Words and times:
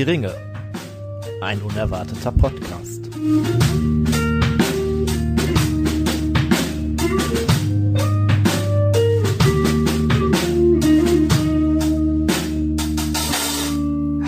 Die 0.00 0.04
Ringe. 0.04 0.34
Ein 1.42 1.60
unerwarteter 1.60 2.32
Podcast. 2.32 3.10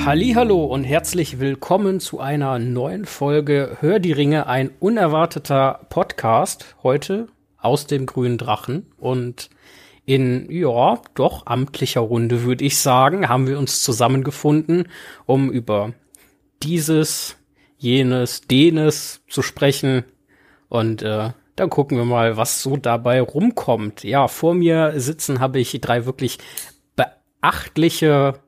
Hallo 0.05 0.67
und 0.67 0.85
herzlich 0.85 1.41
willkommen 1.41 2.01
zu 2.01 2.21
einer 2.21 2.59
neuen 2.59 3.07
Folge 3.07 3.79
Hör 3.81 3.99
die 3.99 4.13
Ringe, 4.13 4.47
ein 4.47 4.73
unerwarteter 4.79 5.87
Podcast. 5.89 6.77
Heute 6.83 7.29
aus 7.57 7.87
dem 7.87 8.05
grünen 8.05 8.37
Drachen 8.37 8.93
und 8.99 9.49
in, 10.05 10.51
ja, 10.51 11.01
doch 11.15 11.47
amtlicher 11.47 12.01
Runde, 12.01 12.43
würde 12.43 12.65
ich 12.65 12.79
sagen, 12.79 13.29
haben 13.29 13.47
wir 13.47 13.59
uns 13.59 13.83
zusammengefunden, 13.83 14.89
um 15.27 15.51
über 15.51 15.93
dieses, 16.63 17.37
jenes, 17.79 18.43
denes 18.43 19.23
zu 19.29 19.43
sprechen. 19.43 20.05
Und 20.69 21.03
äh, 21.03 21.31
dann 21.57 21.71
gucken 21.71 21.99
wir 21.99 22.05
mal, 22.05 22.37
was 22.37 22.63
so 22.63 22.77
dabei 22.77 23.21
rumkommt. 23.21 24.05
Ja, 24.05 24.29
vor 24.29 24.55
mir 24.55 24.95
sitzen 24.97 25.41
habe 25.41 25.61
ich 25.61 25.79
drei 25.81 26.07
wirklich 26.07 26.39
beachtliche 26.97 28.41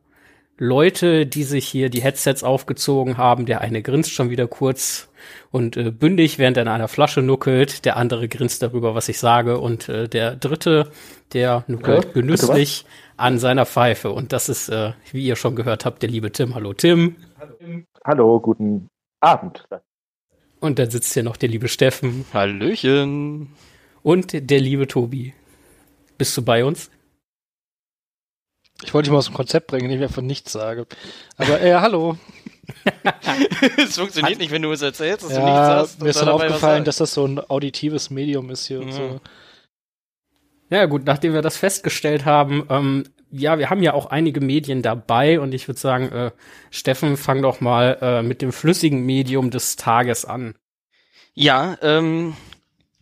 Leute, 0.56 1.26
die 1.26 1.42
sich 1.42 1.66
hier 1.66 1.90
die 1.90 2.02
Headsets 2.02 2.44
aufgezogen 2.44 3.16
haben. 3.16 3.46
Der 3.46 3.60
eine 3.60 3.82
grinst 3.82 4.12
schon 4.12 4.30
wieder 4.30 4.46
kurz 4.46 5.08
und 5.50 5.76
äh, 5.76 5.90
bündig, 5.90 6.38
während 6.38 6.56
er 6.56 6.62
in 6.62 6.68
einer 6.68 6.88
Flasche 6.88 7.22
nuckelt. 7.22 7.84
Der 7.84 7.96
andere 7.96 8.28
grinst 8.28 8.62
darüber, 8.62 8.94
was 8.94 9.08
ich 9.08 9.18
sage. 9.18 9.58
Und 9.58 9.88
äh, 9.88 10.08
der 10.08 10.36
dritte, 10.36 10.90
der 11.32 11.64
nuckelt 11.66 12.04
ja, 12.04 12.12
genüsslich 12.12 12.84
an 13.16 13.38
seiner 13.38 13.66
Pfeife. 13.66 14.12
Und 14.12 14.32
das 14.32 14.48
ist, 14.48 14.68
äh, 14.68 14.92
wie 15.10 15.26
ihr 15.26 15.36
schon 15.36 15.56
gehört 15.56 15.84
habt, 15.84 16.02
der 16.02 16.10
liebe 16.10 16.30
Tim. 16.30 16.54
Hallo 16.54 16.72
Tim. 16.72 17.16
Hallo, 17.38 17.82
Hallo 18.04 18.40
guten 18.40 18.88
Abend. 19.20 19.66
Und 20.60 20.78
dann 20.78 20.90
sitzt 20.90 21.14
hier 21.14 21.24
noch 21.24 21.36
der 21.36 21.48
liebe 21.48 21.68
Steffen. 21.68 22.24
Hallöchen. 22.32 23.48
Und 24.02 24.50
der 24.50 24.60
liebe 24.60 24.86
Tobi. 24.86 25.34
Bist 26.16 26.36
du 26.36 26.42
bei 26.42 26.64
uns? 26.64 26.90
Ich 28.84 28.94
wollte 28.94 29.06
dich 29.06 29.12
mal 29.12 29.18
aus 29.18 29.26
dem 29.26 29.34
Konzept 29.34 29.68
bringen, 29.68 29.86
indem 29.86 30.00
ich 30.00 30.06
einfach 30.06 30.22
nichts 30.22 30.52
sage. 30.52 30.86
Aber 31.36 31.60
äh, 31.60 31.74
hallo. 31.74 32.18
es 33.76 33.96
funktioniert 33.96 34.34
Hat, 34.34 34.38
nicht, 34.38 34.50
wenn 34.50 34.62
du 34.62 34.72
es 34.72 34.82
erzählst, 34.82 35.24
dass 35.24 35.32
ja, 35.32 35.38
du 35.38 35.44
nichts 35.44 35.60
hast. 35.60 36.02
Mir 36.02 36.10
ist 36.10 36.20
dann 36.20 36.28
aufgefallen, 36.28 36.84
dass 36.84 36.96
das 36.96 37.14
so 37.14 37.26
ein 37.26 37.38
auditives 37.38 38.10
Medium 38.10 38.50
ist 38.50 38.66
hier 38.66 38.80
mhm. 38.80 38.86
und 38.86 38.92
so. 38.92 39.20
Ja, 40.70 40.86
gut, 40.86 41.04
nachdem 41.04 41.34
wir 41.34 41.42
das 41.42 41.56
festgestellt 41.56 42.24
haben, 42.24 42.66
ähm, 42.70 43.04
ja, 43.30 43.58
wir 43.58 43.68
haben 43.68 43.82
ja 43.82 43.94
auch 43.94 44.06
einige 44.06 44.40
Medien 44.40 44.82
dabei 44.82 45.40
und 45.40 45.54
ich 45.54 45.68
würde 45.68 45.80
sagen, 45.80 46.10
äh, 46.12 46.30
Steffen, 46.70 47.16
fang 47.16 47.42
doch 47.42 47.60
mal 47.60 47.98
äh, 48.00 48.22
mit 48.22 48.42
dem 48.42 48.52
flüssigen 48.52 49.04
Medium 49.04 49.50
des 49.50 49.76
Tages 49.76 50.24
an. 50.24 50.54
Ja, 51.34 51.76
ähm, 51.82 52.36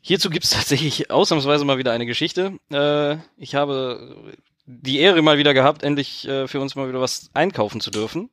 hierzu 0.01 0.31
gibt's 0.31 0.51
tatsächlich 0.57 1.11
ausnahmsweise 1.11 1.65
mal 1.65 1.79
wieder 1.79 1.93
eine 1.93 2.07
Geschichte. 2.07 2.59
Äh, 2.73 3.17
ich 3.37 3.55
habe 3.55 4.35
die 4.67 5.01
Ehre 5.01 5.23
mal 5.23 5.39
wieder 5.39 5.55
gehabt, 5.55 5.83
endlich 5.83 6.27
äh, 6.29 6.47
für 6.49 6.61
uns 6.61 6.75
mal 6.75 6.89
wieder 6.89 7.01
was 7.01 7.31
einkaufen 7.35 7.81
zu 7.81 7.91
dürfen. 7.91 8.31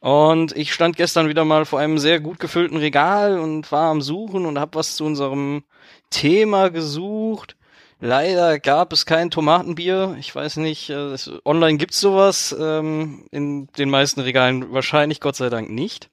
Und 0.00 0.54
ich 0.54 0.74
stand 0.74 0.96
gestern 0.96 1.28
wieder 1.28 1.44
mal 1.46 1.64
vor 1.64 1.78
einem 1.78 1.98
sehr 1.98 2.20
gut 2.20 2.38
gefüllten 2.38 2.76
Regal 2.76 3.38
und 3.38 3.72
war 3.72 3.90
am 3.90 4.02
Suchen 4.02 4.44
und 4.44 4.58
habe 4.58 4.74
was 4.74 4.96
zu 4.96 5.04
unserem 5.04 5.64
Thema 6.10 6.68
gesucht. 6.68 7.56
Leider 8.00 8.58
gab 8.58 8.92
es 8.92 9.06
kein 9.06 9.30
Tomatenbier. 9.30 10.16
Ich 10.20 10.34
weiß 10.34 10.56
nicht, 10.58 10.90
äh, 10.90 11.16
online 11.46 11.78
gibt's 11.78 12.00
sowas. 12.00 12.54
Ähm, 12.58 13.26
in 13.30 13.68
den 13.78 13.88
meisten 13.88 14.20
Regalen 14.20 14.72
wahrscheinlich, 14.72 15.20
Gott 15.20 15.36
sei 15.36 15.48
Dank 15.48 15.70
nicht. 15.70 16.10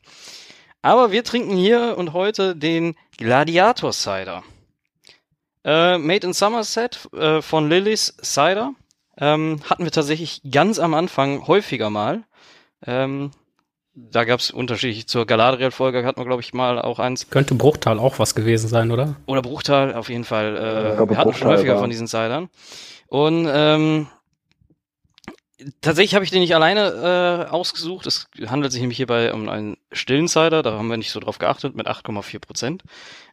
Aber 0.81 1.11
wir 1.11 1.25
trinken 1.25 1.57
hier 1.57 1.95
und 1.97 2.13
heute 2.13 2.55
den 2.55 2.95
Gladiator 3.17 3.91
Cider. 3.91 4.43
Äh, 5.65 5.97
made 5.97 6.25
in 6.25 6.33
Somerset 6.33 7.09
äh, 7.13 7.41
von 7.41 7.69
Lillys 7.69 8.15
Cider. 8.23 8.73
Ähm, 9.17 9.59
hatten 9.69 9.83
wir 9.83 9.91
tatsächlich 9.91 10.41
ganz 10.49 10.79
am 10.79 10.93
Anfang 10.93 11.47
häufiger 11.47 11.89
mal. 11.89 12.23
Ähm, 12.85 13.31
da 13.93 14.23
gab 14.23 14.39
es 14.39 14.51
unterschiedlich 14.51 15.07
zur 15.07 15.25
Galadriel-Folge 15.25 16.05
hatten 16.05 16.21
wir, 16.21 16.25
glaube 16.25 16.41
ich, 16.41 16.53
mal 16.53 16.79
auch 16.81 16.99
eins. 16.99 17.29
Könnte 17.29 17.55
Bruchtal 17.55 17.99
auch 17.99 18.19
was 18.19 18.35
gewesen 18.35 18.69
sein, 18.69 18.89
oder? 18.89 19.15
Oder 19.25 19.41
Bruchtal, 19.41 19.93
auf 19.95 20.09
jeden 20.09 20.23
Fall. 20.23 20.55
Äh, 20.55 20.95
ja, 20.95 21.09
wir 21.09 21.17
hatten 21.17 21.33
schon 21.33 21.49
häufiger 21.49 21.73
war. 21.73 21.81
von 21.81 21.89
diesen 21.89 22.07
Sidern. 22.07 22.49
Und 23.07 23.49
ähm, 23.51 24.07
tatsächlich 25.81 26.15
habe 26.15 26.25
ich 26.25 26.31
den 26.31 26.41
nicht 26.41 26.55
alleine 26.55 27.47
äh, 27.47 27.51
ausgesucht. 27.51 28.07
Es 28.07 28.27
handelt 28.47 28.71
sich 28.71 28.81
nämlich 28.81 28.97
hierbei 28.97 29.33
um 29.33 29.49
einen 29.49 29.77
stillen 29.91 30.27
Cider, 30.27 30.63
da 30.63 30.73
haben 30.73 30.87
wir 30.87 30.97
nicht 30.97 31.11
so 31.11 31.19
drauf 31.19 31.39
geachtet, 31.39 31.75
mit 31.75 31.87
8,4 31.87 32.39
Prozent. 32.39 32.83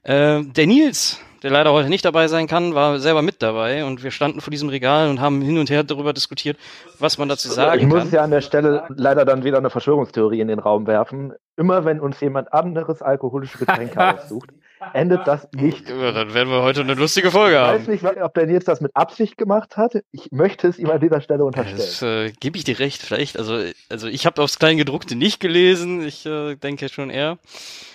Äh, 0.02 0.42
der 0.44 0.66
Nils 0.66 1.20
der 1.42 1.50
leider 1.50 1.72
heute 1.72 1.88
nicht 1.88 2.04
dabei 2.04 2.28
sein 2.28 2.46
kann, 2.46 2.74
war 2.74 2.98
selber 2.98 3.22
mit 3.22 3.42
dabei 3.42 3.84
und 3.84 4.02
wir 4.02 4.10
standen 4.10 4.40
vor 4.40 4.50
diesem 4.50 4.68
Regal 4.68 5.08
und 5.08 5.20
haben 5.20 5.40
hin 5.40 5.58
und 5.58 5.70
her 5.70 5.84
darüber 5.84 6.12
diskutiert, 6.12 6.58
was 6.98 7.18
man 7.18 7.28
dazu 7.28 7.48
sagen 7.48 7.70
kann. 7.70 7.80
Ich 7.80 7.86
muss 7.86 8.10
ja 8.10 8.22
an 8.22 8.30
der 8.30 8.40
Stelle 8.40 8.84
leider 8.88 9.24
dann 9.24 9.44
wieder 9.44 9.58
eine 9.58 9.70
Verschwörungstheorie 9.70 10.40
in 10.40 10.48
den 10.48 10.58
Raum 10.58 10.86
werfen. 10.86 11.32
Immer 11.56 11.84
wenn 11.84 12.00
uns 12.00 12.20
jemand 12.20 12.52
anderes 12.52 13.02
alkoholische 13.02 13.58
Getränke 13.58 14.00
aussucht, 14.14 14.50
endet 14.92 15.26
das 15.26 15.48
nicht. 15.52 15.88
Ja, 15.88 16.12
dann 16.12 16.34
werden 16.34 16.50
wir 16.50 16.62
heute 16.62 16.80
eine 16.80 16.94
lustige 16.94 17.30
Folge 17.30 17.58
haben. 17.58 17.82
Ich 17.82 18.02
weiß 18.02 18.14
nicht, 18.14 18.22
ob 18.22 18.34
der 18.34 18.46
Nils 18.46 18.64
das 18.64 18.80
mit 18.80 18.94
Absicht 18.94 19.36
gemacht 19.36 19.76
hat. 19.76 19.94
Ich 20.12 20.30
möchte 20.32 20.68
es 20.68 20.78
ihm 20.78 20.90
an 20.90 21.00
dieser 21.00 21.20
Stelle 21.20 21.44
unterstellen. 21.44 21.78
Das 21.78 22.02
äh, 22.02 22.32
gebe 22.40 22.56
ich 22.56 22.64
dir 22.64 22.78
recht, 22.78 23.02
vielleicht. 23.02 23.38
Also, 23.38 23.62
also 23.88 24.08
ich 24.08 24.26
habe 24.26 24.42
aufs 24.42 24.58
Kleingedruckte 24.58 25.16
nicht 25.16 25.40
gelesen. 25.40 26.06
Ich 26.06 26.26
äh, 26.26 26.56
denke 26.56 26.88
schon 26.88 27.10
eher. 27.10 27.38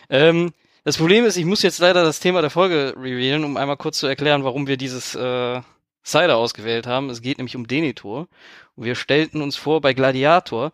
Ähm, 0.10 0.54
das 0.84 0.98
Problem 0.98 1.26
ist, 1.26 1.38
ich 1.38 1.46
muss 1.46 1.62
jetzt 1.62 1.80
leider 1.80 2.04
das 2.04 2.20
Thema 2.20 2.42
der 2.42 2.50
Folge 2.50 2.94
revealen, 2.98 3.46
um 3.46 3.58
einmal 3.58 3.78
kurz 3.78 4.00
zu 4.00 4.08
erklären, 4.08 4.44
warum 4.44 4.68
wir 4.68 4.78
dieses 4.78 5.16
äh, 5.16 5.62
Cider 6.04 6.36
ausgewählt 6.36 6.88
haben. 6.88 7.10
Es 7.10 7.22
geht 7.22 7.38
nämlich 7.38 7.56
um 7.56 7.68
Denitor. 7.68 8.28
Und 8.76 8.86
wir 8.86 8.96
stellten 8.96 9.42
uns 9.42 9.56
vor, 9.56 9.82
bei 9.82 9.94
Gladiator 9.94 10.72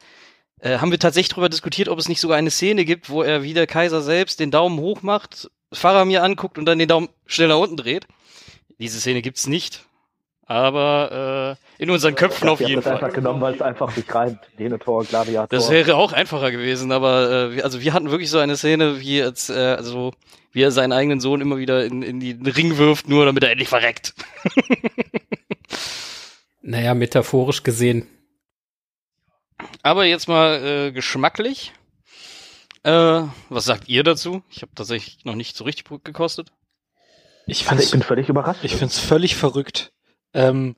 äh, 0.60 0.80
haben 0.80 0.92
wir 0.92 1.00
tatsächlich 1.00 1.30
darüber 1.30 1.50
diskutiert, 1.50 1.90
ob 1.90 2.00
es 2.00 2.10
nicht 2.10 2.20
sogar 2.20 2.38
eine 2.38 2.52
Szene 2.52 2.86
gibt, 2.86 3.10
wo 3.10 3.22
er 3.22 3.44
wie 3.44 3.54
der 3.54 3.68
Kaiser 3.68 4.02
selbst 4.02 4.40
den 4.40 4.52
Daumen 4.52 4.80
hoch 4.80 5.02
macht, 5.02 5.50
Pfarrer 5.74 6.06
mir 6.06 6.24
anguckt 6.24 6.58
und 6.58 6.66
dann 6.66 6.80
den 6.80 6.88
Daumen 6.88 7.10
schnell 7.26 7.50
nach 7.50 7.58
unten 7.58 7.78
dreht. 7.78 8.08
Diese 8.80 9.00
Szene 9.00 9.22
gibt's 9.22 9.48
nicht 9.48 9.86
aber 10.50 11.58
äh, 11.80 11.84
in 11.84 11.92
unseren 11.92 12.16
Köpfen 12.16 12.48
ich 12.48 12.52
auf 12.52 12.60
jeden 12.60 12.82
Fall. 12.82 12.94
einfach 12.94 13.14
genommen, 13.14 13.40
weil 13.40 13.54
es 13.54 13.62
einfach 13.62 13.92
sich 13.92 14.14
reimt. 14.14 14.40
Denethor, 14.58 15.06
Gladiator. 15.06 15.48
Das 15.48 15.70
wäre 15.70 15.96
auch 15.96 16.12
einfacher 16.12 16.50
gewesen, 16.50 16.92
aber 16.92 17.54
äh, 17.54 17.62
also 17.62 17.82
wir 17.82 17.94
hatten 17.94 18.10
wirklich 18.10 18.32
so 18.32 18.40
eine 18.40 18.58
Szene, 18.58 19.00
wie 19.00 19.20
jetzt, 19.20 19.52
äh, 19.52 19.54
also 19.54 20.12
wie 20.52 20.64
er 20.64 20.72
seinen 20.72 20.92
eigenen 20.92 21.20
Sohn 21.20 21.40
immer 21.40 21.60
wieder 21.60 21.86
in, 21.86 22.02
in 22.02 22.20
den 22.20 22.48
Ring 22.48 22.80
wirft, 22.80 23.08
nur 23.08 23.26
damit 23.26 23.44
er 23.44 23.52
endlich 23.52 23.70
verreckt. 23.70 24.16
naja, 26.64 26.96
metaphorisch 26.96 27.62
gesehen. 27.62 28.08
Aber 29.84 30.06
jetzt 30.06 30.28
mal 30.28 30.88
äh, 30.88 30.92
geschmacklich. 30.92 31.74
Äh, 32.84 33.24
was 33.50 33.66
sagt 33.66 33.90
ihr 33.90 34.04
dazu? 34.04 34.44
Ich 34.50 34.62
habe 34.62 34.72
tatsächlich 34.74 35.26
noch 35.26 35.36
nicht 35.36 35.56
so 35.56 35.64
richtig 35.64 35.86
gekostet. 36.04 36.52
Ich, 37.46 37.70
also 37.70 37.84
ich 37.84 37.92
bin 37.92 38.04
völlig 38.04 38.30
überrascht. 38.30 38.64
Ich 38.64 38.74
finde 38.74 38.88
es 38.94 39.00
völlig 39.00 39.36
verrückt. 39.36 39.92
Ähm, 40.34 40.76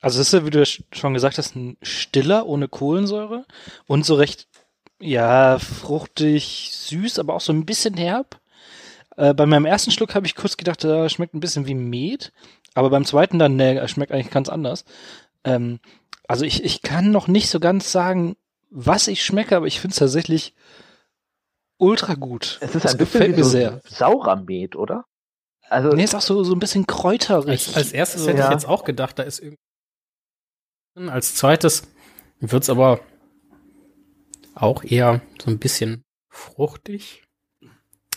also 0.00 0.20
es 0.20 0.28
ist 0.28 0.32
ja, 0.32 0.46
wie 0.46 0.50
du 0.50 0.64
schon 0.66 1.14
gesagt 1.14 1.38
hast, 1.38 1.54
ein 1.56 1.76
stiller 1.82 2.46
ohne 2.46 2.68
Kohlensäure 2.68 3.46
und 3.86 4.04
so 4.04 4.14
recht, 4.14 4.48
ja, 4.98 5.58
fruchtig, 5.58 6.70
süß, 6.72 7.18
aber 7.18 7.34
auch 7.34 7.40
so 7.40 7.52
ein 7.52 7.64
bisschen 7.64 7.94
herb. 7.94 8.40
Äh, 9.16 9.34
bei 9.34 9.46
meinem 9.46 9.66
ersten 9.66 9.90
Schluck 9.90 10.14
habe 10.14 10.26
ich 10.26 10.34
kurz 10.34 10.56
gedacht, 10.56 10.84
da 10.84 11.08
schmeckt 11.08 11.34
ein 11.34 11.40
bisschen 11.40 11.66
wie 11.66 11.74
Met, 11.74 12.32
aber 12.74 12.90
beim 12.90 13.04
zweiten 13.04 13.38
dann, 13.38 13.56
ne, 13.56 13.86
schmeckt 13.88 14.12
eigentlich 14.12 14.30
ganz 14.30 14.48
anders. 14.48 14.84
Ähm, 15.44 15.80
also 16.26 16.44
ich, 16.44 16.64
ich 16.64 16.82
kann 16.82 17.10
noch 17.10 17.28
nicht 17.28 17.50
so 17.50 17.60
ganz 17.60 17.92
sagen, 17.92 18.36
was 18.70 19.08
ich 19.08 19.24
schmecke, 19.24 19.56
aber 19.56 19.66
ich 19.66 19.80
finde 19.80 19.92
es 19.92 19.98
tatsächlich 19.98 20.54
ultra 21.80 22.14
gut. 22.14 22.58
Es 22.60 22.74
ist 22.74 22.86
ein 22.86 22.96
das 22.96 22.96
bisschen 22.96 23.36
wie 23.36 23.42
so 23.42 23.48
sehr. 23.48 23.80
saurer 23.84 24.36
Met, 24.36 24.76
oder? 24.76 25.04
Also, 25.68 25.90
nee, 25.90 26.04
ist 26.04 26.14
auch 26.14 26.20
so, 26.20 26.42
so 26.42 26.52
ein 26.54 26.58
bisschen 26.58 26.86
kräuterig. 26.86 27.48
Als, 27.48 27.76
als 27.76 27.92
erstes 27.92 28.26
hätte 28.26 28.38
ja. 28.38 28.46
ich 28.46 28.52
jetzt 28.52 28.68
auch 28.68 28.84
gedacht, 28.84 29.18
da 29.18 29.22
ist 29.22 29.38
irgendwie. 29.40 29.58
Als 31.08 31.36
zweites 31.36 31.84
wird's 32.40 32.68
aber 32.68 33.00
auch 34.54 34.82
eher 34.82 35.22
so 35.40 35.50
ein 35.50 35.58
bisschen 35.58 36.02
fruchtig. 36.28 37.24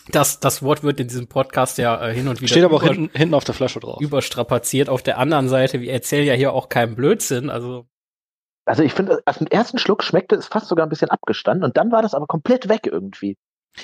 Das, 0.08 0.40
das 0.40 0.62
Wort 0.62 0.82
wird 0.82 1.00
in 1.00 1.08
diesem 1.08 1.28
Podcast 1.28 1.78
ja 1.78 2.08
äh, 2.08 2.12
hin 2.12 2.28
und 2.28 2.40
wieder. 2.40 2.48
Steht 2.48 2.64
aber 2.64 2.76
auch 2.76 2.82
hinten, 2.82 3.16
hinten 3.16 3.34
auf 3.34 3.44
der 3.44 3.54
Flasche 3.54 3.80
drauf. 3.80 4.00
Überstrapaziert. 4.00 4.90
Auf 4.90 5.02
der 5.02 5.18
anderen 5.18 5.48
Seite, 5.48 5.80
wir 5.80 5.92
erzählen 5.92 6.26
ja 6.26 6.34
hier 6.34 6.52
auch 6.52 6.68
keinen 6.68 6.94
Blödsinn. 6.94 7.48
Also 7.48 7.86
also 8.66 8.82
ich 8.82 8.94
finde, 8.94 9.20
als 9.26 9.40
im 9.40 9.46
ersten 9.46 9.78
Schluck 9.78 10.02
schmeckte 10.02 10.36
es 10.36 10.46
fast 10.46 10.68
sogar 10.68 10.86
ein 10.86 10.90
bisschen 10.90 11.10
abgestanden 11.10 11.64
und 11.64 11.76
dann 11.76 11.92
war 11.92 12.02
das 12.02 12.14
aber 12.14 12.26
komplett 12.26 12.68
weg 12.68 12.86
irgendwie. 12.86 13.36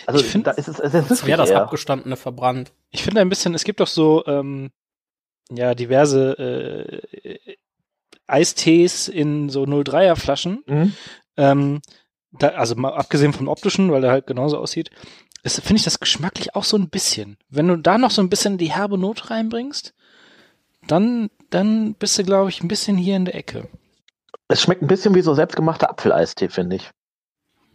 Also 0.06 0.25
ich 0.25 0.31
find, 0.31 0.46
da 0.46 0.52
ist 0.52 0.69
es, 0.69 0.78
es 0.78 0.94
ist 0.94 1.26
wäre 1.26 1.38
das 1.38 1.50
abgestandene 1.50 2.16
verbrannt. 2.16 2.72
Ich 2.90 3.02
finde 3.02 3.20
ein 3.20 3.28
bisschen, 3.28 3.54
es 3.54 3.64
gibt 3.64 3.81
doch 3.81 3.88
so 3.88 4.25
ähm, 4.26 4.70
ja 5.50 5.75
diverse 5.75 7.02
äh, 7.25 7.56
Eistees 8.26 9.08
in 9.08 9.48
so 9.48 9.64
03er 9.64 10.16
Flaschen. 10.16 10.62
Mhm. 10.66 10.92
Ähm, 11.37 11.81
da, 12.32 12.48
also 12.48 12.76
mal 12.76 12.94
abgesehen 12.94 13.32
vom 13.32 13.48
optischen, 13.48 13.90
weil 13.90 14.02
der 14.02 14.12
halt 14.12 14.26
genauso 14.26 14.58
aussieht, 14.58 14.90
finde 15.44 15.76
ich 15.76 15.84
das 15.84 16.00
geschmacklich 16.00 16.54
auch 16.54 16.64
so 16.64 16.76
ein 16.76 16.90
bisschen. 16.90 17.38
Wenn 17.48 17.69
du 17.69 17.76
da 17.76 17.98
noch 17.98 18.10
so 18.10 18.22
ein 18.22 18.31
bisschen 18.31 18.58
die 18.58 18.72
herbe 18.72 18.98
Not 18.98 19.31
reinbringst, 19.31 19.94
dann, 20.86 21.31
dann 21.50 21.94
bist 21.94 22.19
du, 22.19 22.25
glaube 22.25 22.50
ich, 22.50 22.62
ein 22.62 22.69
bisschen 22.69 22.96
hier 22.96 23.16
in 23.16 23.25
der 23.25 23.34
Ecke. 23.34 23.69
Es 24.48 24.62
schmeckt 24.62 24.82
ein 24.82 24.88
bisschen 24.88 25.14
wie 25.14 25.22
so 25.22 25.34
selbstgemachter 25.34 25.90
Apfeleistee, 25.90 26.48
finde 26.48 26.76
ich. 26.76 26.90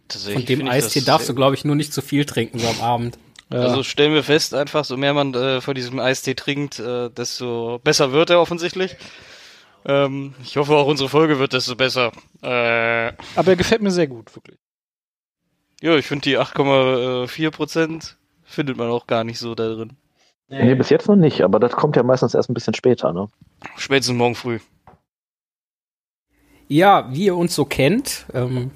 Von 0.08 0.44
dem 0.44 0.68
Eistee 0.68 1.00
darfst 1.00 1.28
du, 1.28 1.34
glaube 1.34 1.54
ich, 1.54 1.64
nur 1.64 1.76
nicht 1.76 1.92
zu 1.92 2.02
viel 2.02 2.24
trinken 2.24 2.58
so 2.58 2.68
am 2.68 2.80
Abend. 2.80 3.18
Ja. 3.52 3.60
Also 3.60 3.82
stellen 3.82 4.12
wir 4.12 4.24
fest, 4.24 4.54
einfach, 4.54 4.84
so 4.84 4.96
mehr 4.96 5.14
man 5.14 5.32
äh, 5.34 5.60
von 5.60 5.74
diesem 5.74 6.00
Eistee 6.00 6.34
trinkt, 6.34 6.78
äh, 6.80 7.10
desto 7.10 7.80
besser 7.82 8.12
wird 8.12 8.30
er 8.30 8.40
offensichtlich. 8.40 8.96
Ähm, 9.84 10.34
ich 10.42 10.56
hoffe 10.56 10.74
auch 10.74 10.86
unsere 10.86 11.08
Folge 11.08 11.38
wird 11.38 11.52
desto 11.52 11.76
besser. 11.76 12.10
Äh, 12.42 13.12
Aber 13.36 13.48
er 13.48 13.56
gefällt 13.56 13.82
mir 13.82 13.92
sehr 13.92 14.08
gut, 14.08 14.34
wirklich. 14.34 14.58
Ja, 15.80 15.96
ich 15.96 16.06
finde 16.06 16.22
die 16.22 16.38
8,4 16.38 17.50
Prozent 17.50 18.16
findet 18.42 18.76
man 18.76 18.88
auch 18.88 19.06
gar 19.06 19.22
nicht 19.22 19.38
so 19.38 19.54
da 19.54 19.68
drin. 19.68 19.92
Nee. 20.48 20.64
nee, 20.64 20.74
bis 20.74 20.90
jetzt 20.90 21.08
noch 21.08 21.16
nicht, 21.16 21.42
aber 21.42 21.58
das 21.58 21.72
kommt 21.72 21.96
ja 21.96 22.02
meistens 22.04 22.34
erst 22.34 22.48
ein 22.48 22.54
bisschen 22.54 22.74
später, 22.74 23.12
ne? 23.12 23.28
Spätestens 23.76 24.16
morgen 24.16 24.36
früh. 24.36 24.60
Ja, 26.68 27.08
wie 27.12 27.26
ihr 27.26 27.36
uns 27.36 27.54
so 27.54 27.64
kennt, 27.64 28.26
ähm, 28.32 28.70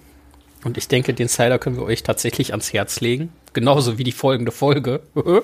und 0.65 0.77
ich 0.77 0.89
denke, 0.89 1.15
den 1.15 1.29
Cider 1.29 1.59
können 1.59 1.77
wir 1.77 1.85
euch 1.85 2.03
tatsächlich 2.03 2.53
ans 2.53 2.73
Herz 2.73 3.01
legen, 3.01 3.33
genauso 3.53 3.99
wie 3.99 4.05
die 4.05 4.13
folgende 4.13 4.53
Folge, 4.53 5.03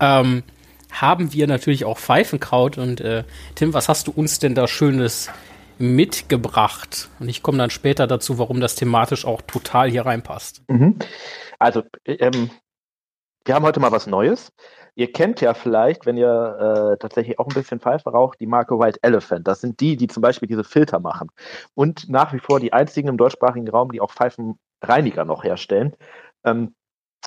ähm, 0.00 0.42
haben 0.90 1.32
wir 1.32 1.46
natürlich 1.46 1.84
auch 1.84 1.98
Pfeifenkraut. 1.98 2.78
Und 2.78 3.00
äh, 3.00 3.24
Tim, 3.54 3.74
was 3.74 3.88
hast 3.88 4.06
du 4.06 4.12
uns 4.12 4.38
denn 4.38 4.54
da 4.54 4.66
Schönes 4.66 5.30
mitgebracht? 5.78 7.08
Und 7.20 7.28
ich 7.28 7.42
komme 7.42 7.58
dann 7.58 7.70
später 7.70 8.06
dazu, 8.06 8.38
warum 8.38 8.60
das 8.60 8.74
thematisch 8.74 9.24
auch 9.24 9.42
total 9.42 9.90
hier 9.90 10.06
reinpasst. 10.06 10.62
Mhm. 10.68 10.98
Also, 11.58 11.82
ähm, 12.04 12.50
wir 13.44 13.54
haben 13.54 13.64
heute 13.64 13.80
mal 13.80 13.92
was 13.92 14.06
Neues. 14.06 14.52
Ihr 14.94 15.12
kennt 15.12 15.40
ja 15.40 15.54
vielleicht, 15.54 16.06
wenn 16.06 16.16
ihr 16.16 16.92
äh, 16.94 16.98
tatsächlich 16.98 17.38
auch 17.38 17.46
ein 17.46 17.54
bisschen 17.54 17.80
Pfeife 17.80 18.10
raucht, 18.10 18.40
die 18.40 18.46
Marke 18.46 18.78
White 18.78 18.98
Elephant. 19.02 19.46
Das 19.46 19.60
sind 19.60 19.80
die, 19.80 19.96
die 19.96 20.08
zum 20.08 20.20
Beispiel 20.20 20.48
diese 20.48 20.64
Filter 20.64 21.00
machen. 21.00 21.28
Und 21.74 22.08
nach 22.08 22.32
wie 22.32 22.38
vor 22.38 22.60
die 22.60 22.72
einzigen 22.72 23.08
im 23.08 23.16
deutschsprachigen 23.16 23.68
Raum, 23.68 23.92
die 23.92 24.00
auch 24.00 24.12
Pfeifenreiniger 24.12 25.24
noch 25.24 25.44
herstellen. 25.44 25.94
Ähm, 26.44 26.74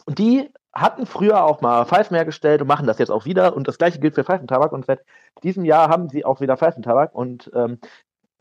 die 0.07 0.49
hatten 0.73 1.05
früher 1.05 1.43
auch 1.43 1.61
mal 1.61 1.85
Pfeifen 1.85 2.15
hergestellt 2.15 2.61
und 2.61 2.67
machen 2.67 2.87
das 2.87 2.97
jetzt 2.97 3.11
auch 3.11 3.25
wieder. 3.25 3.55
Und 3.55 3.67
das 3.67 3.77
gleiche 3.77 3.99
gilt 3.99 4.15
für 4.15 4.23
Pfeifentabak. 4.23 4.71
Und 4.71 4.85
seit 4.85 5.01
diesem 5.43 5.65
Jahr 5.65 5.89
haben 5.89 6.09
sie 6.09 6.25
auch 6.25 6.41
wieder 6.41 6.57
Pfeifentabak. 6.57 7.13
Und 7.13 7.51
ähm, 7.53 7.79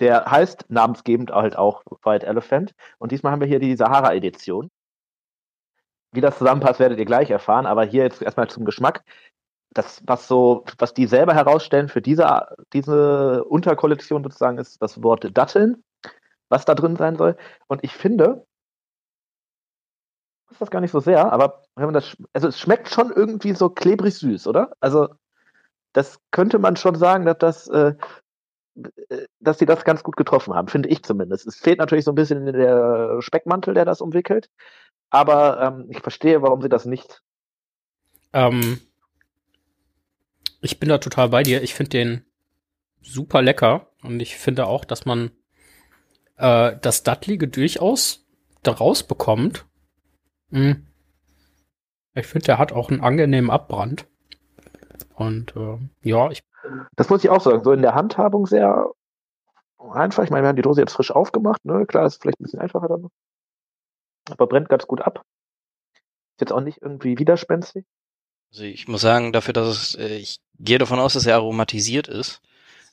der 0.01 0.25
heißt 0.31 0.67
namensgebend 0.69 1.31
halt 1.31 1.57
auch 1.57 1.83
White 2.03 2.27
Elephant. 2.27 2.75
Und 2.99 3.13
diesmal 3.13 3.33
haben 3.33 3.41
wir 3.41 3.49
hier 3.49 3.61
die 3.61 3.77
Sahara-Edition. 3.77 4.71
Wie 6.13 6.21
das 6.21 6.39
zusammenpasst, 6.39 6.81
werdet 6.81 6.99
ihr 6.99 7.05
gleich 7.05 7.31
erfahren. 7.31 7.67
Aber 7.67 7.85
hier 7.85 8.05
jetzt 8.05 8.23
erstmal 8.23 8.49
zum 8.49 8.65
Geschmack. 8.65 9.05
Das, 9.75 10.03
was 10.07 10.29
so, 10.29 10.65
was 10.79 10.93
die 10.93 11.07
selber 11.07 11.35
herausstellen 11.35 11.89
für 11.89 12.03
diese, 12.03 12.49
diese 12.75 13.43
Unterkollektion 13.45 14.23
sozusagen, 14.23 14.59
ist 14.59 14.83
das 14.83 15.03
Wort 15.03 15.27
Datteln, 15.33 15.83
was 16.51 16.67
da 16.67 16.75
drin 16.75 16.97
sein 16.97 17.17
soll. 17.17 17.37
Und 17.69 17.83
ich 17.83 17.95
finde, 17.95 18.45
ist 20.53 20.61
das 20.61 20.71
gar 20.71 20.81
nicht 20.81 20.91
so 20.91 21.01
sehr, 21.01 21.33
aber 21.33 21.63
wenn 21.75 21.87
man 21.87 21.95
das, 21.95 22.17
also 22.33 22.49
es 22.49 22.61
schmeckt 22.61 22.89
schon 22.89 23.11
irgendwie 23.11 23.55
so 23.55 23.71
klebrig 23.71 24.15
süß, 24.15 24.47
oder? 24.47 24.73
Also 24.81 25.09
das 25.93 26.21
könnte 26.31 26.59
man 26.59 26.77
schon 26.77 26.95
sagen, 26.95 27.25
dass 27.25 27.39
das, 27.39 27.69
äh, 27.69 27.95
äh 29.09 29.27
dass 29.41 29.59
sie 29.59 29.67
das 29.67 29.85
ganz 29.85 30.03
gut 30.03 30.17
getroffen 30.17 30.55
haben, 30.55 30.69
finde 30.69 30.89
ich 30.89 31.03
zumindest. 31.03 31.47
Es 31.47 31.57
fehlt 31.57 31.79
natürlich 31.79 32.05
so 32.05 32.13
ein 32.13 32.17
bisschen 32.17 32.47
der 32.47 33.21
Speckmantel, 33.21 33.75
der 33.75 33.85
das 33.85 34.01
umwickelt, 34.01 34.49
aber 35.13 35.61
ähm, 35.61 35.87
ich 35.91 36.01
verstehe, 36.01 36.43
warum 36.43 36.63
sie 36.63 36.69
das 36.69 36.85
nicht. 36.85 37.23
Ähm, 38.33 38.81
ich 40.61 40.81
bin 40.81 40.89
da 40.89 40.99
total 40.99 41.29
bei 41.29 41.43
dir. 41.43 41.63
Ich 41.63 41.75
finde 41.75 41.91
den 41.91 42.25
super 43.01 43.43
lecker 43.43 43.89
und 44.03 44.21
ich 44.21 44.37
finde 44.37 44.67
auch, 44.67 44.85
dass 44.85 45.05
man 45.05 45.31
äh, 46.37 46.77
das 46.81 47.03
Dudleyge 47.03 47.49
durchaus 47.49 48.27
daraus 48.63 49.03
bekommt 49.03 49.67
Mhm. 50.53 50.87
Ich 52.15 52.27
finde, 52.27 52.45
der 52.45 52.59
hat 52.59 52.73
auch 52.73 52.91
einen 52.91 53.01
angenehmen 53.01 53.51
Abbrand. 53.51 54.07
Und 55.15 55.57
äh, 55.57 55.79
ja, 56.03 56.31
ich. 56.31 56.45
Das 56.95 57.09
muss 57.09 57.25
ich 57.25 57.31
auch 57.31 57.41
sagen. 57.41 57.65
So 57.65 57.73
in 57.73 57.83
der 57.83 57.95
Handhabung 57.95 58.47
sehr 58.47 58.91
einfach. 59.79 60.23
Ich 60.23 60.31
meine, 60.31 60.45
wir 60.45 60.49
haben 60.49 60.57
die 60.57 60.63
Dose 60.63 60.83
jetzt 60.83 60.93
frisch 60.93 61.11
aufgemacht. 61.11 61.65
Ne? 61.65 61.87
Klar, 61.87 62.07
ist 62.07 62.21
vielleicht 62.21 62.39
ein 62.41 62.45
bisschen 62.45 62.61
einfacher 62.61 62.89
dann. 62.89 63.09
Aber 64.31 64.47
brennt 64.47 64.69
ganz 64.69 64.87
gut 64.87 65.01
ab. 65.01 65.25
Ist 65.95 66.41
jetzt 66.41 66.53
auch 66.53 66.61
nicht 66.61 66.81
irgendwie 66.81 67.19
widerspenstig. 67.19 67.85
Also 68.53 68.65
ich 68.65 68.87
muss 68.89 69.01
sagen, 69.01 69.33
dafür, 69.33 69.55
dass 69.55 69.69
es, 69.69 69.95
äh, 69.95 70.17
ich 70.17 70.41
gehe 70.59 70.79
davon 70.79 70.99
aus, 70.99 71.15
dass 71.15 71.27
er 71.27 71.37
aromatisiert 71.37 72.09
ist. 72.09 72.41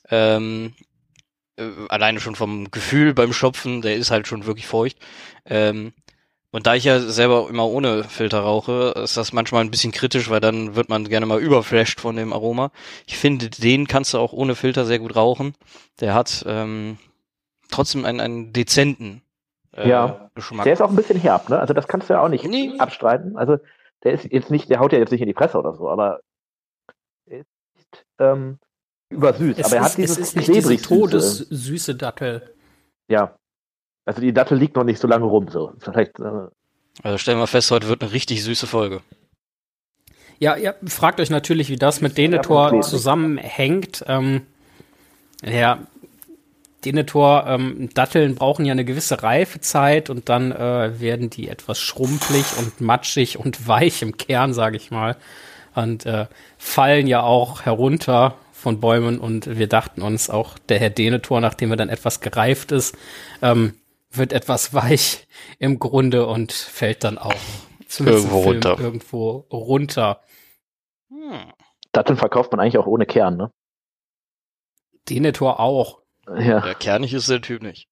Ähm, 0.08 0.74
äh, 1.56 1.70
alleine 1.88 2.20
schon 2.20 2.34
vom 2.34 2.70
Gefühl 2.70 3.14
beim 3.14 3.32
Schopfen, 3.32 3.82
der 3.82 3.96
ist 3.96 4.10
halt 4.10 4.26
schon 4.26 4.46
wirklich 4.46 4.66
feucht. 4.66 4.96
Ähm, 5.44 5.92
und 6.52 6.66
da 6.66 6.74
ich 6.74 6.84
ja 6.84 6.98
selber 6.98 7.48
immer 7.48 7.66
ohne 7.68 8.02
Filter 8.04 8.40
rauche, 8.40 8.94
ist 8.96 9.16
das 9.16 9.32
manchmal 9.32 9.62
ein 9.62 9.70
bisschen 9.70 9.92
kritisch, 9.92 10.30
weil 10.30 10.40
dann 10.40 10.74
wird 10.74 10.88
man 10.88 11.08
gerne 11.08 11.26
mal 11.26 11.40
überflasht 11.40 12.00
von 12.00 12.16
dem 12.16 12.32
Aroma. 12.32 12.72
Ich 13.06 13.16
finde, 13.18 13.50
den 13.50 13.86
kannst 13.86 14.14
du 14.14 14.18
auch 14.18 14.32
ohne 14.32 14.56
Filter 14.56 14.84
sehr 14.84 14.98
gut 14.98 15.14
rauchen. 15.14 15.54
Der 16.00 16.14
hat 16.14 16.44
ähm, 16.48 16.98
trotzdem 17.70 18.04
einen, 18.04 18.20
einen 18.20 18.52
dezenten 18.52 19.22
äh, 19.76 19.88
ja. 19.88 20.30
Geschmack. 20.34 20.64
Der 20.64 20.72
ist 20.72 20.82
auch 20.82 20.90
ein 20.90 20.96
bisschen 20.96 21.18
herb, 21.18 21.48
ne? 21.48 21.58
Also 21.58 21.74
das 21.74 21.88
kannst 21.88 22.08
du 22.08 22.14
ja 22.14 22.22
auch 22.22 22.28
nicht 22.28 22.44
nee. 22.44 22.72
abstreiten. 22.78 23.36
Also 23.36 23.58
der 24.02 24.12
ist 24.12 24.24
jetzt 24.30 24.50
nicht, 24.50 24.70
der 24.70 24.80
haut 24.80 24.92
ja 24.92 24.98
jetzt 24.98 25.10
nicht 25.10 25.20
in 25.20 25.26
die 25.26 25.34
Presse 25.34 25.58
oder 25.58 25.74
so, 25.74 25.88
aber 25.88 26.20
er 27.26 27.40
ist 27.40 28.06
ähm, 28.18 28.58
übersüß. 29.10 29.58
Es 29.58 29.66
aber 29.66 29.76
er 29.76 29.82
ist, 29.82 29.90
hat 29.90 29.98
dieses 29.98 30.18
es 30.18 30.28
ist 30.28 30.36
nicht 30.36 30.48
diese 30.48 30.76
todessüße 30.76 31.94
Dackel. 31.94 32.54
Ja, 33.08 33.36
also 34.04 34.20
die 34.20 34.32
Dattel 34.32 34.58
liegt 34.58 34.76
noch 34.76 34.84
nicht 34.84 35.00
so 35.00 35.08
lange 35.08 35.26
rum, 35.26 35.48
so. 35.48 35.72
Vielleicht, 35.78 36.18
äh 36.20 36.48
also 37.02 37.18
stellen 37.18 37.38
wir 37.38 37.46
fest, 37.46 37.70
heute 37.70 37.88
wird 37.88 38.02
eine 38.02 38.12
richtig 38.12 38.42
süße 38.42 38.66
Folge. 38.66 39.02
Ja, 40.38 40.56
ihr 40.56 40.74
fragt 40.86 41.20
euch 41.20 41.30
natürlich, 41.30 41.68
wie 41.68 41.76
das 41.76 42.00
mit 42.00 42.16
Denethor 42.16 42.80
zusammenhängt. 42.80 44.04
Ähm, 44.06 44.46
ja, 45.44 45.80
Denethor, 46.84 47.46
ähm, 47.46 47.90
Datteln 47.94 48.34
brauchen 48.34 48.64
ja 48.64 48.72
eine 48.72 48.84
gewisse 48.84 49.22
Reifezeit 49.22 50.10
und 50.10 50.28
dann 50.28 50.52
äh, 50.52 51.00
werden 51.00 51.28
die 51.30 51.48
etwas 51.48 51.78
schrumpelig 51.78 52.44
und 52.58 52.80
matschig 52.80 53.38
und 53.38 53.66
weich 53.68 54.02
im 54.02 54.16
Kern, 54.16 54.54
sage 54.54 54.76
ich 54.76 54.90
mal. 54.90 55.16
Und 55.74 56.06
äh, 56.06 56.26
fallen 56.58 57.06
ja 57.06 57.22
auch 57.22 57.62
herunter 57.62 58.34
von 58.52 58.80
Bäumen 58.80 59.18
und 59.18 59.58
wir 59.58 59.68
dachten 59.68 60.02
uns 60.02 60.28
auch, 60.28 60.58
der 60.58 60.78
Herr 60.78 60.90
Denethor, 60.90 61.40
nachdem 61.40 61.70
er 61.70 61.76
dann 61.76 61.88
etwas 61.88 62.20
gereift 62.20 62.72
ist, 62.72 62.96
ähm, 63.40 63.74
wird 64.10 64.32
etwas 64.32 64.74
weich 64.74 65.26
im 65.58 65.78
Grunde 65.78 66.26
und 66.26 66.52
fällt 66.52 67.04
dann 67.04 67.18
auch 67.18 67.34
irgendwo 67.98 68.40
runter. 68.40 68.78
irgendwo 68.78 69.30
runter. 69.50 70.20
Hm. 71.08 71.52
Datteln 71.92 72.16
verkauft 72.16 72.52
man 72.52 72.60
eigentlich 72.60 72.78
auch 72.78 72.86
ohne 72.86 73.06
Kern, 73.06 73.36
ne? 73.36 73.50
Denethor 75.08 75.58
auch. 75.58 75.99
Ja. 76.38 76.64
ja, 76.66 76.74
kernig 76.74 77.14
ist 77.14 77.28
der 77.28 77.40
Typ 77.40 77.62
nicht. 77.62 77.88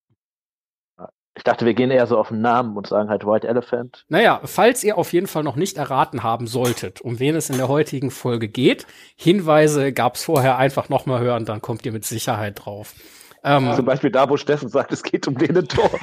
Ich 1.39 1.45
dachte, 1.45 1.65
wir 1.65 1.75
gehen 1.75 1.93
eher 1.93 2.07
so 2.09 2.19
auf 2.19 2.29
den 2.29 2.41
Namen 2.41 2.77
und 2.77 2.89
sagen 2.89 3.11
halt 3.11 3.25
White 3.25 3.47
Elephant. 3.47 4.05
Naja, 4.09 4.41
falls 4.43 4.83
ihr 4.83 4.99
auf 4.99 5.13
jeden 5.13 5.29
Fall 5.29 5.45
noch 5.45 5.55
nicht 5.55 5.77
erraten 5.77 6.25
haben 6.25 6.49
solltet, 6.49 7.01
um 7.01 7.21
wen 7.21 7.37
es 7.37 7.49
in 7.49 7.59
der 7.59 7.69
heutigen 7.69 8.11
Folge 8.11 8.49
geht, 8.49 8.87
Hinweise 9.15 9.93
gab's 9.93 10.25
vorher 10.25 10.59
einfach 10.59 10.89
nochmal 10.89 11.21
hören, 11.21 11.45
dann 11.45 11.63
kommt 11.63 11.87
ihr 11.87 11.93
mit 11.93 12.05
Sicherheit 12.05 12.65
drauf. 12.65 12.95
Ähm, 13.45 13.73
Zum 13.77 13.85
Beispiel 13.85 14.11
da, 14.11 14.29
wo 14.29 14.37
Steffen 14.37 14.69
sagt, 14.69 14.91
es 14.91 15.05
geht 15.05 15.29
um 15.29 15.39
den 15.39 15.69
Tor. 15.69 15.91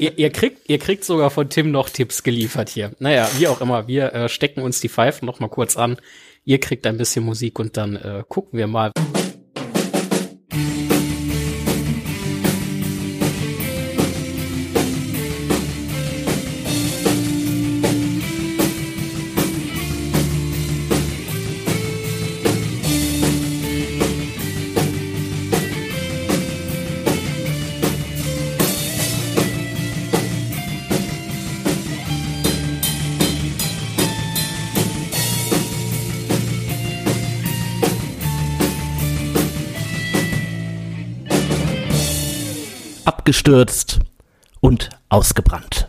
ihr, 0.00 0.18
ihr, 0.18 0.30
kriegt, 0.30 0.68
ihr 0.68 0.80
kriegt 0.80 1.04
sogar 1.04 1.30
von 1.30 1.48
Tim 1.48 1.70
noch 1.70 1.88
Tipps 1.88 2.24
geliefert 2.24 2.68
hier. 2.68 2.90
Naja, 2.98 3.28
wie 3.38 3.46
auch 3.46 3.60
immer, 3.60 3.86
wir 3.86 4.12
äh, 4.12 4.28
stecken 4.28 4.60
uns 4.62 4.80
die 4.80 4.88
Pfeifen 4.88 5.24
noch 5.24 5.38
mal 5.38 5.48
kurz 5.48 5.76
an. 5.76 5.98
Ihr 6.44 6.58
kriegt 6.58 6.84
ein 6.88 6.98
bisschen 6.98 7.24
Musik 7.24 7.60
und 7.60 7.76
dann 7.76 7.94
äh, 7.94 8.24
gucken 8.28 8.58
wir 8.58 8.66
mal. 8.66 8.90
Abgestürzt 43.26 43.98
und 44.60 44.88
ausgebrannt. 45.08 45.88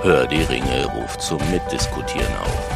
Hör 0.00 0.26
die 0.26 0.40
Ringe 0.44 0.86
ruft 0.96 1.20
zum 1.20 1.38
Mitdiskutieren 1.50 2.34
auf. 2.42 2.70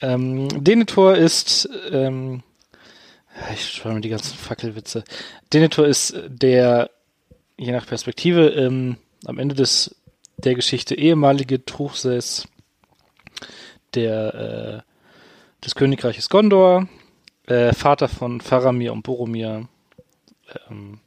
Ähm, 0.00 0.48
Denethor 0.64 1.14
ist, 1.14 1.68
ähm, 1.92 2.42
ich 3.54 3.64
schreibe 3.64 3.94
mir 3.94 4.00
die 4.00 4.08
ganzen 4.08 4.36
Fackelwitze. 4.36 5.04
Denethor 5.52 5.86
ist 5.86 6.16
der, 6.26 6.90
je 7.56 7.72
nach 7.72 7.86
Perspektive, 7.86 8.48
ähm, 8.48 8.96
am 9.24 9.38
Ende 9.38 9.54
des 9.54 9.96
der 10.38 10.54
Geschichte 10.54 10.94
ehemalige 10.94 11.64
Truchsess 11.64 12.48
der, 13.94 14.34
äh, 14.34 15.64
des 15.64 15.74
Königreiches 15.74 16.28
Gondor, 16.28 16.88
äh, 17.46 17.72
Vater 17.72 18.08
von 18.08 18.40
Faramir 18.40 18.92
und 18.92 19.02
Boromir. 19.02 19.68
Ähm, 20.68 21.00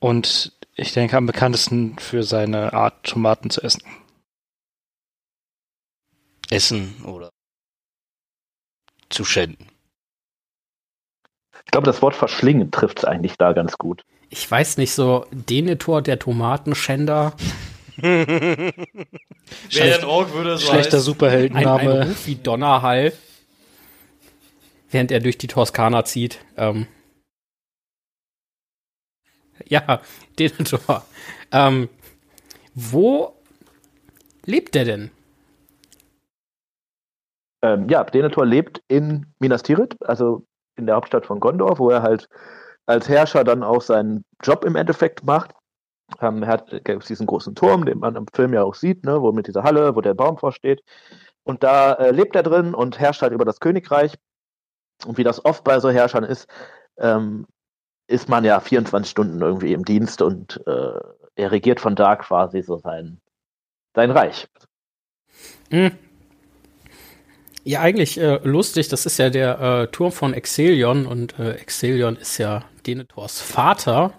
und 0.00 0.52
ich 0.74 0.92
denke 0.92 1.16
am 1.16 1.26
bekanntesten 1.26 1.98
für 1.98 2.22
seine 2.22 2.72
Art, 2.72 3.04
Tomaten 3.04 3.50
zu 3.50 3.62
essen. 3.62 3.82
Essen 6.50 7.02
oder 7.04 7.30
zu 9.10 9.24
schänden. 9.24 9.68
Ich 11.64 11.70
glaube, 11.72 11.86
das 11.86 12.00
Wort 12.00 12.14
verschlingen 12.14 12.70
trifft 12.70 12.98
es 12.98 13.04
eigentlich 13.04 13.36
da 13.36 13.52
ganz 13.52 13.76
gut. 13.76 14.04
Ich 14.30 14.50
weiß 14.50 14.76
nicht, 14.76 14.92
so 14.92 15.26
Denethor, 15.30 16.02
der 16.02 16.18
Tomatenschänder. 16.18 17.34
Schlecht, 19.68 20.04
Ork 20.04 20.32
würde 20.34 20.58
so 20.58 20.70
Schlechter 20.70 21.00
Superheldenname. 21.00 21.80
Ein, 21.80 22.00
ein 22.02 22.08
Ruf 22.08 22.26
wie 22.26 22.36
Donnerhall, 22.36 23.12
während 24.90 25.10
er 25.10 25.20
durch 25.20 25.38
die 25.38 25.46
Toskana 25.46 26.04
zieht. 26.04 26.44
Ähm. 26.56 26.86
Ja, 29.66 30.00
Denethor. 30.38 31.04
Ähm, 31.50 31.88
wo 32.74 33.34
lebt 34.44 34.74
der 34.74 34.84
denn? 34.84 35.10
Ähm, 37.62 37.88
ja, 37.88 38.04
Denethor 38.04 38.46
lebt 38.46 38.82
in 38.88 39.26
Minas 39.40 39.62
Tirith, 39.62 39.96
also 40.02 40.44
in 40.76 40.86
der 40.86 40.94
Hauptstadt 40.94 41.26
von 41.26 41.40
Gondor, 41.40 41.78
wo 41.78 41.90
er 41.90 42.02
halt 42.02 42.28
als 42.88 43.08
Herrscher 43.08 43.44
dann 43.44 43.62
auch 43.62 43.82
seinen 43.82 44.24
Job 44.42 44.64
im 44.64 44.74
Endeffekt 44.74 45.24
macht. 45.24 45.52
Ähm, 46.22 46.42
er 46.42 46.48
hat 46.48 46.72
diesen 47.08 47.26
großen 47.26 47.54
Turm, 47.54 47.84
den 47.84 47.98
man 47.98 48.16
im 48.16 48.26
Film 48.34 48.54
ja 48.54 48.62
auch 48.62 48.74
sieht, 48.74 49.04
ne, 49.04 49.20
wo 49.20 49.30
mit 49.30 49.46
dieser 49.46 49.62
Halle, 49.62 49.94
wo 49.94 50.00
der 50.00 50.14
Baum 50.14 50.38
vorsteht. 50.38 50.82
Und 51.44 51.62
da 51.62 51.92
äh, 51.94 52.10
lebt 52.12 52.34
er 52.34 52.42
drin 52.42 52.74
und 52.74 52.98
herrscht 52.98 53.20
halt 53.20 53.32
über 53.32 53.44
das 53.44 53.60
Königreich. 53.60 54.14
Und 55.04 55.18
wie 55.18 55.24
das 55.24 55.44
oft 55.44 55.64
bei 55.64 55.78
so 55.80 55.90
Herrschern 55.90 56.24
ist, 56.24 56.48
ähm, 56.96 57.46
ist 58.06 58.30
man 58.30 58.44
ja 58.44 58.58
24 58.58 59.10
Stunden 59.10 59.42
irgendwie 59.42 59.74
im 59.74 59.84
Dienst 59.84 60.22
und 60.22 60.62
äh, 60.66 60.98
er 61.36 61.52
regiert 61.52 61.80
von 61.80 61.94
da 61.94 62.16
quasi 62.16 62.62
so 62.62 62.78
sein, 62.78 63.20
sein 63.94 64.10
Reich. 64.10 64.48
Mhm. 65.70 65.92
Ja, 67.68 67.82
eigentlich 67.82 68.18
äh, 68.18 68.40
lustig, 68.44 68.88
das 68.88 69.04
ist 69.04 69.18
ja 69.18 69.28
der 69.28 69.60
äh, 69.60 69.86
Turm 69.88 70.10
von 70.10 70.32
Exelion 70.32 71.04
und 71.04 71.38
äh, 71.38 71.52
Exelion 71.56 72.16
ist 72.16 72.38
ja 72.38 72.64
Denethors 72.86 73.42
Vater, 73.42 74.14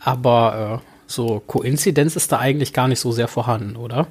aber 0.00 0.82
äh, 0.84 0.90
so 1.06 1.40
Koinzidenz 1.40 2.14
ist 2.14 2.30
da 2.30 2.40
eigentlich 2.40 2.74
gar 2.74 2.86
nicht 2.86 3.00
so 3.00 3.10
sehr 3.10 3.26
vorhanden, 3.26 3.76
oder? 3.76 4.08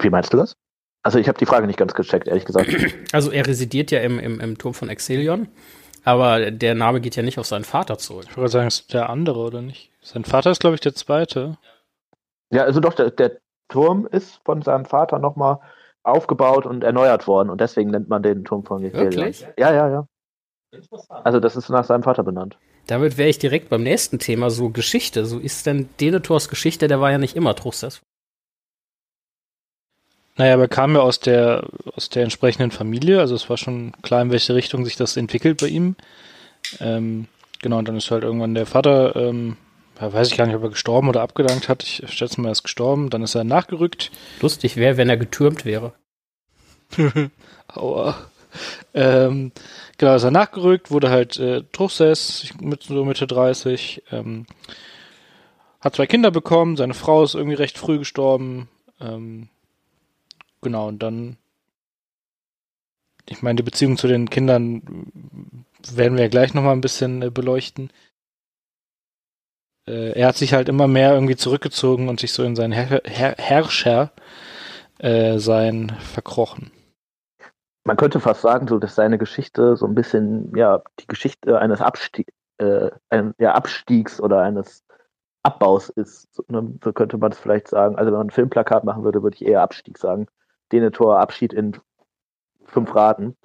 Wie 0.00 0.10
meinst 0.10 0.32
du 0.32 0.36
das? 0.36 0.56
Also 1.04 1.20
ich 1.20 1.28
habe 1.28 1.38
die 1.38 1.46
Frage 1.46 1.68
nicht 1.68 1.78
ganz 1.78 1.94
gecheckt, 1.94 2.26
ehrlich 2.26 2.44
gesagt. 2.44 2.68
Also 3.12 3.30
er 3.30 3.46
residiert 3.46 3.92
ja 3.92 4.00
im, 4.00 4.18
im, 4.18 4.40
im 4.40 4.58
Turm 4.58 4.74
von 4.74 4.88
Exelion, 4.88 5.46
aber 6.02 6.50
der 6.50 6.74
Name 6.74 7.00
geht 7.00 7.14
ja 7.14 7.22
nicht 7.22 7.38
auf 7.38 7.46
seinen 7.46 7.62
Vater 7.62 7.98
zurück. 7.98 8.26
Ich 8.28 8.36
würde 8.36 8.50
sagen, 8.50 8.66
es 8.66 8.80
ist 8.80 8.92
der 8.92 9.10
andere, 9.10 9.38
oder 9.38 9.62
nicht? 9.62 9.92
Sein 10.02 10.24
Vater 10.24 10.50
ist, 10.50 10.58
glaube 10.58 10.74
ich, 10.74 10.80
der 10.80 10.96
zweite. 10.96 11.56
Ja, 12.50 12.64
also 12.64 12.80
doch, 12.80 12.94
der, 12.94 13.12
der 13.12 13.38
Turm 13.68 14.08
ist 14.10 14.40
von 14.44 14.60
seinem 14.62 14.86
Vater 14.86 15.20
nochmal 15.20 15.60
aufgebaut 16.04 16.66
und 16.66 16.84
erneuert 16.84 17.26
worden 17.26 17.50
und 17.50 17.60
deswegen 17.60 17.90
nennt 17.90 18.08
man 18.08 18.22
den 18.22 18.44
Turm 18.44 18.64
von 18.64 18.84
Exelion. 18.84 19.12
Wirklich? 19.12 19.46
Ja, 19.58 19.72
ja, 19.72 19.88
ja. 19.88 20.06
Also 21.08 21.40
das 21.40 21.56
ist 21.56 21.68
nach 21.70 21.84
seinem 21.84 22.02
Vater 22.02 22.22
benannt. 22.22 22.58
Damit 22.86 23.16
wäre 23.16 23.28
ich 23.28 23.38
direkt 23.38 23.70
beim 23.70 23.82
nächsten 23.82 24.18
Thema, 24.18 24.50
so 24.50 24.68
Geschichte. 24.70 25.24
So 25.24 25.38
ist 25.38 25.66
denn 25.66 25.88
Denethors 26.00 26.48
Geschichte, 26.48 26.86
der 26.86 27.00
war 27.00 27.10
ja 27.10 27.18
nicht 27.18 27.36
immer 27.36 27.54
Truchsess. 27.54 28.02
Naja, 30.36 30.54
aber 30.54 30.64
er 30.64 30.68
kam 30.68 30.94
ja 30.94 31.00
aus 31.00 31.20
der, 31.20 31.64
aus 31.94 32.08
der 32.08 32.24
entsprechenden 32.24 32.72
Familie, 32.72 33.20
also 33.20 33.36
es 33.36 33.48
war 33.48 33.56
schon 33.56 33.92
klar, 34.02 34.20
in 34.20 34.32
welche 34.32 34.54
Richtung 34.54 34.84
sich 34.84 34.96
das 34.96 35.16
entwickelt 35.16 35.60
bei 35.60 35.68
ihm. 35.68 35.94
Ähm, 36.80 37.28
genau, 37.62 37.78
und 37.78 37.88
dann 37.88 37.96
ist 37.96 38.10
halt 38.10 38.24
irgendwann 38.24 38.54
der 38.54 38.66
Vater, 38.66 39.14
ähm, 39.14 39.56
weiß 39.98 40.28
ich 40.28 40.36
gar 40.36 40.46
nicht, 40.46 40.56
ob 40.56 40.62
er 40.62 40.70
gestorben 40.70 41.08
oder 41.08 41.22
abgedankt 41.22 41.68
hat. 41.68 41.82
Ich 41.82 42.02
schätze 42.08 42.40
mal, 42.40 42.48
er 42.48 42.52
ist 42.52 42.62
gestorben. 42.62 43.10
Dann 43.10 43.22
ist 43.22 43.34
er 43.34 43.44
nachgerückt. 43.44 44.10
Lustig 44.40 44.76
wäre, 44.76 44.96
wenn 44.96 45.08
er 45.08 45.16
getürmt 45.16 45.64
wäre. 45.64 45.94
Aua. 47.68 48.16
Ähm, 48.92 49.52
genau, 49.98 50.14
ist 50.14 50.22
er 50.22 50.30
nachgerückt, 50.30 50.90
wurde 50.90 51.10
halt 51.10 51.38
äh, 51.38 51.64
Truchsess, 51.72 52.54
mit 52.60 52.84
so 52.84 53.04
Mitte 53.04 53.26
30, 53.26 54.04
ähm, 54.12 54.46
hat 55.80 55.96
zwei 55.96 56.06
Kinder 56.06 56.30
bekommen, 56.30 56.76
seine 56.76 56.94
Frau 56.94 57.24
ist 57.24 57.34
irgendwie 57.34 57.56
recht 57.56 57.78
früh 57.78 57.98
gestorben. 57.98 58.68
Ähm, 59.00 59.48
genau, 60.62 60.88
und 60.88 61.02
dann, 61.02 61.36
ich 63.28 63.42
meine, 63.42 63.56
die 63.56 63.62
Beziehung 63.62 63.96
zu 63.96 64.06
den 64.06 64.30
Kindern 64.30 64.82
werden 65.92 66.16
wir 66.16 66.24
ja 66.24 66.30
gleich 66.30 66.54
nochmal 66.54 66.72
ein 66.72 66.80
bisschen 66.80 67.22
äh, 67.22 67.30
beleuchten. 67.30 67.90
Äh, 69.86 70.12
er 70.12 70.28
hat 70.28 70.36
sich 70.36 70.54
halt 70.54 70.68
immer 70.68 70.88
mehr 70.88 71.14
irgendwie 71.14 71.36
zurückgezogen 71.36 72.08
und 72.08 72.20
sich 72.20 72.32
so 72.32 72.42
in 72.42 72.56
seinen 72.56 72.72
Her 72.72 73.02
Her 73.04 73.34
Herrscher 73.38 74.12
äh, 74.98 75.38
sein 75.38 75.92
verkrochen 76.00 76.70
man 77.84 77.96
könnte 77.96 78.18
fast 78.20 78.40
sagen, 78.40 78.66
so 78.66 78.78
dass 78.78 78.94
seine 78.94 79.18
Geschichte 79.18 79.76
so 79.76 79.86
ein 79.86 79.94
bisschen 79.94 80.54
ja 80.56 80.82
die 81.00 81.06
Geschichte 81.06 81.58
eines 81.58 81.80
Abstieg, 81.80 82.32
äh, 82.58 82.90
ein, 83.10 83.34
ja, 83.38 83.52
Abstiegs 83.52 84.20
oder 84.20 84.40
eines 84.42 84.84
Abbaus 85.42 85.90
ist. 85.90 86.34
So, 86.34 86.42
ne, 86.48 86.78
so 86.82 86.92
könnte 86.92 87.18
man 87.18 87.32
es 87.32 87.38
vielleicht 87.38 87.68
sagen. 87.68 87.96
Also 87.96 88.10
wenn 88.10 88.18
man 88.18 88.28
ein 88.28 88.30
Filmplakat 88.30 88.84
machen 88.84 89.04
würde, 89.04 89.22
würde 89.22 89.36
ich 89.36 89.44
eher 89.44 89.62
Abstieg 89.62 89.98
sagen. 89.98 90.26
Denethor 90.72 91.20
Abschied 91.20 91.52
in 91.52 91.76
fünf 92.64 92.94
Raten. 92.94 93.36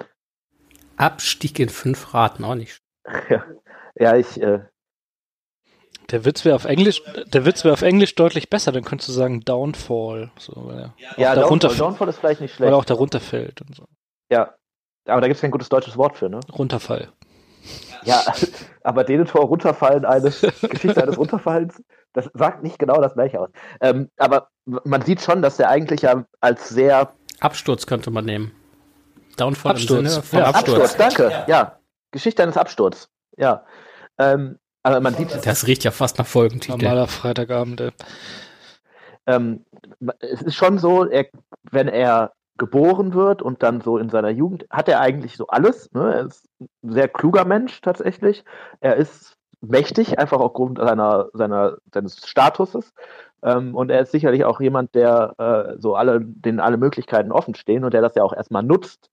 Abstieg 0.96 1.60
in 1.60 1.70
fünf 1.70 2.14
Raten, 2.14 2.44
auch 2.46 2.56
nicht. 2.56 2.82
ja, 3.30 3.44
ja, 3.96 4.16
ich. 4.16 4.42
Äh, 4.42 4.62
der 6.12 6.26
Witz 6.26 6.46
wäre 6.46 6.56
auf 6.56 6.66
Englisch, 6.66 7.02
der 7.28 7.46
Witz 7.46 7.64
wäre 7.64 7.74
auf 7.74 7.82
Englisch 7.82 8.16
deutlich 8.16 8.50
besser. 8.50 8.72
Dann 8.72 8.84
könntest 8.84 9.10
du 9.10 9.14
sagen 9.14 9.42
Downfall. 9.42 10.32
So, 10.38 10.54
weil 10.56 10.80
er 10.80 10.94
ja, 11.18 11.36
Downfall, 11.36 11.76
Downfall 11.76 12.10
ist 12.10 12.20
vielleicht 12.20 12.42
nicht 12.42 12.54
schlecht. 12.54 12.68
Weil 12.68 12.74
er 12.74 12.78
auch 12.78 12.86
darunter 12.86 13.20
fällt 13.20 13.62
und 13.62 13.76
so. 13.76 13.86
Ja, 14.32 14.54
aber 15.06 15.22
da 15.22 15.28
gibt 15.28 15.38
es 15.38 15.42
kein 15.42 15.52
gutes 15.52 15.70
deutsches 15.70 15.98
Wort 15.98 16.18
für, 16.18 16.30
ne? 16.30 16.40
Runterfall. 16.52 17.10
Ja, 18.04 18.22
aber 18.84 19.04
Denethor 19.04 19.42
runterfallen 19.46 20.06
eines, 20.06 20.42
Geschichte 20.42 21.02
eines 21.02 21.18
Runterfallens, 21.18 21.82
Das 22.14 22.30
sagt 22.34 22.64
nicht 22.64 22.80
genau 22.80 23.02
das 23.02 23.14
gleiche 23.14 23.40
aus. 23.40 23.50
Ähm, 23.82 24.10
aber 24.18 24.50
man 24.66 25.02
sieht 25.02 25.22
schon, 25.22 25.42
dass 25.42 25.60
er 25.60 25.70
eigentlich 25.70 26.02
ja 26.02 26.26
als 26.40 26.70
sehr. 26.70 27.14
Absturz 27.40 27.86
könnte 27.86 28.12
man 28.12 28.26
nehmen. 28.26 28.52
Downfall 29.38 29.72
Absturz. 29.72 30.00
im 30.00 30.08
Sinne 30.08 30.24
von 30.24 30.40
ja, 30.40 30.46
Absturz. 30.46 30.80
Absturz. 30.80 30.98
danke. 30.98 31.32
Ja. 31.32 31.46
ja. 31.48 31.80
Geschichte 32.12 32.44
eines 32.44 32.58
Absturz. 32.58 33.10
Ja. 33.38 33.64
Ähm, 34.18 34.60
aber 34.84 35.00
man 35.02 35.14
sieht. 35.14 35.46
Das 35.46 35.68
riecht 35.68 35.84
ja 35.84 35.92
fast 35.92 36.18
nach 36.18 36.28
Folgentitel. 36.28 36.78
Normaler 36.78 37.08
Freitagabend. 37.08 37.94
Ähm, 39.28 39.66
es 40.20 40.42
ist 40.42 40.56
schon 40.56 40.80
so, 40.80 41.06
er, 41.06 41.28
wenn 41.72 41.88
er 41.88 42.34
geboren 42.58 43.14
wird 43.14 43.42
und 43.42 43.64
dann 43.64 43.82
so 43.82 43.98
in 43.98 44.10
seiner 44.10 44.30
Jugend, 44.30 44.66
hat 44.70 44.88
er 44.90 45.00
eigentlich 45.00 45.38
so 45.38 45.48
alles. 45.48 45.92
Ne? 45.94 46.14
Er 46.14 46.26
ist 46.28 46.48
ein 46.60 46.92
sehr 46.92 47.08
kluger 47.08 47.46
Mensch 47.46 47.82
tatsächlich. 47.82 48.44
Er 48.82 48.96
ist 48.98 49.38
mächtig, 49.62 50.20
einfach 50.20 50.40
aufgrund 50.40 50.78
seiner, 50.78 51.30
seiner, 51.34 51.78
seines 51.94 52.28
Statuses. 52.28 52.94
Ähm, 53.42 53.76
und 53.76 53.90
er 53.90 54.02
ist 54.02 54.12
sicherlich 54.12 54.46
auch 54.46 54.60
jemand, 54.60 54.94
der 54.96 55.34
äh, 55.38 55.80
so 55.80 55.96
alle, 55.96 56.20
den 56.22 56.60
alle 56.60 56.78
Möglichkeiten 56.78 57.32
offen 57.32 57.56
stehen 57.56 57.84
und 57.84 57.94
der 57.94 58.02
das 58.02 58.16
ja 58.16 58.24
auch 58.24 58.34
erstmal 58.34 58.64
nutzt, 58.64 59.10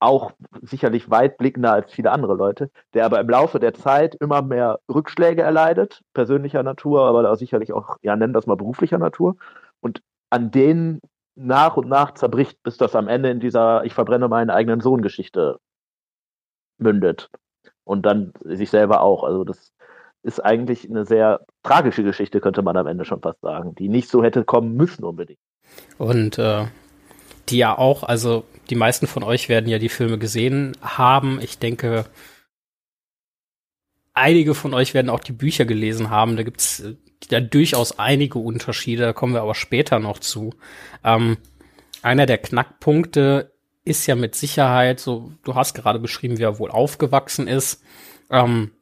auch 0.00 0.32
sicherlich 0.62 1.10
weitblickender 1.10 1.72
als 1.72 1.92
viele 1.92 2.12
andere 2.12 2.34
Leute, 2.34 2.70
der 2.94 3.04
aber 3.04 3.20
im 3.20 3.28
Laufe 3.28 3.58
der 3.58 3.74
Zeit 3.74 4.14
immer 4.16 4.42
mehr 4.42 4.78
Rückschläge 4.92 5.42
erleidet, 5.42 6.02
persönlicher 6.14 6.62
Natur, 6.62 7.02
aber 7.02 7.36
sicherlich 7.36 7.72
auch, 7.72 7.96
ja, 8.02 8.14
nennen 8.16 8.32
das 8.32 8.46
mal 8.46 8.56
beruflicher 8.56 8.98
Natur. 8.98 9.36
Und 9.80 10.02
an 10.30 10.50
denen 10.50 11.00
nach 11.34 11.76
und 11.76 11.88
nach 11.88 12.14
zerbricht, 12.14 12.62
bis 12.62 12.76
das 12.76 12.94
am 12.94 13.08
Ende 13.08 13.30
in 13.30 13.40
dieser 13.40 13.84
Ich 13.84 13.94
verbrenne 13.94 14.28
meinen 14.28 14.50
eigenen 14.50 14.80
Sohn 14.80 15.02
Geschichte 15.02 15.58
mündet. 16.78 17.30
Und 17.84 18.02
dann 18.02 18.32
sich 18.44 18.70
selber 18.70 19.00
auch. 19.00 19.24
Also 19.24 19.44
das 19.44 19.72
ist 20.22 20.44
eigentlich 20.44 20.88
eine 20.88 21.06
sehr 21.06 21.40
tragische 21.62 22.02
Geschichte, 22.02 22.40
könnte 22.40 22.62
man 22.62 22.76
am 22.76 22.86
Ende 22.86 23.04
schon 23.04 23.22
fast 23.22 23.40
sagen, 23.40 23.74
die 23.74 23.88
nicht 23.88 24.10
so 24.10 24.22
hätte 24.22 24.44
kommen 24.44 24.74
müssen 24.74 25.04
unbedingt. 25.04 25.38
Und 25.96 26.38
äh, 26.38 26.66
die 27.48 27.58
ja 27.58 27.76
auch, 27.76 28.02
also 28.02 28.44
die 28.70 28.74
meisten 28.74 29.06
von 29.06 29.22
euch 29.22 29.48
werden 29.48 29.68
ja 29.68 29.78
die 29.78 29.88
Filme 29.88 30.18
gesehen 30.18 30.76
haben. 30.82 31.40
Ich 31.40 31.58
denke, 31.58 32.06
einige 34.14 34.54
von 34.54 34.74
euch 34.74 34.94
werden 34.94 35.10
auch 35.10 35.20
die 35.20 35.32
Bücher 35.32 35.64
gelesen 35.64 36.10
haben. 36.10 36.36
Da 36.36 36.42
gibt's 36.42 36.80
äh, 36.80 36.94
ja 37.30 37.40
durchaus 37.40 37.98
einige 37.98 38.38
Unterschiede, 38.38 39.02
da 39.02 39.12
kommen 39.12 39.34
wir 39.34 39.42
aber 39.42 39.54
später 39.54 39.98
noch 39.98 40.18
zu. 40.18 40.54
Ähm, 41.04 41.38
einer 42.02 42.26
der 42.26 42.38
Knackpunkte 42.38 43.52
ist 43.84 44.06
ja 44.06 44.14
mit 44.14 44.34
Sicherheit, 44.34 45.00
so, 45.00 45.32
du 45.44 45.54
hast 45.54 45.74
gerade 45.74 45.98
beschrieben, 45.98 46.38
wie 46.38 46.42
er 46.42 46.58
wohl 46.58 46.70
aufgewachsen 46.70 47.48
ist, 47.48 47.82
ähm, 48.30 48.72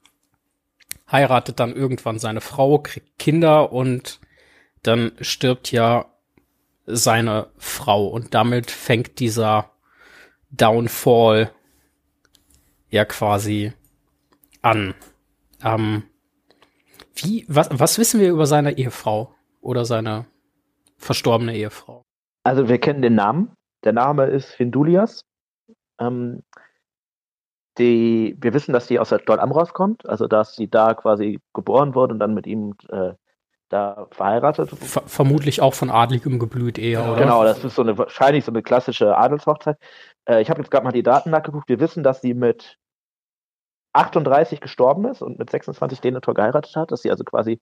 heiratet 1.10 1.60
dann 1.60 1.74
irgendwann 1.74 2.18
seine 2.18 2.40
Frau, 2.40 2.78
kriegt 2.78 3.18
Kinder 3.18 3.72
und 3.72 4.20
dann 4.82 5.12
stirbt 5.20 5.70
ja 5.70 6.06
seine 6.86 7.48
Frau 7.56 8.08
und 8.08 8.34
damit 8.34 8.70
fängt 8.70 9.20
dieser 9.20 9.70
Downfall 10.50 11.50
ja 12.90 13.04
quasi 13.04 13.72
an. 14.62 14.94
Ähm, 15.62 16.04
wie, 17.14 17.44
was, 17.48 17.68
was 17.70 17.98
wissen 17.98 18.20
wir 18.20 18.30
über 18.30 18.46
seine 18.46 18.76
Ehefrau 18.78 19.34
oder 19.60 19.84
seine 19.84 20.26
verstorbene 20.98 21.54
Ehefrau? 21.54 22.02
Also 22.44 22.68
wir 22.68 22.78
kennen 22.78 23.02
den 23.02 23.14
Namen. 23.14 23.52
Der 23.84 23.92
Name 23.92 24.26
ist 24.26 24.50
Findulias. 24.50 25.24
Ähm, 26.00 26.42
die, 27.78 28.36
wir 28.40 28.54
wissen, 28.54 28.72
dass 28.72 28.86
sie 28.86 28.98
aus 28.98 29.10
der 29.10 29.18
Stadt 29.18 29.38
Amros 29.40 29.72
kommt, 29.74 30.08
also 30.08 30.26
dass 30.26 30.56
sie 30.56 30.68
da 30.68 30.94
quasi 30.94 31.40
geboren 31.52 31.94
wurde 31.94 32.14
und 32.14 32.20
dann 32.20 32.34
mit 32.34 32.46
ihm 32.46 32.74
äh, 32.88 33.12
da 33.68 34.06
verheiratet. 34.12 34.70
Ver 34.70 35.02
vermutlich 35.06 35.60
auch 35.60 35.74
von 35.74 35.90
adligem 35.90 36.38
Geblüt 36.38 36.78
eher, 36.78 37.04
oder? 37.04 37.20
Genau, 37.20 37.44
das 37.44 37.64
ist 37.64 37.74
so 37.74 37.82
eine 37.82 37.98
wahrscheinlich 37.98 38.44
so 38.44 38.52
eine 38.52 38.62
klassische 38.62 39.16
Adelshochzeit. 39.16 39.78
Äh, 40.28 40.42
ich 40.42 40.50
habe 40.50 40.60
jetzt 40.60 40.70
gerade 40.70 40.84
mal 40.84 40.92
die 40.92 41.02
Daten 41.02 41.30
nachgeguckt. 41.30 41.68
Wir 41.68 41.80
wissen, 41.80 42.02
dass 42.02 42.20
sie 42.20 42.34
mit 42.34 42.78
38 43.92 44.60
gestorben 44.60 45.06
ist 45.06 45.22
und 45.22 45.38
mit 45.38 45.50
26 45.50 46.00
Denethor 46.00 46.34
geheiratet 46.34 46.76
hat, 46.76 46.92
dass 46.92 47.02
sie 47.02 47.10
also 47.10 47.24
quasi, 47.24 47.60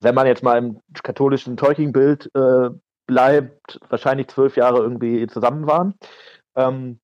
wenn 0.00 0.14
man 0.14 0.26
jetzt 0.26 0.42
mal 0.42 0.58
im 0.58 0.80
katholischen 1.02 1.56
Tolkien-Bild 1.56 2.30
äh, 2.34 2.70
bleibt, 3.06 3.80
wahrscheinlich 3.88 4.28
zwölf 4.28 4.56
Jahre 4.56 4.78
irgendwie 4.78 5.26
zusammen 5.26 5.66
waren. 5.66 5.94
Ähm, 6.56 7.00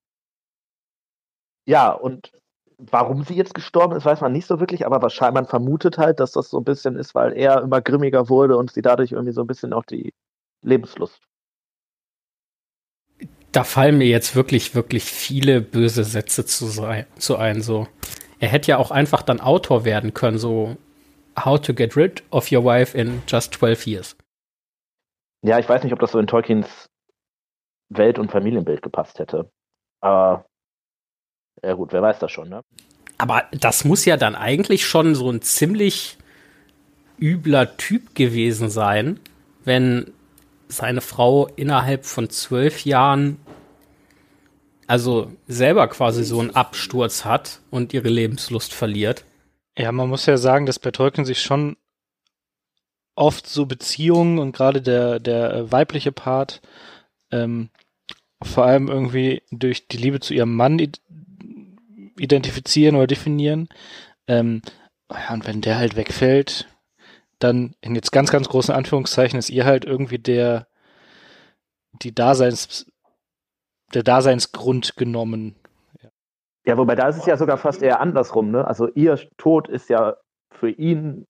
ja, 1.67 1.91
und 1.91 2.33
warum 2.79 3.25
sie 3.25 3.35
jetzt 3.35 3.55
gestorben 3.55 3.97
ist, 3.97 4.05
weiß 4.05 4.21
man 4.21 4.33
nicht 4.33 4.47
so 4.47 4.61
wirklich, 4.61 4.87
aber 4.87 5.03
wahrscheinlich 5.03 5.35
man 5.35 5.47
vermutet 5.47 5.99
halt, 5.99 6.21
dass 6.21 6.33
das 6.33 6.49
so 6.49 6.59
ein 6.59 6.65
bisschen 6.65 6.97
ist, 6.97 7.15
weil 7.15 7.37
er 7.37 7.63
immer 7.63 7.81
grimmiger 7.83 8.29
wurde 8.29 8.57
und 8.57 8.71
sie 8.73 8.83
dadurch 8.83 9.13
irgendwie 9.13 9.33
so 9.33 9.41
ein 9.43 9.47
bisschen 9.49 9.73
auch 9.73 9.85
die 9.85 10.15
Lebenslust. 10.63 11.28
Da 13.59 13.65
fallen 13.65 13.99
mir 13.99 14.07
jetzt 14.07 14.37
wirklich, 14.37 14.77
wirklich 14.77 15.03
viele 15.03 15.61
böse 15.61 16.05
Sätze 16.05 16.47
zu, 16.47 16.67
sein, 16.67 17.07
zu 17.19 17.39
ein. 17.39 17.61
So, 17.61 17.89
er 18.39 18.51
hätte 18.51 18.69
ja 18.69 18.79
auch 18.79 18.93
einfach 18.93 19.23
dann 19.23 19.41
Autor 19.41 19.85
werden 19.85 20.15
können, 20.15 20.39
so 20.39 20.77
How 21.37 21.61
to 21.61 21.75
get 21.75 21.97
rid 21.97 22.23
of 22.31 22.53
your 22.53 22.63
wife 22.63 22.97
in 22.97 23.21
just 23.27 23.55
12 23.55 23.89
years. 23.89 24.17
Ja, 25.43 25.59
ich 25.59 25.69
weiß 25.69 25.83
nicht, 25.83 25.93
ob 25.93 25.99
das 25.99 26.13
so 26.13 26.21
in 26.21 26.29
Tolkiens 26.29 26.89
Welt- 27.89 28.21
und 28.21 28.31
Familienbild 28.31 28.81
gepasst 28.81 29.19
hätte. 29.19 29.51
Aber 30.03 30.45
ja 31.61 31.75
gut, 31.75 31.93
wer 31.93 32.01
weiß 32.01 32.21
das 32.21 32.31
schon, 32.31 32.49
ne? 32.51 32.63
Aber 33.19 33.43
das 33.51 33.85
muss 33.85 34.05
ja 34.05 34.17
dann 34.17 34.37
eigentlich 34.37 34.87
schon 34.87 35.17
so 35.17 35.33
ein 35.33 35.43
ziemlich 35.43 36.17
übler 37.19 37.77
Typ 37.77 38.15
gewesen 38.15 38.71
sein, 38.71 39.19
wenn 39.65 40.13
seine 40.69 41.01
Frau 41.01 41.49
innerhalb 41.57 42.07
von 42.07 42.31
zwölf 42.31 42.85
Jahren 42.85 43.41
also 44.89 45.31
selber 45.47 45.87
quasi 45.87 46.25
so 46.25 46.41
einen 46.41 46.57
Absturz 46.57 47.25
hat 47.25 47.61
und 47.71 47.93
ihre 47.95 48.09
Lebenslust 48.09 48.75
verliert. 48.75 49.25
Ja, 49.77 49.93
man 49.93 50.09
muss 50.09 50.27
ja 50.27 50.37
sagen, 50.37 50.67
dass 50.67 50.81
bei 50.81 50.91
Tolkien 50.91 51.25
sich 51.25 51.41
schon 51.41 51.77
oft 53.15 53.47
so 53.47 53.67
Beziehungen 53.67 54.39
und 54.39 54.53
gerade 54.53 54.81
der, 54.81 55.21
der 55.21 55.53
äh, 55.53 55.73
weibliche 55.73 56.11
Part 56.11 56.63
ähm, 57.31 57.69
vor 58.43 58.65
allem 58.65 58.89
irgendwie 58.89 59.43
durch 59.51 59.89
die 59.89 59.99
Liebe 59.99 60.21
zu 60.21 60.33
ihrem 60.33 60.55
Mann 60.55 60.79
identifizieren 62.19 62.97
oder 62.97 63.07
definieren. 63.07 63.69
Ähm, 64.27 64.63
ja, 65.11 65.35
und 65.35 65.47
wenn 65.47 65.61
der 65.61 65.77
halt 65.79 65.97
wegfällt, 65.97 66.67
dann 67.39 67.75
in 67.81 67.95
jetzt 67.95 68.13
ganz, 68.13 68.31
ganz 68.31 68.49
großen 68.49 68.75
Anführungszeichen 68.75 69.39
ist 69.39 69.51
ihr 69.51 69.65
halt 69.65 69.85
irgendwie 69.85 70.19
der, 70.19 70.69
die 71.93 72.15
Daseins, 72.15 72.87
der 73.95 74.03
Daseinsgrund 74.03 74.97
genommen. 74.97 75.57
Ja. 76.67 76.77
wobei 76.77 76.95
da 76.95 77.09
ist 77.09 77.17
es 77.17 77.27
ja 77.27 77.37
sogar 77.37 77.57
fast 77.57 77.83
eher 77.83 78.01
andersrum, 78.01 78.51
ne? 78.51 78.67
Also 78.67 78.89
ihr 78.89 79.19
Tod 79.37 79.69
ist 79.69 79.89
ja 79.89 80.17
für 80.51 80.71
ihn 80.71 81.27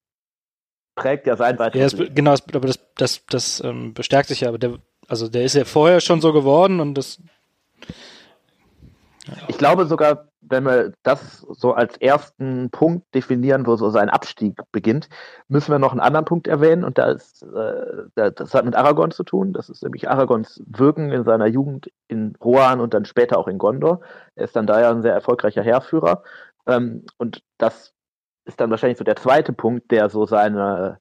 prägt 0.98 1.26
ja 1.26 1.36
sein 1.36 1.58
weiteres 1.58 1.92
ja, 1.92 2.06
Genau, 2.12 2.32
aber 2.32 2.66
das, 2.66 2.80
das, 2.96 3.24
das 3.26 3.62
ähm, 3.64 3.94
bestärkt 3.94 4.28
sich 4.28 4.40
ja, 4.40 4.48
aber 4.48 4.58
der, 4.58 4.78
also 5.06 5.28
der 5.28 5.44
ist 5.44 5.54
ja 5.54 5.64
vorher 5.64 6.00
schon 6.00 6.20
so 6.20 6.32
geworden 6.32 6.80
und 6.80 6.94
das. 6.94 7.22
Ich 9.48 9.58
glaube 9.58 9.86
sogar, 9.86 10.28
wenn 10.40 10.64
wir 10.64 10.92
das 11.02 11.40
so 11.40 11.72
als 11.74 11.96
ersten 11.98 12.70
Punkt 12.70 13.14
definieren, 13.14 13.66
wo 13.66 13.76
so 13.76 13.90
sein 13.90 14.08
Abstieg 14.08 14.60
beginnt, 14.72 15.08
müssen 15.48 15.70
wir 15.72 15.78
noch 15.78 15.92
einen 15.92 16.00
anderen 16.00 16.24
Punkt 16.24 16.46
erwähnen 16.46 16.84
und 16.84 16.98
da 16.98 17.12
äh, 17.12 18.32
das 18.32 18.54
hat 18.54 18.64
mit 18.64 18.76
Aragorn 18.76 19.10
zu 19.10 19.24
tun. 19.24 19.52
Das 19.52 19.68
ist 19.68 19.82
nämlich 19.82 20.08
Aragons 20.08 20.62
Wirken 20.66 21.10
in 21.10 21.24
seiner 21.24 21.46
Jugend 21.46 21.90
in 22.08 22.36
Rohan 22.42 22.80
und 22.80 22.94
dann 22.94 23.04
später 23.04 23.38
auch 23.38 23.48
in 23.48 23.58
Gondor. 23.58 24.00
Er 24.34 24.44
ist 24.44 24.56
dann 24.56 24.66
da 24.66 24.80
ja 24.80 24.90
ein 24.90 25.02
sehr 25.02 25.14
erfolgreicher 25.14 25.62
Heerführer 25.62 26.22
ähm, 26.66 27.04
und 27.18 27.42
das 27.58 27.92
ist 28.44 28.60
dann 28.60 28.70
wahrscheinlich 28.70 28.98
so 28.98 29.04
der 29.04 29.16
zweite 29.16 29.52
Punkt, 29.52 29.90
der 29.90 30.08
so 30.08 30.24
seine 30.24 30.98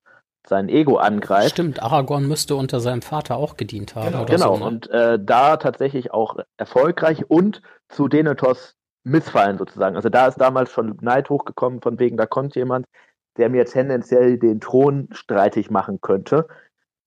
sein 0.48 0.70
Ego 0.70 0.98
angreift. 0.98 1.52
Stimmt, 1.52 1.82
Aragorn 1.82 2.28
müsste 2.28 2.56
unter 2.56 2.80
seinem 2.80 3.02
Vater 3.02 3.38
auch 3.38 3.58
gedient 3.58 3.96
haben. 3.96 4.08
Genau, 4.12 4.26
genau. 4.26 4.54
So, 4.56 4.60
ne? 4.60 4.66
und 4.66 4.90
äh, 4.90 5.20
da 5.22 5.58
tatsächlich 5.58 6.14
auch 6.14 6.38
erfolgreich 6.58 7.30
und 7.30 7.62
zu 7.90 8.08
Denethors 8.08 8.76
Missfallen 9.04 9.58
sozusagen. 9.58 9.96
Also 9.96 10.10
da 10.10 10.28
ist 10.28 10.40
damals 10.40 10.72
schon 10.72 10.98
Neid 11.02 11.30
hochgekommen, 11.30 11.82
von 11.82 11.98
wegen, 12.00 12.18
da 12.18 12.26
kommt 12.26 12.56
jemand, 12.56 12.86
der 13.38 13.50
mir 13.50 13.66
tendenziell 13.66 14.38
den 14.38 14.60
Thron 14.60 15.08
streitig 15.12 15.70
machen 15.70 16.00
könnte. 16.02 16.48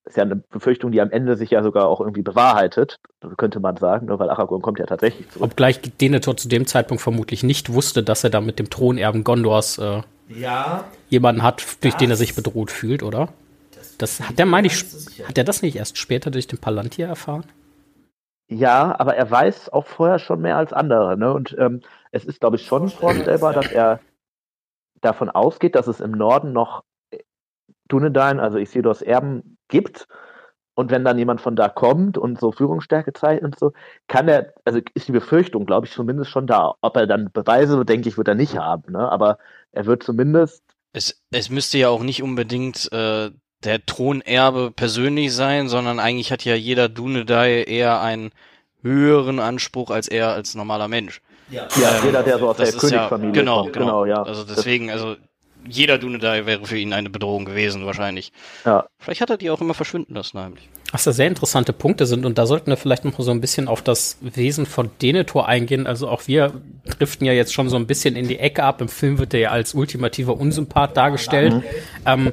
Das 0.05 0.13
ist 0.13 0.17
ja 0.17 0.23
eine 0.23 0.37
Befürchtung, 0.37 0.93
die 0.93 1.01
am 1.01 1.11
Ende 1.11 1.37
sich 1.37 1.51
ja 1.51 1.63
sogar 1.63 1.87
auch 1.87 2.01
irgendwie 2.01 2.23
bewahrheitet, 2.23 2.99
könnte 3.37 3.61
man 3.61 3.77
sagen, 3.77 4.07
nur 4.07 4.19
weil 4.19 4.31
Aragorn 4.31 4.63
kommt 4.63 4.79
ja 4.79 4.87
tatsächlich 4.87 5.29
zurück. 5.29 5.51
Obgleich 5.51 5.81
Denethor 6.01 6.37
zu 6.37 6.49
dem 6.49 6.67
Zeitpunkt 6.67 7.03
vermutlich 7.03 7.43
nicht 7.43 7.73
wusste, 7.73 8.03
dass 8.03 8.25
er 8.25 8.31
da 8.31 8.41
mit 8.41 8.59
dem 8.59 8.71
Thronerben 8.71 9.25
Gondors 9.25 9.79
äh, 9.79 10.01
ja, 10.35 10.85
jemanden 11.09 11.43
hat, 11.43 11.83
durch 11.83 11.95
den 11.95 12.11
er 12.11 12.17
sich 12.17 12.35
bedroht 12.35 12.71
fühlt, 12.71 13.03
oder? 13.03 13.29
Das, 13.75 13.97
das 13.99 14.21
hat 14.21 14.39
der, 14.39 14.47
meine 14.47 14.67
ich, 14.67 14.85
hat 15.25 15.39
er 15.39 15.45
das 15.45 15.63
nicht 15.63 15.77
erst 15.77 15.99
später 15.99 16.31
durch 16.31 16.47
den 16.47 16.59
Palantir 16.59 17.07
erfahren? 17.07 17.45
Ja, 18.49 18.99
aber 18.99 19.15
er 19.15 19.31
weiß 19.31 19.73
auch 19.73 19.87
vorher 19.87 20.19
schon 20.19 20.41
mehr 20.41 20.57
als 20.57 20.73
andere. 20.73 21.17
Ne? 21.17 21.33
Und 21.33 21.55
ähm, 21.59 21.83
es 22.11 22.25
ist, 22.25 22.41
glaube 22.41 22.57
ich, 22.57 22.67
schon 22.67 22.89
vorstellbar, 22.89 23.53
dass 23.53 23.71
er 23.71 24.01
davon 25.01 25.31
ausgeht, 25.31 25.77
dass 25.77 25.87
es 25.87 26.01
im 26.01 26.11
Norden 26.11 26.53
noch 26.53 26.83
Dunedain, 27.89 28.41
also 28.41 28.59
Isidos 28.59 29.03
Erben, 29.03 29.57
gibt. 29.69 30.09
Und 30.75 30.91
wenn 30.91 31.05
dann 31.05 31.19
jemand 31.19 31.41
von 31.41 31.57
da 31.57 31.69
kommt 31.69 32.17
und 32.19 32.41
so 32.41 32.53
Führungsstärke 32.53 33.13
zeigt 33.13 33.45
und 33.45 33.59
so, 33.59 33.73
kann 34.09 34.29
er, 34.29 34.55
also 34.65 34.81
ist 34.95 35.09
die 35.09 35.13
Befürchtung, 35.13 35.67
glaube 35.67 35.87
ich, 35.87 35.93
zumindest 35.93 36.31
schon 36.31 36.47
da. 36.47 36.75
Ob 36.81 36.97
er 36.97 37.07
dann 37.07 37.31
Beweise, 37.33 37.85
denke 37.85 38.09
ich, 38.09 38.17
wird 38.17 38.29
er 38.29 38.35
nicht 38.35 38.57
haben, 38.57 38.93
ne? 38.93 39.11
Aber 39.11 39.39
er 39.73 39.87
wird 39.87 40.03
zumindest. 40.03 40.63
Es, 40.93 41.23
es 41.31 41.51
müsste 41.51 41.79
ja 41.79 41.89
auch 41.89 42.03
nicht 42.03 42.23
unbedingt 42.23 42.91
äh, 42.93 43.31
der 43.63 43.87
Thronerbe 43.87 44.71
persönlich 44.71 45.35
sein, 45.35 45.69
sondern 45.69 46.01
eigentlich 46.01 46.33
hat 46.33 46.45
ja 46.45 46.55
jeder 46.55 46.89
Dunedai 46.89 47.63
eher 47.65 48.01
einen 48.01 48.31
höheren 48.83 49.39
Anspruch 49.39 49.91
als 49.91 50.09
er 50.09 50.31
als 50.33 50.55
normaler 50.55 50.89
Mensch. 50.89 51.21
Ja, 51.51 51.69
ja 51.81 51.99
ähm, 51.99 52.05
jeder, 52.07 52.23
der 52.23 52.39
so 52.39 52.49
aus 52.49 52.57
der 52.57 52.73
Königsfamilie 52.73 53.35
ja, 53.35 53.41
genau, 53.41 53.63
kommt. 53.63 53.73
Genau, 53.75 53.87
genau, 53.87 54.05
ja. 54.07 54.23
Also 54.23 54.45
deswegen, 54.45 54.91
also 54.91 55.17
jeder 55.67 55.99
Dunedai 55.99 56.47
wäre 56.47 56.67
für 56.67 56.79
ihn 56.79 56.93
eine 56.93 57.11
Bedrohung 57.11 57.45
gewesen, 57.45 57.87
wahrscheinlich. 57.87 58.33
Ja. 58.65 58.87
Vielleicht 58.99 59.21
hat 59.21 59.31
er 59.31 59.37
die 59.37 59.51
auch 59.51 59.61
immer 59.61 59.75
verschwinden 59.75 60.15
lassen, 60.15 60.39
heimlich. 60.39 60.69
Was 60.93 61.05
da 61.05 61.13
sehr 61.13 61.29
interessante 61.29 61.73
Punkte 61.73 62.07
sind 62.07 62.27
und 62.27 62.39
da 62.39 62.47
sollten 62.47 62.71
wir 62.71 62.77
vielleicht 62.77 63.05
noch 63.05 63.19
so 63.21 63.31
ein 63.31 63.41
bisschen 63.41 63.69
auf 63.69 63.81
das 63.81 64.19
Wesen 64.21 64.67
von 64.67 64.91
Denethor 65.01 65.47
eingehen. 65.47 65.87
Also 65.87 66.09
auch 66.09 66.27
wir 66.27 66.53
driften 66.99 67.27
ja 67.27 67.33
jetzt 67.33 67.55
schon 67.55 67.69
so 67.69 67.77
ein 67.77 67.87
bisschen 67.87 68.17
in 68.17 68.27
die 68.27 68.39
Ecke 68.39 68.65
ab. 68.65 68.81
Im 68.81 68.89
Film 68.89 69.19
wird 69.19 69.33
er 69.35 69.41
ja 69.41 69.51
als 69.51 69.75
ultimativer 69.75 70.37
Unsympath 70.37 70.97
dargestellt. 70.97 71.55
Mhm. 71.55 71.63
Ähm, 72.07 72.33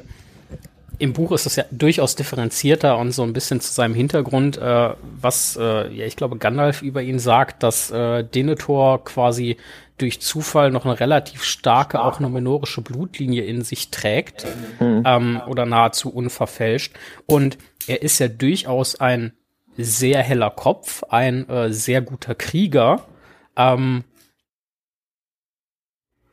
im 0.98 1.12
Buch 1.12 1.32
ist 1.32 1.46
es 1.46 1.56
ja 1.56 1.64
durchaus 1.70 2.16
differenzierter 2.16 2.98
und 2.98 3.12
so 3.12 3.22
ein 3.22 3.32
bisschen 3.32 3.60
zu 3.60 3.72
seinem 3.72 3.94
Hintergrund, 3.94 4.58
äh, 4.58 4.90
was, 5.20 5.56
äh, 5.56 5.92
ja, 5.92 6.06
ich 6.06 6.16
glaube, 6.16 6.38
Gandalf 6.38 6.82
über 6.82 7.02
ihn 7.02 7.20
sagt, 7.20 7.62
dass 7.62 7.90
äh, 7.90 8.24
Denethor 8.24 9.04
quasi 9.04 9.56
durch 9.98 10.20
Zufall 10.20 10.70
noch 10.70 10.84
eine 10.84 10.98
relativ 10.98 11.44
starke, 11.44 12.00
auch 12.00 12.20
nomenorische 12.20 12.80
Blutlinie 12.80 13.44
in 13.44 13.62
sich 13.62 13.90
trägt 13.90 14.46
mhm. 14.80 15.02
ähm, 15.04 15.42
oder 15.46 15.66
nahezu 15.66 16.10
unverfälscht. 16.10 16.94
Und 17.26 17.58
er 17.86 18.02
ist 18.02 18.18
ja 18.18 18.28
durchaus 18.28 19.00
ein 19.00 19.32
sehr 19.76 20.22
heller 20.22 20.50
Kopf, 20.50 21.04
ein 21.10 21.48
äh, 21.48 21.72
sehr 21.72 22.00
guter 22.00 22.34
Krieger 22.34 23.04
ähm, 23.56 24.04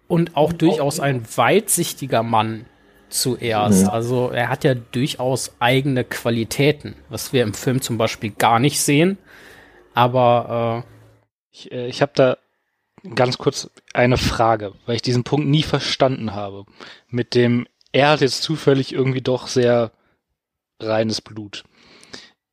und 0.08 0.38
auch 0.38 0.54
durchaus 0.54 1.00
ein 1.00 1.24
weitsichtiger 1.36 2.24
Mann 2.24 2.66
zuerst. 3.10 3.84
Mhm. 3.84 3.90
Also 3.90 4.30
er 4.30 4.50
hat 4.50 4.64
ja 4.64 4.76
durchaus 4.76 5.56
eigene 5.60 6.04
Qualitäten, 6.04 6.96
was 7.10 7.34
wir 7.34 7.44
im 7.44 7.54
Film 7.54 7.82
zum 7.82 7.98
Beispiel 7.98 8.32
gar 8.32 8.60
nicht 8.60 8.82
sehen. 8.82 9.18
Aber 9.94 10.84
äh, 10.86 10.90
ich, 11.52 11.72
äh, 11.72 11.88
ich 11.88 12.02
habe 12.02 12.12
da 12.16 12.38
ganz 13.14 13.38
kurz 13.38 13.70
eine 13.94 14.18
Frage, 14.18 14.74
weil 14.86 14.96
ich 14.96 15.02
diesen 15.02 15.24
Punkt 15.24 15.48
nie 15.48 15.64
verstanden 15.64 16.34
habe. 16.34 16.66
Mit 17.08 17.36
dem, 17.36 17.68
er 17.92 18.10
hat 18.10 18.22
jetzt 18.22 18.42
zufällig 18.42 18.94
irgendwie 18.94 19.22
doch 19.22 19.48
sehr 19.48 19.92
reines 20.82 21.22
Blut. 21.22 21.64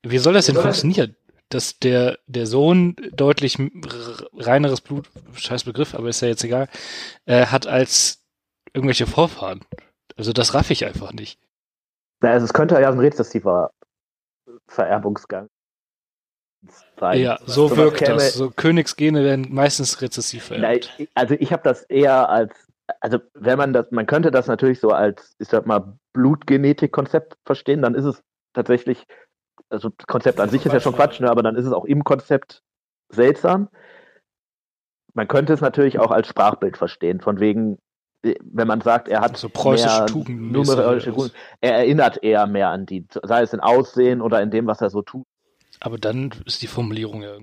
Wie 0.02 0.18
soll 0.18 0.34
das 0.34 0.46
denn 0.46 0.56
funktionieren? 0.56 1.16
Dass 1.48 1.78
der, 1.78 2.18
der 2.26 2.46
Sohn 2.46 2.96
deutlich 3.12 3.58
reineres 4.36 4.80
Blut, 4.80 5.10
scheiß 5.34 5.64
Begriff, 5.64 5.94
aber 5.94 6.08
ist 6.08 6.22
ja 6.22 6.28
jetzt 6.28 6.44
egal, 6.44 6.68
äh, 7.26 7.46
hat 7.46 7.66
als 7.66 8.24
irgendwelche 8.72 9.06
Vorfahren. 9.06 9.60
Also 10.16 10.32
das 10.32 10.54
raff 10.54 10.70
ich 10.70 10.84
einfach 10.84 11.12
nicht. 11.12 11.38
Ja, 12.22 12.30
also 12.30 12.44
es 12.44 12.52
könnte 12.52 12.80
ja 12.80 12.90
ein 12.90 12.98
rezessiver 12.98 13.70
Vererbungsgang 14.66 15.48
sein. 16.98 17.20
Ja, 17.20 17.38
so, 17.44 17.68
so 17.68 17.76
wirkt 17.76 17.98
käme, 17.98 18.14
das. 18.14 18.34
So 18.34 18.50
Königsgene 18.50 19.24
werden 19.24 19.48
meistens 19.50 20.00
rezessiv 20.00 20.44
vererbt. 20.44 20.90
Na, 20.98 21.06
also 21.14 21.34
ich 21.38 21.52
habe 21.52 21.62
das 21.62 21.82
eher 21.82 22.28
als, 22.28 22.54
also 23.00 23.18
wenn 23.34 23.58
man 23.58 23.72
das, 23.72 23.90
man 23.90 24.06
könnte 24.06 24.30
das 24.30 24.46
natürlich 24.46 24.80
so 24.80 24.90
als, 24.90 25.34
ich 25.38 25.48
sag 25.48 25.66
mal, 25.66 25.98
Blutgenetik-Konzept 26.12 27.36
verstehen, 27.44 27.82
dann 27.82 27.94
ist 27.94 28.04
es 28.04 28.22
tatsächlich, 28.52 29.04
also 29.70 29.90
das 29.90 30.06
Konzept 30.06 30.40
an 30.40 30.50
sich 30.50 30.64
ist 30.64 30.72
ja 30.72 30.80
schon 30.80 30.94
Quatsch, 30.94 31.20
ne, 31.20 31.30
aber 31.30 31.42
dann 31.42 31.56
ist 31.56 31.66
es 31.66 31.72
auch 31.72 31.84
im 31.84 32.04
Konzept 32.04 32.62
seltsam. 33.10 33.68
Man 35.14 35.28
könnte 35.28 35.52
es 35.52 35.60
natürlich 35.60 35.98
auch 35.98 36.10
als 36.10 36.28
Sprachbild 36.28 36.76
verstehen, 36.76 37.20
von 37.20 37.40
wegen, 37.40 37.78
wenn 38.22 38.68
man 38.68 38.80
sagt, 38.80 39.08
er 39.08 39.20
hat 39.20 39.36
so 39.36 39.48
preußische 39.48 40.06
Tugenden, 40.06 40.52
numerische 40.52 41.10
Tugenden, 41.10 41.36
er 41.60 41.74
erinnert 41.76 42.22
eher 42.22 42.46
mehr 42.46 42.68
an 42.68 42.86
die, 42.86 43.06
sei 43.22 43.42
es 43.42 43.52
in 43.52 43.60
Aussehen 43.60 44.20
oder 44.20 44.40
in 44.40 44.50
dem, 44.50 44.66
was 44.66 44.80
er 44.80 44.90
so 44.90 45.02
tut. 45.02 45.26
Aber 45.82 45.98
dann 45.98 46.30
ist 46.46 46.62
die 46.62 46.68
Formulierung 46.68 47.22
ja 47.22 47.38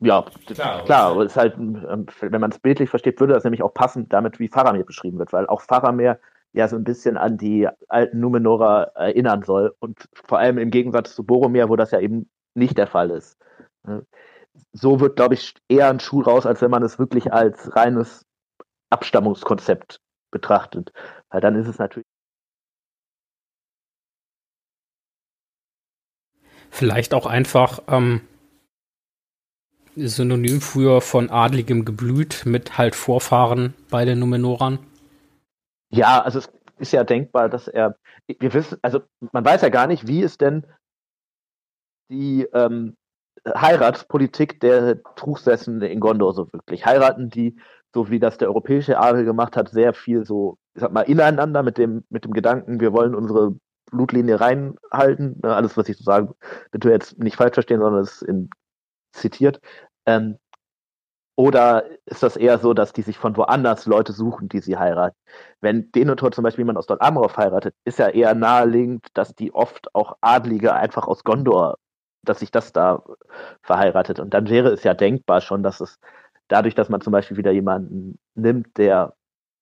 ja, 0.00 0.24
klar, 0.46 0.84
klar 0.84 1.12
aber 1.12 1.24
es 1.24 1.32
ist 1.32 1.36
halt, 1.36 1.56
ähm, 1.56 2.06
wenn 2.20 2.40
man 2.40 2.50
es 2.50 2.58
bildlich 2.58 2.90
versteht, 2.90 3.20
würde 3.20 3.32
das 3.32 3.44
nämlich 3.44 3.62
auch 3.62 3.72
passen 3.72 4.08
damit, 4.08 4.38
wie 4.38 4.48
Faramir 4.48 4.84
beschrieben 4.84 5.18
wird, 5.18 5.32
weil 5.32 5.46
auch 5.46 5.62
Faramir 5.62 6.18
ja 6.52 6.68
so 6.68 6.76
ein 6.76 6.84
bisschen 6.84 7.16
an 7.16 7.38
die 7.38 7.68
alten 7.88 8.20
Numenora 8.20 8.84
erinnern 8.94 9.42
soll 9.42 9.74
und 9.78 10.08
vor 10.12 10.38
allem 10.38 10.58
im 10.58 10.70
Gegensatz 10.70 11.14
zu 11.14 11.24
Boromir, 11.24 11.68
wo 11.68 11.76
das 11.76 11.90
ja 11.90 12.00
eben 12.00 12.28
nicht 12.54 12.76
der 12.76 12.86
Fall 12.86 13.10
ist. 13.10 13.36
So 14.72 15.00
wird, 15.00 15.16
glaube 15.16 15.34
ich, 15.34 15.54
eher 15.68 15.88
ein 15.88 16.00
Schuh 16.00 16.20
raus, 16.20 16.46
als 16.46 16.60
wenn 16.60 16.70
man 16.70 16.82
es 16.82 16.98
wirklich 16.98 17.32
als 17.32 17.74
reines 17.74 18.24
Abstammungskonzept 18.90 20.00
betrachtet. 20.30 20.92
Weil 21.30 21.40
dann 21.40 21.56
ist 21.56 21.66
es 21.66 21.78
natürlich. 21.78 22.06
Vielleicht 26.74 27.14
auch 27.14 27.26
einfach 27.26 27.78
ähm, 27.86 28.22
Synonym 29.94 30.60
früher 30.60 31.00
von 31.00 31.30
adligem 31.30 31.84
Geblüt 31.84 32.46
mit 32.46 32.76
halt 32.76 32.96
Vorfahren 32.96 33.74
bei 33.90 34.04
den 34.04 34.18
Numenorern. 34.18 34.80
Ja, 35.90 36.20
also 36.20 36.40
es 36.40 36.52
ist 36.78 36.92
ja 36.92 37.04
denkbar, 37.04 37.48
dass 37.48 37.68
er, 37.68 37.96
wir 38.26 38.52
wissen, 38.52 38.76
also 38.82 39.02
man 39.30 39.44
weiß 39.44 39.62
ja 39.62 39.68
gar 39.68 39.86
nicht, 39.86 40.08
wie 40.08 40.24
es 40.24 40.36
denn 40.36 40.66
die 42.10 42.48
ähm, 42.52 42.96
Heiratspolitik 43.46 44.58
der 44.58 45.00
Truchsessen 45.14 45.80
in 45.80 46.00
Gondor 46.00 46.34
so 46.34 46.52
wirklich. 46.52 46.84
Heiraten 46.84 47.30
die 47.30 47.56
so 47.94 48.10
wie 48.10 48.18
das 48.18 48.36
der 48.36 48.48
europäische 48.48 48.98
Adel 48.98 49.24
gemacht 49.24 49.56
hat, 49.56 49.68
sehr 49.68 49.94
viel 49.94 50.24
so, 50.24 50.58
ich 50.74 50.80
sag 50.80 50.90
mal, 50.90 51.02
ineinander 51.02 51.62
mit 51.62 51.78
dem, 51.78 52.02
mit 52.10 52.24
dem 52.24 52.32
Gedanken, 52.32 52.80
wir 52.80 52.92
wollen 52.92 53.14
unsere 53.14 53.54
Blutlinie 53.94 54.40
reinhalten. 54.40 55.40
Ne, 55.42 55.54
alles, 55.54 55.76
was 55.76 55.88
ich 55.88 55.96
so 55.96 56.04
sage, 56.04 56.34
bitte 56.70 56.90
jetzt 56.90 57.18
nicht 57.18 57.36
falsch 57.36 57.54
verstehen, 57.54 57.80
sondern 57.80 58.02
es 58.02 58.22
ist 58.22 58.48
zitiert. 59.12 59.60
Ähm, 60.06 60.38
oder 61.36 61.84
ist 62.06 62.22
das 62.22 62.36
eher 62.36 62.58
so, 62.58 62.74
dass 62.74 62.92
die 62.92 63.02
sich 63.02 63.18
von 63.18 63.36
woanders 63.36 63.86
Leute 63.86 64.12
suchen, 64.12 64.48
die 64.48 64.60
sie 64.60 64.76
heiraten? 64.76 65.16
Wenn 65.60 65.90
Denethor 65.90 66.30
zum 66.30 66.44
Beispiel 66.44 66.62
jemand 66.62 66.78
aus 66.78 66.86
Dol 66.86 66.98
Amroth 67.00 67.36
heiratet, 67.36 67.74
ist 67.84 67.98
ja 67.98 68.08
eher 68.08 68.34
naheliegend, 68.34 69.06
dass 69.14 69.34
die 69.34 69.52
oft 69.52 69.92
auch 69.94 70.16
Adlige 70.20 70.74
einfach 70.74 71.08
aus 71.08 71.24
Gondor, 71.24 71.78
dass 72.22 72.38
sich 72.40 72.52
das 72.52 72.72
da 72.72 73.02
verheiratet. 73.62 74.20
Und 74.20 74.32
dann 74.32 74.48
wäre 74.48 74.70
es 74.70 74.84
ja 74.84 74.94
denkbar 74.94 75.40
schon, 75.40 75.64
dass 75.64 75.80
es 75.80 75.98
dadurch, 76.48 76.76
dass 76.76 76.88
man 76.88 77.00
zum 77.00 77.12
Beispiel 77.12 77.36
wieder 77.36 77.50
jemanden 77.52 78.18
nimmt, 78.34 78.76
der 78.78 79.14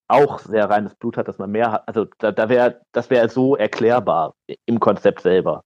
auch 0.09 0.39
sehr 0.41 0.69
reines 0.69 0.95
Blut 0.95 1.17
hat, 1.17 1.29
dass 1.29 1.39
man 1.39 1.51
mehr 1.51 1.73
hat, 1.73 1.89
also 1.89 2.07
da, 2.19 2.33
da 2.33 2.49
wäre, 2.49 2.81
das 2.93 3.11
wäre 3.11 3.29
so 3.29 3.57
erklärbar 3.57 4.35
im 4.67 4.81
Konzept 4.81 5.23
selber. 5.23 5.65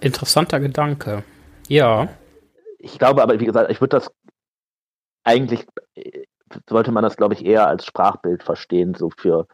Interessanter 0.00 0.60
Gedanke. 0.60 1.24
Ja. 1.68 2.08
Ich 2.78 2.98
glaube 2.98 3.22
aber, 3.22 3.38
wie 3.38 3.46
gesagt, 3.46 3.70
ich 3.70 3.80
würde 3.80 3.96
das 3.96 4.10
eigentlich, 5.24 5.66
sollte 6.68 6.90
man 6.90 7.04
das, 7.04 7.16
glaube 7.16 7.34
ich, 7.34 7.44
eher 7.44 7.68
als 7.68 7.86
Sprachbild 7.86 8.42
verstehen, 8.42 8.94
so 8.94 9.10
für 9.16 9.46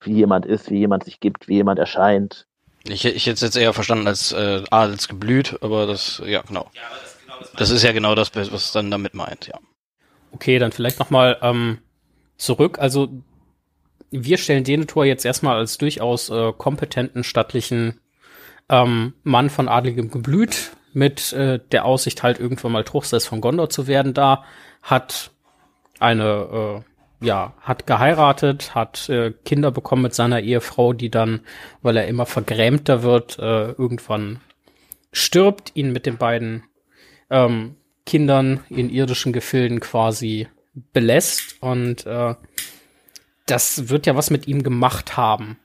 wie 0.00 0.14
jemand 0.14 0.46
ist, 0.46 0.70
wie 0.70 0.78
jemand 0.78 1.04
sich 1.04 1.20
gibt, 1.20 1.48
wie 1.48 1.54
jemand 1.54 1.78
erscheint. 1.78 2.46
Ich, 2.84 3.04
ich 3.04 3.26
hätte 3.26 3.34
es 3.34 3.40
jetzt 3.40 3.56
eher 3.56 3.72
verstanden 3.72 4.06
als 4.06 4.32
äh, 4.32 4.62
Adelsgeblüt, 4.70 5.58
aber 5.62 5.86
das, 5.86 6.22
ja, 6.24 6.42
genau. 6.42 6.70
Ja, 6.72 6.82
aber 7.28 7.40
das 7.40 7.52
das 7.52 7.70
ist 7.70 7.82
ja 7.82 7.92
genau 7.92 8.14
das, 8.14 8.34
was 8.34 8.72
dann 8.72 8.90
damit 8.90 9.14
meint, 9.14 9.48
ja. 9.48 9.58
Okay, 10.30 10.58
dann 10.58 10.72
vielleicht 10.72 10.98
nochmal 10.98 11.38
ähm, 11.42 11.78
zurück. 12.36 12.78
Also 12.78 13.08
wir 14.10 14.38
stellen 14.38 14.64
Denethor 14.64 15.04
jetzt 15.04 15.24
erstmal 15.24 15.56
als 15.56 15.78
durchaus 15.78 16.30
äh, 16.30 16.52
kompetenten, 16.56 17.24
stattlichen 17.24 18.00
ähm, 18.68 19.14
Mann 19.22 19.50
von 19.50 19.68
adligem 19.68 20.10
Geblüt 20.10 20.72
mit 20.92 21.32
äh, 21.32 21.60
der 21.72 21.84
Aussicht 21.84 22.22
halt 22.22 22.40
irgendwann 22.40 22.72
mal 22.72 22.84
Truchsess 22.84 23.26
von 23.26 23.40
Gondor 23.40 23.68
zu 23.68 23.86
werden 23.86 24.14
da, 24.14 24.44
hat 24.82 25.30
eine, 25.98 26.84
äh, 27.20 27.26
ja, 27.26 27.54
hat 27.60 27.86
geheiratet, 27.86 28.74
hat 28.74 29.08
äh, 29.08 29.32
Kinder 29.44 29.70
bekommen 29.70 30.02
mit 30.02 30.14
seiner 30.14 30.40
Ehefrau, 30.40 30.92
die 30.92 31.10
dann, 31.10 31.40
weil 31.82 31.96
er 31.96 32.08
immer 32.08 32.26
vergrämter 32.26 33.02
wird, 33.02 33.38
äh, 33.38 33.72
irgendwann 33.72 34.40
stirbt, 35.12 35.72
ihn 35.74 35.92
mit 35.92 36.06
den 36.06 36.18
beiden 36.18 36.64
ähm, 37.30 37.76
Kindern 38.04 38.60
in 38.68 38.90
irdischen 38.90 39.32
Gefilden 39.32 39.80
quasi 39.80 40.48
belässt 40.92 41.56
und 41.60 42.06
äh, 42.06 42.34
das 43.46 43.88
wird 43.88 44.06
ja 44.06 44.16
was 44.16 44.30
mit 44.30 44.46
ihm 44.48 44.62
gemacht 44.62 45.16
haben. 45.16 45.58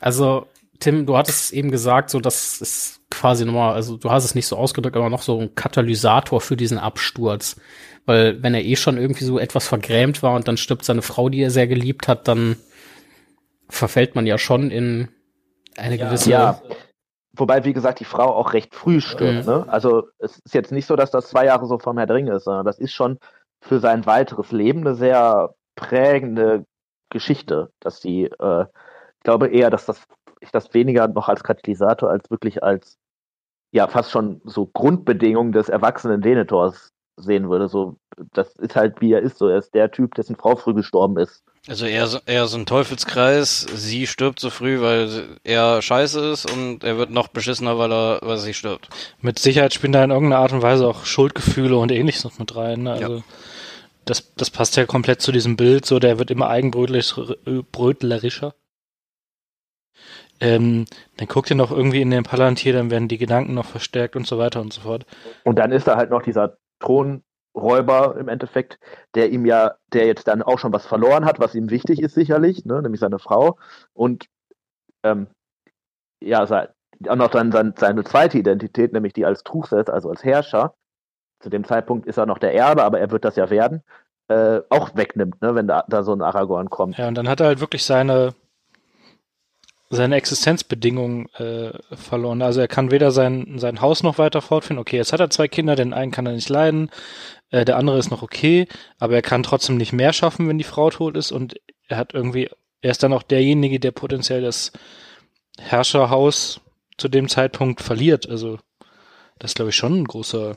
Also, 0.00 0.46
Tim, 0.80 1.06
du 1.06 1.16
hattest 1.16 1.52
eben 1.52 1.70
gesagt, 1.70 2.10
so 2.10 2.20
das 2.20 2.60
ist 2.60 3.00
quasi 3.10 3.44
nochmal, 3.44 3.74
also 3.74 3.96
du 3.96 4.10
hast 4.10 4.24
es 4.24 4.34
nicht 4.34 4.46
so 4.46 4.56
ausgedrückt, 4.56 4.96
aber 4.96 5.10
noch 5.10 5.22
so 5.22 5.38
ein 5.40 5.54
Katalysator 5.54 6.40
für 6.40 6.56
diesen 6.56 6.78
Absturz. 6.78 7.56
Weil 8.06 8.42
wenn 8.42 8.54
er 8.54 8.64
eh 8.64 8.76
schon 8.76 8.98
irgendwie 8.98 9.24
so 9.24 9.38
etwas 9.38 9.66
vergrämt 9.66 10.22
war 10.22 10.34
und 10.34 10.46
dann 10.46 10.56
stirbt 10.56 10.84
seine 10.84 11.02
Frau, 11.02 11.28
die 11.28 11.40
er 11.40 11.50
sehr 11.50 11.66
geliebt 11.66 12.06
hat, 12.06 12.28
dann 12.28 12.56
verfällt 13.68 14.14
man 14.14 14.26
ja 14.26 14.36
schon 14.36 14.70
in 14.70 15.08
eine 15.76 15.96
gewisse. 15.96 16.30
Ja, 16.30 16.60
wobei, 17.32 17.64
wie 17.64 17.72
gesagt, 17.72 18.00
die 18.00 18.04
Frau 18.04 18.34
auch 18.34 18.52
recht 18.52 18.74
früh 18.74 19.00
stirbt. 19.00 19.46
Mhm. 19.46 19.52
Ne? 19.52 19.68
Also 19.68 20.08
es 20.18 20.38
ist 20.38 20.54
jetzt 20.54 20.72
nicht 20.72 20.86
so, 20.86 20.96
dass 20.96 21.10
das 21.10 21.28
zwei 21.28 21.46
Jahre 21.46 21.66
so 21.66 21.78
vom 21.78 21.96
Herr 21.96 22.06
Dring 22.06 22.26
ist, 22.26 22.44
sondern 22.44 22.66
das 22.66 22.78
ist 22.78 22.92
schon 22.92 23.18
für 23.64 23.80
sein 23.80 24.06
weiteres 24.06 24.52
Leben 24.52 24.80
eine 24.80 24.94
sehr 24.94 25.54
prägende 25.74 26.66
Geschichte, 27.10 27.70
dass 27.80 28.00
die, 28.00 28.24
äh, 28.24 28.62
ich 28.62 29.24
glaube 29.24 29.48
eher, 29.48 29.70
dass 29.70 29.86
das 29.86 30.06
ich 30.40 30.50
das 30.50 30.74
weniger 30.74 31.08
noch 31.08 31.28
als 31.28 31.42
Katalysator 31.42 32.10
als 32.10 32.30
wirklich 32.30 32.62
als 32.62 32.98
ja 33.72 33.88
fast 33.88 34.10
schon 34.10 34.42
so 34.44 34.66
Grundbedingung 34.66 35.52
des 35.52 35.70
erwachsenen 35.70 36.20
Denetors 36.20 36.90
sehen 37.16 37.48
würde. 37.48 37.68
So, 37.68 37.96
das 38.32 38.54
ist 38.56 38.76
halt 38.76 39.00
wie 39.00 39.12
er 39.12 39.20
ist. 39.20 39.38
So, 39.38 39.48
er 39.48 39.58
ist 39.58 39.74
der 39.74 39.90
Typ, 39.90 40.14
dessen 40.14 40.36
Frau 40.36 40.56
früh 40.56 40.74
gestorben 40.74 41.18
ist. 41.18 41.42
Also 41.66 41.86
eher 41.86 42.06
so, 42.06 42.18
eher 42.26 42.46
so 42.46 42.58
ein 42.58 42.66
Teufelskreis. 42.66 43.60
Sie 43.60 44.06
stirbt 44.06 44.38
so 44.38 44.50
früh, 44.50 44.82
weil 44.82 45.38
er 45.44 45.80
scheiße 45.80 46.20
ist 46.32 46.50
und 46.50 46.84
er 46.84 46.98
wird 46.98 47.10
noch 47.10 47.28
beschissener, 47.28 47.78
weil 47.78 47.90
er, 47.90 48.18
weil 48.22 48.36
sie 48.36 48.52
stirbt. 48.52 48.90
Mit 49.20 49.38
Sicherheit 49.38 49.72
spielen 49.72 49.92
da 49.92 50.04
in 50.04 50.10
irgendeiner 50.10 50.42
Art 50.42 50.52
und 50.52 50.62
Weise 50.62 50.86
auch 50.86 51.06
Schuldgefühle 51.06 51.76
und 51.76 51.90
ähnliches 51.90 52.24
noch 52.24 52.38
mit 52.38 52.54
rein. 52.54 52.82
Ne? 52.82 52.92
Also 52.92 53.16
ja. 53.16 53.22
Das, 54.04 54.34
das 54.34 54.50
passt 54.50 54.76
ja 54.76 54.86
komplett 54.86 55.20
zu 55.20 55.32
diesem 55.32 55.56
Bild. 55.56 55.86
So, 55.86 55.98
der 55.98 56.18
wird 56.18 56.30
immer 56.30 56.48
eigenbrötlerischer. 56.48 58.54
Ähm, 60.40 60.86
dann 61.16 61.28
guckt 61.28 61.50
er 61.50 61.56
noch 61.56 61.70
irgendwie 61.70 62.02
in 62.02 62.10
den 62.10 62.24
Palantir, 62.24 62.72
dann 62.72 62.90
werden 62.90 63.08
die 63.08 63.18
Gedanken 63.18 63.54
noch 63.54 63.66
verstärkt 63.66 64.16
und 64.16 64.26
so 64.26 64.38
weiter 64.38 64.60
und 64.60 64.72
so 64.72 64.82
fort. 64.82 65.06
Und 65.44 65.58
dann 65.58 65.72
ist 65.72 65.86
da 65.86 65.96
halt 65.96 66.10
noch 66.10 66.22
dieser 66.22 66.58
Thronräuber 66.80 68.16
im 68.18 68.28
Endeffekt, 68.28 68.78
der 69.14 69.30
ihm 69.30 69.46
ja, 69.46 69.76
der 69.92 70.06
jetzt 70.06 70.26
dann 70.26 70.42
auch 70.42 70.58
schon 70.58 70.72
was 70.72 70.86
verloren 70.86 71.24
hat, 71.24 71.38
was 71.38 71.54
ihm 71.54 71.70
wichtig 71.70 72.02
ist 72.02 72.14
sicherlich, 72.14 72.64
ne, 72.64 72.82
nämlich 72.82 73.00
seine 73.00 73.20
Frau. 73.20 73.58
Und 73.92 74.26
ähm, 75.04 75.28
ja, 76.20 76.44
auch 77.08 77.16
noch 77.16 77.30
dann 77.30 77.74
seine 77.76 78.04
zweite 78.04 78.38
Identität, 78.38 78.92
nämlich 78.92 79.12
die 79.12 79.24
als 79.24 79.44
Truchsess, 79.44 79.88
also 79.88 80.10
als 80.10 80.24
Herrscher. 80.24 80.74
Zu 81.44 81.50
dem 81.50 81.64
Zeitpunkt 81.64 82.06
ist 82.06 82.16
er 82.16 82.24
noch 82.24 82.38
der 82.38 82.54
Erbe, 82.54 82.84
aber 82.84 83.00
er 83.00 83.10
wird 83.10 83.26
das 83.26 83.36
ja 83.36 83.50
werden. 83.50 83.82
Äh, 84.28 84.60
auch 84.70 84.96
wegnimmt, 84.96 85.42
ne, 85.42 85.54
wenn 85.54 85.66
da, 85.66 85.84
da 85.86 86.02
so 86.02 86.14
ein 86.14 86.22
Aragorn 86.22 86.70
kommt. 86.70 86.96
Ja, 86.96 87.06
und 87.06 87.14
dann 87.16 87.28
hat 87.28 87.40
er 87.40 87.48
halt 87.48 87.60
wirklich 87.60 87.84
seine 87.84 88.34
seine 89.90 90.16
Existenzbedingungen 90.16 91.28
äh, 91.34 91.72
verloren. 91.94 92.40
Also 92.40 92.62
er 92.62 92.66
kann 92.66 92.90
weder 92.90 93.10
sein, 93.10 93.58
sein 93.58 93.82
Haus 93.82 94.02
noch 94.02 94.16
weiter 94.16 94.40
fortführen. 94.40 94.78
Okay, 94.78 94.96
jetzt 94.96 95.12
hat 95.12 95.20
er 95.20 95.28
zwei 95.28 95.46
Kinder, 95.46 95.76
den 95.76 95.92
einen 95.92 96.12
kann 96.12 96.24
er 96.24 96.32
nicht 96.32 96.48
leiden, 96.48 96.90
äh, 97.50 97.66
der 97.66 97.76
andere 97.76 97.98
ist 97.98 98.10
noch 98.10 98.22
okay, 98.22 98.66
aber 98.98 99.16
er 99.16 99.22
kann 99.22 99.42
trotzdem 99.42 99.76
nicht 99.76 99.92
mehr 99.92 100.14
schaffen, 100.14 100.48
wenn 100.48 100.56
die 100.56 100.64
Frau 100.64 100.88
tot 100.88 101.14
ist 101.14 101.30
und 101.30 101.60
er 101.88 101.98
hat 101.98 102.14
irgendwie, 102.14 102.48
er 102.80 102.90
ist 102.90 103.02
dann 103.02 103.12
auch 103.12 103.22
derjenige, 103.22 103.78
der 103.78 103.90
potenziell 103.90 104.40
das 104.40 104.72
Herrscherhaus 105.60 106.62
zu 106.96 107.08
dem 107.08 107.28
Zeitpunkt 107.28 107.82
verliert. 107.82 108.26
Also 108.26 108.58
das 109.38 109.50
ist, 109.50 109.56
glaube 109.56 109.68
ich, 109.68 109.76
schon 109.76 110.00
ein 110.00 110.04
großer. 110.06 110.56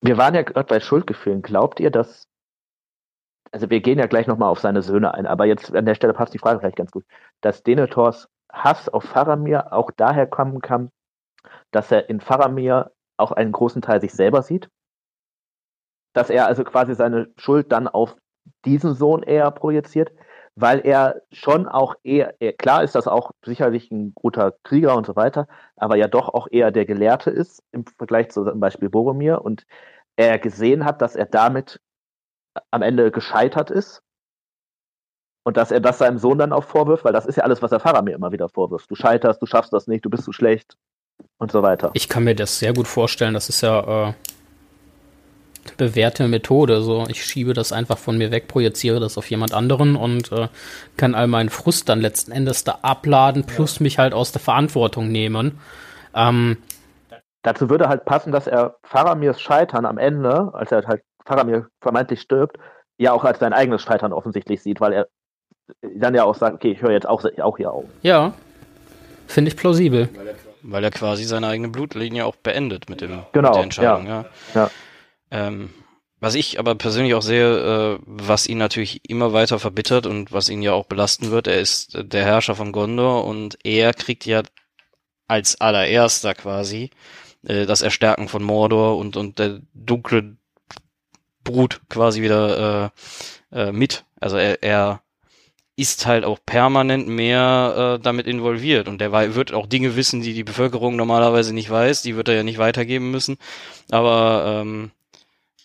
Wir 0.00 0.16
waren 0.16 0.34
ja 0.34 0.42
gerade 0.42 0.66
bei 0.66 0.80
Schuldgefühlen. 0.80 1.42
Glaubt 1.42 1.80
ihr, 1.80 1.90
dass 1.90 2.28
also 3.54 3.70
wir 3.70 3.80
gehen 3.80 4.00
ja 4.00 4.06
gleich 4.06 4.26
nochmal 4.26 4.48
auf 4.48 4.58
seine 4.58 4.82
Söhne 4.82 5.14
ein, 5.14 5.28
aber 5.28 5.44
jetzt 5.44 5.72
an 5.76 5.86
der 5.86 5.94
Stelle 5.94 6.12
passt 6.12 6.34
die 6.34 6.40
Frage 6.40 6.58
vielleicht 6.58 6.76
ganz 6.76 6.90
gut, 6.90 7.04
dass 7.40 7.62
Denethors 7.62 8.28
Hass 8.52 8.88
auf 8.88 9.04
Faramir 9.04 9.72
auch 9.72 9.92
daher 9.92 10.26
kommen 10.26 10.60
kann, 10.60 10.90
dass 11.70 11.92
er 11.92 12.08
in 12.08 12.20
Faramir 12.20 12.90
auch 13.16 13.30
einen 13.30 13.52
großen 13.52 13.80
Teil 13.80 14.00
sich 14.00 14.12
selber 14.12 14.42
sieht, 14.42 14.68
dass 16.14 16.30
er 16.30 16.48
also 16.48 16.64
quasi 16.64 16.96
seine 16.96 17.32
Schuld 17.36 17.70
dann 17.70 17.86
auf 17.86 18.16
diesen 18.64 18.94
Sohn 18.94 19.22
eher 19.22 19.48
projiziert, 19.52 20.10
weil 20.56 20.80
er 20.80 21.22
schon 21.32 21.66
auch 21.66 21.96
eher, 22.04 22.40
eher, 22.40 22.52
klar 22.52 22.84
ist 22.84 22.94
das 22.94 23.08
auch 23.08 23.32
sicherlich 23.44 23.90
ein 23.90 24.14
guter 24.14 24.54
Krieger 24.62 24.96
und 24.96 25.06
so 25.06 25.16
weiter, 25.16 25.48
aber 25.76 25.96
ja 25.96 26.08
doch 26.08 26.28
auch 26.28 26.46
eher 26.50 26.70
der 26.70 26.84
Gelehrte 26.86 27.30
ist 27.30 27.62
im 27.72 27.84
Vergleich 27.98 28.30
zu 28.30 28.44
zum 28.44 28.60
Beispiel 28.60 28.88
Boromir 28.88 29.42
und 29.42 29.66
er 30.16 30.38
gesehen 30.38 30.84
hat, 30.84 31.02
dass 31.02 31.16
er 31.16 31.26
damit 31.26 31.80
am 32.70 32.82
Ende 32.82 33.10
gescheitert 33.10 33.70
ist. 33.70 34.00
Und 35.46 35.58
dass 35.58 35.70
er 35.70 35.80
das 35.80 35.98
seinem 35.98 36.16
Sohn 36.16 36.38
dann 36.38 36.54
auch 36.54 36.64
vorwirft, 36.64 37.04
weil 37.04 37.12
das 37.12 37.26
ist 37.26 37.36
ja 37.36 37.44
alles, 37.44 37.60
was 37.60 37.68
der 37.68 37.80
Pfarrer 37.80 38.00
mir 38.00 38.14
immer 38.14 38.32
wieder 38.32 38.48
vorwirft. 38.48 38.90
Du 38.90 38.94
scheiterst, 38.94 39.42
du 39.42 39.46
schaffst 39.46 39.74
das 39.74 39.86
nicht, 39.86 40.02
du 40.02 40.08
bist 40.08 40.24
zu 40.24 40.32
schlecht 40.32 40.78
und 41.36 41.52
so 41.52 41.62
weiter. 41.62 41.90
Ich 41.92 42.08
kann 42.08 42.24
mir 42.24 42.34
das 42.34 42.58
sehr 42.58 42.72
gut 42.72 42.88
vorstellen. 42.88 43.34
Das 43.34 43.50
ist 43.50 43.60
ja 43.60 44.08
äh, 44.08 44.12
bewährte 45.76 46.28
Methode. 46.28 46.82
So, 46.82 47.06
ich 47.08 47.24
schiebe 47.24 47.52
das 47.52 47.72
einfach 47.72 47.98
von 47.98 48.18
mir 48.18 48.30
weg, 48.30 48.48
projiziere 48.48 49.00
das 49.00 49.18
auf 49.18 49.28
jemand 49.30 49.52
anderen 49.54 49.96
und 49.96 50.32
äh, 50.32 50.48
kann 50.96 51.14
all 51.14 51.26
meinen 51.26 51.48
Frust 51.48 51.88
dann 51.88 52.00
letzten 52.00 52.32
Endes 52.32 52.64
da 52.64 52.78
abladen, 52.82 53.44
plus 53.44 53.78
ja. 53.78 53.82
mich 53.84 53.98
halt 53.98 54.14
aus 54.14 54.32
der 54.32 54.40
Verantwortung 54.40 55.08
nehmen. 55.10 55.58
Ähm, 56.14 56.58
Dazu 57.42 57.68
würde 57.68 57.88
halt 57.88 58.04
passen, 58.04 58.32
dass 58.32 58.46
er 58.46 58.76
Faramirs 58.82 59.40
Scheitern 59.40 59.84
am 59.84 59.98
Ende, 59.98 60.50
als 60.54 60.72
er 60.72 60.86
halt 60.86 61.02
Faramir 61.26 61.68
vermeintlich 61.80 62.20
stirbt, 62.20 62.58
ja 62.98 63.12
auch 63.12 63.24
als 63.24 63.38
sein 63.38 63.52
eigenes 63.52 63.82
Scheitern 63.82 64.12
offensichtlich 64.12 64.62
sieht, 64.62 64.80
weil 64.80 64.92
er 64.92 65.08
dann 65.82 66.14
ja 66.14 66.24
auch 66.24 66.34
sagt, 66.34 66.56
okay, 66.56 66.72
ich 66.72 66.82
höre 66.82 66.92
jetzt 66.92 67.08
auch, 67.08 67.24
auch 67.40 67.56
hier 67.56 67.72
auf. 67.72 67.84
Ja, 68.02 68.34
finde 69.26 69.50
ich 69.50 69.56
plausibel. 69.56 70.08
Weil 70.62 70.84
er 70.84 70.90
quasi 70.90 71.24
seine 71.24 71.48
eigene 71.48 71.68
Blutlinie 71.68 72.24
auch 72.24 72.36
beendet 72.36 72.88
mit, 72.88 73.02
dem, 73.02 73.24
genau, 73.32 73.48
mit 73.48 73.56
der 73.56 73.62
Entscheidung. 73.62 74.06
Ja, 74.06 74.24
ja. 74.54 74.62
ja. 74.62 74.70
Ähm, 75.34 75.70
was 76.20 76.36
ich 76.36 76.60
aber 76.60 76.76
persönlich 76.76 77.14
auch 77.14 77.22
sehe, 77.22 77.96
äh, 77.96 77.98
was 78.06 78.46
ihn 78.46 78.56
natürlich 78.56 79.00
immer 79.10 79.32
weiter 79.32 79.58
verbittert 79.58 80.06
und 80.06 80.32
was 80.32 80.48
ihn 80.48 80.62
ja 80.62 80.72
auch 80.72 80.86
belasten 80.86 81.32
wird, 81.32 81.48
er 81.48 81.60
ist 81.60 81.98
der 82.00 82.24
Herrscher 82.24 82.54
von 82.54 82.70
Gondor 82.70 83.24
und 83.24 83.58
er 83.64 83.92
kriegt 83.92 84.24
ja 84.24 84.42
als 85.26 85.60
allererster 85.60 86.34
quasi 86.34 86.90
äh, 87.46 87.66
das 87.66 87.82
Erstärken 87.82 88.28
von 88.28 88.44
Mordor 88.44 88.96
und, 88.96 89.16
und 89.16 89.40
der 89.40 89.60
dunkle 89.74 90.36
Brut 91.42 91.80
quasi 91.90 92.22
wieder 92.22 92.92
äh, 93.52 93.58
äh, 93.58 93.72
mit. 93.72 94.04
Also 94.20 94.36
er, 94.36 94.62
er 94.62 95.02
ist 95.76 96.06
halt 96.06 96.24
auch 96.24 96.38
permanent 96.46 97.08
mehr 97.08 97.96
äh, 97.98 98.02
damit 98.02 98.28
involviert 98.28 98.86
und 98.86 99.00
der 99.00 99.34
wird 99.34 99.52
auch 99.52 99.66
Dinge 99.66 99.96
wissen, 99.96 100.22
die 100.22 100.32
die 100.32 100.44
Bevölkerung 100.44 100.94
normalerweise 100.94 101.52
nicht 101.52 101.68
weiß, 101.68 102.02
die 102.02 102.14
wird 102.14 102.28
er 102.28 102.36
ja 102.36 102.42
nicht 102.44 102.58
weitergeben 102.58 103.10
müssen, 103.10 103.36
aber 103.90 104.62
ähm, 104.62 104.92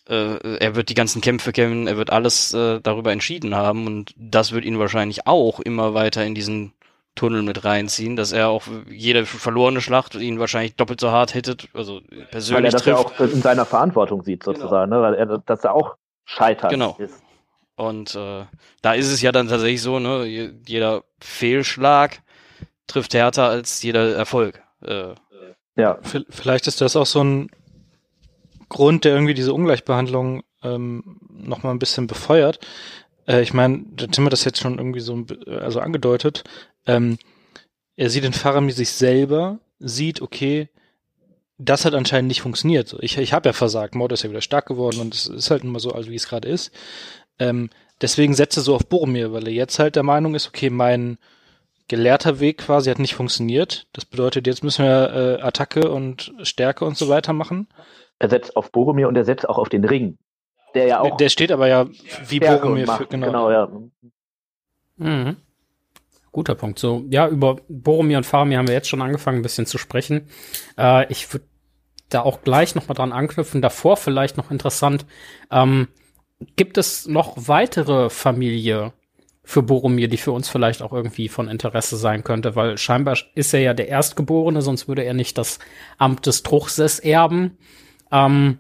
äh, 0.10 0.58
er 0.58 0.76
wird 0.76 0.90
die 0.90 0.96
ganzen 0.96 1.22
Kämpfe 1.22 1.52
kennen, 1.52 1.88
er 1.88 1.98
wird 1.98 2.12
alles 2.12 2.54
äh, 2.54 2.80
darüber 2.82 3.12
entschieden 3.12 3.56
haben 3.56 3.86
und 3.86 4.14
das 4.18 4.52
wird 4.52 4.66
ihn 4.66 4.80
wahrscheinlich 4.80 5.28
auch 5.28 5.60
immer 5.60 5.94
weiter 5.94 6.26
in 6.26 6.36
diesen 6.36 6.74
Tunnel 7.16 7.44
mit 7.44 7.64
reinziehen, 7.64 8.16
dass 8.16 8.32
er 8.32 8.50
auch 8.50 8.64
jede 8.90 9.26
verlorene 9.26 9.82
Schlacht 9.82 10.16
ihn 10.16 10.40
wahrscheinlich 10.40 10.76
doppelt 10.76 11.00
so 11.00 11.12
hart 11.12 11.32
hittet, 11.32 11.68
also 11.74 12.02
persönlich 12.32 12.58
Weil 12.58 12.66
er 12.66 12.72
das 12.72 12.84
trifft. 12.84 13.00
ja 13.00 13.06
auch 13.06 13.20
in 13.20 13.42
seiner 13.42 13.66
Verantwortung 13.66 14.24
sieht 14.24 14.44
genau. 14.44 14.58
sozusagen, 14.58 14.90
genau. 14.90 15.02
ne? 15.02 15.08
weil 15.08 15.14
er, 15.16 15.38
dass 15.40 15.64
er 15.64 15.74
auch 15.74 15.96
scheitert 16.26 16.72
genau. 16.72 16.96
ist. 16.98 17.22
Und 17.76 18.16
äh, 18.16 18.46
da 18.82 18.94
ist 18.94 19.12
es 19.12 19.22
ja 19.22 19.32
dann 19.32 19.48
tatsächlich 19.48 19.82
so, 19.82 20.00
ne, 20.00 20.26
jeder 20.26 21.04
Fehlschlag 21.22 22.22
trifft 22.88 23.14
härter 23.14 23.48
als 23.48 23.82
jeder 23.84 24.16
Erfolg. 24.16 24.62
Äh, 24.82 25.16
ja. 25.76 25.98
Vielleicht 26.30 26.68
ist 26.68 26.82
das 26.82 26.96
auch 26.96 27.06
so 27.06 27.24
ein 27.24 27.50
Grund, 28.70 29.06
der 29.06 29.14
irgendwie 29.14 29.34
diese 29.34 29.54
Ungleichbehandlung 29.54 30.44
ähm, 30.64 31.20
nochmal 31.30 31.74
ein 31.74 31.80
bisschen 31.80 32.08
befeuert. 32.08 32.60
Äh, 33.28 33.42
ich 33.42 33.54
meine, 33.54 33.84
der 33.86 34.10
Tim 34.10 34.26
hat 34.26 34.34
das 34.34 34.46
jetzt 34.46 34.60
schon 34.60 34.78
irgendwie 34.78 35.00
so 35.00 35.26
also 35.48 35.80
angedeutet. 35.80 36.44
Ähm, 36.86 37.18
er 37.96 38.10
sieht 38.10 38.24
in 38.24 38.34
Faramir 38.34 38.74
sich 38.74 38.92
selber, 38.92 39.60
sieht, 39.80 40.22
okay, 40.22 40.70
das 41.58 41.84
hat 41.84 41.94
anscheinend 41.94 42.30
nicht 42.30 42.42
funktioniert. 42.42 42.96
Ich, 43.02 43.18
ich 43.18 43.34
habe 43.34 43.50
ja 43.50 43.54
versagt, 43.54 43.94
Mord 43.94 44.14
ist 44.14 44.24
ja 44.24 44.30
wieder 44.30 44.42
stark 44.42 44.66
geworden 44.66 45.02
und 45.02 45.14
es 45.14 45.28
ist 45.28 45.52
halt 45.52 45.64
immer 45.64 45.80
so, 45.80 45.92
also 45.92 46.10
wie 46.10 46.16
es 46.16 46.28
gerade 46.28 46.48
ist. 46.48 46.72
Ähm, 47.38 47.70
deswegen 48.02 48.34
setzt 48.34 48.58
er 48.58 48.64
so 48.64 48.76
auf 48.76 48.88
Boromir, 48.88 49.34
weil 49.34 49.48
er 49.48 49.54
jetzt 49.54 49.80
halt 49.80 49.98
der 49.98 50.04
Meinung 50.04 50.36
ist, 50.36 50.48
okay, 50.48 50.70
mein 50.70 51.18
gelehrter 51.90 52.40
Weg 52.40 52.60
quasi 52.60 52.90
hat 52.90 53.00
nicht 53.00 53.16
funktioniert. 53.16 53.88
Das 53.92 54.06
bedeutet, 54.06 54.48
jetzt 54.48 54.64
müssen 54.64 54.86
wir 54.86 55.40
äh, 55.40 55.42
Attacke 55.42 55.92
und 55.92 56.32
Stärke 56.44 56.86
und 56.86 56.98
so 56.98 57.10
weiter 57.10 57.34
machen. 57.34 57.68
Er 58.20 58.30
setzt 58.30 58.56
auf 58.56 58.72
Boromir 58.72 59.08
und 59.08 59.16
er 59.16 59.26
setzt 59.26 59.48
auch 59.48 59.58
auf 59.58 59.70
den 59.70 59.86
Ring. 59.86 60.18
Der 60.76 60.86
ja 60.86 61.00
auch. 61.00 61.18
Der 61.18 61.30
steht 61.30 61.52
aber 61.52 61.68
ja 61.68 61.88
wie 62.28 62.40
Boromir 62.40 62.88
für, 62.88 63.06
genau. 63.08 63.28
genau 63.28 63.52
ja. 63.52 63.72
Mhm. 64.98 65.38
Guter 66.32 66.56
Punkt. 66.56 66.78
So, 66.78 67.06
ja, 67.10 67.28
über 67.28 67.58
Boromir 67.70 68.18
und 68.18 68.26
Faramir 68.26 68.60
haben 68.60 68.68
wir 68.68 68.76
jetzt 68.76 68.90
schon 68.90 69.02
angefangen, 69.02 69.40
ein 69.40 69.44
bisschen 69.44 69.66
zu 69.66 69.78
sprechen. 69.78 70.28
Äh, 70.78 71.12
ich 71.12 71.34
würde 71.34 71.46
da 72.10 72.22
auch 72.22 72.42
gleich 72.42 72.76
noch 72.76 72.88
mal 72.88 72.94
dran 72.94 73.12
anknüpfen. 73.12 73.62
Davor 73.62 73.98
vielleicht 73.98 74.38
noch 74.38 74.52
interessant. 74.52 75.06
Ähm, 75.52 75.88
gibt 76.56 76.78
es 76.78 77.08
noch 77.08 77.36
weitere 77.48 78.10
Familie 78.10 78.94
für 79.44 79.64
Boromir, 79.64 80.08
die 80.08 80.18
für 80.18 80.32
uns 80.32 80.50
vielleicht 80.50 80.82
auch 80.84 80.94
irgendwie 80.94 81.30
von 81.30 81.48
Interesse 81.48 81.98
sein 81.98 82.24
könnte? 82.24 82.56
Weil 82.56 82.78
scheinbar 82.78 83.18
ist 83.34 83.54
er 83.54 83.62
ja 83.62 83.74
der 83.74 83.88
Erstgeborene, 83.88 84.62
sonst 84.62 84.88
würde 84.88 85.04
er 85.04 85.16
nicht 85.16 85.38
das 85.38 85.60
Amt 85.98 86.28
des 86.28 86.44
Truchsess 86.44 87.00
erben. 87.00 87.58
Ähm, 88.12 88.60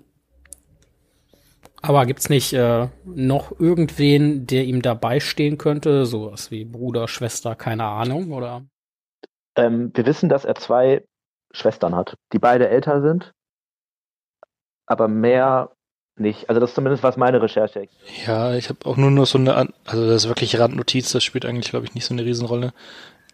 Aber 1.81 2.05
gibt's 2.05 2.29
nicht 2.29 2.53
äh, 2.53 2.89
noch 3.05 3.57
irgendwen, 3.59 4.45
der 4.45 4.65
ihm 4.65 4.81
dabei 4.81 5.19
stehen 5.19 5.57
könnte? 5.57 6.05
Sowas 6.05 6.51
wie 6.51 6.65
Bruder, 6.65 7.07
Schwester, 7.07 7.55
keine 7.55 7.85
Ahnung, 7.85 8.31
oder? 8.33 8.65
Ähm, 9.55 9.91
wir 9.93 10.05
wissen, 10.05 10.29
dass 10.29 10.45
er 10.45 10.55
zwei 10.55 11.03
Schwestern 11.51 11.95
hat, 11.95 12.15
die 12.33 12.39
beide 12.39 12.69
älter 12.69 13.01
sind, 13.01 13.31
aber 14.85 15.07
mehr 15.07 15.71
nicht. 16.17 16.49
Also 16.49 16.59
das 16.59 16.71
ist 16.71 16.75
zumindest 16.75 17.01
was 17.01 17.17
meine 17.17 17.41
Recherche. 17.41 17.88
Ja, 18.25 18.53
ich 18.55 18.69
habe 18.69 18.85
auch 18.85 18.97
nur 18.97 19.09
noch 19.09 19.25
so 19.25 19.38
eine, 19.38 19.55
also 19.85 20.05
das 20.05 20.23
ist 20.23 20.27
wirklich 20.27 20.59
Randnotiz, 20.59 21.12
das 21.12 21.23
spielt 21.23 21.45
eigentlich, 21.45 21.69
glaube 21.71 21.85
ich, 21.85 21.95
nicht 21.95 22.05
so 22.05 22.13
eine 22.13 22.25
Riesenrolle. 22.25 22.73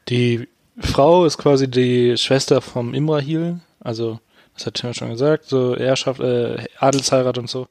Die 0.08 0.48
Frau 0.80 1.26
ist 1.26 1.38
quasi 1.38 1.70
die 1.70 2.16
Schwester 2.18 2.62
vom 2.62 2.94
Imrahil, 2.94 3.60
also 3.80 4.20
das 4.56 4.66
hat 4.66 4.76
Tim 4.76 4.94
schon 4.94 5.10
gesagt, 5.10 5.46
so 5.46 5.76
Erschaft, 5.76 6.22
äh, 6.22 6.66
Adelsheirat 6.80 7.38
und 7.38 7.50
so. 7.50 7.68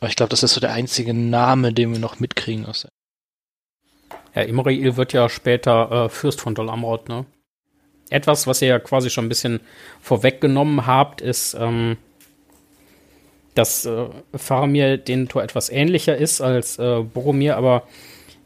Aber 0.00 0.08
ich 0.08 0.16
glaube, 0.16 0.30
das 0.30 0.42
ist 0.42 0.54
so 0.54 0.60
der 0.60 0.72
einzige 0.72 1.14
Name, 1.14 1.72
den 1.72 1.92
wir 1.92 1.98
noch 1.98 2.20
mitkriegen 2.20 2.66
aus 2.66 2.82
der. 2.82 2.90
Ja, 4.34 4.42
Imrahil 4.42 4.96
wird 4.96 5.12
ja 5.12 5.28
später 5.28 5.90
äh, 5.90 6.08
Fürst 6.08 6.40
von 6.40 6.54
Dol 6.54 6.70
Amrod, 6.70 7.08
ne? 7.08 7.24
Etwas, 8.10 8.46
was 8.46 8.62
ihr 8.62 8.68
ja 8.68 8.78
quasi 8.78 9.10
schon 9.10 9.26
ein 9.26 9.28
bisschen 9.28 9.60
vorweggenommen 10.00 10.86
habt, 10.86 11.20
ist, 11.20 11.54
ähm, 11.54 11.98
dass 13.54 13.84
äh, 13.84 14.06
Faramir 14.34 14.96
den 14.96 15.28
Tor 15.28 15.42
etwas 15.42 15.68
ähnlicher 15.68 16.16
ist 16.16 16.40
als 16.40 16.78
äh, 16.78 17.02
Boromir, 17.02 17.56
aber 17.56 17.86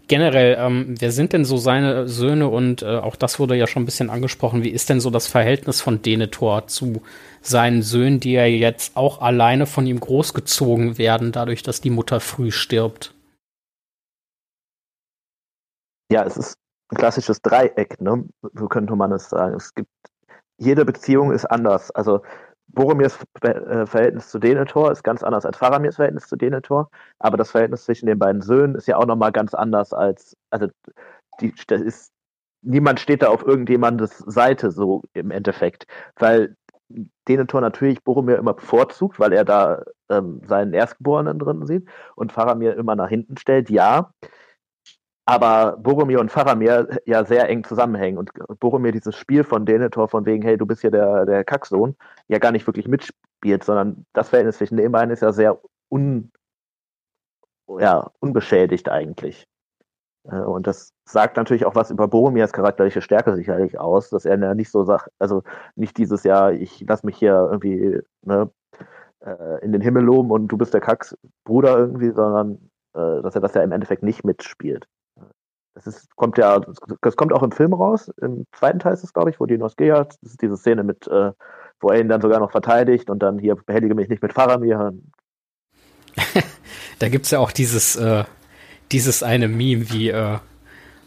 generell, 0.09 0.57
ähm, 0.59 0.95
wer 0.99 1.13
sind 1.13 1.33
denn 1.33 1.45
so 1.45 1.57
seine 1.57 2.09
Söhne 2.09 2.49
und 2.49 2.83
äh, 2.83 2.99
auch 2.99 3.17
das 3.17 3.39
wurde 3.39 3.57
ja 3.57 3.67
schon 3.67 3.83
ein 3.83 3.87
bisschen 3.87 4.11
angesprochen, 4.11 4.63
wie 4.65 4.71
ist 4.71 4.91
denn 4.91 5.01
so 5.01 5.11
das 5.11 5.27
Verhältnis 5.27 5.81
von 5.81 6.03
Denethor 6.03 6.67
zu 6.67 7.03
seinen 7.41 7.83
Söhnen, 7.83 8.21
die 8.21 8.33
ja 8.33 8.45
jetzt 8.45 8.97
auch 8.97 9.21
alleine 9.21 9.67
von 9.67 9.87
ihm 9.87 10.01
großgezogen 10.01 10.99
werden, 10.99 11.33
dadurch, 11.33 11.63
dass 11.63 11.81
die 11.81 11.91
Mutter 11.91 12.21
früh 12.21 12.51
stirbt? 12.51 13.15
Ja, 16.11 16.25
es 16.25 16.37
ist 16.37 16.57
ein 16.91 16.97
klassisches 16.97 17.41
Dreieck, 17.41 18.01
ne? 18.01 18.25
so 18.55 18.69
könnte 18.69 18.95
man 18.95 19.13
es 19.13 19.31
sagen. 19.31 19.57
Es 19.57 19.75
gibt, 19.75 19.91
jede 20.59 20.85
Beziehung 20.85 21.33
ist 21.33 21.47
anders. 21.47 21.91
Also 21.91 22.23
Boromirs 22.73 23.19
äh, 23.43 23.87
Verhältnis 23.87 24.31
zu 24.31 24.39
Denethor 24.39 24.91
ist 24.91 25.03
ganz 25.03 25.23
anders 25.23 25.45
als 25.45 25.57
Faramirs 25.59 25.97
Verhältnis 25.97 26.27
zu 26.27 26.37
Denethor, 26.37 26.91
aber 27.19 27.37
das 27.37 27.51
Verhältnis 27.51 27.85
zwischen 27.85 28.07
den 28.07 28.19
beiden 28.19 28.43
Söhnen 28.43 28.75
ist 28.75 28.87
ja 28.87 28.97
auch 28.97 29.07
nochmal 29.07 29.33
ganz 29.33 29.55
anders 29.55 29.93
als, 29.93 30.37
also 30.51 30.69
die, 31.41 31.55
das 31.67 31.81
ist, 31.81 32.13
niemand 32.63 33.01
steht 33.01 33.23
da 33.23 33.29
auf 33.29 33.47
irgendjemandes 33.47 34.19
Seite 34.19 34.71
so 34.71 35.03
im 35.13 35.31
Endeffekt, 35.31 35.87
weil 36.17 36.57
Denethor 37.29 37.61
natürlich 37.61 38.03
Boromir 38.03 38.39
immer 38.39 38.55
bevorzugt, 38.55 39.19
weil 39.19 39.33
er 39.33 39.45
da 39.45 39.83
ähm, 40.11 40.41
seinen 40.47 40.75
Erstgeborenen 40.75 41.39
drin 41.39 41.67
sieht 41.67 41.89
und 42.17 42.33
Faramir 42.33 42.77
immer 42.77 42.97
nach 42.97 43.09
hinten 43.09 43.37
stellt, 43.39 43.71
ja 43.71 44.13
aber 45.25 45.77
Boromir 45.77 46.21
und 46.21 46.31
Faramir 46.31 46.99
ja 47.07 47.25
sehr 47.25 47.49
eng 47.49 47.65
zusammenhängen 47.65 48.19
und 48.19 48.31
Boromir 48.59 48.93
dieses 48.93 49.17
Spiel 49.17 49.45
von 49.45 49.65
Denethor 49.65 50.09
von 50.09 50.27
wegen, 50.27 50.43
hey, 50.43 50.59
du 50.59 50.67
bist 50.67 50.83
ja 50.83 50.91
der, 50.91 51.27
der 51.27 51.45
Kacksohn, 51.45 51.97
ja 52.29 52.39
gar 52.39 52.53
nicht 52.53 52.67
wirklich 52.67 52.89
mitspielt, 52.89 53.63
sondern 53.65 54.05
das 54.13 54.31
Verhältnis 54.31 54.59
zwischen 54.59 54.77
den 54.77 54.93
beiden 54.93 55.11
ist 55.11 55.23
ja 55.23 55.33
sehr 55.33 55.61
un, 55.91 56.33
ja, 57.79 58.11
unbeschädigt 58.21 58.89
eigentlich. 58.89 59.47
Äh, 60.25 60.41
und 60.41 60.67
das 60.67 60.93
sagt 61.05 61.37
natürlich 61.37 61.67
auch 61.67 61.75
was 61.75 61.91
über 61.91 62.09
Boromirs 62.09 62.53
charakterliche 62.53 63.03
Stärke 63.03 63.35
sicherlich 63.37 63.79
aus, 63.79 64.11
dass 64.11 64.25
er 64.25 64.55
nicht 64.55 64.71
so 64.71 64.85
sagt, 64.85 65.11
also 65.19 65.43
nicht 65.77 65.97
dieses 65.99 66.25
Jahr, 66.25 66.53
ich 66.53 66.85
lass 66.89 67.05
mich 67.05 67.17
hier 67.17 67.49
irgendwie 67.51 68.01
ne, 68.23 68.51
äh, 69.21 69.65
in 69.65 69.73
den 69.73 69.81
Himmel 69.83 70.03
loben 70.03 70.31
und 70.31 70.49
du 70.49 70.57
bist 70.59 70.75
der 70.75 70.81
Kacksbruder 70.81 71.79
irgendwie, 71.79 72.11
sondern 72.11 72.71
äh, 72.95 73.23
dass 73.23 73.35
er 73.35 73.41
das 73.41 73.55
ja 73.55 73.63
im 73.63 73.73
Endeffekt 73.73 74.03
nicht 74.03 74.25
mitspielt. 74.25 74.87
Das 75.75 75.87
ist, 75.87 76.15
kommt 76.17 76.37
ja, 76.39 76.61
das 77.01 77.17
kommt 77.17 77.33
auch 77.33 77.43
im 77.43 77.53
Film 77.53 77.73
raus. 77.73 78.11
Im 78.21 78.47
zweiten 78.53 78.79
Teil 78.79 78.93
ist 78.93 79.05
es, 79.05 79.13
glaube 79.13 79.31
ich, 79.31 79.41
wo 79.41 79.47
Dinos 79.47 79.77
Gea, 79.77 80.05
das 80.05 80.19
ist 80.23 80.43
diese 80.43 80.57
Szene 80.57 80.85
mit, 80.85 81.07
äh, 81.09 81.33
wo 81.81 81.89
er 81.89 82.01
ihn 82.01 82.09
dann 82.09 82.21
sogar 82.21 82.41
noch 82.41 82.51
verteidigt 82.51 83.09
und 83.09 83.21
dann 83.21 83.39
hier 83.39 83.57
behellige 83.57 83.95
mich 83.95 84.09
nicht 84.09 84.23
mit 84.23 84.35
Faramir. 84.35 84.93
da 86.99 87.09
gibt's 87.09 87.31
ja 87.31 87.39
auch 87.39 87.53
dieses, 87.53 87.97
äh, 87.97 88.25
dieses 88.93 89.23
eine 89.23 89.49
Meme, 89.49 89.91
wie 89.91 90.11
äh, 90.11 90.39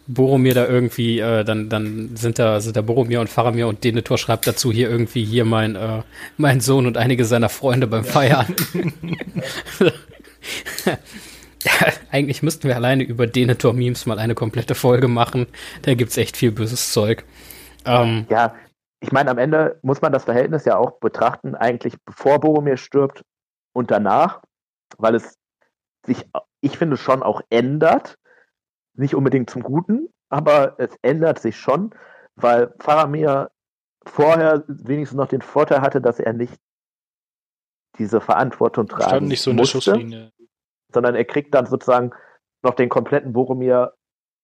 Boromir 0.07 0.55
da 0.55 0.67
irgendwie, 0.67 1.19
äh, 1.19 1.43
dann, 1.43 1.69
dann 1.69 2.15
sind 2.15 2.39
da, 2.39 2.59
sind 2.59 2.75
da 2.75 2.81
Boromir 2.81 3.21
und 3.21 3.29
Faramir 3.29 3.67
und 3.67 3.83
Denethor 3.83 4.17
schreibt 4.17 4.47
dazu 4.47 4.71
hier 4.71 4.89
irgendwie 4.89 5.23
hier 5.23 5.45
mein, 5.45 5.75
äh, 5.75 6.01
mein 6.37 6.59
Sohn 6.59 6.87
und 6.87 6.97
einige 6.97 7.25
seiner 7.25 7.49
Freunde 7.49 7.85
beim 7.85 8.03
Feiern. 8.03 8.47
eigentlich 12.11 12.43
müssten 12.43 12.67
wir 12.67 12.75
alleine 12.75 13.03
über 13.03 13.27
Denethor-Memes 13.27 14.05
mal 14.05 14.19
eine 14.19 14.35
komplette 14.35 14.75
Folge 14.75 15.07
machen. 15.07 15.47
Da 15.83 15.93
gibt's 15.93 16.17
echt 16.17 16.37
viel 16.37 16.51
böses 16.51 16.91
Zeug. 16.91 17.25
Ähm, 17.85 18.25
ja, 18.29 18.55
ich 18.99 19.11
meine, 19.11 19.29
am 19.29 19.37
Ende 19.37 19.79
muss 19.81 20.01
man 20.01 20.11
das 20.11 20.25
Verhältnis 20.25 20.65
ja 20.65 20.77
auch 20.77 20.99
betrachten, 20.99 21.55
eigentlich 21.55 21.95
bevor 22.05 22.39
Boromir 22.39 22.77
stirbt 22.77 23.23
und 23.73 23.91
danach, 23.91 24.41
weil 24.97 25.15
es 25.15 25.37
sich, 26.05 26.25
ich 26.61 26.77
finde, 26.77 26.97
schon 26.97 27.23
auch 27.23 27.41
ändert. 27.49 28.17
Nicht 28.97 29.13
unbedingt 29.13 29.49
zum 29.49 29.61
Guten, 29.61 30.07
aber 30.29 30.75
es 30.79 30.95
ändert 31.01 31.39
sich 31.39 31.57
schon, 31.57 31.93
weil 32.35 32.73
Faramir 32.79 33.51
vorher 34.05 34.63
wenigstens 34.67 35.17
noch 35.17 35.27
den 35.27 35.41
Vorteil 35.41 35.81
hatte, 35.81 35.99
dass 35.99 36.19
er 36.19 36.33
nicht 36.33 36.55
diese 37.97 38.21
Verantwortung 38.21 38.87
tragen 38.87 39.09
Stand 39.09 39.27
nicht 39.27 39.41
so 39.41 39.51
in 39.51 39.57
musste. 39.57 39.77
der 39.77 39.81
Schusslinie 39.81 40.31
sondern 40.93 41.15
er 41.15 41.25
kriegt 41.25 41.53
dann 41.53 41.65
sozusagen 41.65 42.11
noch 42.63 42.73
den 42.73 42.89
kompletten 42.89 43.33
Boromir 43.33 43.93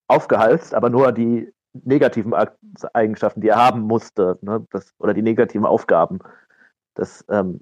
aufgehalst, 0.08 0.74
aber 0.74 0.90
nur 0.90 1.12
die 1.12 1.52
negativen 1.72 2.34
Eigenschaften, 2.92 3.40
die 3.40 3.48
er 3.48 3.56
haben 3.56 3.82
musste, 3.82 4.38
ne, 4.42 4.66
das, 4.70 4.92
oder 4.98 5.14
die 5.14 5.22
negativen 5.22 5.64
Aufgaben. 5.64 6.18
Das 6.94 7.24
ähm, 7.30 7.60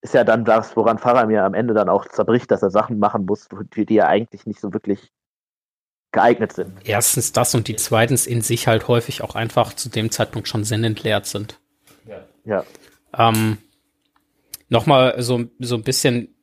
ist 0.00 0.14
ja 0.14 0.22
dann 0.22 0.44
das, 0.44 0.76
woran 0.76 0.98
Faramir 0.98 1.44
am 1.44 1.54
Ende 1.54 1.74
dann 1.74 1.88
auch 1.88 2.06
zerbricht, 2.06 2.50
dass 2.50 2.62
er 2.62 2.70
Sachen 2.70 2.98
machen 2.98 3.26
muss, 3.26 3.48
für 3.72 3.84
die 3.84 3.96
er 3.96 4.08
eigentlich 4.08 4.46
nicht 4.46 4.60
so 4.60 4.72
wirklich 4.72 5.12
geeignet 6.12 6.52
sind. 6.52 6.72
Erstens 6.84 7.32
das 7.32 7.54
und 7.56 7.66
die 7.66 7.74
zweitens 7.74 8.26
in 8.26 8.40
sich 8.40 8.68
halt 8.68 8.86
häufig 8.86 9.22
auch 9.22 9.34
einfach 9.34 9.72
zu 9.72 9.88
dem 9.88 10.12
Zeitpunkt 10.12 10.46
schon 10.46 10.62
sinnentleert 10.62 11.26
sind. 11.26 11.60
Ja. 12.06 12.20
ja. 12.44 12.64
Ähm, 13.18 13.58
Nochmal 14.68 15.20
so, 15.22 15.44
so 15.58 15.76
ein 15.76 15.82
bisschen 15.82 16.33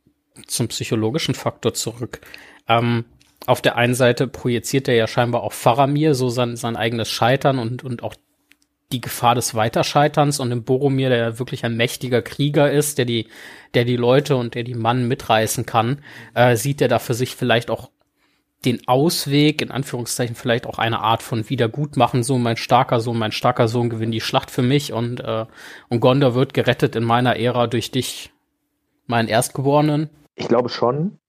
zum 0.48 0.68
psychologischen 0.68 1.36
Faktor 1.36 1.74
zurück. 1.74 2.22
Ähm, 2.68 3.06
auf 3.46 3.62
der 3.62 3.76
einen 3.76 3.96
Seite 3.96 4.28
projiziert 4.28 4.88
er 4.88 4.96
ja 4.96 5.08
scheinbar 5.08 5.44
auch 5.44 5.54
Faramir 5.54 6.14
so 6.14 6.30
sein, 6.30 6.56
sein 6.56 6.76
eigenes 6.76 7.10
Scheitern 7.10 7.58
und, 7.58 7.84
und 7.84 8.04
auch 8.04 8.16
die 8.92 9.02
Gefahr 9.02 9.36
des 9.36 9.56
Weiterscheiterns 9.56 10.40
und 10.40 10.52
im 10.52 10.64
Boromir, 10.64 11.10
der 11.10 11.18
ja 11.18 11.40
wirklich 11.40 11.66
ein 11.66 11.78
mächtiger 11.78 12.22
Krieger 12.22 12.72
ist, 12.72 12.98
der 12.98 13.06
die, 13.06 13.28
der 13.74 13.86
die 13.86 13.96
Leute 13.96 14.36
und 14.36 14.54
der 14.54 14.64
die 14.64 14.76
Mann 14.76 15.08
mitreißen 15.08 15.66
kann, 15.66 16.04
äh, 16.34 16.56
sieht 16.56 16.82
er 16.82 16.88
da 16.88 17.00
für 17.00 17.14
sich 17.14 17.36
vielleicht 17.36 17.70
auch 17.70 17.90
den 18.66 18.88
Ausweg, 18.88 19.62
in 19.62 19.72
Anführungszeichen 19.72 20.36
vielleicht 20.36 20.68
auch 20.68 20.78
eine 20.78 21.00
Art 21.00 21.24
von 21.24 21.50
Wiedergutmachen, 21.50 22.22
so 22.22 22.38
mein 22.38 22.58
starker 22.58 23.00
Sohn, 23.00 23.18
mein 23.18 23.32
starker 23.32 23.68
Sohn 23.68 23.90
gewinnt 23.90 24.14
die 24.14 24.22
Schlacht 24.22 24.52
für 24.52 24.62
mich 24.62 24.94
und, 24.94 25.20
äh, 25.22 25.46
und 25.90 26.00
Gondor 26.00 26.36
wird 26.36 26.54
gerettet 26.54 26.96
in 26.96 27.04
meiner 27.04 27.38
Ära 27.38 27.66
durch 27.66 27.90
dich, 27.90 28.32
meinen 29.08 29.30
Erstgeborenen. 29.30 30.10
Ich 30.42 30.48
glaube 30.48 30.70
schon, 30.70 31.20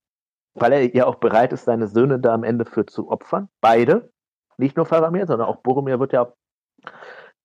weil 0.55 0.73
er 0.73 0.95
ja 0.95 1.05
auch 1.05 1.15
bereit 1.15 1.53
ist, 1.53 1.65
seine 1.65 1.87
Söhne 1.87 2.19
da 2.19 2.33
am 2.33 2.43
Ende 2.43 2.65
für 2.65 2.87
zu 2.87 3.09
opfern. 3.09 3.47
Beide. 3.61 4.11
Nicht 4.57 4.75
nur 4.75 4.87
Faramir, 4.87 5.27
sondern 5.27 5.47
auch 5.47 5.57
Boromir 5.57 5.99
wird 5.99 6.13
ja. 6.13 6.33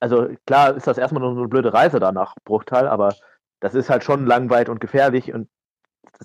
Also 0.00 0.28
klar 0.46 0.74
ist 0.76 0.86
das 0.86 0.96
erstmal 0.96 1.22
nur 1.22 1.32
eine 1.32 1.48
blöde 1.48 1.74
Reise 1.74 2.00
danach, 2.00 2.34
Bruchteil, 2.44 2.88
aber 2.88 3.14
das 3.60 3.74
ist 3.74 3.90
halt 3.90 4.02
schon 4.02 4.24
langweilig 4.24 4.70
und 4.70 4.80
gefährlich 4.80 5.34
und 5.34 5.50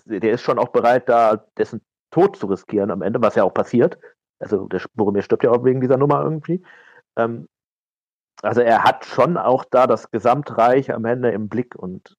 der 0.05 0.31
ist 0.31 0.41
schon 0.43 0.59
auch 0.59 0.69
bereit, 0.69 1.09
da 1.09 1.45
dessen 1.57 1.81
Tod 2.11 2.37
zu 2.37 2.47
riskieren 2.47 2.91
am 2.91 3.01
Ende, 3.01 3.21
was 3.21 3.35
ja 3.35 3.43
auch 3.43 3.53
passiert. 3.53 3.97
Also 4.39 4.67
der 4.67 4.81
Boromir 4.93 5.23
stirbt 5.23 5.43
ja 5.43 5.51
auch 5.51 5.65
wegen 5.65 5.81
dieser 5.81 5.97
Nummer 5.97 6.21
irgendwie. 6.23 6.63
Ähm, 7.17 7.49
also 8.41 8.61
er 8.61 8.83
hat 8.83 9.05
schon 9.05 9.35
auch 9.37 9.65
da 9.65 9.87
das 9.87 10.09
Gesamtreich 10.09 10.93
am 10.93 11.03
Ende 11.03 11.31
im 11.31 11.49
Blick 11.49 11.75
und 11.75 12.15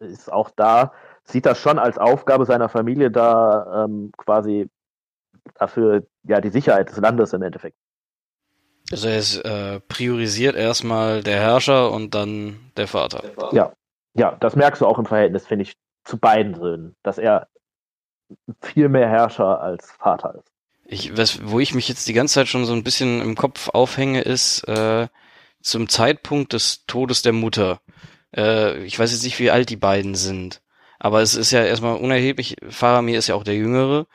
ist 0.00 0.32
auch 0.32 0.50
da 0.50 0.92
sieht 1.28 1.46
das 1.46 1.60
schon 1.60 1.78
als 1.78 1.98
Aufgabe 1.98 2.46
seiner 2.46 2.68
Familie, 2.68 3.10
da 3.10 3.84
ähm, 3.84 4.12
quasi 4.16 4.68
dafür 5.54 6.06
ja 6.24 6.40
die 6.40 6.50
Sicherheit 6.50 6.88
des 6.88 6.98
Landes 6.98 7.32
im 7.32 7.42
Endeffekt. 7.42 7.76
Also 8.90 9.08
er 9.08 9.18
ist 9.18 9.44
äh, 9.44 9.80
priorisiert 9.80 10.56
erstmal 10.56 11.22
der 11.22 11.38
Herrscher 11.38 11.90
und 11.92 12.14
dann 12.14 12.70
der 12.76 12.88
Vater. 12.88 13.22
Ja, 13.52 13.72
ja, 14.14 14.36
das 14.40 14.56
merkst 14.56 14.80
du 14.80 14.86
auch 14.86 14.98
im 14.98 15.04
Verhältnis, 15.04 15.46
finde 15.46 15.64
ich, 15.64 15.76
zu 16.04 16.18
beiden 16.18 16.54
Söhnen, 16.54 16.96
dass 17.02 17.18
er 17.18 17.48
viel 18.62 18.88
mehr 18.88 19.08
Herrscher 19.08 19.60
als 19.60 19.90
Vater 19.92 20.34
ist. 20.36 20.50
Ich, 20.84 21.16
was, 21.18 21.46
wo 21.46 21.60
ich 21.60 21.74
mich 21.74 21.88
jetzt 21.88 22.08
die 22.08 22.14
ganze 22.14 22.34
Zeit 22.34 22.48
schon 22.48 22.64
so 22.64 22.72
ein 22.72 22.82
bisschen 22.82 23.20
im 23.20 23.34
Kopf 23.34 23.68
aufhänge, 23.68 24.22
ist 24.22 24.66
äh, 24.68 25.08
zum 25.60 25.88
Zeitpunkt 25.90 26.54
des 26.54 26.86
Todes 26.86 27.20
der 27.20 27.34
Mutter. 27.34 27.80
Äh, 28.34 28.84
ich 28.84 28.98
weiß 28.98 29.12
jetzt 29.12 29.24
nicht, 29.24 29.38
wie 29.38 29.50
alt 29.50 29.68
die 29.68 29.76
beiden 29.76 30.14
sind. 30.14 30.62
Aber 30.98 31.22
es 31.22 31.34
ist 31.34 31.50
ja 31.50 31.64
erstmal 31.64 31.96
unerheblich. 31.96 32.56
Faramir 32.68 33.18
ist 33.18 33.28
ja 33.28 33.34
auch 33.34 33.44
der 33.44 33.54
Jüngere. 33.54 34.06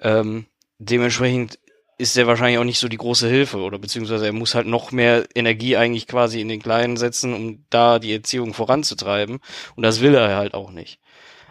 Ähm, 0.00 0.46
dementsprechend 0.78 1.58
ist 1.98 2.16
er 2.16 2.26
wahrscheinlich 2.26 2.58
auch 2.58 2.64
nicht 2.64 2.78
so 2.78 2.88
die 2.88 2.96
große 2.96 3.28
Hilfe 3.28 3.58
oder 3.58 3.78
beziehungsweise 3.78 4.24
er 4.24 4.32
muss 4.32 4.54
halt 4.54 4.66
noch 4.66 4.90
mehr 4.90 5.26
Energie 5.34 5.76
eigentlich 5.76 6.06
quasi 6.06 6.40
in 6.40 6.48
den 6.48 6.62
Kleinen 6.62 6.96
setzen, 6.96 7.34
um 7.34 7.66
da 7.68 7.98
die 7.98 8.14
Erziehung 8.14 8.54
voranzutreiben. 8.54 9.40
Und 9.76 9.82
das 9.82 10.00
will 10.00 10.14
er 10.14 10.36
halt 10.36 10.54
auch 10.54 10.70
nicht. 10.70 10.98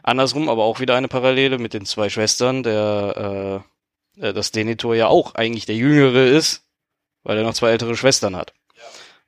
Andersrum 0.02 0.50
aber 0.50 0.64
auch 0.64 0.80
wieder 0.80 0.96
eine 0.96 1.08
Parallele 1.08 1.60
mit 1.60 1.76
den 1.76 1.86
zwei 1.86 2.10
Schwestern, 2.10 2.64
der 2.64 3.64
äh, 4.18 4.28
äh 4.28 4.34
dass 4.34 4.52
Denethor 4.52 4.96
ja 4.96 5.08
auch 5.08 5.36
eigentlich 5.36 5.68
der 5.68 5.76
Jüngere 5.76 6.26
ist, 6.26 6.66
weil 7.24 7.38
er 7.38 7.44
noch 7.44 7.54
zwei 7.54 7.70
ältere 7.70 7.96
Schwestern 7.96 8.36
hat. 8.36 8.54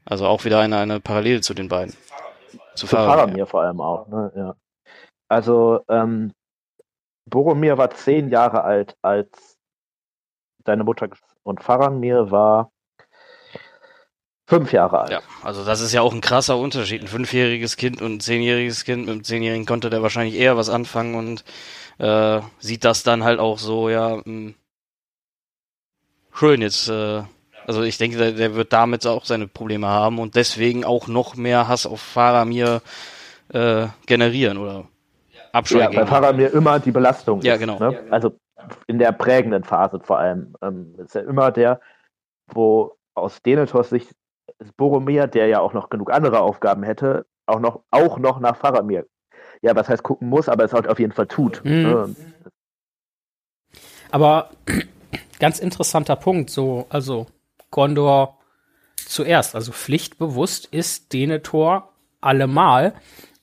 Also 0.05 0.25
auch 0.25 0.43
wieder 0.43 0.59
eine, 0.59 0.77
eine 0.77 0.99
Parallele 0.99 1.41
zu 1.41 1.53
den 1.53 1.69
beiden. 1.69 1.93
Zu, 2.73 2.87
zu 2.87 2.87
Faramir 2.87 3.45
vor 3.45 3.61
allem 3.61 3.79
auch, 3.79 4.07
ne? 4.07 4.31
Ja. 4.35 4.55
Also 5.31 5.79
ähm, 5.87 6.33
Boromir 7.25 7.77
war 7.77 7.89
zehn 7.91 8.29
Jahre 8.29 8.65
alt, 8.65 8.97
als 9.01 9.57
deine 10.65 10.83
Mutter 10.83 11.07
und 11.43 11.63
Faramir 11.63 12.31
war 12.31 12.73
fünf 14.45 14.73
Jahre 14.73 14.99
alt. 14.99 15.09
Ja, 15.09 15.21
also 15.41 15.63
das 15.63 15.79
ist 15.79 15.93
ja 15.93 16.01
auch 16.01 16.11
ein 16.11 16.19
krasser 16.19 16.57
Unterschied. 16.57 17.01
Ein 17.01 17.07
fünfjähriges 17.07 17.77
Kind 17.77 18.01
und 18.01 18.15
ein 18.15 18.19
zehnjähriges 18.19 18.83
Kind. 18.83 19.05
Mit 19.05 19.09
einem 19.09 19.23
zehnjährigen 19.23 19.65
konnte 19.65 19.89
der 19.89 20.01
wahrscheinlich 20.01 20.35
eher 20.35 20.57
was 20.57 20.69
anfangen 20.69 21.15
und 21.15 21.45
äh, 21.97 22.41
sieht 22.59 22.83
das 22.83 23.03
dann 23.03 23.23
halt 23.23 23.39
auch 23.39 23.57
so, 23.57 23.87
ja, 23.87 24.17
mh, 24.17 24.23
hm, 24.25 24.55
schön 26.33 26.61
jetzt. 26.61 26.89
Äh, 26.89 27.23
also 27.65 27.83
ich 27.83 27.97
denke, 27.97 28.17
der, 28.17 28.33
der, 28.33 28.55
wird 28.55 28.73
damit 28.73 29.07
auch 29.07 29.23
seine 29.23 29.47
Probleme 29.47 29.87
haben 29.87 30.19
und 30.19 30.35
deswegen 30.35 30.83
auch 30.83 31.07
noch 31.07 31.35
mehr 31.37 31.69
Hass 31.69 31.85
auf 31.85 32.01
Faramir 32.01 32.81
äh, 33.53 33.87
generieren 34.05 34.57
oder 34.57 34.90
abschreiben. 35.53 35.93
Ja, 35.93 36.01
bei 36.01 36.05
Faramir 36.05 36.53
immer 36.53 36.79
die 36.79 36.91
Belastung. 36.91 37.41
Ja, 37.41 37.53
ist, 37.53 37.59
genau. 37.59 37.79
Ne? 37.79 38.03
Also 38.09 38.33
in 38.87 38.99
der 38.99 39.11
prägenden 39.11 39.63
Phase 39.63 39.99
vor 39.99 40.19
allem. 40.19 40.55
Ähm, 40.61 40.95
ist 40.97 41.15
ja 41.15 41.21
immer 41.21 41.51
der, 41.51 41.79
wo 42.47 42.95
aus 43.13 43.41
Denethors 43.41 43.89
Sicht 43.89 44.15
Boromir, 44.77 45.27
der 45.27 45.47
ja 45.47 45.59
auch 45.59 45.73
noch 45.73 45.89
genug 45.89 46.11
andere 46.11 46.41
Aufgaben 46.41 46.83
hätte, 46.83 47.25
auch 47.45 47.59
noch, 47.59 47.83
auch 47.91 48.17
noch 48.17 48.39
nach 48.39 48.55
Faramir. 48.57 49.05
Ja, 49.61 49.75
was 49.75 49.89
heißt 49.89 50.03
gucken 50.03 50.29
muss, 50.29 50.49
aber 50.49 50.63
es 50.63 50.73
halt 50.73 50.87
auf 50.87 50.99
jeden 50.99 51.11
Fall 51.11 51.27
tut. 51.27 51.63
Mhm. 51.63 51.71
Ne? 51.71 52.15
Aber 54.11 54.49
ganz 55.39 55.59
interessanter 55.59 56.15
Punkt, 56.15 56.49
so, 56.49 56.85
also 56.89 57.27
Gondor 57.69 58.37
zuerst, 58.95 59.55
also 59.55 59.71
pflichtbewusst 59.71 60.65
ist 60.67 61.13
Denethor 61.13 61.93
allemal. 62.21 62.93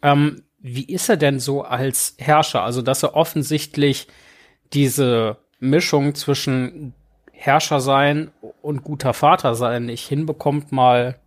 Ähm, 0.02 0.42
wie 0.58 0.84
ist 0.84 1.08
er 1.08 1.16
denn 1.16 1.40
so 1.40 1.62
als 1.62 2.14
Herrscher? 2.18 2.62
Also, 2.62 2.82
dass 2.82 3.02
er 3.02 3.14
offensichtlich 3.14 4.08
diese 4.72 5.38
Mischung 5.60 6.14
zwischen 6.14 6.94
Herrscher 7.32 7.80
sein 7.80 8.32
und 8.62 8.82
guter 8.82 9.14
Vater 9.14 9.54
sein 9.54 9.86
nicht 9.86 10.06
hinbekommt, 10.08 10.72
mal 10.72 11.20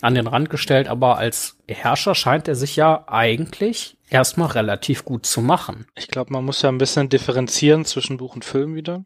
an 0.00 0.14
den 0.14 0.26
Rand 0.26 0.50
gestellt, 0.50 0.88
aber 0.88 1.18
als 1.18 1.56
Herrscher 1.66 2.14
scheint 2.14 2.46
er 2.46 2.54
sich 2.54 2.76
ja 2.76 3.04
eigentlich 3.08 3.96
erstmal 4.10 4.48
relativ 4.48 5.04
gut 5.04 5.26
zu 5.26 5.40
machen. 5.40 5.86
Ich 5.96 6.08
glaube, 6.08 6.32
man 6.32 6.44
muss 6.44 6.62
ja 6.62 6.68
ein 6.68 6.78
bisschen 6.78 7.08
differenzieren 7.08 7.84
zwischen 7.84 8.16
Buch 8.16 8.34
und 8.34 8.44
Film 8.44 8.74
wieder. 8.74 9.04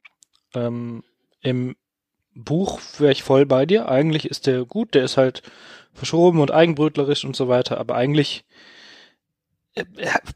Ähm, 0.55 1.03
Im 1.41 1.77
Buch 2.35 2.81
wäre 2.99 3.13
ich 3.13 3.23
voll 3.23 3.47
bei 3.47 3.65
dir. 3.65 3.89
Eigentlich 3.89 4.27
ist 4.27 4.47
der 4.47 4.65
gut, 4.65 4.95
der 4.95 5.05
ist 5.05 5.17
halt 5.17 5.43
verschoben 5.95 6.41
und 6.41 6.51
eigenbrötlerisch 6.51 7.25
und 7.25 7.37
so 7.37 7.49
weiter, 7.49 7.79
aber 7.79 7.95
eigentlich 7.95 8.45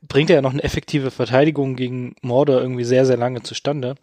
bringt 0.09 0.31
er 0.31 0.37
ja 0.37 0.43
noch 0.43 0.53
eine 0.53 0.65
effektive 0.65 1.11
Verteidigung 1.11 1.77
gegen 1.77 2.15
Mordor 2.23 2.61
irgendwie 2.61 2.85
sehr, 2.85 3.05
sehr 3.05 3.17
lange 3.17 3.43
zustande. 3.43 3.97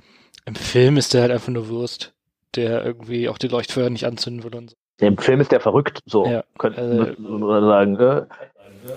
Im 0.45 0.55
Film 0.55 0.97
ist 0.97 1.13
der 1.13 1.21
halt 1.21 1.31
einfach 1.31 1.51
nur 1.51 1.69
Wurst, 1.69 2.13
der 2.55 2.85
irgendwie 2.85 3.29
auch 3.29 3.37
die 3.37 3.47
Leuchtfeuer 3.47 3.89
nicht 3.89 4.05
anzünden 4.05 4.43
will 4.43 4.55
und 4.55 4.71
so. 4.71 4.75
Im 4.99 5.17
Film 5.17 5.41
ist 5.41 5.51
der 5.51 5.59
verrückt, 5.59 5.99
so 6.05 6.25
ja, 6.25 6.43
könnte 6.59 6.81
also, 6.81 7.21
man 7.21 7.63
sagen. 7.63 7.93
Ne? 7.93 8.27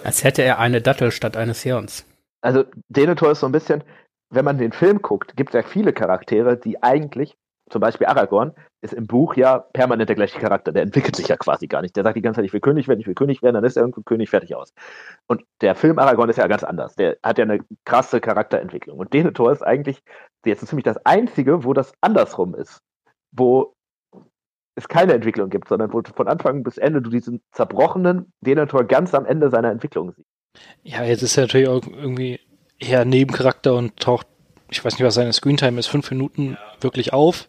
Als 0.05 0.25
hätte 0.25 0.43
er 0.43 0.59
eine 0.59 0.83
Dattel 0.83 1.11
statt 1.11 1.37
eines 1.37 1.63
Hirns. 1.63 2.05
Also 2.43 2.65
Denethor 2.89 3.33
ist 3.33 3.41
so 3.41 3.47
ein 3.47 3.53
bisschen, 3.53 3.83
wenn 4.31 4.45
man 4.45 4.59
den 4.59 4.73
Film 4.73 5.01
guckt, 5.01 5.37
gibt 5.37 5.51
es 5.51 5.55
ja 5.55 5.63
viele 5.63 5.93
Charaktere, 5.93 6.57
die 6.57 6.83
eigentlich 6.83 7.37
zum 7.69 7.81
Beispiel 7.81 8.07
Aragorn, 8.07 8.53
ist 8.81 8.95
im 8.95 9.07
Buch 9.07 9.35
ja 9.35 9.59
permanent 9.59 10.09
der 10.09 10.17
gleiche 10.17 10.39
Charakter. 10.39 10.73
Der 10.73 10.83
entwickelt 10.83 11.17
sich 11.17 11.29
ja 11.29 11.37
quasi 11.37 11.67
gar 11.67 11.83
nicht. 11.83 11.97
Der 11.97 12.05
sagt 12.05 12.17
die 12.17 12.23
ganze 12.23 12.39
Zeit, 12.39 12.45
ich 12.45 12.53
will 12.53 12.61
König 12.61 12.87
werden, 12.87 13.01
ich 13.01 13.07
will 13.07 13.15
König 13.15 13.43
werden, 13.43 13.55
dann 13.55 13.65
ist 13.65 13.77
er 13.77 13.83
irgendwo 13.83 14.03
König 14.03 14.31
fertig 14.31 14.55
aus. 14.55 14.73
Und 15.27 15.43
der 15.61 15.75
Film 15.75 15.99
Aragorn 15.99 16.31
ist 16.31 16.37
ja 16.37 16.47
ganz 16.47 16.63
anders. 16.63 16.95
Der 16.95 17.17
hat 17.23 17.39
ja 17.39 17.45
eine 17.45 17.61
krasse 17.85 18.21
Charakterentwicklung. 18.21 18.99
Und 18.99 19.13
Denethor 19.13 19.51
ist 19.51 19.63
eigentlich 19.63 20.03
jetzt 20.45 20.67
ziemlich 20.67 20.85
das 20.85 21.05
Einzige, 21.05 21.65
wo 21.65 21.73
das 21.73 21.93
andersrum 22.01 22.55
ist. 22.55 22.79
Wo 23.33 23.75
es 24.77 24.89
keine 24.89 25.15
Entwicklung 25.15 25.51
gibt, 25.51 25.69
sondern 25.69 25.93
wo 25.93 26.03
von 26.03 26.29
Anfang 26.29 26.63
bis 26.63 26.79
Ende 26.79 27.03
du 27.03 27.11
diesen 27.11 27.43
zerbrochenen 27.53 28.33
Denethor 28.43 28.85
ganz 28.85 29.15
am 29.15 29.25
Ende 29.27 29.51
seiner 29.51 29.71
Entwicklung 29.71 30.13
siehst. 30.13 30.29
Ja, 30.83 31.03
jetzt 31.03 31.23
ist 31.23 31.37
er 31.37 31.45
natürlich 31.45 31.69
auch 31.69 31.83
irgendwie 31.87 32.41
eher 32.79 33.05
Nebencharakter 33.05 33.75
und 33.75 33.97
taucht 33.97 34.27
ich 34.69 34.85
weiß 34.85 34.95
nicht, 34.95 35.05
was 35.05 35.15
seine 35.15 35.33
Screentime 35.33 35.79
ist, 35.79 35.87
fünf 35.87 36.11
Minuten 36.11 36.53
ja. 36.53 36.59
wirklich 36.81 37.13
auf. 37.13 37.47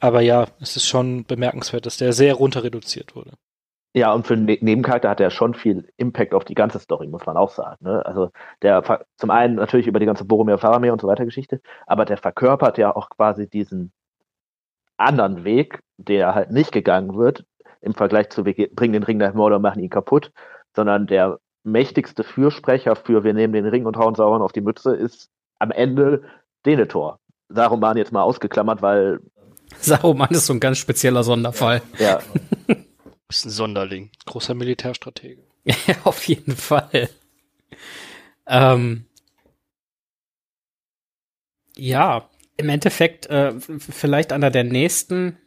Aber 0.00 0.20
ja, 0.20 0.46
es 0.60 0.76
ist 0.76 0.86
schon 0.86 1.24
bemerkenswert, 1.24 1.86
dass 1.86 1.96
der 1.96 2.12
sehr 2.12 2.34
runter 2.34 2.62
reduziert 2.62 3.16
wurde. 3.16 3.32
Ja, 3.96 4.12
und 4.12 4.26
für 4.26 4.36
den 4.36 4.44
ne-, 4.44 4.58
Nebencharakter 4.60 5.08
hat 5.08 5.20
er 5.20 5.30
schon 5.30 5.54
viel 5.54 5.88
Impact 5.96 6.34
auf 6.34 6.44
die 6.44 6.54
ganze 6.54 6.80
Story, 6.80 7.06
muss 7.06 7.24
man 7.26 7.36
auch 7.36 7.50
sagen. 7.50 7.84
Ne? 7.84 8.04
Also 8.04 8.30
der 8.60 8.82
zum 9.16 9.30
einen 9.30 9.54
natürlich 9.54 9.86
über 9.86 10.00
die 10.00 10.06
ganze 10.06 10.24
Boromir, 10.24 10.58
Faramir 10.58 10.92
und 10.92 11.00
so 11.00 11.06
weiter 11.06 11.24
Geschichte, 11.24 11.60
aber 11.86 12.04
der 12.04 12.16
verkörpert 12.16 12.76
ja 12.76 12.94
auch 12.94 13.08
quasi 13.08 13.48
diesen 13.48 13.92
anderen 14.96 15.44
Weg, 15.44 15.80
der 15.96 16.34
halt 16.34 16.50
nicht 16.50 16.72
gegangen 16.72 17.16
wird, 17.16 17.44
im 17.80 17.94
Vergleich 17.94 18.30
zu 18.30 18.44
wir 18.44 18.54
bringen 18.74 18.94
den 18.94 19.02
Ring 19.04 19.18
nach 19.18 19.34
Mordor 19.34 19.56
und 19.56 19.62
machen 19.62 19.82
ihn 19.82 19.90
kaputt, 19.90 20.32
sondern 20.74 21.06
der 21.06 21.38
mächtigste 21.62 22.24
Fürsprecher 22.24 22.96
für 22.96 23.22
wir 23.24 23.32
nehmen 23.32 23.52
den 23.52 23.66
Ring 23.66 23.86
und 23.86 23.96
hauen 23.96 24.14
Sauron 24.14 24.42
auf 24.42 24.52
die 24.52 24.60
Mütze 24.60 24.94
ist 24.94 25.30
am 25.64 25.70
Ende 25.70 26.22
Denethor. 26.64 27.18
Saruman 27.48 27.96
jetzt 27.96 28.12
mal 28.12 28.22
ausgeklammert, 28.22 28.82
weil. 28.82 29.20
Saruman 29.80 30.30
ist 30.30 30.46
so 30.46 30.52
ein 30.52 30.60
ganz 30.60 30.78
spezieller 30.78 31.24
Sonderfall. 31.24 31.82
Ja. 31.98 32.20
ist 33.28 33.46
ein 33.46 33.50
Sonderling. 33.50 34.10
Großer 34.26 34.54
Militärstratege. 34.54 35.42
ja, 35.64 35.74
auf 36.04 36.24
jeden 36.28 36.56
Fall. 36.56 37.08
Ähm, 38.46 39.06
ja, 41.76 42.28
im 42.56 42.68
Endeffekt 42.68 43.26
äh, 43.26 43.54
vielleicht 43.58 44.32
einer 44.32 44.50
der 44.50 44.64
nächsten 44.64 45.38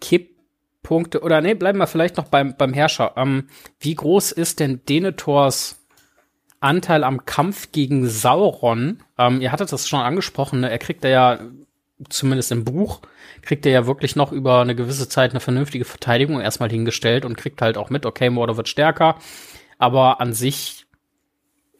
Kipppunkte, 0.00 1.20
oder 1.22 1.40
nee, 1.40 1.54
bleiben 1.54 1.78
wir 1.78 1.86
vielleicht 1.86 2.16
noch 2.16 2.28
beim, 2.28 2.56
beim 2.56 2.72
Herrscher. 2.72 3.14
Ähm, 3.16 3.48
wie 3.78 3.94
groß 3.94 4.32
ist 4.32 4.60
denn 4.60 4.84
Denethors 4.88 5.77
Anteil 6.60 7.04
am 7.04 7.24
Kampf 7.24 7.72
gegen 7.72 8.08
Sauron. 8.08 9.02
Ähm, 9.16 9.40
ihr 9.40 9.52
hattet 9.52 9.72
das 9.72 9.88
schon 9.88 10.00
angesprochen, 10.00 10.60
ne? 10.60 10.70
er 10.70 10.78
kriegt 10.78 11.04
ja, 11.04 11.38
zumindest 12.08 12.52
im 12.52 12.64
Buch, 12.64 13.00
kriegt 13.42 13.66
er 13.66 13.72
ja 13.72 13.86
wirklich 13.86 14.16
noch 14.16 14.32
über 14.32 14.60
eine 14.60 14.74
gewisse 14.74 15.08
Zeit 15.08 15.30
eine 15.30 15.40
vernünftige 15.40 15.84
Verteidigung 15.84 16.40
erstmal 16.40 16.70
hingestellt 16.70 17.24
und 17.24 17.36
kriegt 17.36 17.62
halt 17.62 17.76
auch 17.76 17.90
mit, 17.90 18.06
okay, 18.06 18.30
Mordor 18.30 18.56
wird 18.56 18.68
stärker, 18.68 19.16
aber 19.78 20.20
an 20.20 20.32
sich 20.32 20.86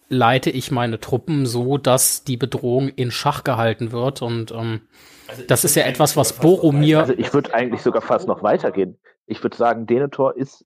leite 0.08 0.50
ich 0.50 0.70
meine 0.70 1.00
Truppen 1.00 1.46
so, 1.46 1.76
dass 1.76 2.24
die 2.24 2.36
Bedrohung 2.36 2.88
in 2.88 3.10
Schach 3.10 3.44
gehalten 3.44 3.92
wird 3.92 4.22
und 4.22 4.52
ähm, 4.52 4.82
also 5.28 5.42
das 5.46 5.64
ist 5.64 5.74
ja 5.74 5.84
etwas, 5.84 6.16
was 6.16 6.32
Boromir. 6.32 7.00
Also 7.00 7.12
ich 7.12 7.34
würde 7.34 7.52
eigentlich 7.52 7.82
sogar 7.82 8.00
fast 8.00 8.26
noch 8.26 8.42
weitergehen. 8.42 8.98
Ich 9.26 9.42
würde 9.42 9.56
sagen, 9.56 9.86
Denethor 9.86 10.34
ist 10.34 10.64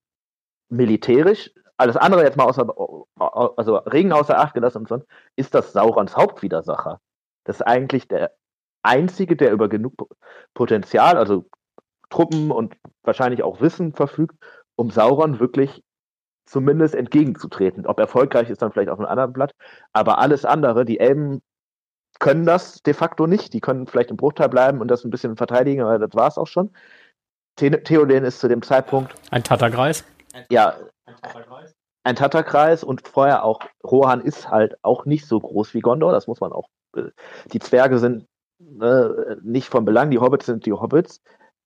militärisch 0.68 1.50
alles 1.76 1.96
andere 1.96 2.22
jetzt 2.22 2.36
mal 2.36 2.44
außer, 2.44 2.66
also 3.56 3.76
Regen 3.76 4.12
außer 4.12 4.38
Acht 4.38 4.54
gelassen 4.54 4.78
und 4.78 4.88
sonst, 4.88 5.06
ist 5.36 5.54
das 5.54 5.72
Saurons 5.72 6.16
Hauptwidersacher. 6.16 7.00
Das 7.44 7.56
ist 7.56 7.62
eigentlich 7.62 8.08
der 8.08 8.32
einzige, 8.82 9.36
der 9.36 9.52
über 9.52 9.68
genug 9.68 9.94
Potenzial, 10.54 11.16
also 11.16 11.44
Truppen 12.10 12.50
und 12.50 12.76
wahrscheinlich 13.02 13.42
auch 13.42 13.60
Wissen 13.60 13.94
verfügt, 13.94 14.36
um 14.76 14.90
Sauron 14.90 15.40
wirklich 15.40 15.82
zumindest 16.46 16.94
entgegenzutreten. 16.94 17.86
Ob 17.86 17.98
erfolgreich 17.98 18.50
ist 18.50 18.62
dann 18.62 18.72
vielleicht 18.72 18.90
auf 18.90 18.98
einem 18.98 19.08
anderen 19.08 19.32
Blatt, 19.32 19.54
aber 19.92 20.18
alles 20.18 20.44
andere, 20.44 20.84
die 20.84 21.00
Elben 21.00 21.40
können 22.18 22.44
das 22.44 22.82
de 22.82 22.94
facto 22.94 23.26
nicht. 23.26 23.52
Die 23.52 23.60
können 23.60 23.86
vielleicht 23.86 24.10
im 24.10 24.16
Bruchteil 24.16 24.48
bleiben 24.48 24.80
und 24.80 24.88
das 24.88 25.04
ein 25.04 25.10
bisschen 25.10 25.36
verteidigen, 25.36 25.82
aber 25.82 25.98
das 25.98 26.14
war 26.14 26.28
es 26.28 26.38
auch 26.38 26.46
schon. 26.46 26.70
Theoden 27.56 28.24
ist 28.24 28.40
zu 28.40 28.48
dem 28.48 28.62
Zeitpunkt 28.62 29.14
ein 29.30 29.42
Tatterkreis. 29.42 30.04
Ja, 30.50 30.76
ein 32.04 32.16
Tatterkreis 32.16 32.84
und 32.84 33.06
vorher 33.06 33.44
auch, 33.44 33.60
Rohan 33.84 34.20
ist 34.20 34.48
halt 34.50 34.76
auch 34.82 35.04
nicht 35.04 35.26
so 35.26 35.38
groß 35.38 35.74
wie 35.74 35.80
Gondor, 35.80 36.12
das 36.12 36.26
muss 36.26 36.40
man 36.40 36.52
auch, 36.52 36.68
äh, 36.96 37.10
die 37.52 37.60
Zwerge 37.60 37.98
sind 37.98 38.26
äh, 38.80 39.36
nicht 39.42 39.68
von 39.68 39.84
Belang, 39.84 40.10
die 40.10 40.18
Hobbits 40.18 40.46
sind 40.46 40.66
die 40.66 40.72
Hobbits. 40.72 41.20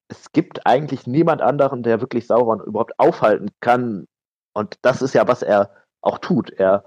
Es 0.09 0.33
gibt 0.33 0.67
eigentlich 0.67 1.07
niemand 1.07 1.43
anderen, 1.43 1.83
der 1.83 2.01
wirklich 2.01 2.27
Sauron 2.27 2.61
überhaupt 2.61 2.99
aufhalten 2.99 3.51
kann. 3.61 4.07
Und 4.55 4.77
das 4.83 5.03
ist 5.03 5.15
ja, 5.15 5.27
was 5.27 5.43
er 5.43 5.71
auch 6.01 6.19
tut. 6.19 6.51
Er 6.51 6.85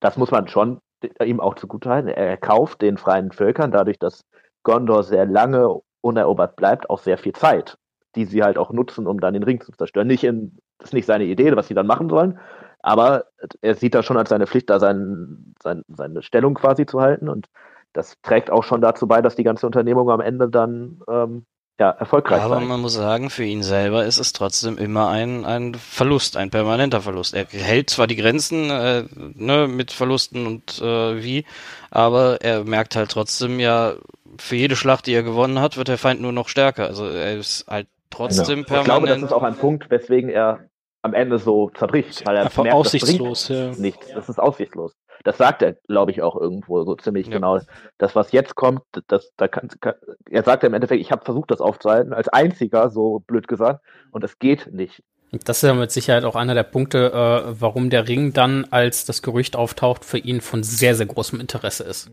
das 0.00 0.16
muss 0.16 0.30
man 0.30 0.48
schon 0.48 0.80
ihm 1.22 1.40
auch 1.40 1.54
zugutehalten. 1.54 2.08
Er 2.08 2.36
kauft 2.36 2.82
den 2.82 2.96
freien 2.96 3.32
Völkern 3.32 3.70
dadurch, 3.70 3.98
dass 3.98 4.24
Gondor 4.62 5.02
sehr 5.02 5.26
lange 5.26 5.80
unerobert 6.00 6.56
bleibt, 6.56 6.90
auch 6.90 7.00
sehr 7.00 7.18
viel 7.18 7.32
Zeit, 7.32 7.76
die 8.14 8.24
sie 8.24 8.42
halt 8.42 8.58
auch 8.58 8.72
nutzen, 8.72 9.06
um 9.06 9.20
dann 9.20 9.34
den 9.34 9.42
Ring 9.42 9.60
zu 9.60 9.72
zerstören. 9.72 10.06
Nicht 10.06 10.24
in, 10.24 10.58
das 10.78 10.90
ist 10.90 10.94
nicht 10.94 11.06
seine 11.06 11.24
Idee, 11.24 11.54
was 11.56 11.68
sie 11.68 11.74
dann 11.74 11.86
machen 11.86 12.08
sollen, 12.08 12.38
aber 12.80 13.26
er 13.60 13.74
sieht 13.74 13.94
das 13.94 14.04
schon 14.04 14.16
als 14.16 14.30
seine 14.30 14.46
Pflicht, 14.46 14.70
da 14.70 14.78
sein, 14.78 15.54
sein, 15.62 15.82
seine 15.88 16.22
Stellung 16.22 16.54
quasi 16.54 16.86
zu 16.86 17.00
halten 17.00 17.28
und 17.28 17.48
das 17.92 18.20
trägt 18.22 18.50
auch 18.50 18.62
schon 18.62 18.80
dazu 18.80 19.06
bei, 19.06 19.22
dass 19.22 19.36
die 19.36 19.44
ganze 19.44 19.66
Unternehmung 19.66 20.10
am 20.10 20.20
Ende 20.20 20.48
dann 20.48 21.00
ähm, 21.08 21.46
ja, 21.78 21.90
erfolgreich 21.90 22.42
Aber 22.42 22.56
sein. 22.56 22.68
man 22.68 22.80
muss 22.80 22.94
sagen, 22.94 23.28
für 23.28 23.44
ihn 23.44 23.62
selber 23.62 24.04
ist 24.06 24.18
es 24.18 24.32
trotzdem 24.32 24.78
immer 24.78 25.08
ein, 25.08 25.44
ein 25.44 25.74
Verlust, 25.74 26.36
ein 26.36 26.50
permanenter 26.50 27.02
Verlust. 27.02 27.34
Er 27.34 27.44
hält 27.44 27.90
zwar 27.90 28.06
die 28.06 28.16
Grenzen 28.16 28.70
äh, 28.70 29.04
ne, 29.34 29.68
mit 29.68 29.92
Verlusten 29.92 30.46
und 30.46 30.80
äh, 30.80 31.22
wie, 31.22 31.44
aber 31.90 32.40
er 32.40 32.64
merkt 32.64 32.96
halt 32.96 33.10
trotzdem 33.10 33.60
ja, 33.60 33.94
für 34.38 34.56
jede 34.56 34.76
Schlacht, 34.76 35.06
die 35.06 35.12
er 35.12 35.22
gewonnen 35.22 35.60
hat, 35.60 35.76
wird 35.76 35.88
der 35.88 35.98
Feind 35.98 36.20
nur 36.20 36.32
noch 36.32 36.48
stärker. 36.48 36.86
Also 36.86 37.06
er 37.06 37.36
ist 37.36 37.66
halt 37.68 37.88
trotzdem 38.10 38.64
genau. 38.64 38.66
permanent. 38.66 38.82
Ich 38.82 38.84
glaube, 38.84 39.06
das 39.06 39.22
ist 39.22 39.32
auch 39.32 39.42
ein 39.42 39.56
Punkt, 39.56 39.90
weswegen 39.90 40.30
er 40.30 40.68
am 41.02 41.14
Ende 41.14 41.38
so 41.38 41.70
zerbricht, 41.70 42.26
weil 42.26 42.36
er 42.36 42.44
Einfach 42.44 42.64
merkt, 42.64 42.76
aussichtslos, 42.76 43.48
das 43.48 43.56
ja. 43.56 43.82
nichts. 43.82 44.08
Das 44.12 44.28
ist 44.28 44.38
aussichtslos. 44.38 44.96
Das 45.24 45.38
sagt 45.38 45.62
er, 45.62 45.74
glaube 45.88 46.10
ich, 46.10 46.22
auch 46.22 46.36
irgendwo 46.36 46.84
so 46.84 46.94
ziemlich 46.94 47.26
ja. 47.26 47.34
genau. 47.34 47.60
Das, 47.98 48.14
was 48.14 48.32
jetzt 48.32 48.54
kommt, 48.54 48.82
das, 49.08 49.32
da 49.36 49.48
kann, 49.48 49.68
kann 49.80 49.94
er 50.28 50.42
sagt 50.42 50.62
ja 50.62 50.68
im 50.68 50.74
Endeffekt, 50.74 51.00
ich 51.00 51.10
habe 51.10 51.24
versucht, 51.24 51.50
das 51.50 51.60
aufzuhalten, 51.60 52.12
als 52.12 52.28
einziger, 52.28 52.90
so 52.90 53.20
blöd 53.20 53.48
gesagt, 53.48 53.84
und 54.10 54.24
es 54.24 54.38
geht 54.38 54.72
nicht. 54.72 55.02
Das 55.44 55.58
ist 55.58 55.62
ja 55.62 55.74
mit 55.74 55.90
Sicherheit 55.90 56.24
auch 56.24 56.36
einer 56.36 56.54
der 56.54 56.62
Punkte, 56.62 57.12
äh, 57.12 57.60
warum 57.60 57.90
der 57.90 58.08
Ring 58.08 58.32
dann, 58.32 58.66
als 58.70 59.04
das 59.04 59.22
Gerücht 59.22 59.56
auftaucht, 59.56 60.04
für 60.04 60.18
ihn 60.18 60.40
von 60.40 60.62
sehr, 60.62 60.94
sehr 60.94 61.06
großem 61.06 61.40
Interesse 61.40 61.84
ist. 61.84 62.10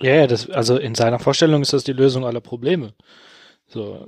Ja, 0.00 0.14
ja, 0.14 0.26
das, 0.26 0.48
also 0.50 0.76
in 0.76 0.94
seiner 0.94 1.18
Vorstellung 1.18 1.62
ist 1.62 1.72
das 1.72 1.84
die 1.84 1.92
Lösung 1.92 2.24
aller 2.24 2.40
Probleme. 2.40 2.94
So, 3.66 4.06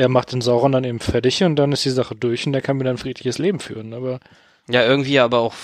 er 0.00 0.08
macht 0.08 0.32
den 0.32 0.40
Sauron 0.40 0.72
dann 0.72 0.84
eben 0.84 0.98
fertig 0.98 1.42
und 1.44 1.56
dann 1.56 1.72
ist 1.72 1.84
die 1.84 1.90
Sache 1.90 2.14
durch 2.14 2.46
und 2.46 2.52
der 2.52 2.62
kann 2.62 2.80
wieder 2.80 2.90
ein 2.90 2.96
friedliches 2.96 3.38
Leben 3.38 3.60
führen. 3.60 3.92
Aber 3.92 4.18
ja, 4.68 4.84
irgendwie 4.84 5.18
aber 5.18 5.40
auch, 5.40 5.54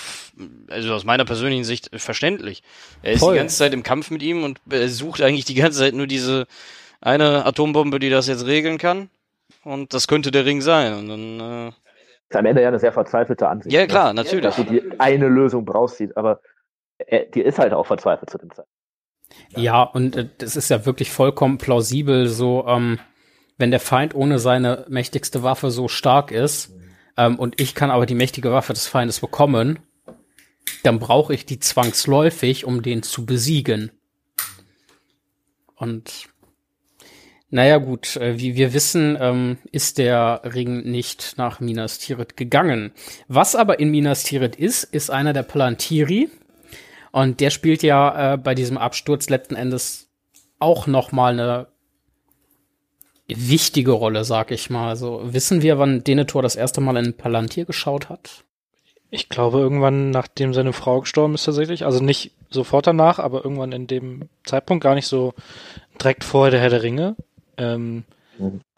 also 0.69 0.93
aus 0.93 1.05
meiner 1.05 1.25
persönlichen 1.25 1.65
Sicht 1.65 1.91
verständlich. 1.95 2.63
Er 3.03 3.13
ist 3.13 3.21
Voll. 3.21 3.35
die 3.35 3.39
ganze 3.39 3.57
Zeit 3.57 3.73
im 3.73 3.83
Kampf 3.83 4.11
mit 4.11 4.23
ihm 4.23 4.45
und 4.45 4.61
er 4.69 4.89
sucht 4.89 5.23
eigentlich 5.23 5.47
die 5.47 5.55
ganze 5.55 5.79
Zeit 5.79 5.95
nur 5.95 6.07
diese 6.07 6.47
eine 7.01 7.47
Atombombe, 7.47 7.99
die 7.99 8.11
das 8.11 8.27
jetzt 8.27 8.47
regeln 8.47 8.79
kann. 8.79 9.09
Und 9.65 9.95
das 9.95 10.07
könnte 10.07 10.31
der 10.31 10.45
Ring 10.45 10.61
sein. 10.61 10.95
Und 10.95 11.09
dann, 11.09 11.69
äh 11.69 11.73
ist 12.29 12.37
am 12.37 12.47
Ende 12.47 12.61
ja 12.61 12.69
eine 12.69 12.81
sehr 12.81 12.93
verzweifelte 12.93 13.49
Ansicht. 13.49 13.73
Ja, 13.73 13.87
klar, 13.87 14.13
ne? 14.13 14.23
natürlich. 14.23 14.45
Dass 14.45 14.57
du 14.57 14.65
die 14.65 14.83
eine 14.99 15.29
Lösung 15.29 15.65
brauchst, 15.65 16.03
aber 16.17 16.41
er, 16.99 17.25
die 17.27 17.41
ist 17.41 17.59
halt 17.59 17.73
auch 17.73 17.87
verzweifelt 17.87 18.31
zu 18.31 18.39
dem 18.39 18.51
Zeitpunkt. 18.51 18.71
Ja, 19.57 19.83
und 19.83 20.17
äh, 20.17 20.29
das 20.39 20.57
ist 20.57 20.69
ja 20.69 20.85
wirklich 20.85 21.11
vollkommen 21.11 21.59
plausibel, 21.59 22.27
so, 22.27 22.67
ähm, 22.67 22.99
wenn 23.59 23.71
der 23.71 23.81
Feind 23.81 24.15
ohne 24.15 24.39
seine 24.39 24.85
mächtigste 24.89 25.43
Waffe 25.43 25.71
so 25.71 25.89
stark 25.89 26.31
ist, 26.31 26.73
ähm, 27.17 27.39
und 27.39 27.61
ich 27.61 27.75
kann 27.75 27.91
aber 27.91 28.07
die 28.07 28.15
mächtige 28.15 28.53
Waffe 28.53 28.73
des 28.73 28.87
Feindes 28.87 29.21
bekommen, 29.21 29.79
dann 30.83 30.99
brauche 30.99 31.35
ich 31.35 31.47
die 31.47 31.59
zwangsläufig, 31.59 32.65
um 32.65 32.83
den 32.83 33.03
zu 33.03 33.25
besiegen. 33.25 33.91
Und 35.75 36.29
naja 37.51 37.79
gut, 37.79 38.17
äh, 38.17 38.39
wie 38.39 38.57
wir 38.57 38.75
wissen, 38.75 39.17
ähm, 39.21 39.59
ist 39.71 39.99
der 39.99 40.43
Ring 40.45 40.83
nicht 40.91 41.35
nach 41.37 41.61
Minas 41.61 41.99
Tirith 41.99 42.37
gegangen. 42.37 42.93
Was 43.29 43.55
aber 43.55 43.79
in 43.79 43.91
Minas 43.91 44.25
Tirith 44.25 44.57
ist, 44.57 44.85
ist 44.85 45.11
einer 45.11 45.33
der 45.33 45.45
Palantiri. 45.45 46.29
Und 47.13 47.41
der 47.41 47.51
spielt 47.51 47.83
ja 47.83 48.35
äh, 48.35 48.37
bei 48.37 48.55
diesem 48.55 48.77
Absturz 48.77 49.29
letzten 49.31 49.55
Endes 49.55 50.11
auch 50.59 50.87
noch 50.87 51.13
mal 51.13 51.33
eine 51.33 51.69
wichtige 53.29 53.93
Rolle, 53.93 54.25
sag 54.25 54.51
ich 54.51 54.71
mal. 54.71 54.89
Also 54.89 55.21
wissen 55.25 55.63
wir, 55.63 55.79
wann 55.79 56.05
Denethor 56.05 56.43
das 56.43 56.57
erste 56.57 56.81
Mal 56.81 56.97
in 56.97 57.15
Palantir 57.15 57.65
geschaut 57.65 58.09
hat? 58.09 58.45
Ich 59.11 59.29
glaube 59.29 59.59
irgendwann, 59.59 60.11
nachdem 60.11 60.53
seine 60.53 60.73
Frau 60.73 61.01
gestorben 61.01 61.35
ist 61.35 61.45
tatsächlich. 61.45 61.85
Also 61.85 62.03
nicht 62.03 62.33
sofort 62.51 62.87
danach, 62.87 63.19
aber 63.19 63.45
irgendwann 63.45 63.73
in 63.73 63.87
dem 63.87 64.29
Zeitpunkt, 64.45 64.83
gar 64.83 64.95
nicht 64.95 65.07
so 65.07 65.35
direkt 66.01 66.25
vor 66.25 66.51
der 66.51 66.61
Herr 66.61 66.71
der 66.71 66.83
Ringe. 66.83 67.17
Ähm, 67.57 68.05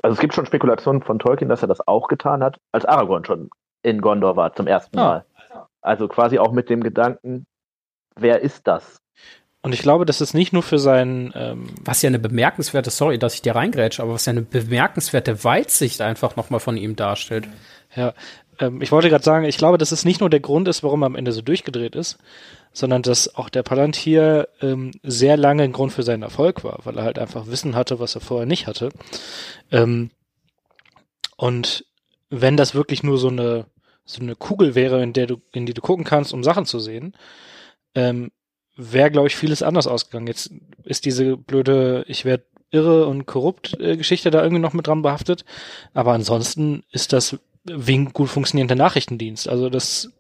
also 0.03 0.15
es 0.15 0.21
gibt 0.21 0.35
schon 0.35 0.47
Spekulationen 0.47 1.03
von 1.03 1.19
Tolkien, 1.19 1.49
dass 1.49 1.63
er 1.63 1.69
das 1.69 1.87
auch 1.87 2.09
getan 2.09 2.43
hat, 2.43 2.59
als 2.73 2.85
Aragorn 2.85 3.25
schon 3.25 3.51
in 3.83 4.01
Gondor 4.01 4.37
war 4.37 4.55
zum 4.55 4.67
ersten 4.67 4.99
ah. 4.99 5.05
Mal. 5.05 5.25
Also 5.81 6.09
quasi 6.09 6.39
auch 6.39 6.53
mit 6.53 6.69
dem 6.71 6.83
Gedanken, 6.83 7.47
wer 8.17 8.41
ist 8.41 8.67
das? 8.67 9.01
Und 9.69 9.75
ich 9.75 9.83
glaube, 9.83 10.07
das 10.07 10.23
ist 10.23 10.33
nicht 10.33 10.55
nur 10.55 10.63
für 10.63 10.79
seinen. 10.79 11.31
Ähm 11.37 11.67
was 11.85 12.01
ja 12.01 12.07
eine 12.07 12.19
bemerkenswerte, 12.19 12.89
sorry, 12.89 13.19
dass 13.19 13.35
ich 13.35 13.43
dir 13.43 13.55
reingrätsche, 13.55 14.03
aber 14.03 14.15
was 14.15 14.25
ja 14.25 14.31
eine 14.31 14.41
bemerkenswerte 14.41 15.45
Weitsicht 15.45 16.01
einfach 16.01 16.37
nochmal 16.37 16.59
von 16.59 16.79
ihm 16.79 16.97
darstellt. 16.97 17.47
Ja, 17.95 18.15
ähm, 18.59 18.81
ich 18.81 18.93
wollte 18.93 19.11
gerade 19.11 19.23
sagen, 19.23 19.45
ich 19.45 19.59
glaube, 19.59 19.77
dass 19.77 19.93
es 19.93 20.07
nicht 20.07 20.21
nur 20.21 20.31
der 20.31 20.41
Grund 20.41 20.69
ist, 20.69 20.83
warum 20.83 21.03
er 21.03 21.07
am 21.09 21.17
Ende 21.17 21.33
so 21.33 21.43
durchgedreht 21.43 21.97
ist, 21.97 22.17
sondern 22.73 23.03
dass 23.03 23.35
auch 23.35 23.51
der 23.51 23.63
Palantir 23.63 24.49
ähm, 24.63 24.93
sehr 25.03 25.37
lange 25.37 25.65
ein 25.65 25.73
Grund 25.73 25.93
für 25.93 26.03
seinen 26.03 26.23
Erfolg 26.23 26.65
war, 26.65 26.79
weil 26.85 26.97
er 26.97 27.05
halt 27.05 27.19
einfach 27.19 27.47
Wissen 27.47 27.77
hatte, 27.77 28.01
was 28.01 28.15
er 28.15 28.23
vorher 28.23 28.47
nicht 28.47 28.67
hatte. 28.67 28.89
Ähm, 29.71 30.13
und 31.37 31.85
wenn 32.31 32.57
das 32.57 32.75
wirklich 32.75 33.03
nur 33.03 33.19
so 33.19 33.29
eine 33.29 33.67
so 34.07 34.23
eine 34.23 34.35
Kugel 34.35 34.75
wäre, 34.75 35.03
in 35.03 35.13
der 35.13 35.27
du 35.27 35.43
in 35.53 35.67
die 35.67 35.75
du 35.75 35.83
gucken 35.83 36.07
kannst, 36.07 36.33
um 36.33 36.43
Sachen 36.43 36.65
zu 36.65 36.79
sehen, 36.81 37.13
ähm, 37.95 38.31
wäre, 38.79 39.11
glaube 39.11 39.27
ich, 39.27 39.37
vieles 39.37 39.63
anders 39.63 39.87
ausgegangen. 39.87 40.29
Jetzt 40.29 40.53
ist 40.85 41.05
diese 41.05 41.37
blöde, 41.37 42.05
ich 42.07 42.25
werde 42.25 42.45
irre 42.71 43.07
und 43.07 43.27
korrupt 43.27 43.79
äh, 43.81 43.97
Geschichte 43.97 44.31
da 44.31 44.43
irgendwie 44.43 44.63
noch 44.63 44.73
mit 44.73 44.87
dran 44.87 45.03
behaftet. 45.03 45.45
Aber 45.95 46.13
ansonsten 46.13 46.85
ist 46.91 47.13
das 47.13 47.39
wegen 47.65 48.13
gut 48.13 48.29
funktionierender 48.29 48.77
Nachrichtendienst. 48.77 49.49
Also 49.49 49.69
das 49.69 50.13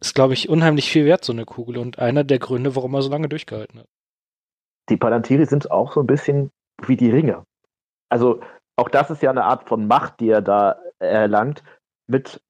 ist, 0.00 0.14
glaube 0.14 0.32
ich, 0.32 0.48
unheimlich 0.48 0.90
viel 0.90 1.04
wert, 1.04 1.24
so 1.24 1.32
eine 1.32 1.44
Kugel. 1.44 1.78
Und 1.78 1.98
einer 1.98 2.24
der 2.24 2.38
Gründe, 2.38 2.74
warum 2.74 2.94
er 2.94 3.02
so 3.02 3.10
lange 3.10 3.28
durchgehalten 3.28 3.80
hat. 3.80 3.86
Die 4.88 4.96
Palantiri 4.96 5.44
sind 5.44 5.70
auch 5.70 5.92
so 5.92 6.00
ein 6.00 6.06
bisschen 6.06 6.50
wie 6.86 6.96
die 6.96 7.10
Ringe. 7.10 7.44
Also 8.08 8.40
auch 8.76 8.88
das 8.88 9.10
ist 9.10 9.22
ja 9.22 9.30
eine 9.30 9.44
Art 9.44 9.68
von 9.68 9.86
Macht, 9.86 10.20
die 10.20 10.30
er 10.30 10.40
da 10.40 10.78
erlangt, 10.98 11.62
mit 12.06 12.40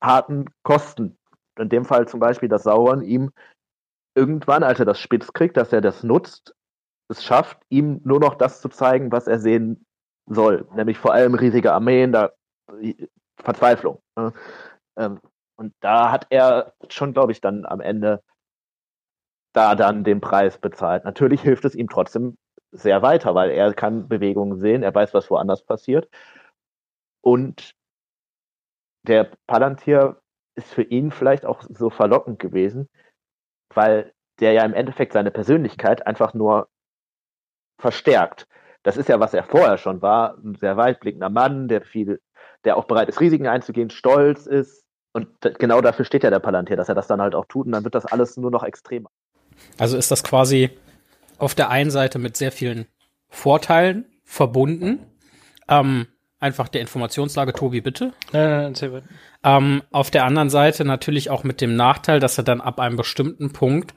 harten 0.00 0.46
Kosten. 0.62 1.18
In 1.58 1.68
dem 1.68 1.84
Fall 1.84 2.08
zum 2.08 2.20
Beispiel, 2.20 2.48
dass 2.48 2.62
Sauron 2.62 3.02
ihm 3.02 3.32
irgendwann, 4.14 4.62
als 4.62 4.78
er 4.80 4.86
das 4.86 4.98
spitz 4.98 5.32
kriegt, 5.32 5.56
dass 5.56 5.72
er 5.72 5.80
das 5.80 6.02
nutzt, 6.02 6.54
es 7.08 7.24
schafft, 7.24 7.58
ihm 7.68 8.00
nur 8.04 8.20
noch 8.20 8.34
das 8.34 8.60
zu 8.60 8.68
zeigen, 8.68 9.10
was 9.10 9.26
er 9.26 9.38
sehen 9.38 9.86
soll. 10.26 10.68
Nämlich 10.74 10.98
vor 10.98 11.12
allem 11.12 11.34
riesige 11.34 11.72
Armeen, 11.72 12.12
da 12.12 12.30
Verzweiflung. 13.36 14.00
Ne? 14.16 14.32
Ähm, 14.96 15.20
und 15.56 15.74
da 15.80 16.10
hat 16.10 16.26
er 16.30 16.72
schon, 16.88 17.12
glaube 17.12 17.32
ich, 17.32 17.40
dann 17.40 17.66
am 17.66 17.80
Ende 17.80 18.22
da 19.52 19.74
dann 19.74 20.04
den 20.04 20.20
Preis 20.20 20.58
bezahlt. 20.58 21.04
Natürlich 21.04 21.42
hilft 21.42 21.64
es 21.64 21.74
ihm 21.74 21.88
trotzdem 21.88 22.38
sehr 22.72 23.02
weiter, 23.02 23.34
weil 23.34 23.50
er 23.50 23.74
kann 23.74 24.08
Bewegungen 24.08 24.58
sehen, 24.58 24.82
er 24.82 24.94
weiß, 24.94 25.12
was 25.12 25.30
woanders 25.30 25.64
passiert. 25.64 26.08
Und 27.20 27.74
der 29.02 29.30
Palantir 29.46 30.20
ist 30.54 30.72
für 30.72 30.82
ihn 30.82 31.10
vielleicht 31.10 31.44
auch 31.44 31.62
so 31.68 31.90
verlockend 31.90 32.38
gewesen, 32.38 32.88
weil 33.74 34.12
der 34.40 34.52
ja 34.52 34.64
im 34.64 34.74
Endeffekt 34.74 35.12
seine 35.12 35.30
Persönlichkeit 35.30 36.06
einfach 36.06 36.34
nur 36.34 36.68
verstärkt. 37.78 38.46
Das 38.82 38.96
ist 38.96 39.08
ja, 39.08 39.20
was 39.20 39.34
er 39.34 39.44
vorher 39.44 39.78
schon 39.78 40.00
war, 40.02 40.38
ein 40.38 40.54
sehr 40.54 40.76
weitblickender 40.76 41.28
Mann, 41.28 41.68
der 41.68 41.82
viel, 41.82 42.20
der 42.64 42.76
auch 42.76 42.84
bereit 42.84 43.08
ist, 43.08 43.20
Risiken 43.20 43.46
einzugehen, 43.46 43.90
stolz 43.90 44.46
ist. 44.46 44.86
Und 45.12 45.28
genau 45.58 45.80
dafür 45.80 46.04
steht 46.04 46.22
ja 46.22 46.30
der 46.30 46.38
Palantir, 46.38 46.76
dass 46.76 46.88
er 46.88 46.94
das 46.94 47.08
dann 47.08 47.20
halt 47.20 47.34
auch 47.34 47.46
tut 47.46 47.66
und 47.66 47.72
dann 47.72 47.84
wird 47.84 47.94
das 47.94 48.06
alles 48.06 48.36
nur 48.36 48.50
noch 48.50 48.62
extremer. 48.62 49.10
Also 49.78 49.96
ist 49.96 50.10
das 50.10 50.22
quasi 50.22 50.70
auf 51.38 51.54
der 51.54 51.68
einen 51.68 51.90
Seite 51.90 52.18
mit 52.18 52.36
sehr 52.36 52.52
vielen 52.52 52.86
Vorteilen 53.28 54.06
verbunden. 54.24 55.00
Ähm, 55.68 56.06
einfach 56.40 56.68
der 56.68 56.80
Informationslage, 56.80 57.52
Tobi, 57.52 57.80
bitte. 57.80 58.12
Nein, 58.32 58.72
nein, 58.72 58.74
nein, 58.80 59.02
ähm, 59.44 59.82
auf 59.90 60.10
der 60.10 60.24
anderen 60.24 60.50
Seite 60.50 60.84
natürlich 60.84 61.30
auch 61.30 61.44
mit 61.44 61.60
dem 61.60 61.76
Nachteil, 61.76 62.18
dass 62.18 62.38
er 62.38 62.44
dann 62.44 62.60
ab 62.60 62.80
einem 62.80 62.96
bestimmten 62.96 63.52
Punkt 63.52 63.94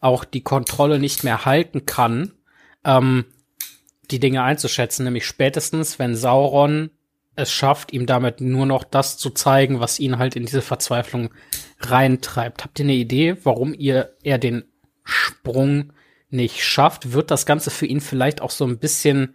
auch 0.00 0.24
die 0.24 0.42
Kontrolle 0.42 0.98
nicht 0.98 1.24
mehr 1.24 1.44
halten 1.46 1.86
kann, 1.86 2.32
ähm, 2.84 3.24
die 4.10 4.20
Dinge 4.20 4.42
einzuschätzen, 4.42 5.04
nämlich 5.04 5.26
spätestens, 5.26 5.98
wenn 5.98 6.14
Sauron 6.14 6.90
es 7.34 7.52
schafft, 7.52 7.92
ihm 7.92 8.06
damit 8.06 8.40
nur 8.40 8.66
noch 8.66 8.84
das 8.84 9.18
zu 9.18 9.30
zeigen, 9.30 9.80
was 9.80 9.98
ihn 9.98 10.18
halt 10.18 10.36
in 10.36 10.46
diese 10.46 10.62
Verzweiflung 10.62 11.30
reintreibt. 11.80 12.64
Habt 12.64 12.78
ihr 12.78 12.84
eine 12.84 12.94
Idee, 12.94 13.36
warum 13.44 13.74
ihr 13.74 14.16
er 14.22 14.38
den 14.38 14.64
Sprung 15.04 15.92
nicht 16.30 16.64
schafft? 16.64 17.12
Wird 17.12 17.30
das 17.30 17.44
Ganze 17.44 17.70
für 17.70 17.86
ihn 17.86 18.00
vielleicht 18.00 18.40
auch 18.40 18.50
so 18.50 18.64
ein 18.64 18.78
bisschen 18.78 19.34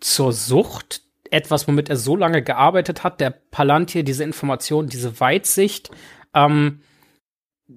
zur 0.00 0.32
Sucht, 0.32 1.02
etwas, 1.32 1.68
womit 1.68 1.88
er 1.88 1.96
so 1.96 2.16
lange 2.16 2.42
gearbeitet 2.42 3.04
hat, 3.04 3.20
der 3.20 3.30
Palantir, 3.30 4.02
diese 4.02 4.24
Information, 4.24 4.88
diese 4.88 5.20
Weitsicht, 5.20 5.90
ähm, 6.34 6.80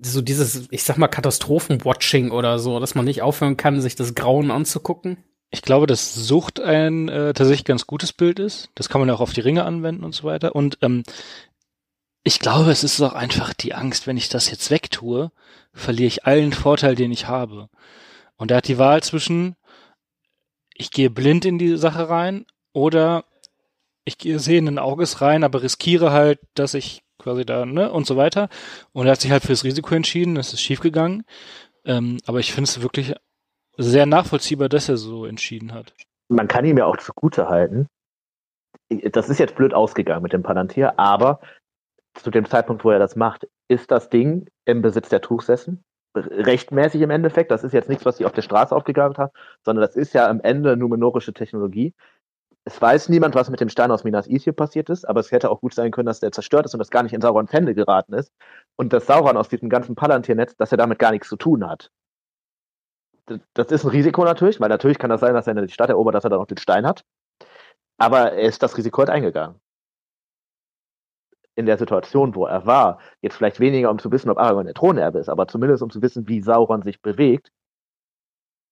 so 0.01 0.21
dieses, 0.21 0.67
ich 0.71 0.83
sag 0.83 0.97
mal, 0.97 1.07
Katastrophenwatching 1.07 2.31
oder 2.31 2.59
so, 2.59 2.79
dass 2.79 2.95
man 2.95 3.05
nicht 3.05 3.21
aufhören 3.21 3.57
kann, 3.57 3.81
sich 3.81 3.95
das 3.95 4.15
Grauen 4.15 4.51
anzugucken? 4.51 5.23
Ich 5.51 5.63
glaube, 5.63 5.87
dass 5.87 6.13
Sucht 6.13 6.59
ein 6.59 7.09
äh, 7.09 7.33
tatsächlich 7.33 7.65
ganz 7.65 7.87
gutes 7.87 8.13
Bild 8.13 8.37
ist. 8.37 8.69
Das 8.75 8.87
kann 8.87 9.01
man 9.01 9.09
auch 9.09 9.19
auf 9.19 9.33
die 9.33 9.41
Ringe 9.41 9.65
anwenden 9.65 10.03
und 10.03 10.13
so 10.13 10.23
weiter. 10.25 10.55
Und 10.55 10.77
ähm, 10.81 11.03
ich 12.23 12.39
glaube, 12.39 12.69
es 12.69 12.83
ist 12.83 13.01
auch 13.01 13.13
einfach 13.13 13.53
die 13.53 13.73
Angst, 13.73 14.05
wenn 14.05 14.17
ich 14.17 14.29
das 14.29 14.51
jetzt 14.51 14.69
wegtue, 14.69 15.31
verliere 15.73 16.07
ich 16.07 16.25
allen 16.25 16.53
Vorteil, 16.53 16.93
den 16.93 17.11
ich 17.11 17.27
habe. 17.27 17.69
Und 18.35 18.51
er 18.51 18.57
hat 18.57 18.67
die 18.67 18.77
Wahl 18.77 19.01
zwischen, 19.01 19.55
ich 20.75 20.91
gehe 20.91 21.09
blind 21.09 21.45
in 21.45 21.57
die 21.57 21.77
Sache 21.77 22.09
rein 22.09 22.45
oder 22.73 23.25
ich 24.09 24.17
gehe 24.17 24.39
sehenden 24.39 24.79
Auges 24.79 25.21
rein, 25.21 25.43
aber 25.43 25.61
riskiere 25.61 26.11
halt, 26.11 26.39
dass 26.55 26.73
ich 26.73 27.03
quasi 27.19 27.45
da, 27.45 27.65
ne, 27.65 27.91
und 27.91 28.05
so 28.05 28.17
weiter. 28.17 28.49
Und 28.91 29.05
er 29.05 29.13
hat 29.13 29.21
sich 29.21 29.31
halt 29.31 29.43
fürs 29.43 29.63
Risiko 29.63 29.93
entschieden, 29.95 30.37
es 30.37 30.53
ist 30.53 30.61
schiefgegangen. 30.61 31.23
Ähm, 31.85 32.17
aber 32.25 32.39
ich 32.39 32.51
finde 32.51 32.69
es 32.69 32.81
wirklich 32.81 33.13
sehr 33.77 34.05
nachvollziehbar, 34.05 34.67
dass 34.67 34.89
er 34.89 34.97
so 34.97 35.25
entschieden 35.25 35.73
hat. 35.73 35.93
Man 36.27 36.47
kann 36.47 36.65
ihm 36.65 36.77
ja 36.77 36.85
auch 36.85 36.97
zugute 36.97 37.47
halten. 37.49 37.87
Das 38.89 39.29
ist 39.29 39.39
jetzt 39.39 39.55
blöd 39.55 39.73
ausgegangen 39.73 40.23
mit 40.23 40.33
dem 40.33 40.43
Palantir, 40.43 40.99
aber 40.99 41.39
zu 42.15 42.31
dem 42.31 42.45
Zeitpunkt, 42.45 42.83
wo 42.83 42.91
er 42.91 42.99
das 42.99 43.15
macht, 43.15 43.47
ist 43.67 43.91
das 43.91 44.09
Ding 44.09 44.47
im 44.65 44.81
Besitz 44.81 45.09
der 45.09 45.21
Truchsessen. 45.21 45.83
Rechtmäßig 46.15 47.01
im 47.01 47.11
Endeffekt. 47.11 47.51
Das 47.51 47.63
ist 47.63 47.73
jetzt 47.73 47.87
nichts, 47.87 48.05
was 48.05 48.17
sie 48.17 48.25
auf 48.25 48.31
der 48.31 48.41
Straße 48.41 48.75
aufgegraben 48.75 49.15
haben, 49.17 49.31
sondern 49.63 49.85
das 49.85 49.95
ist 49.95 50.13
ja 50.13 50.27
am 50.27 50.41
Ende 50.41 50.75
numenorische 50.75 51.33
Technologie. 51.33 51.93
Es 52.65 52.81
weiß 52.81 53.09
niemand, 53.09 53.35
was 53.35 53.49
mit 53.49 53.59
dem 53.59 53.69
Stein 53.69 53.91
aus 53.91 54.03
Minas 54.03 54.27
Ithil 54.27 54.53
passiert 54.53 54.89
ist, 54.89 55.05
aber 55.05 55.21
es 55.21 55.31
hätte 55.31 55.49
auch 55.49 55.61
gut 55.61 55.73
sein 55.73 55.91
können, 55.91 56.05
dass 56.05 56.19
der 56.19 56.31
zerstört 56.31 56.65
ist 56.65 56.73
und 56.73 56.79
das 56.79 56.91
gar 56.91 57.03
nicht 57.03 57.13
in 57.13 57.21
Saurons 57.21 57.51
Hände 57.51 57.73
geraten 57.73 58.13
ist. 58.13 58.31
Und 58.75 58.93
dass 58.93 59.07
Sauron 59.07 59.37
aus 59.37 59.49
diesem 59.49 59.69
ganzen 59.69 59.95
Palantir-Netz, 59.95 60.55
dass 60.57 60.71
er 60.71 60.77
damit 60.77 60.99
gar 60.99 61.11
nichts 61.11 61.29
zu 61.29 61.35
tun 61.35 61.67
hat. 61.67 61.91
Das 63.53 63.71
ist 63.71 63.83
ein 63.83 63.91
Risiko 63.91 64.23
natürlich, 64.23 64.59
weil 64.59 64.69
natürlich 64.69 64.99
kann 64.99 65.09
das 65.09 65.21
sein, 65.21 65.33
dass 65.33 65.47
er 65.47 65.53
die 65.53 65.71
Stadt 65.71 65.89
erobert, 65.89 66.15
dass 66.15 66.23
er 66.23 66.31
dann 66.31 66.39
auch 66.39 66.47
den 66.47 66.57
Stein 66.57 66.85
hat. 66.85 67.03
Aber 67.97 68.33
er 68.33 68.47
ist 68.47 68.61
das 68.63 68.77
Risiko 68.77 68.99
halt 68.99 69.09
eingegangen 69.09 69.59
in 71.59 71.65
der 71.65 71.77
Situation, 71.77 72.35
wo 72.35 72.45
er 72.45 72.65
war, 72.65 72.99
jetzt 73.21 73.35
vielleicht 73.35 73.59
weniger, 73.59 73.91
um 73.91 73.99
zu 73.99 74.11
wissen, 74.11 74.29
ob 74.29 74.37
Aragorn 74.37 74.65
der 74.65 74.73
Thronerbe 74.73 75.19
ist, 75.19 75.27
aber 75.27 75.45
zumindest 75.47 75.83
um 75.83 75.89
zu 75.89 76.01
wissen, 76.01 76.27
wie 76.29 76.41
Sauron 76.41 76.83
sich 76.83 77.01
bewegt, 77.01 77.51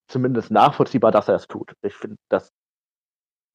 zumindest 0.08 0.52
nachvollziehbar, 0.52 1.12
dass 1.12 1.28
er 1.28 1.36
es 1.36 1.48
tut. 1.48 1.74
Ich 1.82 1.94
finde 1.94 2.16
das, 2.30 2.54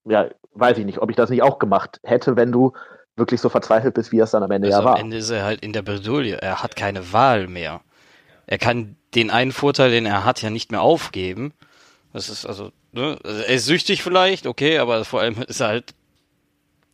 ja, 0.04 0.28
weiß 0.54 0.78
ich 0.78 0.84
nicht, 0.84 0.98
ob 0.98 1.10
ich 1.10 1.16
das 1.16 1.30
nicht 1.30 1.42
auch 1.42 1.58
gemacht 1.58 2.00
hätte, 2.02 2.36
wenn 2.36 2.52
du 2.52 2.72
wirklich 3.16 3.40
so 3.40 3.48
verzweifelt 3.48 3.94
bist, 3.94 4.12
wie 4.12 4.18
er 4.18 4.24
es 4.24 4.30
dann 4.30 4.42
am 4.42 4.50
Ende 4.50 4.68
also 4.68 4.80
ja 4.80 4.84
war. 4.84 4.94
Am 4.94 5.00
Ende 5.00 5.18
ist 5.18 5.30
er 5.30 5.44
halt 5.44 5.60
in 5.60 5.72
der 5.72 5.82
Bredouille. 5.82 6.40
Er 6.40 6.62
hat 6.62 6.76
keine 6.76 7.12
Wahl 7.12 7.46
mehr. 7.46 7.80
Er 8.46 8.58
kann 8.58 8.96
den 9.14 9.30
einen 9.30 9.52
Vorteil, 9.52 9.90
den 9.90 10.06
er 10.06 10.24
hat, 10.24 10.42
ja 10.42 10.50
nicht 10.50 10.70
mehr 10.70 10.82
aufgeben. 10.82 11.52
Das 12.12 12.28
ist 12.28 12.46
also, 12.46 12.72
ne? 12.92 13.18
Also 13.22 13.42
er 13.42 13.54
ist 13.54 13.66
süchtig 13.66 14.02
vielleicht, 14.02 14.46
okay, 14.46 14.78
aber 14.78 15.04
vor 15.04 15.20
allem 15.20 15.40
ist 15.42 15.60
er 15.60 15.68
halt 15.68 15.94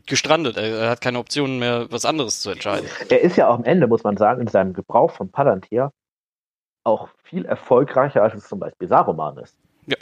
gestrandet. 0.06 0.56
Er 0.56 0.90
hat 0.90 1.00
keine 1.00 1.18
Optionen 1.18 1.58
mehr, 1.58 1.86
was 1.90 2.04
anderes 2.04 2.40
zu 2.40 2.50
entscheiden. 2.50 2.88
Er 3.08 3.20
ist 3.20 3.36
ja 3.36 3.48
auch 3.48 3.54
am 3.54 3.64
Ende, 3.64 3.86
muss 3.86 4.04
man 4.04 4.16
sagen, 4.16 4.40
in 4.40 4.48
seinem 4.48 4.72
Gebrauch 4.72 5.10
von 5.10 5.30
Palantir 5.30 5.92
auch 6.84 7.08
viel 7.22 7.44
erfolgreicher, 7.44 8.22
als 8.22 8.34
es 8.34 8.48
zum 8.48 8.58
Beispiel 8.58 8.88
Saruman 8.88 9.36
ist. 9.38 9.56
Ja. 9.86 9.96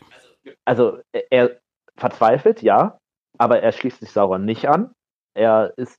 Also 0.65 0.99
er 1.31 1.59
verzweifelt, 1.97 2.63
ja, 2.63 2.99
aber 3.39 3.61
er 3.63 3.73
schließt 3.73 4.01
sich 4.01 4.13
Sauron 4.13 4.45
nicht 4.45 4.69
an. 4.69 4.93
Er 5.35 5.73
ist, 5.77 5.99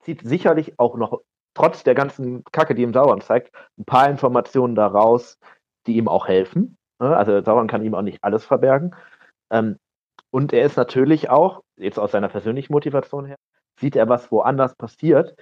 zieht 0.00 0.22
sicherlich 0.22 0.78
auch 0.78 0.96
noch, 0.96 1.20
trotz 1.54 1.84
der 1.84 1.94
ganzen 1.94 2.44
Kacke, 2.52 2.74
die 2.74 2.82
ihm 2.82 2.92
Sauron 2.92 3.20
zeigt, 3.20 3.54
ein 3.78 3.84
paar 3.84 4.08
Informationen 4.08 4.74
daraus, 4.74 5.38
die 5.86 5.96
ihm 5.96 6.08
auch 6.08 6.26
helfen. 6.26 6.76
Ne? 7.00 7.16
Also 7.16 7.40
Sauron 7.42 7.68
kann 7.68 7.84
ihm 7.84 7.94
auch 7.94 8.02
nicht 8.02 8.22
alles 8.22 8.44
verbergen. 8.44 8.94
Ähm, 9.50 9.78
und 10.30 10.52
er 10.52 10.64
ist 10.64 10.76
natürlich 10.76 11.30
auch, 11.30 11.62
jetzt 11.76 11.98
aus 11.98 12.12
seiner 12.12 12.28
persönlichen 12.28 12.72
Motivation 12.72 13.26
her, 13.26 13.36
sieht 13.78 13.96
er, 13.96 14.08
was 14.08 14.32
woanders 14.32 14.74
passiert. 14.74 15.36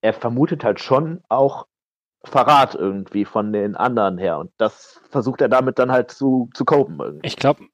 Er 0.00 0.12
vermutet 0.12 0.64
halt 0.64 0.80
schon 0.80 1.22
auch 1.28 1.66
Verrat 2.24 2.76
irgendwie 2.76 3.24
von 3.24 3.52
den 3.52 3.74
anderen 3.74 4.16
her. 4.16 4.38
Und 4.38 4.52
das 4.56 5.00
versucht 5.10 5.40
er 5.40 5.48
damit 5.48 5.80
dann 5.80 5.90
halt 5.90 6.12
zu, 6.12 6.48
zu 6.54 6.64
copen. 6.64 7.00
Irgendwie. 7.00 7.26
Ich 7.26 7.36
glaube, 7.36 7.64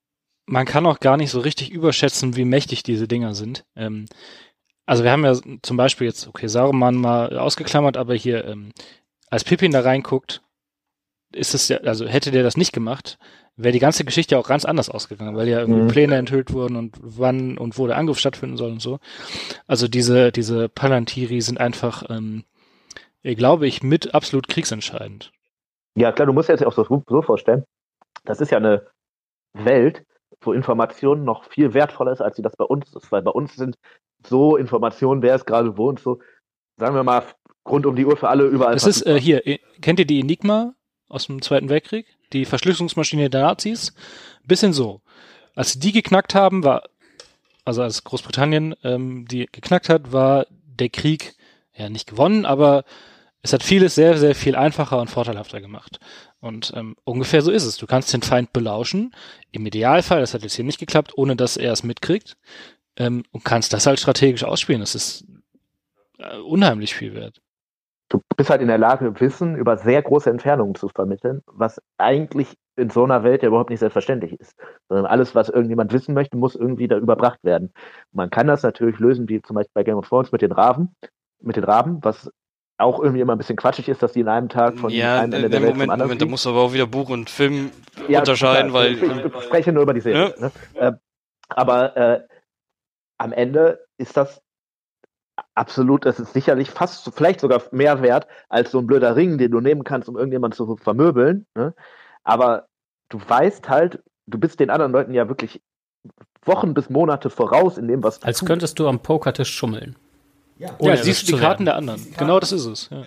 man 0.48 0.64
kann 0.64 0.86
auch 0.86 0.98
gar 0.98 1.16
nicht 1.16 1.30
so 1.30 1.40
richtig 1.40 1.70
überschätzen, 1.70 2.36
wie 2.36 2.44
mächtig 2.44 2.82
diese 2.82 3.06
Dinger 3.06 3.34
sind. 3.34 3.64
Ähm, 3.76 4.06
also 4.86 5.04
wir 5.04 5.12
haben 5.12 5.24
ja 5.24 5.34
zum 5.62 5.76
Beispiel 5.76 6.06
jetzt, 6.06 6.26
okay, 6.26 6.48
Sauron 6.48 6.96
mal 6.96 7.38
ausgeklammert, 7.38 7.96
aber 7.96 8.14
hier, 8.14 8.46
ähm, 8.46 8.72
als 9.28 9.44
Pippin 9.44 9.72
da 9.72 9.80
reinguckt, 9.80 10.42
ist 11.32 11.54
es 11.54 11.68
ja, 11.68 11.78
also 11.78 12.06
hätte 12.06 12.30
der 12.30 12.42
das 12.42 12.56
nicht 12.56 12.72
gemacht, 12.72 13.18
wäre 13.56 13.72
die 13.72 13.80
ganze 13.80 14.04
Geschichte 14.04 14.38
auch 14.38 14.48
ganz 14.48 14.64
anders 14.64 14.88
ausgegangen, 14.88 15.36
weil 15.36 15.48
ja 15.48 15.60
irgendwie 15.60 15.82
mhm. 15.82 15.88
Pläne 15.88 16.16
enthüllt 16.16 16.52
wurden 16.54 16.76
und 16.76 16.96
wann 17.02 17.58
und 17.58 17.76
wo 17.76 17.86
der 17.86 17.98
Angriff 17.98 18.18
stattfinden 18.18 18.56
soll 18.56 18.70
und 18.70 18.80
so. 18.80 18.98
Also 19.66 19.88
diese, 19.88 20.32
diese 20.32 20.70
Palantiri 20.70 21.42
sind 21.42 21.60
einfach, 21.60 22.08
ähm, 22.08 22.44
glaube 23.22 23.66
ich, 23.66 23.82
mit 23.82 24.14
absolut 24.14 24.48
kriegsentscheidend. 24.48 25.32
Ja, 25.96 26.12
klar, 26.12 26.26
du 26.26 26.32
musst 26.32 26.48
dir 26.48 26.54
jetzt 26.54 26.64
auch 26.64 26.72
so, 26.72 27.02
so 27.06 27.22
vorstellen, 27.22 27.64
das 28.24 28.40
ist 28.40 28.50
ja 28.50 28.56
eine 28.56 28.86
Welt, 29.52 30.06
wo 30.40 30.52
Information 30.52 31.24
noch 31.24 31.44
viel 31.44 31.74
wertvoller 31.74 32.12
ist, 32.12 32.20
als 32.20 32.36
sie 32.36 32.42
das 32.42 32.56
bei 32.56 32.64
uns 32.64 32.94
ist, 32.94 33.10
weil 33.10 33.22
bei 33.22 33.30
uns 33.30 33.54
sind 33.56 33.76
so 34.26 34.56
Informationen, 34.56 35.22
wer 35.22 35.34
ist 35.34 35.46
gerade 35.46 35.76
wo 35.76 35.88
und 35.88 36.00
so, 36.00 36.20
sagen 36.76 36.94
wir 36.94 37.02
mal, 37.02 37.22
rund 37.68 37.86
um 37.86 37.96
die 37.96 38.06
Uhr 38.06 38.16
für 38.16 38.28
alle 38.28 38.44
überall. 38.44 38.74
Das 38.74 38.86
ist 38.86 39.06
äh, 39.06 39.20
hier, 39.20 39.42
kennt 39.80 39.98
ihr 39.98 40.06
die 40.06 40.20
Enigma 40.20 40.74
aus 41.08 41.26
dem 41.26 41.42
Zweiten 41.42 41.68
Weltkrieg? 41.68 42.06
die 42.32 42.44
Verschlüsselungsmaschine 42.44 43.30
der 43.30 43.42
Nazis. 43.42 43.94
Bisschen 44.44 44.72
so. 44.72 45.02
Als 45.54 45.72
sie 45.72 45.80
die 45.80 45.92
geknackt 45.92 46.34
haben, 46.34 46.64
war, 46.64 46.84
also 47.64 47.82
als 47.82 48.04
Großbritannien 48.04 48.74
ähm, 48.84 49.26
die 49.26 49.46
geknackt 49.46 49.88
hat, 49.88 50.12
war 50.12 50.46
der 50.50 50.88
Krieg 50.88 51.34
ja 51.74 51.88
nicht 51.88 52.08
gewonnen, 52.08 52.44
aber 52.44 52.84
es 53.42 53.52
hat 53.52 53.62
vieles 53.62 53.94
sehr, 53.94 54.18
sehr 54.18 54.34
viel 54.34 54.56
einfacher 54.56 55.00
und 55.00 55.10
vorteilhafter 55.10 55.60
gemacht. 55.60 56.00
Und 56.40 56.72
ähm, 56.76 56.96
ungefähr 57.04 57.42
so 57.42 57.50
ist 57.50 57.64
es. 57.64 57.76
Du 57.76 57.86
kannst 57.86 58.12
den 58.12 58.22
Feind 58.22 58.52
belauschen. 58.52 59.14
Im 59.50 59.66
Idealfall, 59.66 60.20
das 60.20 60.34
hat 60.34 60.42
jetzt 60.42 60.54
hier 60.54 60.64
nicht 60.64 60.78
geklappt, 60.78 61.12
ohne 61.16 61.36
dass 61.36 61.56
er 61.56 61.72
es 61.72 61.82
mitkriegt. 61.82 62.36
Ähm, 62.96 63.24
und 63.32 63.44
kannst 63.44 63.72
das 63.72 63.86
halt 63.86 63.98
strategisch 63.98 64.44
ausspielen. 64.44 64.80
Das 64.80 64.94
ist 64.94 65.24
äh, 66.18 66.36
unheimlich 66.38 66.94
viel 66.94 67.14
wert 67.14 67.40
du 68.08 68.22
bist 68.36 68.50
halt 68.50 68.62
in 68.62 68.68
der 68.68 68.78
Lage, 68.78 69.20
Wissen 69.20 69.56
über 69.56 69.76
sehr 69.76 70.02
große 70.02 70.30
Entfernungen 70.30 70.74
zu 70.74 70.88
vermitteln, 70.88 71.42
was 71.46 71.80
eigentlich 71.98 72.56
in 72.76 72.90
so 72.90 73.04
einer 73.04 73.24
Welt 73.24 73.42
ja 73.42 73.48
überhaupt 73.48 73.70
nicht 73.70 73.80
selbstverständlich 73.80 74.38
ist. 74.40 74.56
Sondern 74.88 75.06
alles, 75.06 75.34
was 75.34 75.48
irgendjemand 75.48 75.92
wissen 75.92 76.14
möchte, 76.14 76.36
muss 76.36 76.54
irgendwie 76.54 76.88
da 76.88 76.96
überbracht 76.96 77.42
werden. 77.42 77.72
Man 78.12 78.30
kann 78.30 78.46
das 78.46 78.62
natürlich 78.62 78.98
lösen, 78.98 79.28
wie 79.28 79.42
zum 79.42 79.56
Beispiel 79.56 79.72
bei 79.74 79.84
Game 79.84 79.98
of 79.98 80.08
Thrones 80.08 80.32
mit 80.32 80.42
den 80.42 80.52
Raben, 80.52 80.94
mit 81.40 81.56
den 81.56 81.64
Raben, 81.64 81.98
was 82.02 82.30
auch 82.78 83.00
irgendwie 83.00 83.20
immer 83.20 83.34
ein 83.34 83.38
bisschen 83.38 83.56
quatschig 83.56 83.88
ist, 83.88 84.02
dass 84.02 84.12
die 84.12 84.20
in 84.20 84.28
einem 84.28 84.48
Tag 84.48 84.78
von 84.78 84.90
ja, 84.90 85.18
einem 85.18 85.32
Ende 85.32 85.50
der 85.50 85.62
Welt 85.62 85.72
Moment, 85.74 85.90
zum 85.90 85.98
Moment, 85.98 86.22
da 86.22 86.26
musst 86.26 86.44
du 86.46 86.50
aber 86.50 86.60
auch 86.60 86.72
wieder 86.72 86.86
Buch 86.86 87.10
und 87.10 87.28
Film 87.28 87.70
ja, 88.08 88.20
unterscheiden, 88.20 88.70
klar, 88.70 88.84
weil 88.84 88.92
ich, 88.94 89.02
ich, 89.02 89.42
spreche 89.42 89.72
nur 89.72 89.82
über 89.82 89.94
die 89.94 90.00
Serie. 90.00 90.34
Ja? 90.38 90.46
Ne? 90.46 90.52
Äh, 90.74 90.92
aber 91.48 91.96
äh, 91.96 92.20
am 93.18 93.32
Ende 93.32 93.84
ist 93.98 94.16
das 94.16 94.40
absolut, 95.54 96.06
das 96.06 96.20
ist 96.20 96.32
sicherlich 96.32 96.70
fast, 96.70 97.10
vielleicht 97.14 97.40
sogar 97.40 97.62
mehr 97.72 98.00
wert 98.00 98.28
als 98.48 98.70
so 98.70 98.78
ein 98.78 98.86
blöder 98.86 99.16
Ring, 99.16 99.38
den 99.38 99.50
du 99.50 99.60
nehmen 99.60 99.82
kannst, 99.82 100.08
um 100.08 100.16
irgendjemanden 100.16 100.56
zu 100.56 100.76
vermöbeln. 100.76 101.46
Ne? 101.56 101.74
Aber 102.22 102.68
du 103.08 103.18
weißt 103.26 103.68
halt, 103.68 104.02
du 104.26 104.38
bist 104.38 104.60
den 104.60 104.70
anderen 104.70 104.92
Leuten 104.92 105.14
ja 105.14 105.28
wirklich 105.28 105.60
Wochen 106.44 106.74
bis 106.74 106.90
Monate 106.90 107.28
voraus 107.28 107.76
in 107.76 107.88
dem, 107.88 108.04
was 108.04 108.20
du 108.20 108.26
Als 108.26 108.38
tust. 108.38 108.48
könntest 108.48 108.78
du 108.78 108.86
am 108.86 109.00
Pokertisch 109.00 109.52
schummeln. 109.52 109.96
Ja, 110.58 110.76
ja 110.80 110.96
siehst 110.96 111.28
du 111.28 111.36
die 111.36 111.40
Karten 111.40 111.64
der 111.64 111.76
anderen. 111.76 112.14
Genau 112.16 112.40
das 112.40 112.52
ist 112.52 112.66
es. 112.66 112.90
Ja. 112.90 113.04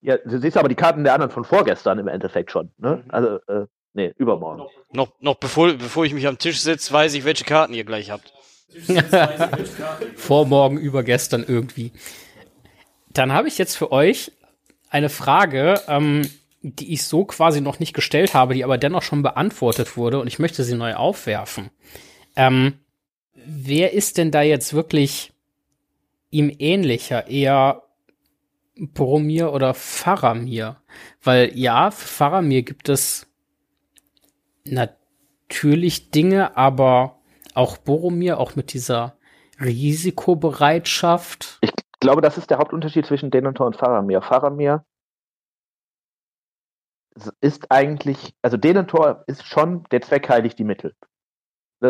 ja. 0.00 0.18
du 0.24 0.40
siehst 0.40 0.56
aber 0.56 0.68
die 0.68 0.74
Karten 0.74 1.04
der 1.04 1.14
anderen 1.14 1.30
von 1.30 1.44
vorgestern 1.44 1.98
im 1.98 2.08
Endeffekt 2.08 2.50
schon. 2.50 2.70
Ne? 2.78 3.02
Mhm. 3.04 3.10
Also, 3.10 3.38
äh, 3.48 3.66
nee, 3.92 4.12
übermorgen. 4.16 4.62
Noch, 4.92 5.12
noch 5.20 5.36
bevor, 5.36 5.72
bevor 5.74 6.04
ich 6.04 6.14
mich 6.14 6.26
am 6.26 6.38
Tisch 6.38 6.60
sitze, 6.60 6.92
weiß 6.92 7.14
ich, 7.14 7.24
welche 7.24 7.44
Karten 7.44 7.74
ihr 7.74 7.84
gleich 7.84 8.10
habt. 8.10 8.32
Vormorgen, 10.16 10.78
übergestern 10.78 11.44
irgendwie. 11.46 11.92
Dann 13.12 13.32
habe 13.32 13.48
ich 13.48 13.58
jetzt 13.58 13.76
für 13.76 13.92
euch 13.92 14.32
eine 14.90 15.08
Frage, 15.08 15.80
ähm, 15.86 16.28
die 16.62 16.92
ich 16.94 17.04
so 17.04 17.24
quasi 17.24 17.60
noch 17.60 17.78
nicht 17.78 17.92
gestellt 17.92 18.34
habe, 18.34 18.54
die 18.54 18.64
aber 18.64 18.78
dennoch 18.78 19.02
schon 19.02 19.22
beantwortet 19.22 19.96
wurde 19.96 20.18
und 20.18 20.26
ich 20.26 20.38
möchte 20.38 20.64
sie 20.64 20.74
neu 20.74 20.94
aufwerfen. 20.94 21.70
Ähm, 22.36 22.78
wer 23.34 23.92
ist 23.92 24.16
denn 24.16 24.30
da 24.30 24.42
jetzt 24.42 24.72
wirklich 24.72 25.33
ihm 26.34 26.54
ähnlicher? 26.58 27.28
Eher 27.28 27.82
Boromir 28.76 29.52
oder 29.52 29.72
Faramir? 29.72 30.76
Weil 31.22 31.56
ja, 31.56 31.90
für 31.90 32.08
Faramir 32.08 32.62
gibt 32.62 32.88
es 32.88 33.26
natürlich 34.64 36.10
Dinge, 36.10 36.56
aber 36.56 37.20
auch 37.54 37.76
Boromir, 37.76 38.38
auch 38.40 38.56
mit 38.56 38.72
dieser 38.72 39.16
Risikobereitschaft. 39.60 41.58
Ich 41.60 41.70
glaube, 42.00 42.20
das 42.20 42.36
ist 42.36 42.50
der 42.50 42.58
Hauptunterschied 42.58 43.06
zwischen 43.06 43.30
Denethor 43.30 43.66
und 43.66 43.76
Faramir. 43.76 44.20
Faramir 44.20 44.84
ist 47.40 47.70
eigentlich, 47.70 48.34
also 48.42 48.56
Denethor 48.56 49.22
ist 49.28 49.46
schon 49.46 49.84
der 49.92 50.00
Zweck 50.00 50.28
heiligt 50.28 50.58
die 50.58 50.64
Mittel. 50.64 50.96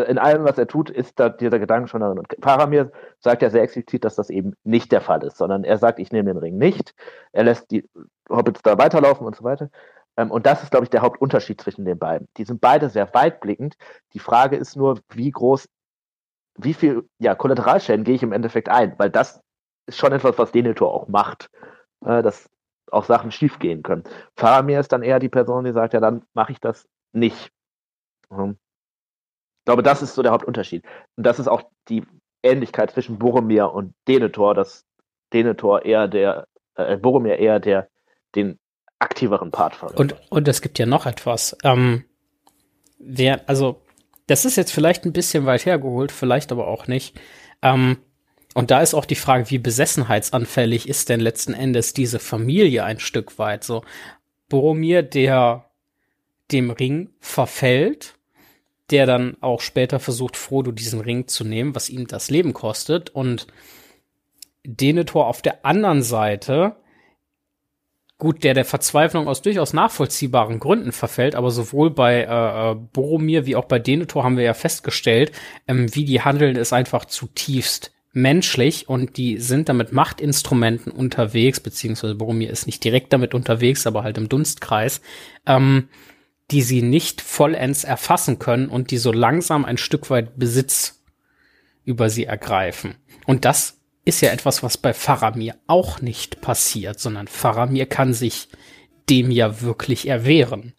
In 0.03 0.19
allem, 0.19 0.45
was 0.45 0.59
er 0.59 0.67
tut, 0.67 0.91
ist 0.91 1.19
da 1.21 1.29
dieser 1.29 1.59
Gedanke 1.59 1.89
schon 1.89 2.01
darin. 2.01 2.19
Und 2.19 2.29
Paramir 2.41 2.91
sagt 3.21 3.43
ja 3.43 3.51
sehr 3.51 3.63
explizit, 3.63 4.05
dass 4.05 4.17
das 4.17 4.31
eben 4.31 4.55
nicht 4.65 4.93
der 4.93 5.01
Fall 5.01 5.23
ist, 5.23 5.37
sondern 5.37 5.65
er 5.65 5.79
sagt, 5.79 5.99
ich 5.99 6.13
nehme 6.13 6.33
den 6.33 6.39
Ring 6.39 6.59
nicht. 6.59 6.95
Er 7.33 7.45
lässt 7.45 7.71
die 7.71 7.89
Hobbits 8.29 8.63
da 8.63 8.79
weiterlaufen 8.79 9.27
und 9.27 9.37
so 9.37 9.45
weiter. 9.45 9.71
Ähm, 10.17 10.31
und 10.31 10.47
das 10.47 10.63
ist, 10.63 10.71
glaube 10.71 10.85
ich, 10.85 10.91
der 10.91 11.03
Hauptunterschied 11.03 11.61
zwischen 11.61 11.85
den 11.85 11.99
beiden. 11.99 12.29
Die 12.37 12.45
sind 12.45 12.61
beide 12.61 12.91
sehr 12.91 13.13
weitblickend. 13.15 13.77
Die 14.13 14.19
Frage 14.19 14.57
ist 14.57 14.77
nur, 14.77 15.01
wie 15.11 15.31
groß, 15.31 15.69
wie 16.57 16.75
viel 16.75 17.09
ja, 17.19 17.35
Kollateralschäden 17.35 18.05
gehe 18.05 18.15
ich 18.15 18.23
im 18.23 18.33
Endeffekt 18.33 18.69
ein, 18.69 18.99
weil 18.99 19.11
das 19.11 19.41
ist 19.87 19.99
schon 19.99 20.13
etwas, 20.13 20.39
was 20.39 20.53
Denethor 20.53 20.93
auch 20.93 21.09
macht. 21.09 21.51
Äh, 22.05 22.23
dass 22.23 22.51
auch 22.91 23.05
Sachen 23.05 23.31
schiefgehen 23.31 23.83
können. 23.83 24.05
Faramir 24.37 24.81
ist 24.81 24.93
dann 24.93 25.03
eher 25.03 25.19
die 25.19 25.29
Person, 25.29 25.65
die 25.65 25.73
sagt, 25.73 25.95
ja, 25.95 26.01
dann 26.01 26.23
mache 26.35 26.53
ich 26.53 26.61
das 26.61 26.87
nicht. 27.13 27.51
Ähm, 28.31 28.59
ich 29.65 29.67
glaube, 29.67 29.83
das 29.83 30.03
ist 30.03 30.15
so 30.15 30.23
der 30.23 30.33
Hauptunterschied. 30.33 30.85
Und 31.17 31.25
das 31.25 31.39
ist 31.39 31.49
auch 31.49 31.63
die 31.89 32.03
Ähnlichkeit 32.43 32.91
zwischen 32.91 33.19
Boromir 33.19 33.73
und 33.73 33.95
Denethor, 34.07 34.53
dass 34.53 34.85
Denethor 35.33 35.87
eher 35.87 36.07
der, 36.07 36.47
äh, 36.75 36.99
Boromir 36.99 37.39
eher 37.39 37.61
der, 37.61 37.89
den 38.35 38.59
aktiveren 38.99 39.53
Part 39.53 39.75
verwendet. 39.75 40.13
Und, 40.13 40.31
und 40.31 40.49
es 40.49 40.61
gibt 40.61 40.79
ja 40.79 40.85
noch 40.85 41.07
etwas. 41.07 41.57
Ähm, 41.65 42.05
wer, 42.99 43.49
also, 43.49 43.81
das 44.27 44.45
ist 44.45 44.57
jetzt 44.57 44.71
vielleicht 44.71 45.07
ein 45.07 45.15
bisschen 45.15 45.47
weit 45.47 45.65
hergeholt, 45.65 46.13
vielleicht 46.13 46.53
aber 46.53 46.69
auch 46.69 46.87
nicht. 46.87 47.19
Ähm, 47.63 47.97
und 48.53 48.71
da 48.71 48.83
ist 48.83 48.93
auch 48.93 49.07
die 49.07 49.15
Frage, 49.15 49.49
wie 49.49 49.59
besessenheitsanfällig 49.59 50.91
ist 50.91 51.09
denn 51.09 51.21
letzten 51.21 51.55
Endes 51.55 51.95
diese 51.95 52.19
Familie 52.19 52.85
ein 52.85 53.01
Stück 53.01 53.39
weit 53.39 53.65
so. 53.65 53.83
Boromir, 54.51 55.03
der 55.03 55.71
dem 56.53 56.71
Ring 56.71 57.15
verfällt, 57.21 58.19
der 58.91 59.07
dann 59.07 59.37
auch 59.41 59.61
später 59.61 59.99
versucht, 59.99 60.37
Frodo 60.37 60.73
diesen 60.73 61.01
Ring 61.01 61.27
zu 61.27 61.45
nehmen, 61.45 61.75
was 61.75 61.89
ihm 61.89 62.07
das 62.07 62.31
Leben 62.31 62.53
kostet. 62.53 63.11
Und 63.11 63.47
Denethor 64.65 65.27
auf 65.27 65.43
der 65.43 65.65
anderen 65.65 66.03
Seite, 66.03 66.77
gut, 68.19 68.45
der 68.45 68.55
der 68.55 68.65
Verzweiflung 68.65 69.29
aus 69.29 69.43
durchaus 69.43 69.73
nachvollziehbaren 69.73 70.59
Gründen 70.61 70.93
verfällt, 70.93 71.35
aber 71.35 71.51
sowohl 71.51 71.91
bei 71.91 72.23
äh, 72.23 72.73
äh 72.73 72.75
Boromir 72.75 73.47
wie 73.47 73.57
auch 73.57 73.67
bei 73.67 73.79
Denethor 73.79 74.25
haben 74.25 74.37
wir 74.37 74.45
ja 74.45 74.55
festgestellt, 74.55 75.33
ähm, 75.67 75.95
wie 75.95 76.05
die 76.05 76.23
handeln, 76.23 76.57
ist 76.57 76.73
einfach 76.73 77.05
zutiefst 77.07 77.93
menschlich 78.15 78.89
und 78.89 79.17
die 79.17 79.39
sind 79.39 79.69
damit 79.69 79.93
Machtinstrumenten 79.93 80.93
unterwegs, 80.93 81.59
beziehungsweise 81.59 82.15
Boromir 82.15 82.49
ist 82.49 82.67
nicht 82.67 82.83
direkt 82.85 83.13
damit 83.13 83.35
unterwegs, 83.35 83.87
aber 83.87 84.05
halt 84.05 84.17
im 84.17 84.29
Dunstkreis, 84.29 85.03
ähm, 85.47 85.89
die 86.51 86.63
sie 86.63 86.83
nicht 86.83 87.21
vollends 87.21 87.85
erfassen 87.85 88.39
können 88.39 88.69
und 88.69 88.91
die 88.91 88.99
so 88.99 89.13
langsam 89.13 89.65
ein 89.65 89.79
Stück 89.79 90.11
weit 90.11 90.39
Besitz 90.39 91.03
über 91.85 92.11
sie 92.11 92.25
ergreifen. 92.25 92.97
Und 93.27 93.45
das 93.45 93.81
ist 94.05 94.21
ja 94.21 94.31
etwas, 94.31 94.63
was 94.63 94.77
bei 94.77 94.93
Faramir 94.93 95.57
auch 95.67 96.01
nicht 96.01 96.41
passiert, 96.41 97.01
sondern 97.01 97.29
Faramir 97.29 97.87
kann 97.87 98.13
sich 98.13 98.49
dem 99.09 99.31
ja 99.31 99.63
wirklich 99.63 100.07
erwehren. 100.07 100.75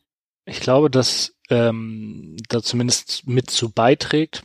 Ich 0.45 0.59
glaube, 0.59 0.89
dass 0.89 1.35
ähm, 1.49 2.37
da 2.49 2.61
zumindest 2.61 3.27
mit 3.27 3.49
zu 3.49 3.71
beiträgt, 3.71 4.43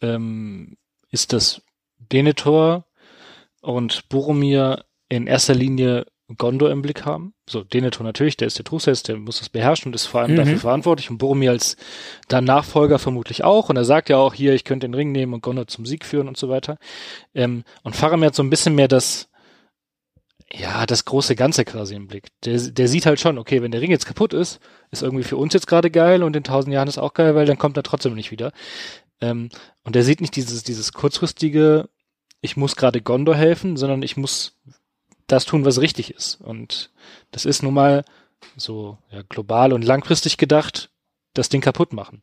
ähm, 0.00 0.76
ist 1.10 1.32
das 1.32 1.62
Denethor 1.98 2.86
und 3.60 4.08
Boromir 4.08 4.84
in 5.08 5.26
erster 5.26 5.54
Linie 5.54 6.06
Gondor 6.36 6.70
im 6.70 6.82
Blick 6.82 7.04
haben. 7.04 7.34
So, 7.48 7.62
Denethor 7.62 8.04
natürlich, 8.04 8.36
der 8.36 8.46
ist 8.46 8.58
der 8.58 8.64
Truchsess, 8.64 9.02
der 9.02 9.16
muss 9.16 9.38
das 9.38 9.48
beherrschen 9.48 9.88
und 9.88 9.94
ist 9.94 10.06
vor 10.06 10.20
allem 10.20 10.32
mhm. 10.32 10.36
dafür 10.36 10.58
verantwortlich 10.58 11.10
und 11.10 11.18
Boromir 11.18 11.50
als 11.50 11.76
dann 12.28 12.44
Nachfolger 12.44 12.98
vermutlich 12.98 13.44
auch 13.44 13.68
und 13.68 13.76
er 13.76 13.84
sagt 13.84 14.08
ja 14.08 14.16
auch 14.16 14.34
hier, 14.34 14.54
ich 14.54 14.64
könnte 14.64 14.86
den 14.86 14.94
Ring 14.94 15.12
nehmen 15.12 15.34
und 15.34 15.42
Gondor 15.42 15.66
zum 15.66 15.86
Sieg 15.86 16.04
führen 16.04 16.28
und 16.28 16.36
so 16.36 16.48
weiter. 16.48 16.78
Ähm, 17.34 17.64
und 17.82 17.96
Faramir 17.96 18.26
hat 18.26 18.34
so 18.34 18.42
ein 18.42 18.50
bisschen 18.50 18.74
mehr 18.74 18.88
das, 18.88 19.28
ja, 20.52 20.86
das 20.86 21.04
große 21.04 21.36
Ganze 21.36 21.64
quasi 21.64 21.94
im 21.94 22.08
Blick. 22.08 22.28
Der, 22.44 22.58
der 22.58 22.88
sieht 22.88 23.06
halt 23.06 23.20
schon, 23.20 23.38
okay, 23.38 23.62
wenn 23.62 23.70
der 23.70 23.80
Ring 23.80 23.90
jetzt 23.90 24.06
kaputt 24.06 24.32
ist, 24.32 24.60
ist 24.90 25.02
irgendwie 25.02 25.24
für 25.24 25.36
uns 25.36 25.54
jetzt 25.54 25.66
gerade 25.66 25.90
geil 25.90 26.22
und 26.22 26.34
in 26.34 26.44
tausend 26.44 26.74
Jahren 26.74 26.88
ist 26.88 26.98
auch 26.98 27.14
geil, 27.14 27.34
weil 27.34 27.46
dann 27.46 27.58
kommt 27.58 27.76
er 27.76 27.82
trotzdem 27.82 28.14
nicht 28.14 28.30
wieder. 28.30 28.52
Ähm, 29.20 29.50
und 29.84 29.94
der 29.94 30.02
sieht 30.02 30.20
nicht 30.20 30.34
dieses, 30.36 30.62
dieses 30.62 30.92
kurzfristige, 30.92 31.88
ich 32.40 32.56
muss 32.56 32.76
gerade 32.76 33.02
Gondor 33.02 33.36
helfen, 33.36 33.76
sondern 33.76 34.02
ich 34.02 34.16
muss 34.16 34.58
das 35.30 35.44
tun, 35.44 35.64
was 35.64 35.80
richtig 35.80 36.14
ist. 36.14 36.40
Und 36.40 36.90
das 37.30 37.44
ist 37.44 37.62
nun 37.62 37.74
mal 37.74 38.04
so 38.56 38.98
ja, 39.10 39.22
global 39.28 39.72
und 39.72 39.84
langfristig 39.84 40.36
gedacht, 40.36 40.90
das 41.34 41.48
Ding 41.48 41.60
kaputt 41.60 41.92
machen. 41.92 42.20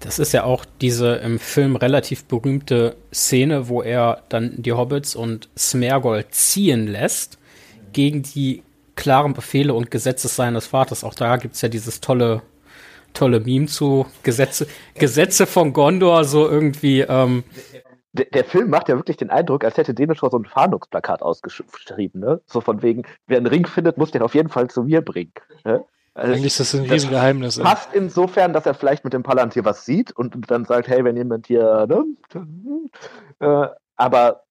Das 0.00 0.18
ist 0.18 0.32
ja 0.32 0.42
auch 0.44 0.64
diese 0.80 1.14
im 1.16 1.38
Film 1.38 1.76
relativ 1.76 2.24
berühmte 2.24 2.96
Szene, 3.14 3.68
wo 3.68 3.82
er 3.82 4.22
dann 4.28 4.60
die 4.60 4.72
Hobbits 4.72 5.14
und 5.14 5.48
Smergol 5.56 6.24
ziehen 6.30 6.88
lässt 6.88 7.38
gegen 7.92 8.22
die 8.22 8.62
klaren 8.96 9.32
Befehle 9.32 9.74
und 9.74 9.90
Gesetze 9.90 10.26
seines 10.28 10.66
Vaters. 10.66 11.04
Auch 11.04 11.14
da 11.14 11.36
gibt's 11.36 11.60
ja 11.60 11.68
dieses 11.68 12.00
tolle, 12.00 12.42
tolle 13.14 13.38
Meme 13.40 13.66
zu 13.66 14.06
Gesetze, 14.24 14.66
Gesetze 14.94 15.46
von 15.46 15.72
Gondor, 15.72 16.24
so 16.24 16.48
irgendwie. 16.48 17.02
Ähm, 17.02 17.44
der, 18.12 18.26
der, 18.26 18.44
Film 18.44 18.70
macht 18.70 18.88
ja 18.88 18.96
wirklich 18.96 19.16
den 19.16 19.30
Eindruck, 19.30 19.64
als 19.64 19.76
hätte 19.76 19.94
Denethor 19.94 20.30
so 20.30 20.38
ein 20.38 20.44
Fahndungsplakat 20.44 21.22
ausgeschrieben, 21.22 22.20
ne? 22.20 22.40
So 22.46 22.60
von 22.60 22.82
wegen, 22.82 23.04
wer 23.26 23.38
einen 23.38 23.46
Ring 23.46 23.66
findet, 23.66 23.96
muss 23.96 24.10
den 24.10 24.22
auf 24.22 24.34
jeden 24.34 24.50
Fall 24.50 24.68
zu 24.68 24.84
mir 24.84 25.02
bringen. 25.02 25.32
Ne? 25.64 25.84
Also 26.14 26.32
Eigentlich 26.32 26.46
ist 26.46 26.60
das 26.60 26.74
ein 26.74 26.84
Riesengeheimnis. 26.84 27.56
Das 27.56 27.64
passt 27.64 27.94
insofern, 27.94 28.52
dass 28.52 28.66
er 28.66 28.74
vielleicht 28.74 29.04
mit 29.04 29.14
dem 29.14 29.22
Palantir 29.22 29.64
was 29.64 29.86
sieht 29.86 30.12
und 30.12 30.50
dann 30.50 30.66
sagt, 30.66 30.88
hey, 30.88 31.04
wenn 31.04 31.16
jemand 31.16 31.46
hier, 31.46 31.86
ne? 31.86 32.04
Äh, 33.38 33.68
aber 33.96 34.42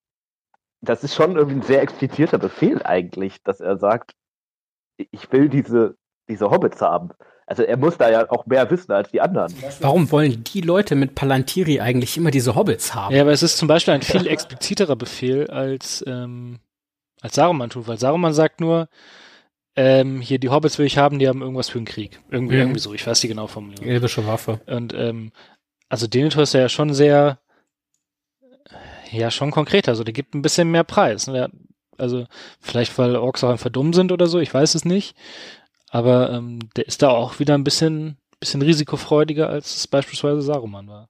das 0.80 1.04
ist 1.04 1.14
schon 1.14 1.36
irgendwie 1.36 1.58
ein 1.58 1.62
sehr 1.62 1.82
explizierter 1.82 2.38
Befehl 2.38 2.82
eigentlich, 2.82 3.42
dass 3.44 3.60
er 3.60 3.78
sagt, 3.78 4.14
ich 4.96 5.30
will 5.30 5.48
diese, 5.48 5.96
diese 6.28 6.50
Hobbits 6.50 6.80
haben. 6.80 7.10
Also 7.52 7.64
er 7.64 7.76
muss 7.76 7.98
da 7.98 8.10
ja 8.10 8.30
auch 8.30 8.46
mehr 8.46 8.70
wissen 8.70 8.92
als 8.92 9.10
die 9.10 9.20
anderen. 9.20 9.52
Warum 9.80 10.10
wollen 10.10 10.42
die 10.42 10.62
Leute 10.62 10.94
mit 10.94 11.14
Palantiri 11.14 11.80
eigentlich 11.80 12.16
immer 12.16 12.30
diese 12.30 12.54
Hobbits 12.54 12.94
haben? 12.94 13.14
Ja, 13.14 13.20
aber 13.20 13.32
es 13.32 13.42
ist 13.42 13.58
zum 13.58 13.68
Beispiel 13.68 13.92
ein 13.92 14.00
viel 14.00 14.26
expliziterer 14.26 14.96
Befehl 14.96 15.50
als, 15.50 16.02
ähm, 16.06 16.60
als 17.20 17.34
Saruman 17.34 17.68
tut, 17.68 17.86
weil 17.88 17.98
Saruman 17.98 18.32
sagt 18.32 18.62
nur, 18.62 18.88
ähm, 19.76 20.22
hier 20.22 20.38
die 20.38 20.48
Hobbits 20.48 20.78
will 20.78 20.86
ich 20.86 20.96
haben, 20.96 21.18
die 21.18 21.28
haben 21.28 21.42
irgendwas 21.42 21.68
für 21.68 21.76
den 21.76 21.84
Krieg. 21.84 22.22
Irgendwie, 22.30 22.54
mhm. 22.54 22.60
irgendwie 22.62 22.80
so, 22.80 22.94
ich 22.94 23.06
weiß 23.06 23.20
die 23.20 23.28
genau 23.28 23.48
Formulierung. 23.48 23.86
Elbische 23.86 24.26
Waffe. 24.26 24.62
Und 24.64 24.94
ähm, 24.94 25.30
also 25.90 26.06
Denethor 26.06 26.44
ist 26.44 26.54
ja 26.54 26.70
schon 26.70 26.94
sehr, 26.94 27.38
ja, 29.10 29.30
schon 29.30 29.50
konkreter. 29.50 29.90
Also 29.90 30.04
der 30.04 30.14
gibt 30.14 30.34
ein 30.34 30.40
bisschen 30.40 30.70
mehr 30.70 30.84
Preis. 30.84 31.26
Ne? 31.26 31.50
Also 31.98 32.24
vielleicht, 32.60 32.96
weil 32.96 33.14
Orks 33.14 33.44
auch 33.44 33.50
einfach 33.50 33.68
dumm 33.68 33.92
sind 33.92 34.10
oder 34.10 34.26
so, 34.26 34.38
ich 34.38 34.54
weiß 34.54 34.74
es 34.74 34.86
nicht. 34.86 35.14
Aber 35.92 36.30
ähm, 36.30 36.58
der 36.74 36.86
ist 36.86 37.02
da 37.02 37.10
auch 37.10 37.38
wieder 37.38 37.52
ein 37.52 37.64
bisschen, 37.64 38.16
bisschen 38.40 38.62
risikofreudiger, 38.62 39.50
als 39.50 39.76
es 39.76 39.86
beispielsweise 39.86 40.40
Saruman 40.40 40.88
war. 40.88 41.08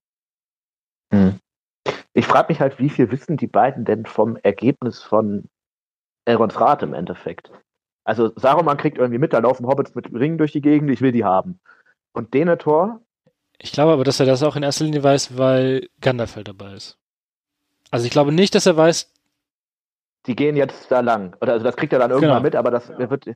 Hm. 1.12 1.38
Ich 2.14 2.26
frage 2.26 2.52
mich 2.52 2.60
halt, 2.60 2.80
wie 2.80 2.90
viel 2.90 3.10
wissen 3.12 3.36
die 3.36 3.46
beiden 3.46 3.84
denn 3.84 4.06
vom 4.06 4.36
Ergebnis 4.42 5.00
von 5.00 5.44
Elrons 6.24 6.60
Rat 6.60 6.82
im 6.82 6.94
Endeffekt? 6.94 7.52
Also 8.02 8.32
Saruman 8.34 8.76
kriegt 8.76 8.98
irgendwie 8.98 9.20
mit, 9.20 9.32
da 9.32 9.38
laufen 9.38 9.66
Hobbits 9.66 9.94
mit 9.94 10.12
Ringen 10.12 10.36
durch 10.36 10.50
die 10.50 10.60
Gegend, 10.60 10.90
ich 10.90 11.00
will 11.00 11.12
die 11.12 11.24
haben. 11.24 11.60
Und 12.12 12.34
Denethor? 12.34 13.00
Ich 13.58 13.70
glaube 13.70 13.92
aber, 13.92 14.02
dass 14.02 14.18
er 14.18 14.26
das 14.26 14.42
auch 14.42 14.56
in 14.56 14.64
erster 14.64 14.84
Linie 14.84 15.04
weiß, 15.04 15.38
weil 15.38 15.88
Gandalf 16.00 16.34
halt 16.34 16.48
dabei 16.48 16.72
ist. 16.74 16.98
Also 17.92 18.04
ich 18.04 18.10
glaube 18.10 18.32
nicht, 18.32 18.56
dass 18.56 18.66
er 18.66 18.76
weiß. 18.76 19.12
Die 20.26 20.34
gehen 20.34 20.56
jetzt 20.56 20.90
da 20.90 21.00
lang. 21.00 21.36
Oder 21.40 21.52
also 21.52 21.64
das 21.64 21.76
kriegt 21.76 21.92
er 21.92 22.00
dann 22.00 22.10
irgendwann 22.10 22.30
genau. 22.30 22.42
mit, 22.42 22.56
aber 22.56 22.72
das 22.72 22.88
wird. 22.88 23.26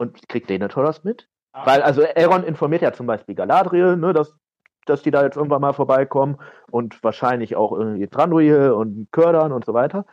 Und 0.00 0.26
kriegt 0.30 0.48
Denethor 0.48 0.82
das 0.82 1.04
mit? 1.04 1.28
Ah. 1.52 1.66
Weil, 1.66 1.82
also 1.82 2.00
Elrond 2.00 2.46
informiert 2.46 2.80
ja 2.80 2.94
zum 2.94 3.06
Beispiel 3.06 3.34
Galadriel, 3.34 3.98
ne, 3.98 4.14
dass, 4.14 4.34
dass 4.86 5.02
die 5.02 5.10
da 5.10 5.22
jetzt 5.22 5.36
irgendwann 5.36 5.60
mal 5.60 5.74
vorbeikommen 5.74 6.38
und 6.70 7.04
wahrscheinlich 7.04 7.54
auch 7.54 7.72
irgendwie 7.72 8.06
Thranduil 8.06 8.70
und 8.70 9.08
Kördan 9.12 9.52
und 9.52 9.66
so 9.66 9.74
weiter. 9.74 10.06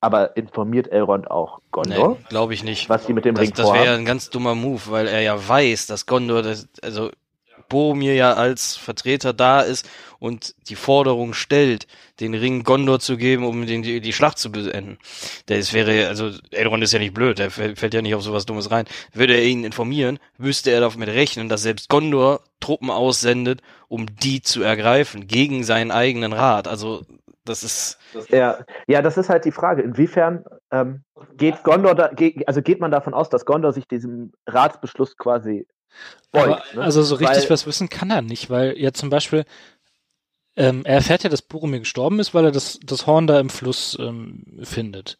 Aber 0.00 0.38
informiert 0.38 0.88
Elrond 0.88 1.30
auch 1.30 1.60
Gondor? 1.70 2.12
Nee, 2.12 2.24
glaube 2.30 2.54
ich 2.54 2.64
nicht. 2.64 2.88
Was 2.88 3.04
die 3.04 3.12
mit 3.12 3.26
dem 3.26 3.34
das, 3.34 3.44
Ring 3.44 3.52
Das 3.54 3.72
wäre 3.74 3.84
ja 3.84 3.94
ein 3.94 4.06
ganz 4.06 4.30
dummer 4.30 4.54
Move, 4.54 4.80
weil 4.88 5.06
er 5.06 5.20
ja 5.20 5.36
weiß, 5.48 5.86
dass 5.86 6.06
Gondor, 6.06 6.42
das, 6.42 6.68
also 6.82 7.10
Boromir 7.68 8.14
ja 8.14 8.32
als 8.32 8.76
Vertreter 8.76 9.34
da 9.34 9.60
ist 9.60 9.86
und 10.18 10.54
die 10.68 10.76
Forderung 10.76 11.34
stellt, 11.34 11.86
den 12.20 12.34
Ring 12.34 12.64
Gondor 12.64 13.00
zu 13.00 13.16
geben, 13.16 13.44
um 13.44 13.66
den, 13.66 13.82
die, 13.82 14.00
die 14.00 14.12
Schlacht 14.12 14.38
zu 14.38 14.50
beenden. 14.50 14.98
Das 15.46 15.72
wäre, 15.72 16.08
also 16.08 16.30
Elrond 16.50 16.82
ist 16.82 16.92
ja 16.92 16.98
nicht 16.98 17.14
blöd, 17.14 17.38
der 17.38 17.50
fällt 17.50 17.94
ja 17.94 18.02
nicht 18.02 18.14
auf 18.14 18.22
sowas 18.22 18.46
Dummes 18.46 18.70
rein. 18.70 18.86
Würde 19.12 19.34
er 19.34 19.44
ihn 19.44 19.64
informieren, 19.64 20.18
müsste 20.38 20.70
er 20.70 20.80
damit 20.80 21.08
rechnen, 21.08 21.48
dass 21.48 21.62
selbst 21.62 21.88
Gondor 21.88 22.40
Truppen 22.60 22.90
aussendet, 22.90 23.60
um 23.88 24.06
die 24.06 24.40
zu 24.40 24.62
ergreifen, 24.62 25.26
gegen 25.26 25.62
seinen 25.62 25.90
eigenen 25.90 26.32
Rat. 26.32 26.68
Also 26.68 27.04
Das 27.44 27.62
ist. 27.62 27.98
Ja, 28.30 28.64
ja, 28.88 29.02
das 29.02 29.16
ist 29.16 29.28
halt 29.28 29.44
die 29.44 29.52
Frage. 29.52 29.82
Inwiefern 29.82 30.44
ähm, 30.72 31.02
geht 31.36 31.62
Gondor 31.62 31.94
da, 31.94 32.08
geht, 32.08 32.46
also 32.48 32.60
geht 32.60 32.80
man 32.80 32.90
davon 32.90 33.14
aus, 33.14 33.28
dass 33.28 33.44
Gondor 33.44 33.72
sich 33.72 33.86
diesem 33.86 34.32
Ratsbeschluss 34.46 35.16
quasi 35.16 35.66
beugt? 36.32 36.46
Aber, 36.46 36.62
ne? 36.74 36.82
Also 36.82 37.02
so 37.02 37.16
richtig 37.16 37.44
weil, 37.44 37.50
was 37.50 37.66
wissen 37.66 37.88
kann 37.88 38.10
er 38.10 38.22
nicht, 38.22 38.50
weil 38.50 38.76
ja 38.78 38.92
zum 38.92 39.10
Beispiel 39.10 39.44
ähm, 40.56 40.82
er 40.84 40.96
erfährt 40.96 41.22
ja, 41.22 41.30
dass 41.30 41.42
Boromir 41.42 41.80
gestorben 41.80 42.18
ist, 42.18 42.34
weil 42.34 42.46
er 42.46 42.52
das, 42.52 42.80
das 42.84 43.06
Horn 43.06 43.26
da 43.26 43.38
im 43.38 43.50
Fluss 43.50 43.96
ähm, 44.00 44.44
findet. 44.62 45.18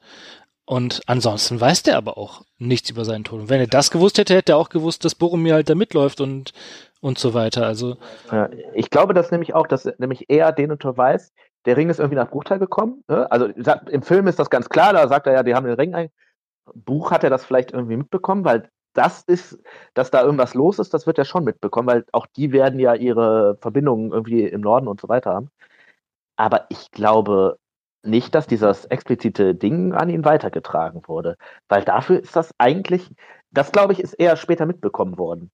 Und 0.64 1.00
ansonsten 1.06 1.60
weiß 1.60 1.84
der 1.84 1.96
aber 1.96 2.18
auch 2.18 2.42
nichts 2.58 2.90
über 2.90 3.04
seinen 3.04 3.22
Tod. 3.22 3.40
Und 3.42 3.50
wenn 3.50 3.60
er 3.60 3.68
das 3.68 3.92
gewusst 3.92 4.18
hätte, 4.18 4.34
hätte 4.34 4.52
er 4.52 4.58
auch 4.58 4.68
gewusst, 4.68 5.04
dass 5.04 5.14
Boromir 5.14 5.54
halt 5.54 5.70
da 5.70 5.76
mitläuft 5.76 6.20
und, 6.20 6.52
und 7.00 7.18
so 7.18 7.34
weiter. 7.34 7.64
Also. 7.64 7.96
Ja, 8.32 8.48
ich 8.74 8.90
glaube 8.90 9.14
das 9.14 9.30
nämlich 9.30 9.54
auch, 9.54 9.68
dass 9.68 9.88
nämlich 9.98 10.24
er 10.28 10.50
Denethor 10.52 10.96
weiß, 10.96 11.32
der 11.66 11.76
Ring 11.76 11.88
ist 11.88 12.00
irgendwie 12.00 12.16
nach 12.16 12.30
Bruchteil 12.30 12.58
gekommen. 12.58 13.04
Ne? 13.08 13.30
Also 13.30 13.46
im 13.46 14.02
Film 14.02 14.26
ist 14.26 14.38
das 14.38 14.50
ganz 14.50 14.68
klar, 14.68 14.92
da 14.92 15.06
sagt 15.06 15.28
er 15.28 15.34
ja, 15.34 15.42
die 15.44 15.54
haben 15.54 15.66
den 15.66 15.74
Ring 15.74 15.94
ein. 15.94 16.08
Buch 16.74 17.12
hat 17.12 17.22
er 17.22 17.30
das 17.30 17.44
vielleicht 17.44 17.72
irgendwie 17.72 17.96
mitbekommen, 17.96 18.44
weil 18.44 18.68
das 18.96 19.22
ist, 19.22 19.58
dass 19.94 20.10
da 20.10 20.22
irgendwas 20.22 20.54
los 20.54 20.78
ist, 20.78 20.94
das 20.94 21.06
wird 21.06 21.18
er 21.18 21.24
schon 21.24 21.44
mitbekommen, 21.44 21.88
weil 21.88 22.04
auch 22.12 22.26
die 22.26 22.52
werden 22.52 22.78
ja 22.80 22.94
ihre 22.94 23.56
Verbindungen 23.60 24.12
irgendwie 24.12 24.44
im 24.44 24.60
Norden 24.60 24.88
und 24.88 25.00
so 25.00 25.08
weiter 25.08 25.34
haben. 25.34 25.50
Aber 26.36 26.66
ich 26.68 26.90
glaube 26.90 27.58
nicht, 28.02 28.34
dass 28.34 28.46
dieses 28.46 28.84
explizite 28.86 29.54
Ding 29.54 29.92
an 29.92 30.08
ihn 30.08 30.24
weitergetragen 30.24 31.02
wurde, 31.06 31.36
weil 31.68 31.82
dafür 31.82 32.20
ist 32.20 32.36
das 32.36 32.52
eigentlich, 32.58 33.10
das 33.50 33.72
glaube 33.72 33.92
ich, 33.92 34.00
ist 34.00 34.14
eher 34.14 34.36
später 34.36 34.66
mitbekommen 34.66 35.18
worden. 35.18 35.50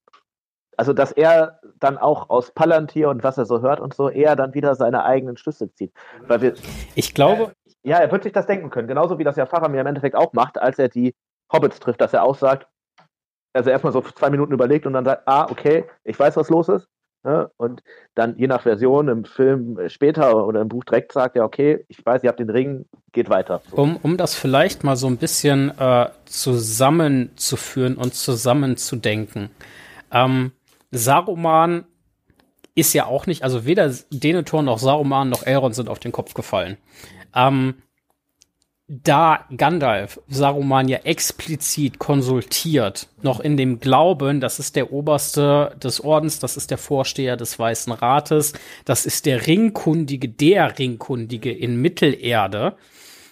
Also, 0.76 0.92
dass 0.94 1.12
er 1.12 1.60
dann 1.78 1.98
auch 1.98 2.30
aus 2.30 2.50
Palantir 2.52 3.10
und 3.10 3.22
was 3.22 3.36
er 3.36 3.44
so 3.44 3.60
hört 3.60 3.80
und 3.80 3.94
so, 3.94 4.08
eher 4.08 4.36
dann 4.36 4.54
wieder 4.54 4.74
seine 4.74 5.04
eigenen 5.04 5.36
Schlüsse 5.36 5.72
zieht. 5.74 5.92
Weil 6.26 6.40
wir, 6.40 6.54
ich 6.94 7.14
glaube. 7.14 7.52
Äh, 7.84 7.90
ja, 7.90 7.98
er 7.98 8.10
wird 8.10 8.22
sich 8.22 8.32
das 8.32 8.46
denken 8.46 8.70
können. 8.70 8.88
Genauso 8.88 9.18
wie 9.18 9.24
das 9.24 9.36
ja 9.36 9.44
Pfarrer 9.44 9.68
mir 9.68 9.80
im 9.80 9.86
Endeffekt 9.86 10.16
auch 10.16 10.32
macht, 10.32 10.56
als 10.58 10.78
er 10.78 10.88
die 10.88 11.14
Hobbits 11.52 11.80
trifft, 11.80 12.00
dass 12.00 12.14
er 12.14 12.22
auch 12.22 12.36
sagt, 12.36 12.66
also 13.52 13.70
erstmal 13.70 13.92
so 13.92 14.00
zwei 14.00 14.30
Minuten 14.30 14.52
überlegt 14.52 14.86
und 14.86 14.92
dann 14.92 15.04
sagt, 15.04 15.22
ah, 15.26 15.46
okay, 15.50 15.84
ich 16.04 16.18
weiß, 16.18 16.36
was 16.36 16.48
los 16.48 16.68
ist. 16.68 16.88
Ja, 17.24 17.50
und 17.56 17.84
dann 18.16 18.36
je 18.36 18.48
nach 18.48 18.62
Version 18.62 19.06
im 19.06 19.24
Film 19.24 19.78
später 19.88 20.44
oder 20.44 20.60
im 20.60 20.68
Buch 20.68 20.82
direkt 20.82 21.12
sagt 21.12 21.36
er, 21.36 21.44
okay, 21.44 21.84
ich 21.86 22.04
weiß, 22.04 22.24
ihr 22.24 22.28
habt 22.28 22.40
den 22.40 22.50
Ring, 22.50 22.86
geht 23.12 23.30
weiter. 23.30 23.62
Um, 23.70 23.96
um 24.02 24.16
das 24.16 24.34
vielleicht 24.34 24.82
mal 24.82 24.96
so 24.96 25.06
ein 25.06 25.18
bisschen 25.18 25.72
äh, 25.78 26.08
zusammenzuführen 26.24 27.96
und 27.96 28.14
zusammenzudenken. 28.14 29.50
Ähm, 30.10 30.50
Saruman 30.90 31.84
ist 32.74 32.92
ja 32.92 33.06
auch 33.06 33.26
nicht, 33.26 33.44
also 33.44 33.66
weder 33.66 33.92
Denethor 34.10 34.62
noch 34.62 34.80
Saruman 34.80 35.28
noch 35.28 35.46
Elrond 35.46 35.76
sind 35.76 35.88
auf 35.88 36.00
den 36.00 36.10
Kopf 36.10 36.34
gefallen. 36.34 36.76
Ähm, 37.36 37.74
da 38.92 39.46
Gandalf 39.56 40.20
Saruman 40.28 40.86
ja 40.86 40.98
explizit 40.98 41.98
konsultiert, 41.98 43.08
noch 43.22 43.40
in 43.40 43.56
dem 43.56 43.80
Glauben, 43.80 44.40
das 44.40 44.58
ist 44.58 44.76
der 44.76 44.92
Oberste 44.92 45.74
des 45.82 46.02
Ordens, 46.02 46.40
das 46.40 46.58
ist 46.58 46.70
der 46.70 46.76
Vorsteher 46.76 47.38
des 47.38 47.58
Weißen 47.58 47.92
Rates, 47.94 48.52
das 48.84 49.06
ist 49.06 49.24
der 49.24 49.46
Ringkundige, 49.46 50.28
der 50.28 50.78
Ringkundige 50.78 51.50
in 51.50 51.80
Mittelerde 51.80 52.76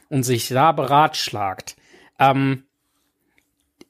und 0.08 0.22
sich 0.22 0.48
da 0.48 0.72
beratschlagt. 0.72 1.76
Ähm, 2.18 2.64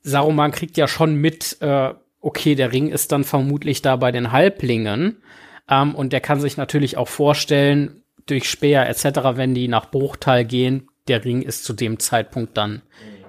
Saruman 0.02 0.50
kriegt 0.50 0.76
ja 0.76 0.88
schon 0.88 1.14
mit, 1.14 1.58
äh, 1.60 1.94
okay, 2.20 2.56
der 2.56 2.72
Ring 2.72 2.88
ist 2.88 3.12
dann 3.12 3.22
vermutlich 3.22 3.80
da 3.80 3.94
bei 3.94 4.10
den 4.10 4.32
Halblingen. 4.32 5.22
Ähm, 5.68 5.94
und 5.94 6.12
der 6.12 6.20
kann 6.20 6.40
sich 6.40 6.56
natürlich 6.56 6.96
auch 6.96 7.08
vorstellen, 7.08 8.02
durch 8.26 8.48
Speer 8.48 8.88
etc., 8.88 9.20
wenn 9.34 9.54
die 9.54 9.68
nach 9.68 9.90
Bruchtal 9.90 10.44
gehen, 10.44 10.89
der 11.10 11.24
Ring 11.24 11.42
ist 11.42 11.64
zu 11.64 11.72
dem 11.72 11.98
Zeitpunkt 11.98 12.56
dann 12.56 12.82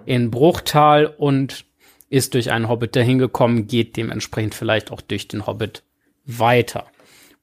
in 0.06 0.30
Bruchtal 0.30 1.08
und 1.08 1.66
ist 2.10 2.36
durch 2.36 2.52
einen 2.52 2.70
Hobbit 2.70 2.96
dahin 2.96 3.18
gekommen, 3.18 3.66
geht 3.66 3.98
dementsprechend 3.98 4.54
vielleicht 4.54 4.92
auch 4.92 5.02
durch 5.02 5.28
den 5.28 5.48
Hobbit 5.48 5.84
weiter. 6.26 6.86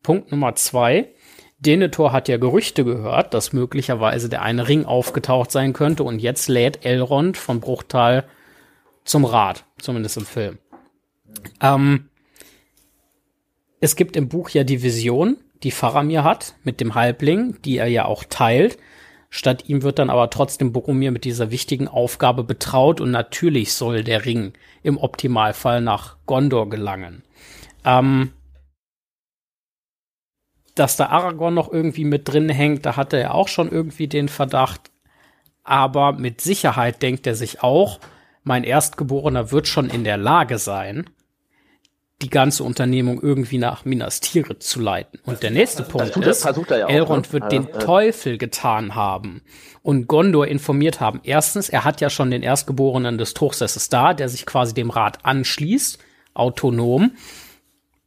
Punkt 0.03 0.31
Nummer 0.31 0.55
zwei. 0.55 1.13
Denethor 1.59 2.13
hat 2.13 2.29
ja 2.29 2.37
Gerüchte 2.37 2.85
gehört, 2.85 3.35
dass 3.35 3.53
möglicherweise 3.53 4.29
der 4.29 4.43
eine 4.43 4.69
Ring 4.69 4.85
aufgetaucht 4.85 5.51
sein 5.51 5.73
könnte 5.73 6.05
und 6.05 6.21
jetzt 6.21 6.49
lädt 6.49 6.85
Elrond 6.85 7.37
von 7.37 7.59
Bruchtal 7.59 8.25
zum 9.05 9.25
Rat, 9.25 9.65
zumindest 9.81 10.19
im 10.19 10.27
Film. 10.27 10.59
Ähm, 11.61 12.11
es 13.81 13.97
gibt 13.97 14.17
im 14.17 14.29
Buch 14.29 14.51
ja 14.51 14.63
die 14.63 14.85
Vision, 14.85 15.37
die 15.65 15.73
Faramir 15.73 16.23
hat 16.23 16.55
mit 16.63 16.81
dem 16.81 16.95
Halbling, 16.95 17.61
die 17.65 17.79
er 17.79 17.89
ja 17.89 18.05
auch 18.05 18.23
teilt. 18.23 18.79
Statt 19.31 19.69
ihm 19.69 19.83
wird 19.83 19.99
dann 19.99 20.11
aber 20.11 20.31
trotzdem 20.31 20.73
Boromir 20.73 21.11
mit 21.11 21.25
dieser 21.25 21.51
wichtigen 21.51 21.87
Aufgabe 21.87 22.45
betraut 22.45 23.01
und 23.01 23.11
natürlich 23.11 23.75
soll 23.75 24.03
der 24.03 24.25
Ring 24.25 24.55
im 24.83 24.97
Optimalfall 24.97 25.83
nach 25.83 26.17
Gondor 26.27 26.71
gelangen. 26.71 27.23
Ähm, 27.85 28.33
dass 30.75 30.97
da 30.97 31.07
Aragorn 31.07 31.55
noch 31.55 31.71
irgendwie 31.71 32.05
mit 32.05 32.29
drin 32.29 32.49
hängt, 32.49 32.87
da 32.87 32.97
hatte 32.97 33.19
er 33.19 33.35
auch 33.35 33.49
schon 33.49 33.71
irgendwie 33.71 34.09
den 34.09 34.29
Verdacht. 34.29 34.91
Aber 35.63 36.13
mit 36.13 36.41
Sicherheit 36.41 37.03
denkt 37.03 37.27
er 37.27 37.35
sich 37.35 37.63
auch, 37.63 38.01
mein 38.45 38.65
Erstgeborener 38.65 39.51
wird 39.51 39.69
schon 39.69 39.91
in 39.91 40.05
der 40.05 40.17
Lage 40.17 40.59
sein, 40.59 41.11
die 42.21 42.31
ganze 42.31 42.65
Unternehmung 42.65 43.23
irgendwie 43.23 43.59
nach 43.59 43.85
Minas 43.85 44.21
Tirith 44.21 44.63
zu 44.63 44.81
leiten. 44.81 45.21
Und 45.25 45.43
der 45.43 45.53
nächste 45.53 45.85
Punkt 45.85 46.17
ist, 46.17 46.45
ja 46.45 46.89
Elrond 46.89 47.29
auch, 47.29 47.33
ne? 47.33 47.41
wird 47.41 47.53
den 47.53 47.69
ja. 47.69 47.79
Teufel 47.79 48.39
getan 48.39 48.97
haben 48.97 49.43
und 49.83 50.09
Gondor 50.09 50.49
informiert 50.49 51.01
haben. 51.01 51.21
Erstens, 51.23 51.69
er 51.69 51.85
hat 51.85 52.01
ja 52.01 52.11
schon 52.11 52.31
den 52.31 52.43
Erstgeborenen 52.43 53.19
des 53.19 53.35
Truchsesses 53.35 53.89
da, 53.89 54.15
der 54.15 54.29
sich 54.29 54.47
quasi 54.47 54.75
dem 54.75 54.91
Rat 54.91 55.25
anschließt, 55.25 55.99
autonom. 56.35 57.13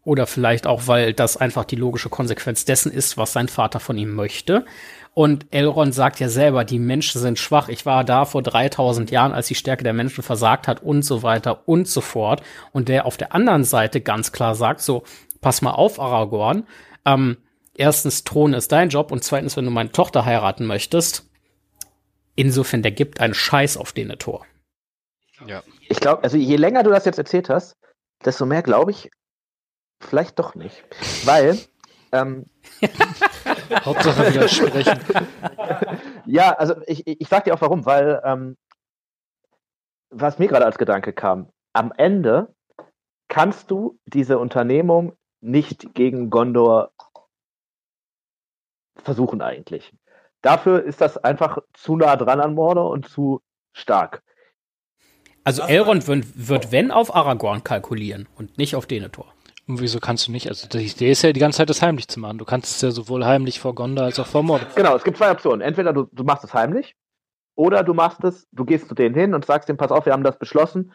Oder 0.04 0.26
vielleicht 0.28 0.68
auch, 0.68 0.88
weil 0.88 1.14
das 1.14 1.38
einfach 1.38 1.64
die 1.64 1.76
logische 1.76 2.10
Konsequenz 2.10 2.66
dessen 2.66 2.92
ist, 2.92 3.18
was 3.18 3.34
sein 3.34 3.48
Vater 3.48 3.80
von 3.80 3.98
ihm 3.98 4.14
möchte. 4.14 4.66
Und 5.14 5.48
Elrond 5.52 5.94
sagt 5.94 6.20
ja 6.22 6.30
selber, 6.30 6.64
die 6.64 6.80
Menschen 6.80 7.20
sind 7.20 7.38
schwach. 7.38 7.68
Ich 7.68 7.86
war 7.86 8.06
da 8.06 8.24
vor 8.24 8.42
3000 8.42 9.12
Jahren, 9.12 9.34
als 9.34 9.48
die 9.48 9.56
Stärke 9.56 9.84
der 9.84 9.94
Menschen 9.94 10.24
versagt 10.24 10.68
hat 10.68 10.82
und 10.82 11.04
so 11.04 11.22
weiter 11.22 11.68
und 11.68 11.88
so 11.88 12.00
fort. 12.00 12.42
Und 12.72 12.88
der 12.88 13.06
auf 13.06 13.18
der 13.18 13.34
anderen 13.34 13.66
Seite 13.66 14.00
ganz 14.00 14.32
klar 14.32 14.56
sagt, 14.56 14.80
so, 14.82 15.04
pass 15.42 15.62
mal 15.62 15.72
auf, 15.72 16.00
Aragorn. 16.00 16.66
Ähm, 17.06 17.38
erstens, 17.76 18.24
Thron 18.24 18.54
ist 18.54 18.72
dein 18.72 18.90
Job 18.90 19.12
und 19.12 19.24
zweitens, 19.24 19.58
wenn 19.58 19.66
du 19.66 19.72
meine 19.72 19.92
Tochter 19.92 20.24
heiraten 20.24 20.66
möchtest, 20.66 21.30
insofern, 22.36 22.82
der 22.82 22.92
gibt 22.92 23.20
einen 23.20 23.34
Scheiß 23.34 23.76
auf 23.76 23.92
den 23.92 24.10
Tor. 24.18 24.46
Ja. 25.46 25.62
Ich 25.90 26.00
glaube, 26.00 26.24
also 26.24 26.38
je 26.38 26.56
länger 26.56 26.84
du 26.84 26.90
das 26.90 27.04
jetzt 27.04 27.18
erzählt 27.18 27.50
hast, 27.50 27.76
desto 28.24 28.46
mehr 28.46 28.62
glaube 28.62 28.92
ich, 28.92 29.10
vielleicht 30.00 30.40
doch 30.40 30.56
nicht. 30.56 30.84
Weil 31.26 31.58
ähm, 32.12 32.46
Hauptsache 33.86 34.34
widersprechen. 34.34 35.00
ja, 36.26 36.54
also 36.54 36.76
ich, 36.88 37.06
ich 37.06 37.28
sag 37.28 37.44
dir 37.44 37.54
auch 37.54 37.62
warum, 37.62 37.86
weil 37.86 38.22
ähm, 38.24 38.58
was 40.10 40.40
mir 40.40 40.48
gerade 40.48 40.66
als 40.66 40.78
Gedanke 40.78 41.14
kam, 41.14 41.50
am 41.74 41.92
Ende 41.96 42.54
kannst 43.28 43.72
du 43.72 43.98
diese 44.06 44.40
Unternehmung 44.40 45.14
nicht 45.40 45.94
gegen 45.94 46.30
Gondor 46.30 46.92
versuchen 48.98 49.42
eigentlich. 49.42 49.94
Dafür 50.42 50.84
ist 50.84 51.02
das 51.02 51.18
einfach 51.18 51.60
zu 51.74 51.96
nah 51.96 52.16
dran 52.16 52.42
an 52.42 52.54
Mordor 52.54 52.90
und 52.90 53.08
zu 53.08 53.42
stark. 53.74 54.22
Also 55.44 55.64
Elrond 55.64 56.08
wird, 56.08 56.26
wird, 56.50 56.72
wenn, 56.72 56.92
auf 56.92 57.16
Aragorn 57.16 57.64
kalkulieren 57.64 58.28
und 58.36 58.58
nicht 58.58 58.76
auf 58.76 58.86
Denethor. 58.86 59.34
Und 59.68 59.80
wieso 59.80 60.00
kannst 60.00 60.28
du 60.28 60.32
nicht? 60.32 60.48
Also 60.48 60.68
die 60.68 60.86
Idee 60.86 61.12
ist 61.12 61.22
ja 61.22 61.32
die 61.32 61.40
ganze 61.40 61.58
Zeit, 61.58 61.70
das 61.70 61.82
heimlich 61.82 62.08
zu 62.08 62.20
machen. 62.20 62.38
Du 62.38 62.46
kannst 62.46 62.76
es 62.76 62.82
ja 62.82 62.92
sowohl 62.92 63.26
heimlich 63.26 63.60
vor 63.60 63.76
Gonda 63.76 64.04
als 64.04 64.20
auch 64.20 64.28
vor 64.28 64.44
Mordor. 64.44 64.68
Genau, 64.76 64.96
es 64.96 65.04
gibt 65.04 65.18
zwei 65.18 65.32
Optionen. 65.32 65.62
Entweder 65.62 65.94
du, 65.94 66.08
du 66.12 66.24
machst 66.24 66.44
es 66.44 66.54
heimlich 66.54 66.96
oder 67.56 67.84
du 67.84 67.94
machst 67.94 68.24
es, 68.24 68.48
du 68.52 68.66
gehst 68.66 68.88
zu 68.88 68.96
denen 68.96 69.16
hin 69.16 69.34
und 69.34 69.46
sagst 69.46 69.70
dem, 69.70 69.78
pass 69.78 69.92
auf, 69.92 70.06
wir 70.06 70.14
haben 70.14 70.24
das 70.24 70.40
beschlossen, 70.40 70.94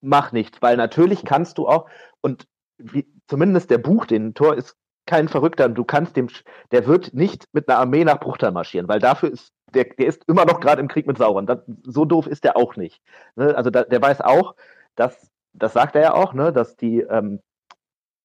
mach 0.00 0.32
nichts. 0.32 0.60
Weil 0.60 0.76
natürlich 0.76 1.24
kannst 1.24 1.58
du 1.58 1.68
auch, 1.68 1.88
und 2.20 2.46
wie, 2.76 3.06
zumindest 3.28 3.70
der 3.70 3.78
Buch, 3.78 4.06
den 4.06 4.34
Tor 4.34 4.56
ist 4.56 4.76
kein 5.06 5.28
Verrückter, 5.28 5.68
du 5.68 5.84
kannst 5.84 6.16
dem, 6.16 6.28
der 6.70 6.86
wird 6.86 7.14
nicht 7.14 7.46
mit 7.52 7.68
einer 7.68 7.78
Armee 7.78 8.04
nach 8.04 8.20
Bruchtal 8.20 8.52
marschieren, 8.52 8.88
weil 8.88 8.98
dafür 8.98 9.30
ist, 9.30 9.52
der, 9.72 9.84
der 9.84 10.06
ist 10.06 10.24
immer 10.28 10.44
noch 10.44 10.60
gerade 10.60 10.80
im 10.80 10.88
Krieg 10.88 11.06
mit 11.06 11.18
Sauron. 11.18 11.46
Das, 11.46 11.60
so 11.82 12.04
doof 12.04 12.26
ist 12.26 12.44
der 12.44 12.56
auch 12.56 12.76
nicht. 12.76 13.00
Ne? 13.36 13.56
Also 13.56 13.70
da, 13.70 13.84
der 13.84 14.02
weiß 14.02 14.20
auch, 14.20 14.54
dass 14.96 15.30
das 15.52 15.72
sagt 15.72 15.96
er 15.96 16.02
ja 16.02 16.14
auch, 16.14 16.34
ne, 16.34 16.52
dass 16.52 16.76
die, 16.76 17.00
ähm, 17.00 17.40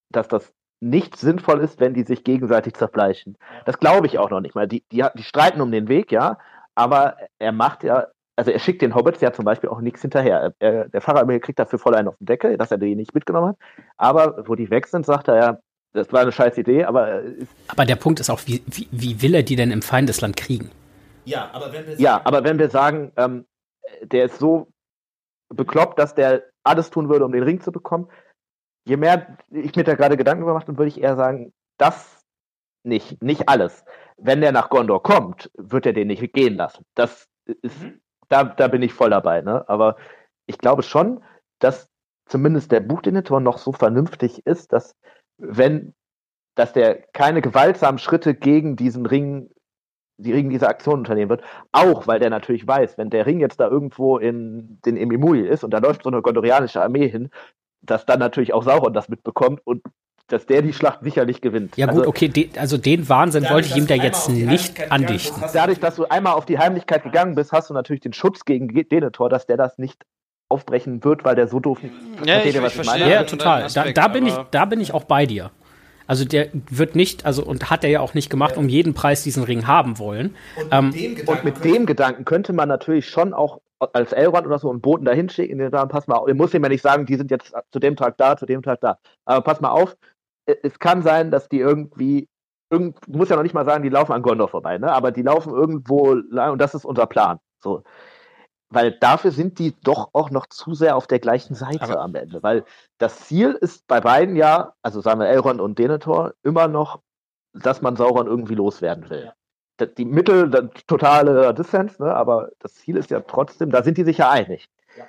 dass 0.09 0.27
das 0.27 0.53
nicht 0.79 1.15
sinnvoll 1.15 1.61
ist, 1.61 1.79
wenn 1.79 1.93
die 1.93 2.03
sich 2.03 2.23
gegenseitig 2.23 2.73
zerfleischen. 2.73 3.37
Das 3.65 3.79
glaube 3.79 4.07
ich 4.07 4.19
auch 4.19 4.29
noch 4.29 4.41
nicht 4.41 4.55
mal. 4.55 4.67
Die, 4.67 4.83
die, 4.91 5.05
die 5.15 5.23
streiten 5.23 5.61
um 5.61 5.71
den 5.71 5.87
Weg, 5.87 6.11
ja, 6.11 6.37
aber 6.75 7.17
er 7.39 7.51
macht 7.51 7.83
ja, 7.83 8.07
also 8.35 8.51
er 8.51 8.59
schickt 8.59 8.81
den 8.81 8.95
Hobbits 8.95 9.21
ja 9.21 9.31
zum 9.31 9.45
Beispiel 9.45 9.69
auch 9.69 9.79
nichts 9.79 10.01
hinterher. 10.01 10.53
Er, 10.59 10.89
der 10.89 11.01
Pfarrer 11.01 11.39
kriegt 11.39 11.59
dafür 11.59 11.79
voll 11.79 11.95
einen 11.95 12.09
auf 12.09 12.17
den 12.17 12.25
Deckel, 12.25 12.57
dass 12.57 12.71
er 12.71 12.77
die 12.77 12.95
nicht 12.95 13.13
mitgenommen 13.13 13.49
hat. 13.49 13.57
Aber 13.95 14.43
wo 14.47 14.55
die 14.55 14.69
weg 14.69 14.87
sind, 14.87 15.05
sagt 15.05 15.27
er 15.29 15.35
ja, 15.35 15.59
das 15.93 16.11
war 16.11 16.21
eine 16.21 16.31
scheiß 16.31 16.57
Idee, 16.57 16.83
aber. 16.85 17.23
Äh, 17.23 17.45
aber 17.67 17.85
der 17.85 17.95
Punkt 17.95 18.19
ist 18.19 18.29
auch, 18.29 18.41
wie, 18.45 18.63
wie, 18.65 18.87
wie 18.91 19.21
will 19.21 19.35
er 19.35 19.43
die 19.43 19.55
denn 19.55 19.71
im 19.71 19.83
Feindesland 19.83 20.35
kriegen? 20.35 20.71
Ja, 21.25 21.49
aber 21.53 21.71
wenn 21.71 21.85
wir 21.85 21.93
sagen, 21.93 22.03
ja, 22.03 22.21
aber 22.25 22.43
wenn 22.43 22.59
wir 22.59 22.69
sagen 22.69 23.11
ähm, 23.15 23.45
der 24.01 24.25
ist 24.25 24.39
so 24.39 24.67
bekloppt, 25.55 25.99
dass 25.99 26.15
der 26.15 26.43
alles 26.63 26.89
tun 26.89 27.09
würde, 27.09 27.25
um 27.25 27.31
den 27.31 27.43
Ring 27.43 27.61
zu 27.61 27.71
bekommen, 27.71 28.09
je 28.85 28.97
mehr 28.97 29.37
ich 29.51 29.75
mir 29.75 29.83
da 29.83 29.95
gerade 29.95 30.17
Gedanken 30.17 30.45
gemacht 30.45 30.67
habe, 30.67 30.77
würde 30.77 30.89
ich 30.89 31.01
eher 31.01 31.15
sagen, 31.15 31.53
das 31.77 32.23
nicht, 32.83 33.21
nicht 33.21 33.49
alles. 33.49 33.85
Wenn 34.17 34.41
der 34.41 34.51
nach 34.51 34.69
Gondor 34.69 35.01
kommt, 35.01 35.49
wird 35.57 35.85
er 35.85 35.93
den 35.93 36.07
nicht 36.07 36.33
gehen 36.33 36.55
lassen. 36.55 36.85
Das 36.95 37.27
ist, 37.61 37.81
mhm. 37.81 38.01
da, 38.29 38.43
da 38.43 38.67
bin 38.67 38.81
ich 38.81 38.93
voll 38.93 39.09
dabei, 39.09 39.41
ne? 39.41 39.67
Aber 39.67 39.95
ich 40.45 40.57
glaube 40.57 40.83
schon, 40.83 41.23
dass 41.59 41.89
zumindest 42.25 42.71
der 42.71 42.81
Bucheditor 42.81 43.39
noch 43.39 43.57
so 43.57 43.71
vernünftig 43.71 44.45
ist, 44.45 44.73
dass 44.73 44.95
wenn, 45.37 45.93
dass 46.55 46.73
der 46.73 47.01
keine 47.13 47.41
gewaltsamen 47.41 47.99
Schritte 47.99 48.35
gegen 48.35 48.75
diesen 48.75 49.05
Ring, 49.05 49.49
gegen 50.19 50.49
diese 50.49 50.67
Aktion 50.67 50.99
unternehmen 50.99 51.29
wird, 51.29 51.41
auch 51.71 52.07
weil 52.07 52.19
der 52.19 52.29
natürlich 52.29 52.67
weiß, 52.67 52.97
wenn 52.97 53.09
der 53.09 53.25
Ring 53.25 53.39
jetzt 53.39 53.59
da 53.59 53.67
irgendwo 53.67 54.17
in 54.17 54.79
den 54.85 54.97
Emimui 54.97 55.41
ist 55.41 55.63
und 55.63 55.71
da 55.71 55.79
läuft 55.79 56.03
so 56.03 56.09
eine 56.09 56.21
gondorianische 56.21 56.81
Armee 56.81 57.07
hin, 57.07 57.29
dass 57.81 58.05
dann 58.05 58.19
natürlich 58.19 58.53
auch 58.53 58.63
Sauron 58.63 58.93
das 58.93 59.09
mitbekommt 59.09 59.61
und 59.65 59.81
dass 60.27 60.45
der 60.45 60.61
die 60.61 60.73
Schlacht 60.73 61.03
sicherlich 61.03 61.41
gewinnt. 61.41 61.75
Ja 61.77 61.87
gut, 61.87 61.99
also, 61.99 62.09
okay, 62.09 62.29
de, 62.29 62.49
also 62.57 62.77
den 62.77 63.09
Wahnsinn 63.09 63.47
wollte 63.49 63.67
ich 63.67 63.75
ihm 63.75 63.87
da 63.87 63.95
jetzt 63.95 64.29
nicht 64.29 64.91
andichten. 64.91 65.43
Dadurch, 65.53 65.79
dass 65.79 65.95
du 65.95 66.05
einmal 66.05 66.33
auf 66.33 66.45
die 66.45 66.57
Heimlichkeit 66.57 67.03
gegangen 67.03 67.35
bist, 67.35 67.51
hast 67.51 67.69
du 67.69 67.73
natürlich 67.73 68.01
den 68.01 68.13
Schutz 68.13 68.45
gegen 68.45 68.67
Denethor, 68.67 69.29
dass 69.29 69.45
der 69.45 69.57
das 69.57 69.77
nicht 69.77 70.03
aufbrechen 70.49 71.03
wird, 71.03 71.25
weil 71.25 71.35
der 71.35 71.47
so 71.47 71.59
doof 71.59 71.79
ja, 72.25 72.39
ich, 72.39 72.55
ich, 72.55 72.79
ich 72.79 72.95
Ja, 72.95 73.23
total. 73.23 73.67
Da, 73.73 73.91
da, 73.91 74.07
bin 74.07 74.27
ich, 74.27 74.33
da 74.51 74.65
bin 74.65 74.79
ich 74.79 74.93
auch 74.93 75.03
bei 75.03 75.25
dir. 75.25 75.51
Also 76.07 76.25
der 76.25 76.49
wird 76.69 76.95
nicht, 76.95 77.25
also 77.25 77.43
und 77.43 77.69
hat 77.69 77.83
er 77.83 77.89
ja 77.89 77.99
auch 78.01 78.13
nicht 78.13 78.29
gemacht, 78.29 78.57
um 78.57 78.69
jeden 78.69 78.93
Preis 78.93 79.23
diesen 79.23 79.43
Ring 79.43 79.67
haben 79.67 79.99
wollen. 79.99 80.35
Und 80.55 80.63
mit, 80.65 80.73
ähm, 80.73 81.15
dem, 81.15 81.27
und 81.27 81.43
mit 81.43 81.63
dem 81.63 81.85
Gedanken 81.85 82.25
könnte 82.25 82.53
man 82.53 82.69
natürlich 82.69 83.09
schon 83.09 83.33
auch 83.33 83.59
als 83.93 84.13
Elrond 84.13 84.45
oder 84.45 84.59
so 84.59 84.69
einen 84.69 84.81
Boten 84.81 85.05
dahin 85.05 85.29
schicken, 85.29 85.57
den 85.57 85.71
sagen, 85.71 85.89
pass 85.89 86.07
mal 86.07 86.15
auf, 86.15 86.27
ihr 86.27 86.35
muss 86.35 86.53
ihm 86.53 86.63
ja 86.63 86.69
nicht 86.69 86.81
sagen, 86.81 87.05
die 87.05 87.15
sind 87.15 87.31
jetzt 87.31 87.53
zu 87.71 87.79
dem 87.79 87.95
Tag 87.95 88.17
da, 88.17 88.37
zu 88.37 88.45
dem 88.45 88.61
Tag 88.61 88.79
da. 88.81 88.97
Aber 89.25 89.41
pass 89.41 89.61
mal 89.61 89.71
auf, 89.71 89.97
es 90.45 90.79
kann 90.79 91.01
sein, 91.01 91.31
dass 91.31 91.49
die 91.49 91.59
irgendwie, 91.59 92.29
irgend, 92.69 92.97
du 93.07 93.17
musst 93.17 93.29
ja 93.29 93.35
noch 93.35 93.43
nicht 93.43 93.53
mal 93.55 93.65
sagen, 93.65 93.83
die 93.83 93.89
laufen 93.89 94.13
an 94.13 94.21
Gondor 94.21 94.47
vorbei, 94.47 94.77
ne? 94.77 94.91
Aber 94.91 95.11
die 95.11 95.21
laufen 95.21 95.53
irgendwo 95.53 96.13
lang 96.13 96.53
und 96.53 96.61
das 96.61 96.75
ist 96.75 96.85
unser 96.85 97.07
Plan. 97.07 97.39
So 97.59 97.83
weil 98.73 98.91
dafür 98.91 99.31
sind 99.31 99.59
die 99.59 99.75
doch 99.83 100.09
auch 100.13 100.29
noch 100.29 100.47
zu 100.47 100.73
sehr 100.73 100.95
auf 100.95 101.07
der 101.07 101.19
gleichen 101.19 101.55
Seite 101.55 101.81
Aber 101.81 102.01
am 102.01 102.15
Ende. 102.15 102.41
Weil 102.43 102.65
das 102.97 103.25
Ziel 103.25 103.51
ist 103.51 103.87
bei 103.87 104.01
beiden 104.01 104.35
ja, 104.35 104.73
also 104.81 105.01
sagen 105.01 105.19
wir 105.19 105.27
Elrond 105.27 105.61
und 105.61 105.77
Denethor, 105.79 106.33
immer 106.43 106.67
noch, 106.67 107.01
dass 107.53 107.81
man 107.81 107.95
Sauron 107.95 108.27
irgendwie 108.27 108.55
loswerden 108.55 109.09
will. 109.09 109.31
Ja. 109.79 109.85
Die 109.85 110.05
Mittel, 110.05 110.69
totale 110.87 111.53
Dissens, 111.53 111.99
ne? 111.99 112.13
aber 112.13 112.49
das 112.59 112.75
Ziel 112.75 112.95
ist 112.95 113.09
ja 113.09 113.19
trotzdem, 113.21 113.71
da 113.71 113.83
sind 113.83 113.97
die 113.97 114.03
sich 114.03 114.19
ja 114.19 114.29
einig. 114.29 114.69
Ja. 114.97 115.05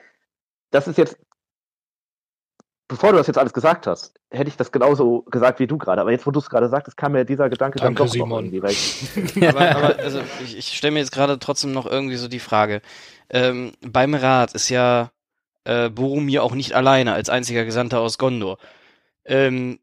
Das 0.70 0.88
ist 0.88 0.98
jetzt, 0.98 1.18
bevor 2.88 3.12
du 3.12 3.18
das 3.18 3.26
jetzt 3.26 3.38
alles 3.38 3.52
gesagt 3.52 3.86
hast, 3.86 4.20
hätte 4.30 4.48
ich 4.48 4.56
das 4.56 4.72
genauso 4.72 5.22
gesagt 5.22 5.58
wie 5.58 5.66
du 5.66 5.78
gerade. 5.78 6.00
Aber 6.00 6.10
jetzt, 6.10 6.26
wo 6.26 6.30
du 6.30 6.40
es 6.40 6.50
gerade 6.50 6.68
sagst, 6.68 6.96
kam 6.96 7.12
mir 7.12 7.24
dieser 7.24 7.48
Gedanke 7.48 7.78
Danke, 7.78 7.94
dann 7.94 8.06
doch 8.06 8.12
Simon. 8.12 8.28
noch 8.28 8.38
irgendwie 8.38 8.58
recht. 8.58 9.46
aber, 9.48 9.76
aber 9.76 9.98
also, 9.98 10.20
ich, 10.44 10.58
ich 10.58 10.76
stelle 10.76 10.92
mir 10.92 11.00
jetzt 11.00 11.12
gerade 11.12 11.38
trotzdem 11.38 11.72
noch 11.72 11.86
irgendwie 11.86 12.16
so 12.16 12.28
die 12.28 12.40
Frage, 12.40 12.82
ähm, 13.30 13.72
beim 13.80 14.14
Rat 14.14 14.52
ist 14.52 14.68
ja 14.68 15.10
äh, 15.64 15.88
Boromir 15.88 16.42
auch 16.42 16.54
nicht 16.54 16.74
alleine 16.74 17.14
als 17.14 17.30
einziger 17.30 17.64
Gesandter 17.64 18.00
aus 18.00 18.18
Gondor. 18.18 18.58
Ähm, 19.24 19.78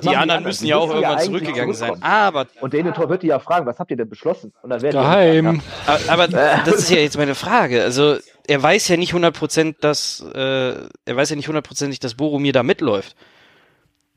die, 0.00 0.08
die 0.08 0.16
anderen 0.16 0.42
müssen 0.42 0.66
ja 0.66 0.78
auch 0.78 0.88
irgendwann 0.88 1.18
ja 1.18 1.24
zurückgegangen 1.24 1.74
sein. 1.74 2.02
Aber 2.02 2.46
und 2.60 2.72
Denethor 2.72 3.10
wird 3.10 3.22
die 3.22 3.26
ja 3.26 3.38
fragen, 3.38 3.66
was 3.66 3.78
habt 3.78 3.90
ihr 3.90 3.96
denn 3.96 4.08
beschlossen? 4.08 4.52
Und 4.62 4.70
dann 4.70 4.80
werden 4.80 5.00
Geheim. 5.00 5.60
Aber, 5.86 6.26
aber 6.26 6.28
das 6.28 6.76
ist 6.76 6.90
ja 6.90 6.96
jetzt 6.96 7.18
meine 7.18 7.34
Frage. 7.34 7.82
Also 7.82 8.16
er 8.46 8.62
weiß 8.62 8.88
ja 8.88 8.96
nicht 8.96 9.14
100%, 9.14 9.76
dass 9.80 10.24
äh, 10.34 10.38
er 10.38 11.16
weiß 11.16 11.30
ja 11.30 11.36
nicht 11.36 11.48
hundertprozentig, 11.48 12.00
dass 12.00 12.14
Boromir 12.14 12.52
da 12.52 12.62
mitläuft. 12.62 13.16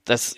Das 0.04 0.36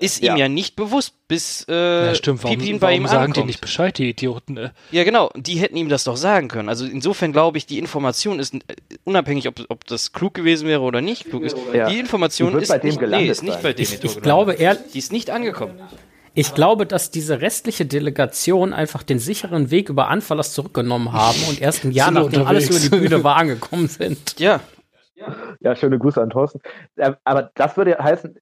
ist 0.00 0.22
ihm 0.22 0.36
ja, 0.36 0.48
nicht 0.48 0.76
bewusst, 0.76 1.14
bis 1.28 1.66
äh, 1.68 2.06
ja, 2.06 2.14
stimmt. 2.14 2.42
Warum, 2.42 2.58
Pippin 2.58 2.78
bei 2.78 2.88
warum 2.88 3.02
ihm 3.02 3.06
sagen 3.06 3.24
ankommt. 3.24 3.36
die 3.36 3.44
nicht 3.44 3.60
Bescheid, 3.60 3.98
die 3.98 4.08
Idioten? 4.08 4.56
Äh? 4.56 4.70
Ja, 4.90 5.04
genau. 5.04 5.30
Die 5.36 5.58
hätten 5.58 5.76
ihm 5.76 5.90
das 5.90 6.04
doch 6.04 6.16
sagen 6.16 6.48
können. 6.48 6.70
Also 6.70 6.86
insofern 6.86 7.32
glaube 7.32 7.58
ich, 7.58 7.66
die 7.66 7.78
Information 7.78 8.38
ist 8.38 8.54
äh, 8.54 8.58
unabhängig, 9.04 9.46
ob, 9.46 9.60
ob 9.68 9.86
das 9.86 10.12
klug 10.12 10.32
gewesen 10.32 10.66
wäre 10.66 10.80
oder 10.80 11.02
nicht 11.02 11.26
klug 11.26 11.42
ist. 11.42 11.56
Ja. 11.74 11.90
Die 11.90 11.98
Information 11.98 12.56
die 12.56 12.62
ist, 12.62 12.82
nicht, 12.82 13.00
nee, 13.00 13.28
ist 13.28 13.42
nicht 13.42 13.62
bei 13.62 13.74
dem. 13.74 13.82
Ich, 13.82 14.02
ich 14.02 14.22
glaube, 14.22 14.54
er, 14.54 14.74
die 14.74 14.98
ist 14.98 15.12
nicht 15.12 15.28
angekommen. 15.28 15.78
Ich 16.34 16.54
glaube, 16.54 16.86
dass 16.86 17.10
diese 17.10 17.40
restliche 17.40 17.86
Delegation 17.86 18.72
einfach 18.72 19.02
den 19.02 19.18
sicheren 19.18 19.70
Weg 19.70 19.88
über 19.88 20.08
Anfallers 20.08 20.52
zurückgenommen 20.52 21.12
haben 21.12 21.38
und 21.48 21.60
erst 21.60 21.84
ein 21.84 21.92
Jahr 21.92 22.10
nachdem 22.10 22.46
alles 22.46 22.70
über 22.70 22.78
die 22.78 22.88
Bühne 22.88 23.24
war 23.24 23.36
angekommen 23.36 23.88
sind. 23.88 24.38
Ja. 24.38 24.60
Ja, 25.60 25.76
schöne 25.76 25.98
Grüße 25.98 26.20
an 26.20 26.30
Thorsten. 26.30 26.60
Äh, 26.96 27.12
aber 27.24 27.50
das 27.54 27.76
würde 27.76 27.98
heißen, 27.98 28.38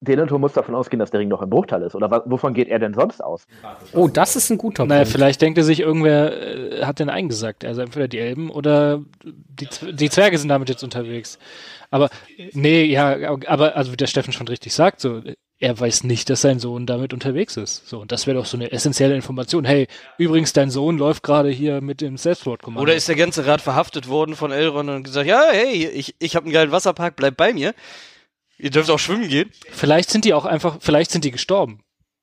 Denethor 0.00 0.38
muss 0.38 0.52
davon 0.52 0.74
ausgehen, 0.74 1.00
dass 1.00 1.10
der 1.10 1.20
Ring 1.20 1.28
noch 1.28 1.42
im 1.42 1.50
Bruchteil 1.50 1.82
ist. 1.82 1.94
Oder 1.94 2.22
wovon 2.26 2.54
geht 2.54 2.68
er 2.68 2.78
denn 2.78 2.94
sonst 2.94 3.22
aus? 3.22 3.46
Oh, 3.92 4.06
das 4.06 4.36
ist 4.36 4.48
ein 4.50 4.58
guter 4.58 4.82
Punkt. 4.82 4.90
Naja, 4.90 5.04
vielleicht 5.04 5.42
denkt 5.42 5.58
er 5.58 5.64
sich, 5.64 5.80
irgendwer 5.80 6.32
äh, 6.40 6.84
hat 6.84 7.00
den 7.00 7.10
eingesagt. 7.10 7.64
Also 7.64 7.80
entweder 7.80 8.06
die 8.06 8.18
Elben 8.18 8.50
oder 8.50 9.02
die, 9.24 9.68
die 9.92 10.10
Zwerge 10.10 10.38
sind 10.38 10.48
damit 10.48 10.68
jetzt 10.68 10.84
unterwegs. 10.84 11.38
Aber 11.90 12.10
nee, 12.52 12.84
ja, 12.84 13.16
aber 13.46 13.74
also 13.74 13.90
wie 13.90 13.96
der 13.96 14.06
Steffen 14.06 14.32
schon 14.32 14.46
richtig 14.46 14.72
sagt, 14.72 15.00
so 15.00 15.22
er 15.60 15.78
weiß 15.78 16.04
nicht, 16.04 16.30
dass 16.30 16.42
sein 16.42 16.60
Sohn 16.60 16.86
damit 16.86 17.12
unterwegs 17.12 17.56
ist. 17.56 17.88
So, 17.88 18.00
und 18.00 18.12
das 18.12 18.26
wäre 18.26 18.36
doch 18.36 18.46
so 18.46 18.56
eine 18.56 18.70
essentielle 18.70 19.16
Information. 19.16 19.64
Hey, 19.64 19.88
übrigens, 20.16 20.52
dein 20.52 20.70
Sohn 20.70 20.98
läuft 20.98 21.24
gerade 21.24 21.50
hier 21.50 21.80
mit 21.80 22.00
dem 22.00 22.16
Self-Lord-Kommando. 22.16 22.82
Oder 22.82 22.94
ist 22.94 23.08
der 23.08 23.16
ganze 23.16 23.44
Rat 23.46 23.60
verhaftet 23.60 24.08
worden 24.08 24.36
von 24.36 24.52
Elrond 24.52 24.88
und 24.88 25.02
gesagt, 25.02 25.26
ja, 25.26 25.42
hey, 25.50 25.86
ich, 25.88 26.14
ich 26.20 26.36
habe 26.36 26.44
einen 26.44 26.52
geilen 26.52 26.70
Wasserpark, 26.70 27.16
bleib 27.16 27.36
bei 27.36 27.52
mir. 27.52 27.74
Ihr 28.56 28.70
dürft 28.70 28.90
auch 28.90 28.98
schwimmen 28.98 29.28
gehen. 29.28 29.50
Vielleicht 29.70 30.10
sind 30.10 30.24
die 30.24 30.34
auch 30.34 30.44
einfach, 30.44 30.76
vielleicht 30.80 31.10
sind 31.10 31.24
die 31.24 31.32
gestorben. 31.32 31.82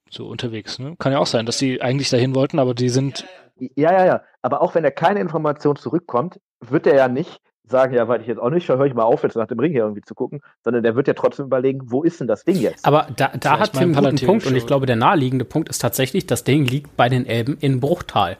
So 0.09 0.27
unterwegs. 0.27 0.79
Ne? 0.79 0.95
Kann 0.97 1.11
ja 1.11 1.19
auch 1.19 1.27
sein, 1.27 1.45
dass 1.45 1.57
die 1.57 1.81
eigentlich 1.81 2.09
dahin 2.09 2.36
wollten, 2.36 2.59
aber 2.59 2.73
die 2.73 2.89
sind. 2.89 3.25
Ja, 3.57 3.91
ja, 3.91 4.05
ja. 4.05 4.23
Aber 4.41 4.61
auch 4.61 4.75
wenn 4.75 4.83
er 4.83 4.91
keine 4.91 5.19
Information 5.19 5.75
zurückkommt, 5.75 6.39
wird 6.61 6.88
er 6.88 6.95
ja 6.95 7.07
nicht 7.07 7.41
sagen, 7.68 7.93
ja, 7.93 8.07
weil 8.07 8.22
ich 8.22 8.28
jetzt 8.28 8.39
auch 8.39 8.49
nicht, 8.49 8.68
höre 8.68 8.86
ich 8.86 8.93
mal 8.93 9.03
auf, 9.03 9.24
jetzt 9.24 9.36
nach 9.36 9.47
dem 9.47 9.59
Ring 9.59 9.72
hier 9.72 9.84
irgendwie 9.84 10.01
zu 10.01 10.16
gucken, 10.16 10.41
sondern 10.63 10.84
der 10.84 10.95
wird 10.95 11.07
ja 11.07 11.13
trotzdem 11.13 11.45
überlegen, 11.45 11.82
wo 11.86 12.03
ist 12.03 12.20
denn 12.20 12.28
das 12.28 12.43
Ding 12.43 12.57
jetzt? 12.57 12.86
Aber 12.86 13.07
da, 13.16 13.32
da 13.39 13.59
hat 13.59 13.74
Tim 13.74 13.95
einen 13.95 14.11
guten 14.11 14.26
Punkt 14.26 14.45
und 14.45 14.55
ich 14.55 14.66
glaube, 14.66 14.86
der 14.86 14.95
naheliegende 14.95 15.45
Punkt 15.45 15.70
ist 15.70 15.80
tatsächlich, 15.80 16.26
das 16.26 16.43
Ding 16.43 16.66
liegt 16.66 16.95
bei 16.95 17.09
den 17.09 17.26
Elben 17.26 17.57
in 17.59 17.80
Bruchtal. 17.80 18.38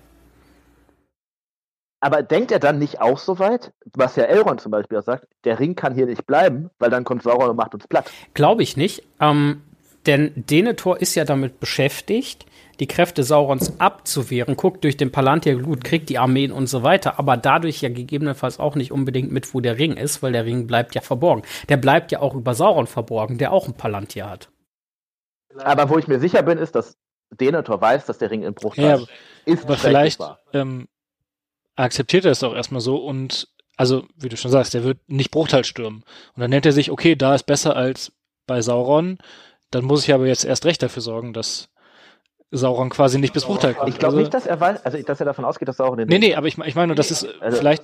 Aber 2.02 2.22
denkt 2.22 2.52
er 2.52 2.60
dann 2.60 2.78
nicht 2.78 3.02
auch 3.02 3.18
so 3.18 3.40
weit, 3.40 3.74
was 3.94 4.16
ja 4.16 4.26
Elrond 4.26 4.62
zum 4.62 4.72
Beispiel 4.72 5.00
auch 5.00 5.04
sagt, 5.04 5.28
der 5.44 5.60
Ring 5.60 5.76
kann 5.76 5.96
hier 5.96 6.06
nicht 6.06 6.28
bleiben, 6.28 6.70
weil 6.78 6.92
dann 6.92 7.04
kommt 7.04 7.24
Sauron 7.24 7.50
und 7.50 7.56
macht 7.56 7.74
uns 7.74 7.88
platt? 7.88 8.12
Glaube 8.36 8.62
ich 8.62 8.78
nicht. 8.78 9.02
Ähm, 9.20 9.64
denn 10.06 10.32
Denethor 10.36 11.02
ist 11.02 11.16
ja 11.16 11.26
damit 11.26 11.60
beschäftigt, 11.60 12.46
die 12.80 12.88
Kräfte 12.88 13.24
Saurons 13.24 13.80
abzuwehren, 13.80 14.56
guckt 14.56 14.84
durch 14.84 14.98
den 14.98 15.12
Palantir-Glut, 15.12 15.84
kriegt 15.84 16.10
die 16.10 16.18
Armeen 16.18 16.52
und 16.52 16.68
so 16.68 16.84
weiter, 16.84 17.20
aber 17.20 17.38
dadurch 17.38 17.82
ja 17.82 17.90
gegebenenfalls 17.90 18.60
auch 18.60 18.76
nicht 18.76 18.92
unbedingt 18.92 19.32
mit, 19.32 19.54
wo 19.54 19.60
der 19.60 19.78
Ring 19.78 19.98
ist, 19.98 20.24
weil 20.24 20.32
der 20.32 20.46
Ring 20.46 20.68
bleibt 20.68 20.96
ja 20.96 21.02
verborgen. 21.02 21.44
Der 21.70 21.78
bleibt 21.78 22.12
ja 22.12 22.20
auch 22.20 22.34
über 22.34 22.54
Sauron 22.54 22.88
verborgen, 22.88 23.38
der 23.38 23.52
auch 23.52 23.68
ein 23.68 23.76
Palantir 23.76 24.30
hat. 24.30 24.50
Aber 25.58 25.90
wo 25.90 25.98
ich 25.98 26.08
mir 26.08 26.20
sicher 26.20 26.44
bin, 26.44 26.58
ist, 26.58 26.76
dass 26.76 26.98
Denethor 27.32 27.80
weiß, 27.80 28.06
dass 28.06 28.18
der 28.18 28.32
Ring 28.32 28.44
in 28.44 28.54
Bruch 28.54 28.76
ja, 28.76 29.00
ist. 29.46 29.64
Aber 29.64 29.78
vielleicht 29.78 30.22
ähm, 30.54 30.88
akzeptiert 31.76 32.26
er 32.26 32.32
es 32.32 32.44
auch 32.44 32.54
erstmal 32.54 32.82
so 32.82 32.98
und 32.98 33.48
also, 33.78 34.06
wie 34.16 34.30
du 34.30 34.38
schon 34.38 34.52
sagst, 34.52 34.74
der 34.74 34.84
wird 34.84 35.00
nicht 35.08 35.32
Bruchteil 35.32 35.66
stürmen. 35.66 36.04
Und 36.36 36.42
dann 36.42 36.50
nennt 36.50 36.66
er 36.66 36.72
sich, 36.72 36.92
okay, 36.92 37.16
da 37.16 37.36
ist 37.36 37.44
besser 37.44 37.76
als 37.76 38.14
bei 38.48 38.62
Sauron. 38.62 39.18
Dann 39.72 39.84
muss 39.84 40.04
ich 40.04 40.14
aber 40.14 40.28
jetzt 40.28 40.46
erst 40.46 40.66
recht 40.66 40.82
dafür 40.82 41.02
sorgen, 41.02 41.34
dass 41.34 41.70
Sauron 42.52 42.90
quasi 42.90 43.20
nicht 43.20 43.34
bis 43.34 43.46
Bruchteil 43.46 43.74
kommt. 43.74 43.90
Ich 43.90 43.98
glaube 43.98 44.14
also, 44.14 44.20
nicht, 44.20 44.34
dass 44.34 44.46
er 44.46 44.60
weiß, 44.60 44.86
also 44.86 45.02
dass 45.02 45.20
er 45.20 45.26
davon 45.26 45.46
ausgeht, 45.46 45.68
dass 45.68 45.78
Sauron 45.78 45.98
den. 45.98 46.08
Nee, 46.08 46.20
nee, 46.20 46.36
aber 46.36 46.48
ich, 46.48 46.58
ich 46.58 46.76
meine 46.76 46.88
nur, 46.88 46.96
das 46.96 47.12
ist 47.12 47.28
also, 47.42 47.58
vielleicht 47.58 47.84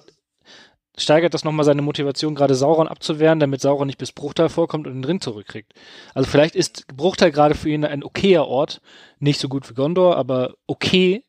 steigert 0.98 1.34
das 1.34 1.44
nochmal 1.44 1.66
seine 1.66 1.82
Motivation, 1.82 2.36
gerade 2.36 2.56
Sauron 2.56 2.88
abzuwehren, 2.88 3.40
damit 3.40 3.62
Sauron 3.62 3.88
nicht 3.88 3.98
bis 3.98 4.12
Bruchteil 4.12 4.50
vorkommt 4.50 4.88
und 4.88 4.94
den 4.94 5.04
Ring 5.04 5.22
zurückkriegt. 5.22 5.74
Also 6.14 6.30
vielleicht 6.30 6.56
ist 6.56 6.88
Bruchteil 6.96 7.32
gerade 7.32 7.56
für 7.56 7.70
ihn 7.70 7.86
ein 7.86 8.04
okayer 8.04 8.48
Ort, 8.48 8.82
nicht 9.20 9.40
so 9.40 9.48
gut 9.48 9.70
wie 9.70 9.74
Gondor, 9.74 10.18
aber 10.18 10.54
okay. 10.68 11.24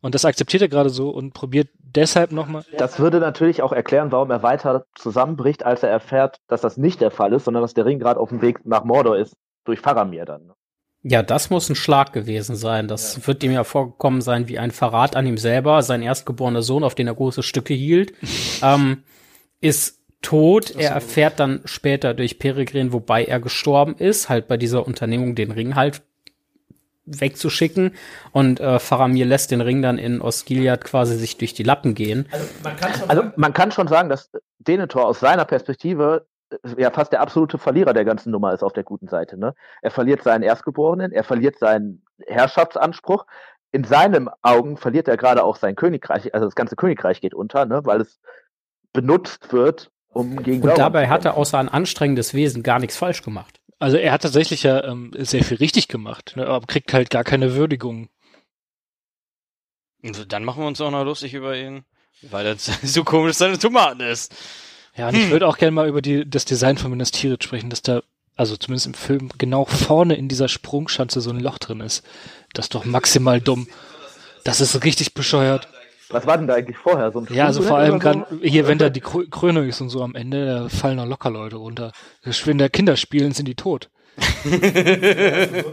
Und 0.00 0.14
das 0.14 0.24
akzeptiert 0.24 0.62
er 0.62 0.68
gerade 0.68 0.90
so 0.90 1.10
und 1.10 1.32
probiert 1.32 1.68
deshalb 1.78 2.30
nochmal. 2.30 2.64
Das 2.76 2.98
würde 2.98 3.18
natürlich 3.18 3.62
auch 3.62 3.72
erklären, 3.72 4.12
warum 4.12 4.30
er 4.30 4.42
weiter 4.42 4.84
zusammenbricht, 4.94 5.64
als 5.64 5.82
er 5.82 5.90
erfährt, 5.90 6.38
dass 6.46 6.60
das 6.60 6.76
nicht 6.76 7.00
der 7.00 7.10
Fall 7.10 7.32
ist, 7.32 7.44
sondern 7.44 7.62
dass 7.62 7.74
der 7.74 7.86
Ring 7.86 7.98
gerade 7.98 8.20
auf 8.20 8.28
dem 8.28 8.42
Weg 8.42 8.64
nach 8.64 8.84
Mordor 8.84 9.16
ist, 9.16 9.34
durch 9.64 9.80
Faramir 9.80 10.24
dann. 10.24 10.52
Ja, 11.08 11.22
das 11.22 11.50
muss 11.50 11.68
ein 11.68 11.76
Schlag 11.76 12.12
gewesen 12.12 12.56
sein. 12.56 12.88
Das 12.88 13.16
ja. 13.16 13.26
wird 13.28 13.44
ihm 13.44 13.52
ja 13.52 13.62
vorgekommen 13.62 14.20
sein 14.20 14.48
wie 14.48 14.58
ein 14.58 14.72
Verrat 14.72 15.14
an 15.14 15.24
ihm 15.24 15.38
selber. 15.38 15.82
Sein 15.82 16.02
erstgeborener 16.02 16.62
Sohn, 16.62 16.82
auf 16.82 16.96
den 16.96 17.06
er 17.06 17.14
große 17.14 17.44
Stücke 17.44 17.74
hielt, 17.74 18.12
ähm, 18.62 19.04
ist 19.60 20.00
tot. 20.20 20.74
Er 20.76 20.90
erfährt 20.90 21.38
dann 21.38 21.60
später 21.64 22.12
durch 22.12 22.40
Peregrin, 22.40 22.92
wobei 22.92 23.24
er 23.24 23.38
gestorben 23.38 23.94
ist, 23.96 24.28
halt 24.28 24.48
bei 24.48 24.56
dieser 24.56 24.84
Unternehmung 24.84 25.36
den 25.36 25.52
Ring 25.52 25.76
halt 25.76 26.02
wegzuschicken 27.04 27.92
und 28.32 28.58
äh, 28.58 28.80
Faramir 28.80 29.26
lässt 29.26 29.52
den 29.52 29.60
Ring 29.60 29.80
dann 29.82 29.98
in 29.98 30.20
Osgiliath 30.20 30.82
quasi 30.82 31.16
sich 31.16 31.36
durch 31.36 31.54
die 31.54 31.62
Lappen 31.62 31.94
gehen. 31.94 32.26
Also 32.32 32.46
man 32.64 32.76
kann 32.76 32.94
schon, 32.94 33.10
also, 33.10 33.22
man 33.36 33.52
kann 33.52 33.70
schon 33.70 33.86
sagen, 33.86 34.08
dass 34.08 34.32
Denethor 34.58 35.06
aus 35.06 35.20
seiner 35.20 35.44
Perspektive 35.44 36.26
ja 36.76 36.90
fast 36.90 37.12
der 37.12 37.20
absolute 37.20 37.58
Verlierer 37.58 37.92
der 37.92 38.04
ganzen 38.04 38.30
Nummer 38.30 38.52
ist 38.52 38.62
auf 38.62 38.72
der 38.72 38.84
guten 38.84 39.08
Seite. 39.08 39.36
Ne? 39.36 39.54
Er 39.82 39.90
verliert 39.90 40.22
seinen 40.22 40.42
Erstgeborenen, 40.42 41.12
er 41.12 41.24
verliert 41.24 41.58
seinen 41.58 42.04
Herrschaftsanspruch. 42.26 43.26
In 43.72 43.84
seinen 43.84 44.28
Augen 44.42 44.76
verliert 44.76 45.08
er 45.08 45.16
gerade 45.16 45.42
auch 45.42 45.56
sein 45.56 45.74
Königreich, 45.74 46.32
also 46.34 46.46
das 46.46 46.54
ganze 46.54 46.76
Königreich 46.76 47.20
geht 47.20 47.34
unter, 47.34 47.66
ne? 47.66 47.80
weil 47.84 48.00
es 48.00 48.20
benutzt 48.92 49.52
wird, 49.52 49.90
um 50.08 50.42
gegen 50.42 50.62
Und 50.62 50.78
dabei 50.78 51.08
hat 51.08 51.24
er 51.24 51.36
außer 51.36 51.58
ein 51.58 51.68
anstrengendes 51.68 52.32
Wesen 52.32 52.62
gar 52.62 52.78
nichts 52.78 52.96
falsch 52.96 53.22
gemacht. 53.22 53.60
Also 53.78 53.98
er 53.98 54.12
hat 54.12 54.22
tatsächlich 54.22 54.62
ja 54.62 54.82
ähm, 54.84 55.10
sehr 55.18 55.44
viel 55.44 55.58
richtig 55.58 55.88
gemacht, 55.88 56.32
ne, 56.36 56.46
aber 56.46 56.66
kriegt 56.66 56.94
halt 56.94 57.10
gar 57.10 57.24
keine 57.24 57.54
Würdigung. 57.54 58.08
Also 60.02 60.24
dann 60.24 60.44
machen 60.44 60.62
wir 60.62 60.66
uns 60.66 60.80
auch 60.80 60.90
noch 60.90 61.04
lustig 61.04 61.34
über 61.34 61.56
ihn, 61.56 61.84
weil 62.22 62.46
er 62.46 62.56
so 62.58 63.04
komisch 63.04 63.36
seine 63.36 63.58
Tomaten 63.58 64.00
ist. 64.00 64.34
Ja, 64.96 65.08
und 65.08 65.14
hm. 65.14 65.22
ich 65.22 65.30
würde 65.30 65.46
auch 65.46 65.58
gerne 65.58 65.72
mal 65.72 65.88
über 65.88 66.02
die, 66.02 66.28
das 66.28 66.44
Design 66.44 66.78
von 66.78 66.90
Minas 66.90 67.10
Tirith 67.10 67.44
sprechen, 67.44 67.70
dass 67.70 67.82
da, 67.82 68.02
also 68.36 68.56
zumindest 68.56 68.86
im 68.86 68.94
Film, 68.94 69.30
genau 69.38 69.64
vorne 69.64 70.16
in 70.16 70.28
dieser 70.28 70.48
Sprungschanze 70.48 71.20
so 71.20 71.30
ein 71.30 71.40
Loch 71.40 71.58
drin 71.58 71.80
ist. 71.80 72.04
Das 72.54 72.66
ist 72.66 72.74
doch 72.74 72.84
maximal 72.84 73.40
dumm. 73.40 73.68
Das 74.44 74.60
ist 74.60 74.84
richtig 74.84 75.14
bescheuert. 75.14 75.68
Was 76.08 76.26
war 76.26 76.38
denn 76.38 76.46
da 76.46 76.54
eigentlich 76.54 76.78
vorher? 76.78 77.10
So 77.10 77.20
ein 77.20 77.26
ja, 77.30 77.46
also 77.46 77.62
vor 77.62 77.78
allem 77.78 78.00
so? 78.00 78.24
hier, 78.40 78.68
wenn 78.68 78.78
da 78.78 78.90
die 78.90 79.00
Krönung 79.00 79.68
ist 79.68 79.80
und 79.80 79.88
so 79.88 80.02
am 80.02 80.14
Ende, 80.14 80.46
da 80.46 80.68
fallen 80.68 80.98
da 80.98 81.04
locker 81.04 81.30
Leute 81.30 81.56
runter. 81.56 81.92
Wenn 82.22 82.58
da 82.58 82.68
Kinder 82.68 82.96
spielen, 82.96 83.32
sind 83.32 83.48
die 83.48 83.56
tot. 83.56 83.90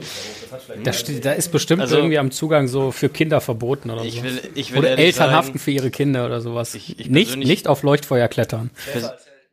da, 0.84 0.94
steht, 0.94 1.24
da, 1.26 1.32
ist 1.32 1.52
bestimmt 1.52 1.82
also, 1.82 1.98
irgendwie 1.98 2.18
am 2.18 2.32
Zugang 2.32 2.68
so 2.68 2.92
für 2.92 3.10
Kinder 3.10 3.40
verboten 3.42 3.90
oder 3.90 4.04
ich 4.04 4.16
so. 4.16 4.24
Will, 4.24 4.42
ich 4.56 4.72
will 4.74 4.80
oder 4.80 4.98
Eltern 4.98 5.32
haften 5.32 5.60
für 5.60 5.72
ihre 5.72 5.92
Kinder 5.92 6.26
oder 6.26 6.42
sowas. 6.42 6.76
Ich, 6.76 7.00
ich 7.00 7.10
nicht, 7.10 7.38
nicht 7.38 7.68
auf 7.68 7.84
Leuchtfeuer 7.84 8.28
klettern. 8.28 8.70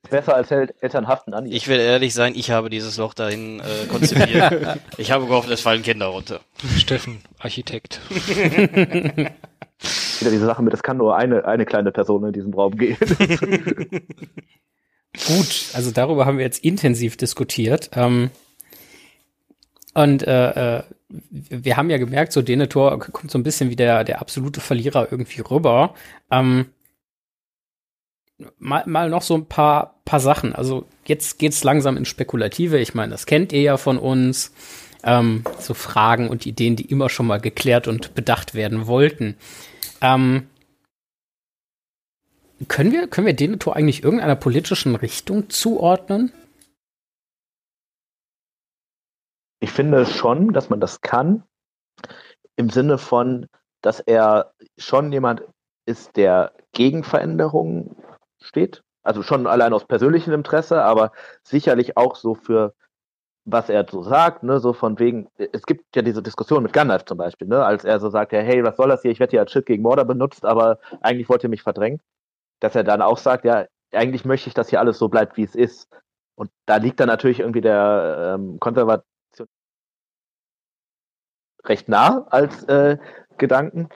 Besser 0.09 0.35
als 0.35 0.51
Eltern 0.51 1.07
haften 1.09 1.35
an. 1.35 1.47
Ich 1.47 1.69
will 1.69 1.79
ehrlich 1.79 2.15
sein, 2.15 2.33
ich 2.35 2.51
habe 2.51 2.71
dieses 2.71 2.97
Loch 2.97 3.15
dahin 3.15 3.61
äh, 3.61 3.87
konzipiert. 3.87 4.79
ich 4.97 5.13
habe 5.13 5.27
gehofft, 5.27 5.51
es 5.51 5.61
fallen 5.61 5.83
Kinder 5.83 6.07
runter. 6.07 6.41
Steffen, 6.77 7.21
Architekt. 7.39 8.01
Wieder 10.21 10.31
diese 10.31 10.47
Sache 10.47 10.63
mit, 10.63 10.75
es 10.75 10.83
kann 10.83 10.97
nur 10.97 11.17
eine, 11.17 11.45
eine 11.45 11.65
kleine 11.65 11.93
Person 11.93 12.25
in 12.25 12.33
diesem 12.33 12.53
Raum 12.55 12.77
gehen. 12.77 12.97
Gut, 15.27 15.67
also 15.75 15.91
darüber 15.91 16.27
haben 16.27 16.39
wir 16.39 16.45
jetzt 16.45 16.65
intensiv 16.65 17.17
diskutiert. 17.17 17.91
Ähm, 17.95 18.31
und 19.95 20.23
äh, 20.27 20.79
äh, 20.79 20.83
wir 21.09 21.77
haben 21.77 21.91
ja 21.91 21.99
gemerkt, 21.99 22.33
so 22.33 22.43
Denethor 22.43 22.99
kommt 22.99 23.31
so 23.31 23.39
ein 23.39 23.43
bisschen 23.43 23.71
wie 23.71 23.77
der, 23.77 24.05
der 24.05 24.21
absolute 24.21 24.61
Verlierer 24.61 25.09
irgendwie 25.11 25.41
rüber. 25.41 25.95
Ähm, 26.31 26.67
mal, 28.59 28.85
mal 28.87 29.11
noch 29.11 29.23
so 29.23 29.35
ein 29.35 29.47
paar, 29.47 30.01
paar 30.05 30.21
Sachen. 30.21 30.55
Also 30.55 30.87
jetzt 31.05 31.39
geht's 31.39 31.65
langsam 31.65 31.97
ins 31.97 32.09
Spekulative. 32.09 32.79
Ich 32.79 32.95
meine, 32.95 33.11
das 33.11 33.27
kennt 33.27 33.53
ihr 33.53 33.63
ja 33.63 33.77
von 33.77 33.99
uns. 33.99 34.53
Ähm, 35.03 35.45
so 35.59 35.73
Fragen 35.73 36.29
und 36.29 36.45
Ideen, 36.45 36.77
die 36.77 36.85
immer 36.85 37.09
schon 37.09 37.27
mal 37.27 37.41
geklärt 37.41 37.89
und 37.89 38.15
bedacht 38.15 38.55
werden 38.55 38.87
wollten. 38.87 39.37
Ähm, 40.03 40.47
können 42.69 42.93
wir, 42.93 43.07
können 43.09 43.27
wir 43.27 43.35
Denethor 43.35 43.75
eigentlich 43.75 44.05
irgendeiner 44.05 44.37
politischen 44.37 44.95
Richtung 44.97 45.49
zuordnen? 45.49 46.33
Ich 49.61 49.71
finde 49.71 50.07
schon, 50.07 50.53
dass 50.53 50.71
man 50.71 50.81
das 50.81 51.01
kann, 51.01 51.45
im 52.57 52.71
Sinne 52.71 52.99
von, 52.99 53.47
dass 53.83 54.01
er 54.01 54.53
schon 54.79 55.13
jemand 55.13 55.43
ist, 55.87 56.17
der 56.17 56.53
gegen 56.73 57.05
Veränderungen 57.05 57.97
steht. 58.41 58.83
Also 59.03 59.23
schon 59.23 59.47
allein 59.47 59.73
aus 59.73 59.87
persönlichem 59.87 60.33
Interesse, 60.33 60.83
aber 60.83 61.13
sicherlich 61.43 61.97
auch 61.97 62.17
so 62.17 62.35
für 62.35 62.75
was 63.47 63.69
er 63.69 63.87
so 63.91 64.03
sagt, 64.03 64.43
ne, 64.43 64.61
so 64.61 64.73
von 64.73 64.99
wegen, 64.99 65.29
es 65.37 65.63
gibt 65.63 65.97
ja 65.97 66.03
diese 66.03 66.23
Diskussion 66.23 66.63
mit 66.63 66.73
Gandalf 66.73 67.05
zum 67.07 67.19
Beispiel, 67.19 67.49
ne, 67.49 67.65
als 67.65 67.85
er 67.85 67.99
so 67.99 68.11
sagt, 68.11 68.33
ja, 68.33 68.41
hey, 68.41 68.63
was 68.63 68.77
soll 68.77 68.89
das 68.89 69.03
hier, 69.03 69.11
ich 69.11 69.19
werde 69.19 69.31
hier 69.31 69.41
als 69.41 69.51
Shit 69.51 69.67
gegen 69.67 69.83
Mordor 69.83 70.05
benutzt, 70.05 70.45
aber 70.45 70.79
eigentlich 71.01 71.29
wollt 71.29 71.43
ihr 71.43 71.49
mich 71.49 71.63
verdrängen, 71.63 72.01
dass 72.61 72.75
er 72.75 72.85
dann 72.85 73.03
auch 73.03 73.19
sagt, 73.19 73.45
ja, 73.45 73.67
eigentlich 73.93 74.25
möchte 74.25 74.49
ich, 74.49 74.55
dass 74.55 74.69
hier 74.69 74.81
alles 74.81 74.99
so 74.99 75.09
bleibt, 75.09 75.37
wie 75.37 75.43
es 75.45 75.55
ist. 75.55 75.89
Und 76.37 76.51
da 76.67 76.77
liegt 76.77 77.01
dann 77.01 77.09
natürlich 77.09 77.41
irgendwie 77.41 77.61
der 77.63 78.37
ähm, 78.39 78.61
Konservation 78.61 79.05
recht 81.65 81.89
nah 81.89 82.27
als 82.31 82.65
äh, 82.65 82.99
Gedanken, 83.39 83.89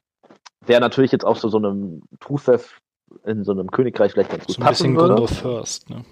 der 0.69 0.81
natürlich 0.81 1.13
jetzt 1.13 1.25
auch 1.25 1.37
so, 1.37 1.49
so 1.49 1.59
einem 1.59 2.03
Trusef 2.21 2.81
in 3.25 3.45
so 3.45 3.53
einem 3.53 3.71
Königreich 3.71 4.13
vielleicht 4.13 4.31
ganz 4.31 4.47
gut 4.47 4.57
so 4.57 4.63
ein 4.63 4.69
bisschen 4.69 4.97
würde. 4.97 5.15
Gondor 5.15 5.29
First, 5.29 5.91
ne? 5.91 6.05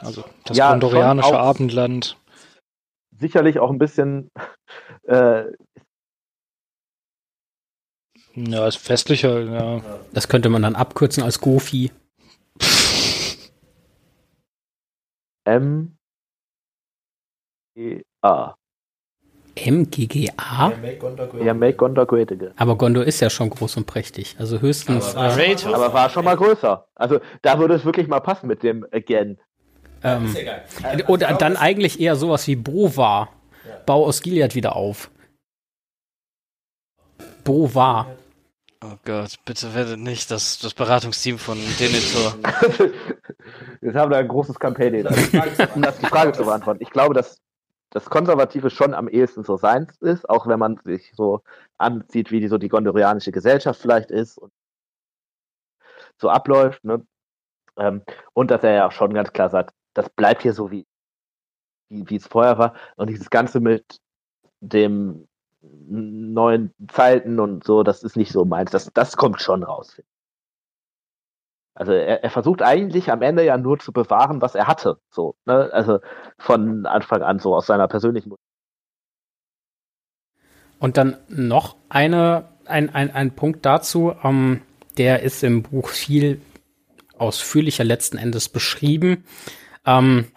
Also 0.00 0.24
das 0.44 0.56
ja, 0.56 0.70
gondorianische 0.70 1.38
Abendland 1.38 2.18
sicherlich 3.18 3.58
auch 3.58 3.70
ein 3.70 3.78
bisschen 3.78 4.30
äh, 5.04 5.44
ja, 8.34 8.66
ist 8.66 8.76
festlicher, 8.76 9.40
ja. 9.40 9.82
Das 10.12 10.28
könnte 10.28 10.50
man 10.50 10.62
dann 10.62 10.76
abkürzen 10.76 11.22
als 11.22 11.40
Gofi. 11.40 11.90
M 15.44 15.96
G 17.74 18.02
A. 18.22 18.54
MGGA? 19.56 20.72
Ja, 21.42 21.54
Make 21.54 21.76
Gondor 21.76 22.06
Great 22.06 22.30
Again. 22.30 22.52
Aber 22.56 22.76
Gondor 22.76 23.04
ist 23.04 23.20
ja 23.20 23.30
schon 23.30 23.50
groß 23.50 23.78
und 23.78 23.86
prächtig. 23.86 24.36
Also 24.38 24.60
höchstens. 24.60 25.16
Aber, 25.16 25.36
äh, 25.38 25.56
aber 25.64 25.92
war 25.92 26.10
schon 26.10 26.24
mal 26.24 26.36
größer. 26.36 26.86
Also 26.94 27.20
da 27.42 27.58
würde 27.58 27.74
es 27.74 27.84
wirklich 27.84 28.06
mal 28.06 28.20
passen 28.20 28.46
mit 28.46 28.62
dem 28.62 28.86
Again. 28.92 29.38
Ähm, 30.02 30.34
oder 31.08 31.32
dann 31.34 31.56
eigentlich 31.56 32.00
eher 32.00 32.16
sowas 32.16 32.46
wie 32.46 32.56
Bova. 32.56 33.28
Ja. 33.66 33.76
Bau 33.86 34.04
aus 34.04 34.22
Gilead 34.22 34.54
wieder 34.54 34.76
auf. 34.76 35.10
Bova. 37.44 38.06
Oh 38.84 38.96
Gott, 39.04 39.36
bitte 39.44 39.74
werdet 39.74 39.98
nicht 39.98 40.30
das, 40.30 40.58
das 40.58 40.74
Beratungsteam 40.74 41.38
von 41.38 41.58
Denethor. 41.80 42.36
Jetzt 43.80 43.96
haben 43.96 44.10
wir 44.10 44.18
ein 44.18 44.28
großes 44.28 44.58
Campaign, 44.58 45.06
um 45.74 45.82
das 45.82 45.98
die 45.98 46.06
Frage 46.06 46.32
zu 46.32 46.44
beantworten. 46.44 46.82
Ich 46.82 46.90
glaube, 46.90 47.14
dass 47.14 47.40
das 47.90 48.10
Konservative 48.10 48.70
schon 48.70 48.94
am 48.94 49.08
ehesten 49.08 49.44
so 49.44 49.56
seins 49.56 49.96
ist, 49.98 50.28
auch 50.28 50.46
wenn 50.46 50.58
man 50.58 50.78
sich 50.84 51.12
so 51.14 51.42
anzieht, 51.78 52.30
wie 52.30 52.40
die, 52.40 52.48
so 52.48 52.58
die 52.58 52.68
gondorianische 52.68 53.32
Gesellschaft 53.32 53.80
vielleicht 53.80 54.10
ist 54.10 54.38
und 54.38 54.52
so 56.18 56.28
abläuft. 56.28 56.84
Ne? 56.84 57.06
Ähm, 57.76 58.02
und 58.32 58.50
dass 58.50 58.62
er 58.64 58.72
ja 58.72 58.86
auch 58.86 58.92
schon 58.92 59.14
ganz 59.14 59.32
klar 59.32 59.50
sagt, 59.50 59.74
das 59.94 60.10
bleibt 60.10 60.42
hier 60.42 60.52
so, 60.52 60.70
wie, 60.70 60.86
wie, 61.88 62.08
wie 62.08 62.16
es 62.16 62.26
vorher 62.26 62.58
war. 62.58 62.74
Und 62.96 63.08
dieses 63.08 63.30
Ganze 63.30 63.60
mit 63.60 64.00
dem 64.60 65.28
neuen 65.60 66.74
Zeiten 66.88 67.40
und 67.40 67.64
so, 67.64 67.82
das 67.82 68.02
ist 68.02 68.16
nicht 68.16 68.32
so 68.32 68.44
meins. 68.44 68.70
Das, 68.70 68.90
das 68.92 69.16
kommt 69.16 69.40
schon 69.40 69.62
raus. 69.62 70.00
Also 71.76 71.92
er, 71.92 72.24
er, 72.24 72.30
versucht 72.30 72.62
eigentlich 72.62 73.12
am 73.12 73.20
Ende 73.20 73.44
ja 73.44 73.58
nur 73.58 73.78
zu 73.78 73.92
bewahren, 73.92 74.40
was 74.40 74.54
er 74.54 74.66
hatte. 74.66 74.98
So, 75.10 75.36
ne? 75.44 75.68
Also 75.72 76.00
von 76.38 76.86
Anfang 76.86 77.22
an 77.22 77.38
so 77.38 77.54
aus 77.54 77.66
seiner 77.66 77.86
persönlichen. 77.86 78.34
Und 80.78 80.96
dann 80.96 81.18
noch 81.28 81.76
eine, 81.90 82.48
ein, 82.64 82.94
ein, 82.94 83.10
ein 83.10 83.36
Punkt 83.36 83.66
dazu, 83.66 84.14
ähm, 84.24 84.62
der 84.96 85.22
ist 85.22 85.44
im 85.44 85.62
Buch 85.62 85.90
viel 85.90 86.40
ausführlicher 87.18 87.84
letzten 87.84 88.16
Endes 88.16 88.48
beschrieben. 88.48 89.24
Ähm, 89.84 90.28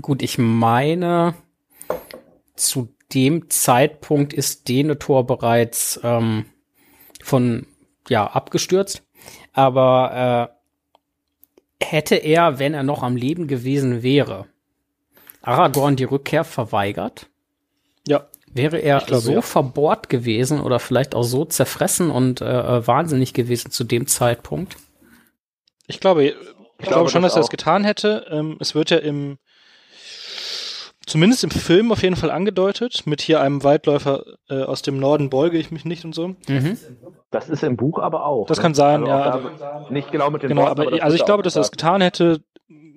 gut, 0.00 0.22
ich 0.22 0.38
meine, 0.38 1.34
zu 2.56 2.88
dem 3.12 3.50
Zeitpunkt 3.50 4.32
ist 4.32 4.68
Denethor 4.68 5.26
bereits 5.26 6.00
ähm, 6.02 6.46
von 7.22 7.66
ja 8.08 8.26
abgestürzt, 8.26 9.02
aber 9.52 10.50
äh, 11.80 11.84
hätte 11.84 12.16
er, 12.16 12.58
wenn 12.58 12.74
er 12.74 12.82
noch 12.82 13.02
am 13.02 13.16
Leben 13.16 13.46
gewesen 13.46 14.02
wäre, 14.02 14.46
Aragorn 15.42 15.96
die 15.96 16.04
Rückkehr 16.04 16.44
verweigert? 16.44 17.28
Ja. 18.06 18.26
Wäre 18.52 18.78
er 18.78 19.00
glaube, 19.00 19.22
so 19.22 19.32
ja. 19.32 19.42
verbohrt 19.42 20.08
gewesen 20.08 20.60
oder 20.60 20.78
vielleicht 20.78 21.14
auch 21.14 21.22
so 21.22 21.44
zerfressen 21.44 22.10
und 22.10 22.40
äh, 22.40 22.46
äh 22.78 22.86
wahnsinnig 22.86 23.34
gewesen 23.34 23.70
zu 23.70 23.84
dem 23.84 24.06
Zeitpunkt? 24.06 24.76
Ich 25.86 26.00
glaube, 26.00 26.24
ich, 26.24 26.34
glaube, 26.78 26.92
glaube 26.92 27.10
schon, 27.10 27.22
dass 27.22 27.36
er 27.36 27.42
es 27.42 27.50
getan 27.50 27.84
hätte. 27.84 28.26
Ähm, 28.30 28.56
es 28.60 28.74
wird 28.74 28.90
ja 28.90 28.98
im, 28.98 29.38
zumindest 31.08 31.44
im 31.44 31.50
Film 31.50 31.90
auf 31.90 32.02
jeden 32.02 32.16
Fall 32.16 32.30
angedeutet, 32.30 33.02
mit 33.06 33.20
hier 33.20 33.40
einem 33.40 33.64
Waldläufer 33.64 34.24
äh, 34.48 34.62
aus 34.62 34.82
dem 34.82 34.98
Norden 34.98 35.30
beuge 35.30 35.58
ich 35.58 35.70
mich 35.70 35.84
nicht 35.84 36.04
und 36.04 36.14
so. 36.14 36.28
Mhm. 36.48 36.78
Das 37.30 37.48
ist 37.48 37.62
im 37.62 37.76
Buch 37.76 37.98
aber 37.98 38.24
auch. 38.24 38.46
Das 38.46 38.58
ne? 38.58 38.62
kann 38.62 38.74
sein, 38.74 39.06
also 39.06 39.10
ja. 39.10 39.72
Aber, 39.72 39.90
nicht 39.90 40.12
genau 40.12 40.30
mit 40.30 40.42
dem 40.42 40.48
Genau, 40.48 40.62
Worten, 40.62 40.80
aber, 40.80 40.92
aber 40.92 41.02
also 41.02 41.16
ich 41.16 41.24
glaube, 41.24 41.42
dass 41.42 41.56
er 41.56 41.62
es 41.62 41.70
getan 41.70 42.00
hätte, 42.00 42.40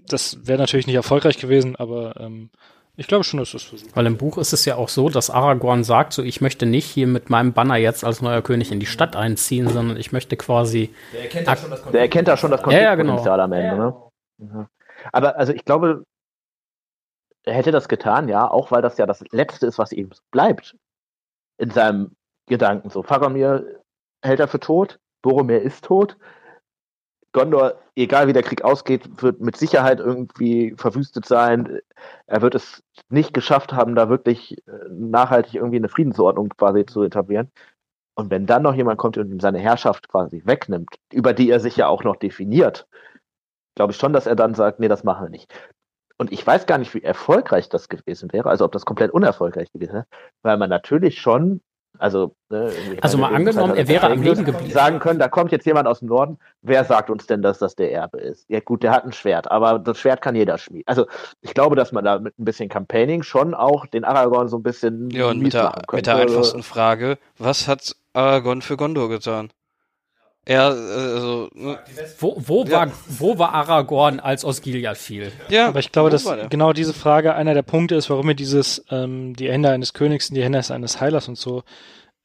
das 0.07 0.39
wäre 0.43 0.59
natürlich 0.59 0.87
nicht 0.87 0.95
erfolgreich 0.95 1.37
gewesen, 1.37 1.75
aber 1.75 2.19
ähm, 2.19 2.49
ich 2.97 3.07
glaube 3.07 3.23
schon, 3.23 3.39
dass 3.39 3.51
das 3.51 3.63
versucht. 3.63 3.95
Weil 3.95 4.05
im 4.05 4.17
Buch 4.17 4.37
ist 4.37 4.53
es 4.53 4.65
ja 4.65 4.75
auch 4.75 4.89
so, 4.89 5.09
dass 5.09 5.29
Aragorn 5.29 5.83
sagt, 5.83 6.13
so 6.13 6.23
ich 6.23 6.41
möchte 6.41 6.65
nicht 6.65 6.85
hier 6.85 7.07
mit 7.07 7.29
meinem 7.29 7.53
Banner 7.53 7.77
jetzt 7.77 8.03
als 8.03 8.21
neuer 8.21 8.41
König 8.41 8.71
in 8.71 8.79
die 8.79 8.85
Stadt 8.85 9.15
einziehen, 9.15 9.69
sondern 9.69 9.97
ich 9.97 10.11
möchte 10.11 10.35
quasi. 10.35 10.93
Der 11.13 11.23
erkennt 11.23 11.47
da 11.47 11.55
schon 11.55 11.69
das 11.69 11.81
Konflikt. 11.81 11.93
Der 11.93 12.01
erkennt 12.01 12.27
da 12.27 12.37
schon 12.37 12.51
das 12.51 12.61
Konfliktpotenzial 12.61 13.39
ja, 13.39 13.45
ja, 13.45 13.45
genau. 13.45 13.45
am 13.45 13.53
Ende, 13.53 13.77
ne? 13.77 13.95
Ja. 14.39 14.69
Aber 15.11 15.37
also 15.37 15.53
ich 15.53 15.65
glaube, 15.65 16.03
er 17.43 17.53
hätte 17.53 17.71
das 17.71 17.87
getan, 17.87 18.29
ja, 18.29 18.49
auch 18.49 18.71
weil 18.71 18.81
das 18.81 18.97
ja 18.97 19.05
das 19.05 19.23
Letzte 19.31 19.67
ist, 19.67 19.77
was 19.79 19.91
ihm 19.91 20.11
bleibt 20.31 20.75
in 21.57 21.71
seinem 21.71 22.15
Gedanken. 22.47 22.89
So, 22.89 23.03
Faramir 23.03 23.81
hält 24.23 24.39
er 24.39 24.47
für 24.47 24.59
tot, 24.59 24.99
Boromir 25.21 25.61
ist 25.61 25.85
tot, 25.85 26.17
Gondor, 27.33 27.75
egal 27.95 28.27
wie 28.27 28.33
der 28.33 28.43
Krieg 28.43 28.63
ausgeht, 28.63 29.21
wird 29.21 29.39
mit 29.39 29.55
Sicherheit 29.55 29.99
irgendwie 29.99 30.73
verwüstet 30.77 31.25
sein. 31.25 31.79
Er 32.27 32.41
wird 32.41 32.55
es 32.55 32.83
nicht 33.09 33.33
geschafft 33.33 33.71
haben, 33.71 33.95
da 33.95 34.09
wirklich 34.09 34.57
äh, 34.67 34.71
nachhaltig 34.89 35.55
irgendwie 35.55 35.77
eine 35.77 35.87
Friedensordnung 35.87 36.49
quasi 36.49 36.85
zu 36.85 37.03
etablieren. 37.03 37.49
Und 38.15 38.29
wenn 38.31 38.45
dann 38.45 38.63
noch 38.63 38.75
jemand 38.75 38.99
kommt 38.99 39.17
und 39.17 39.31
ihm 39.31 39.39
seine 39.39 39.59
Herrschaft 39.59 40.09
quasi 40.09 40.41
wegnimmt, 40.45 40.95
über 41.13 41.33
die 41.33 41.49
er 41.49 41.61
sich 41.61 41.77
ja 41.77 41.87
auch 41.87 42.03
noch 42.03 42.17
definiert, 42.17 42.87
glaube 43.75 43.93
ich 43.93 43.97
schon, 43.97 44.11
dass 44.13 44.27
er 44.27 44.35
dann 44.35 44.53
sagt, 44.53 44.79
nee, 44.81 44.89
das 44.89 45.05
machen 45.05 45.25
wir 45.27 45.29
nicht. 45.29 45.53
Und 46.21 46.31
ich 46.31 46.45
weiß 46.45 46.67
gar 46.67 46.77
nicht, 46.77 46.93
wie 46.93 47.01
erfolgreich 47.01 47.67
das 47.67 47.89
gewesen 47.89 48.31
wäre, 48.31 48.47
also 48.47 48.63
ob 48.63 48.71
das 48.73 48.85
komplett 48.85 49.09
unerfolgreich 49.09 49.71
gewesen 49.71 49.93
wäre, 49.93 50.05
weil 50.43 50.55
man 50.55 50.69
natürlich 50.69 51.19
schon, 51.19 51.61
also 51.97 52.35
ne, 52.49 52.71
also 53.01 53.17
mal 53.17 53.33
angenommen, 53.33 53.75
er 53.75 53.87
wäre 53.87 54.05
am 54.05 54.21
Leben 54.21 54.45
geblieben, 54.45 54.69
sagen 54.69 54.99
können, 54.99 55.17
da 55.17 55.29
kommt 55.29 55.51
jetzt 55.51 55.65
jemand 55.65 55.87
aus 55.87 55.97
dem 55.97 56.09
Norden, 56.09 56.37
wer 56.61 56.85
sagt 56.85 57.09
uns 57.09 57.25
denn, 57.25 57.41
dass 57.41 57.57
das 57.57 57.75
der 57.75 57.91
Erbe 57.91 58.19
ist? 58.19 58.45
Ja 58.49 58.59
gut, 58.59 58.83
der 58.83 58.91
hat 58.91 59.03
ein 59.03 59.13
Schwert, 59.13 59.49
aber 59.49 59.79
das 59.79 59.97
Schwert 59.97 60.21
kann 60.21 60.35
jeder 60.35 60.59
schmieden. 60.59 60.83
Also 60.85 61.07
ich 61.41 61.55
glaube, 61.55 61.75
dass 61.75 61.91
man 61.91 62.05
da 62.05 62.19
mit 62.19 62.37
ein 62.37 62.45
bisschen 62.45 62.69
Campaigning 62.69 63.23
schon 63.23 63.55
auch 63.55 63.87
den 63.87 64.03
Aragorn 64.03 64.47
so 64.47 64.57
ein 64.57 64.63
bisschen 64.63 65.09
ja 65.09 65.25
und 65.25 65.39
mit 65.39 65.55
der, 65.55 65.73
mit 65.91 66.05
der 66.05 66.17
einfachsten 66.17 66.61
Frage, 66.61 67.17
was 67.39 67.67
hat 67.67 67.95
Aragorn 68.13 68.61
für 68.61 68.77
Gondor 68.77 69.09
getan? 69.09 69.49
Er, 70.43 70.63
also, 70.63 71.49
ne? 71.53 71.79
wo, 72.19 72.35
wo, 72.39 72.63
ja. 72.63 72.71
war, 72.71 72.91
wo 73.07 73.37
war 73.37 73.53
Aragorn, 73.53 74.19
als 74.19 74.43
Osgiliath 74.43 74.97
fiel? 74.97 75.31
Ja, 75.49 75.67
aber 75.67 75.79
ich 75.79 75.91
glaube, 75.91 76.09
dass 76.09 76.25
genau 76.49 76.73
diese 76.73 76.93
Frage 76.93 77.35
einer 77.35 77.53
der 77.53 77.61
Punkte 77.61 77.95
ist, 77.95 78.09
warum 78.09 78.29
er 78.29 78.33
dieses, 78.33 78.83
ähm, 78.89 79.35
die 79.35 79.51
Hände 79.51 79.69
eines 79.69 79.93
Königs 79.93 80.29
und 80.29 80.35
die 80.35 80.43
Hände 80.43 80.61
eines 80.67 80.99
Heilers 80.99 81.27
und 81.27 81.37
so, 81.37 81.63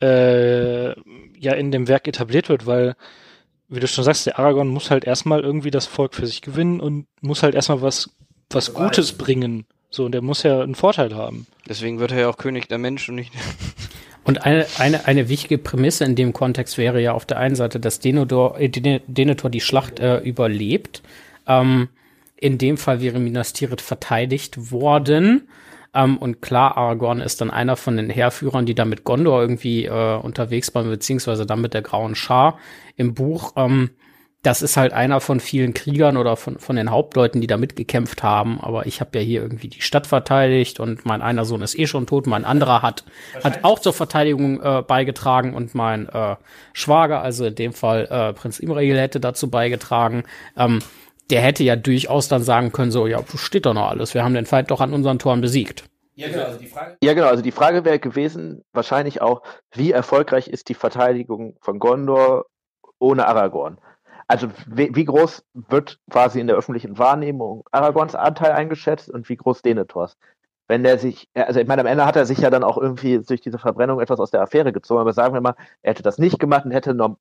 äh, 0.01 0.99
ja 1.39 1.53
in 1.53 1.71
dem 1.71 1.89
Werk 1.89 2.09
etabliert 2.09 2.49
wird, 2.49 2.67
weil, 2.67 2.97
wie 3.69 3.81
du 3.81 3.87
schon 3.87 4.05
sagst, 4.05 4.25
der 4.25 4.39
Aragorn 4.39 4.69
muss 4.69 4.91
halt 4.91 5.05
erstmal 5.05 5.41
irgendwie 5.41 5.71
das 5.71 5.87
Volk 5.87 6.15
für 6.15 6.27
sich 6.27 6.41
gewinnen 6.41 6.81
und 6.81 7.07
muss 7.21 7.43
halt 7.43 7.55
erstmal 7.55 7.83
was, 7.83 8.11
was 8.49 8.73
Gutes 8.73 9.13
bringen. 9.13 9.67
So, 9.91 10.05
und 10.05 10.13
der 10.13 10.23
muss 10.23 10.43
ja 10.43 10.61
einen 10.61 10.75
Vorteil 10.75 11.15
haben. 11.15 11.47
Deswegen 11.69 11.99
wird 11.99 12.13
er 12.13 12.21
ja 12.21 12.29
auch 12.29 12.37
König 12.37 12.69
der 12.69 12.79
Menschen 12.79 13.13
und 13.13 13.17
nicht. 13.17 13.33
Und 14.25 14.45
eine, 14.45 14.67
eine, 14.79 15.07
eine 15.07 15.29
wichtige 15.29 15.57
Prämisse 15.57 16.05
in 16.05 16.17
dem 16.17 16.33
Kontext 16.33 16.79
wäre 16.79 17.01
ja 17.01 17.13
auf 17.13 17.27
der 17.27 17.39
einen 17.39 17.55
Seite, 17.55 17.79
dass 17.79 18.01
Denethor, 18.01 18.59
äh, 18.59 18.69
Denethor 18.69 19.51
die 19.51 19.61
Schlacht 19.61 20.01
äh, 20.01 20.19
überlebt. 20.19 21.05
Ähm, 21.47 21.91
in 22.35 22.59
dem 22.59 22.77
Fall 22.77 23.01
wäre 23.01 23.21
Minas 23.21 23.53
Tirith 23.53 23.81
verteidigt 23.81 24.73
worden. 24.73 25.49
Ähm, 25.95 26.19
und 26.19 26.43
klar, 26.43 26.77
Aragorn 26.77 27.21
ist 27.21 27.41
dann 27.41 27.53
einer 27.53 27.77
von 27.77 27.97
den 27.97 28.11
Heerführern, 28.11 28.67
die 28.67 28.75
da 28.75 28.85
mit 28.85 29.05
Gondor 29.05 29.41
irgendwie 29.41 29.85
äh, 29.85 30.17
unterwegs 30.17 30.75
waren, 30.75 30.91
beziehungsweise 30.91 31.47
dann 31.47 31.61
mit 31.61 31.73
der 31.73 31.83
Grauen 31.83 32.17
Schar 32.17 32.59
im 32.97 33.15
Buch. 33.15 33.53
Ähm, 33.55 33.91
das 34.47 34.63
ist 34.63 34.77
halt 34.77 34.93
einer 34.93 35.21
von 35.21 35.41
vielen 35.41 35.75
Kriegern 35.75 36.17
oder 36.17 36.37
von, 36.37 36.61
von 36.61 36.77
den 36.77 36.93
Hauptleuten, 36.93 37.41
die 37.41 37.49
da 37.49 37.57
mitgekämpft 37.57 38.23
haben. 38.23 38.61
Aber 38.61 38.87
ich 38.87 39.01
habe 39.01 39.19
ja 39.19 39.25
hier 39.25 39.43
irgendwie 39.43 39.67
die 39.67 39.81
Stadt 39.81 40.07
verteidigt 40.07 40.79
und 40.79 41.05
mein 41.05 41.21
einer 41.21 41.45
Sohn 41.45 41.63
ist 41.63 41.77
eh 41.77 41.89
schon 41.89 42.07
tot, 42.07 42.29
mein 42.29 42.45
anderer 42.45 42.81
hat, 42.81 43.03
hat 43.43 43.65
auch 43.65 43.81
zur 43.81 43.93
Verteidigung 43.93 44.63
äh, 44.63 44.83
beigetragen 44.87 45.53
und 45.53 45.75
mein 45.75 46.09
äh, 46.09 46.37
Schwager, 46.75 47.23
also 47.23 47.47
in 47.47 47.57
dem 47.57 47.73
Fall 47.73 48.07
äh, 48.09 48.33
Prinz 48.35 48.61
Imrail, 48.61 48.97
hätte 48.97 49.19
dazu 49.19 49.51
beigetragen. 49.51 50.23
Ähm, 50.57 50.79
der 51.31 51.41
hätte 51.41 51.65
ja 51.65 51.75
durchaus 51.75 52.29
dann 52.29 52.45
sagen 52.45 52.71
können, 52.71 52.93
so, 52.93 53.09
ja, 53.09 53.21
steht 53.35 53.67
doch 53.67 53.75
noch 53.75 53.89
alles, 53.89 54.15
wir 54.15 54.23
haben 54.23 54.35
den 54.35 54.47
Feind 54.47 54.71
doch 54.71 54.81
an 54.81 54.93
unseren 54.93 55.19
Toren 55.19 55.41
besiegt. 55.41 55.83
Ja, 56.15 56.29
genau, 56.29 56.45
also 56.45 56.61
die 56.61 56.69
Frage, 56.69 56.97
ja, 57.03 57.15
genau, 57.15 57.27
also 57.27 57.43
die 57.43 57.51
Frage 57.51 57.85
wäre 57.85 57.99
gewesen, 57.99 58.63
wahrscheinlich 58.73 59.21
auch, 59.21 59.43
wie 59.75 59.91
erfolgreich 59.91 60.47
ist 60.47 60.69
die 60.69 60.75
Verteidigung 60.75 61.57
von 61.61 61.81
Gondor 61.81 62.47
ohne 63.01 63.27
Aragorn? 63.27 63.79
Also 64.29 64.49
wie, 64.67 64.95
wie, 64.95 65.05
groß 65.05 65.45
wird 65.55 66.01
quasi 66.11 66.41
in 66.41 66.49
der 66.49 66.57
öffentlichen 66.57 66.99
Wahrnehmung 66.99 67.65
Aragons 67.71 68.15
Anteil 68.15 68.53
eingeschätzt 68.53 69.09
und 69.09 69.29
wie 69.29 69.37
groß 69.37 69.63
Denethors? 69.63 70.17
Wenn 70.69 70.83
der 70.83 70.99
sich, 70.99 71.29
also 71.35 71.61
ich 71.61 71.69
meine, 71.69 71.83
am 71.83 71.87
Ende 71.87 72.05
hat 72.05 72.17
er 72.17 72.27
sich 72.27 72.39
ja 72.39 72.51
dann 72.51 72.65
auch 72.65 72.77
irgendwie 72.77 73.21
durch 73.21 73.41
diese 73.41 73.59
Verbrennung 73.59 74.01
etwas 74.01 74.19
aus 74.19 74.33
der 74.33 74.43
Affäre 74.43 74.73
gezogen, 74.73 75.01
aber 75.01 75.13
sagen 75.13 75.33
wir 75.33 75.41
mal, 75.41 75.55
er 75.83 75.91
hätte 75.91 76.03
das 76.03 76.19
nicht 76.19 76.41
gemacht 76.41 76.65
und 76.65 76.73
hätte 76.73 76.93
noch 76.93 77.19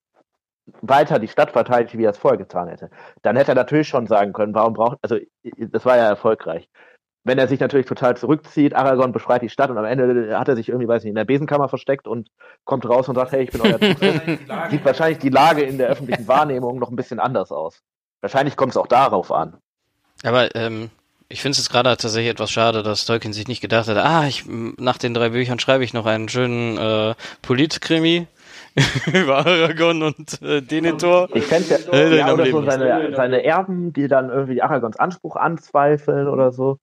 weiter 0.82 1.20
die 1.20 1.28
Stadt 1.28 1.52
verteidigt, 1.52 1.96
wie 1.96 2.06
er 2.06 2.10
es 2.10 2.18
vorher 2.18 2.40
getan 2.40 2.70
hätte. 2.70 2.90
Dann 3.22 3.36
hätte 3.36 3.52
er 3.52 3.56
natürlich 3.56 3.88
schon 3.88 4.08
sagen 4.08 4.34
können, 4.34 4.56
warum 4.56 4.74
braucht, 4.74 4.98
also 5.04 5.18
das 5.44 5.86
war 5.86 5.98
ja 5.98 6.08
erfolgreich 6.08 6.68
wenn 7.26 7.40
er 7.40 7.48
sich 7.48 7.60
natürlich 7.60 7.88
total 7.88 8.16
zurückzieht, 8.16 8.76
Aragorn 8.76 9.12
beschreit 9.12 9.42
die 9.42 9.50
Stadt 9.50 9.72
und 9.72 9.78
am 9.78 9.86
Ende 9.86 10.38
hat 10.38 10.48
er 10.48 10.56
sich 10.56 10.70
irgendwie, 10.70 10.88
weiß 10.88 11.04
nicht, 11.04 11.10
in 11.10 11.16
der 11.16 11.26
Besenkammer 11.26 11.68
versteckt 11.68 12.08
und 12.08 12.30
kommt 12.64 12.88
raus 12.88 13.10
und 13.10 13.16
sagt, 13.16 13.32
hey, 13.32 13.44
ich 13.44 13.52
bin 13.52 13.62
euer 13.62 13.80
Zufall. 13.82 14.38
Sieht 14.70 14.86
wahrscheinlich 14.86 15.18
die 15.18 15.30
Lage 15.30 15.64
in 15.64 15.80
der 15.80 15.90
öffentlichen 15.90 16.28
Wahrnehmung 16.28 16.78
noch 16.78 16.90
ein 16.90 16.96
bisschen 16.96 17.20
anders 17.20 17.52
aus. 17.52 17.82
Wahrscheinlich 18.22 18.56
kommt 18.56 18.74
es 18.74 18.78
auch 18.78 18.88
darauf 18.88 19.32
an. 19.32 19.58
Aber 20.24 20.56
ähm, 20.56 20.92
ich 21.28 21.42
finde 21.42 21.54
es 21.54 21.58
jetzt 21.58 21.72
gerade 21.72 21.90
tatsächlich 21.90 22.30
etwas 22.30 22.52
schade, 22.52 22.84
dass 22.84 23.06
Tolkien 23.06 23.34
sich 23.34 23.48
nicht 23.48 23.62
gedacht 23.62 23.88
hat, 23.88 23.98
ah, 23.98 24.28
ich, 24.28 24.46
nach 24.46 25.00
den 25.00 25.16
drei 25.16 25.30
Büchern 25.30 25.60
schreibe 25.60 25.84
ich 25.84 25.94
noch 25.94 26.06
einen 26.06 26.30
schönen 26.30 26.78
äh, 26.78 27.16
Politkrimi 27.42 28.28
über 29.14 29.38
Aragorn 29.38 30.04
und 30.04 30.42
äh, 30.44 30.62
Denethor. 30.62 31.30
Ich 31.34 31.46
fände 31.46 31.70
ja, 31.70 31.92
äh, 31.92 32.18
ja 32.18 32.34
oder 32.34 32.46
so 32.46 32.64
seine, 32.64 33.16
seine 33.16 33.44
Erben, 33.44 33.94
die 33.94 34.08
dann 34.08 34.30
irgendwie 34.30 34.62
Aragons 34.62 34.98
Anspruch 34.98 35.38
anzweifeln 35.38 36.28
oder 36.28 36.52
so. 36.52 36.78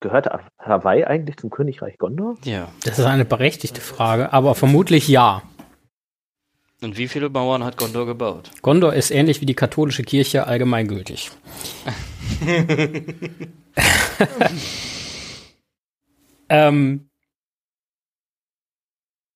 Gehört 0.00 0.28
Hawaii 0.58 1.04
eigentlich 1.04 1.36
zum 1.36 1.50
Königreich 1.50 1.98
Gondor? 1.98 2.36
Ja. 2.44 2.68
Das 2.84 2.98
ist 2.98 3.04
eine 3.04 3.26
berechtigte 3.26 3.82
Frage, 3.82 4.32
aber 4.32 4.54
vermutlich 4.54 5.08
ja. 5.08 5.42
Und 6.82 6.96
wie 6.96 7.08
viele 7.08 7.28
Bauern 7.28 7.62
hat 7.64 7.76
Gondor 7.76 8.06
gebaut? 8.06 8.50
Gondor 8.62 8.94
ist 8.94 9.10
ähnlich 9.10 9.42
wie 9.42 9.46
die 9.46 9.54
katholische 9.54 10.02
Kirche 10.02 10.46
allgemeingültig. 10.46 11.30
ähm, 16.48 17.10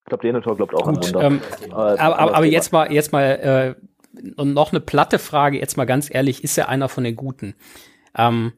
ich 0.04 0.08
glaube, 0.08 0.22
Denethor 0.22 0.56
glaubt 0.56 0.74
auch 0.74 0.86
gut, 0.86 0.96
an 0.96 1.14
Wunder. 1.14 1.22
Ähm, 1.22 1.42
aber, 1.70 2.00
aber, 2.00 2.34
aber 2.36 2.46
jetzt 2.46 2.72
mal, 2.72 2.90
jetzt 2.90 3.12
mal 3.12 3.22
äh, 3.22 3.74
und 4.36 4.54
noch 4.54 4.72
eine 4.72 4.80
platte 4.80 5.18
Frage, 5.18 5.58
jetzt 5.58 5.76
mal 5.76 5.84
ganz 5.84 6.08
ehrlich, 6.12 6.42
ist 6.42 6.56
er 6.56 6.70
einer 6.70 6.88
von 6.88 7.04
den 7.04 7.16
Guten? 7.16 7.54
Ähm, 8.16 8.54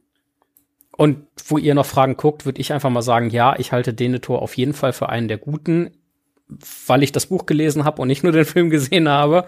und 0.97 1.27
wo 1.47 1.59
ihr 1.59 1.75
noch 1.75 1.87
Fragen 1.87 2.17
guckt, 2.17 2.47
würde 2.47 2.61
ich 2.61 2.73
einfach 2.73 2.91
mal 2.91 3.03
sagen, 3.03 3.31
ja, 3.31 3.55
ich 3.59 3.73
halte 3.73 3.95
Denethor 3.95 4.43
auf 4.43 4.57
jeden 4.57 4.73
Fall 4.73 4.93
für 4.93 5.09
einen 5.09 5.29
der 5.29 5.39
guten, 5.39 5.97
weil 6.87 7.03
ich 7.03 7.13
das 7.13 7.27
Buch 7.27 7.47
gelesen 7.47 7.85
habe 7.85 8.01
und 8.03 8.09
nicht 8.09 8.23
nur 8.23 8.33
den 8.33 8.45
Film 8.47 8.71
gesehen 8.71 9.09
habe. 9.09 9.45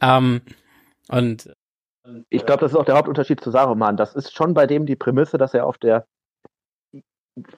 Ähm, 0.00 0.42
und 1.08 1.54
ich 2.30 2.44
glaube, 2.46 2.60
das 2.60 2.72
ist 2.72 2.78
auch 2.78 2.84
der 2.84 2.96
Hauptunterschied 2.96 3.40
zu 3.40 3.50
Saruman. 3.50 3.96
Das 3.96 4.14
ist 4.14 4.34
schon 4.34 4.54
bei 4.54 4.66
dem 4.66 4.86
die 4.86 4.96
Prämisse, 4.96 5.38
dass 5.38 5.54
er 5.54 5.66
auf 5.66 5.78
der 5.78 6.06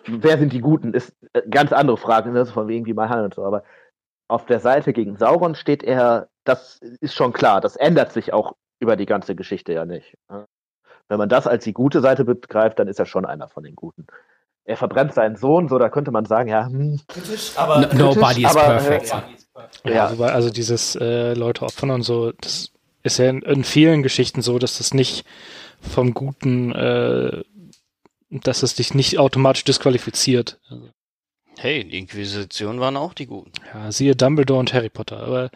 Wer 0.07 0.39
sind 0.39 0.53
die 0.53 0.61
Guten? 0.61 0.95
Ist 0.95 1.17
eine 1.33 1.49
ganz 1.49 1.73
andere 1.73 1.97
Frage, 1.97 2.31
ne? 2.31 2.47
von 2.47 2.69
wegen 2.69 2.87
wie 2.87 2.95
mal 2.95 3.25
und 3.25 3.35
so. 3.35 3.45
Aber 3.45 3.65
auf 4.29 4.47
der 4.47 4.61
Seite 4.61 4.93
gegen 4.93 5.17
Sauron 5.17 5.55
steht 5.57 5.83
er, 5.83 6.29
das 6.45 6.79
ist 6.79 7.15
schon 7.15 7.33
klar. 7.33 7.61
Das 7.61 7.77
ändert 7.77 8.13
sich 8.13 8.33
auch 8.33 8.55
über 8.79 8.97
die 8.97 9.07
ganze 9.07 9.35
Geschichte 9.35 9.73
ja 9.73 9.85
nicht. 9.85 10.17
Ne? 10.31 10.47
Wenn 11.09 11.19
man 11.19 11.29
das 11.29 11.47
als 11.47 11.65
die 11.65 11.73
gute 11.73 12.01
Seite 12.01 12.25
begreift, 12.25 12.79
dann 12.79 12.89
ist 12.89 12.99
er 12.99 13.07
schon 13.07 13.25
einer 13.25 13.49
von 13.49 13.63
den 13.63 13.75
Guten. 13.75 14.07
Er 14.65 14.77
verbrennt 14.77 15.13
seinen 15.13 15.37
Sohn, 15.37 15.69
so 15.69 15.79
da 15.79 15.91
könnte 15.91 16.11
man 16.11 16.25
sagen, 16.25 16.49
ja, 16.49 16.67
hm, 16.67 17.01
kritisch, 17.07 17.53
aber 17.57 17.81
no, 17.93 18.15
nobody 18.15 18.45
is 18.45 18.55
perfect. 18.55 19.15
Äh, 19.85 19.95
ja, 19.95 20.07
also, 20.07 20.25
also 20.25 20.51
dieses 20.51 20.97
äh, 20.97 21.35
Leute 21.35 21.63
opfern 21.63 21.91
und 21.91 22.03
so, 22.03 22.33
das 22.33 22.73
ist 23.03 23.19
ja 23.19 23.29
in, 23.29 23.43
in, 23.43 23.65
vielen 23.65 24.03
Geschichten 24.03 24.41
so, 24.41 24.59
dass 24.59 24.79
das 24.79 24.95
nicht 24.95 25.27
vom 25.81 26.15
Guten, 26.15 26.73
äh, 26.73 27.45
dass 28.31 28.63
es 28.63 28.75
dich 28.75 28.95
nicht 28.95 29.19
automatisch 29.19 29.65
disqualifiziert. 29.65 30.59
Also. 30.71 30.89
Hey, 31.59 31.85
die 31.85 31.99
Inquisition 31.99 32.81
waren 32.81 32.97
auch 32.97 33.13
die 33.13 33.27
Guten. 33.27 33.53
Ja, 33.73 33.93
siehe 33.93 34.17
Dumbledore 34.17 34.61
und 34.61 34.73
Harry 34.73 34.89
Potter, 34.89 35.19
aber 35.21 35.51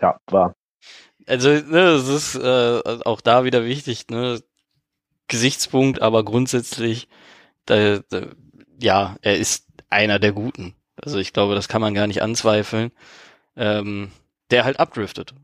ja, 0.00 0.16
war. 0.30 0.54
Also, 1.26 1.48
ne, 1.48 1.92
es 1.92 2.08
ist 2.08 2.34
äh, 2.36 2.80
auch 3.04 3.20
da 3.20 3.44
wieder 3.44 3.64
wichtig, 3.64 4.08
ne? 4.10 4.40
Gesichtspunkt, 5.28 6.02
aber 6.02 6.24
grundsätzlich, 6.24 7.08
da, 7.64 8.00
da, 8.10 8.26
ja, 8.78 9.16
er 9.22 9.38
ist 9.38 9.66
einer 9.88 10.18
der 10.18 10.32
Guten. 10.32 10.74
Also 11.02 11.18
ich 11.18 11.32
glaube, 11.32 11.54
das 11.54 11.68
kann 11.68 11.80
man 11.80 11.94
gar 11.94 12.06
nicht 12.06 12.22
anzweifeln. 12.22 12.92
Ähm, 13.56 14.10
der 14.50 14.64
halt 14.64 14.80
abdriftet. 14.80 15.34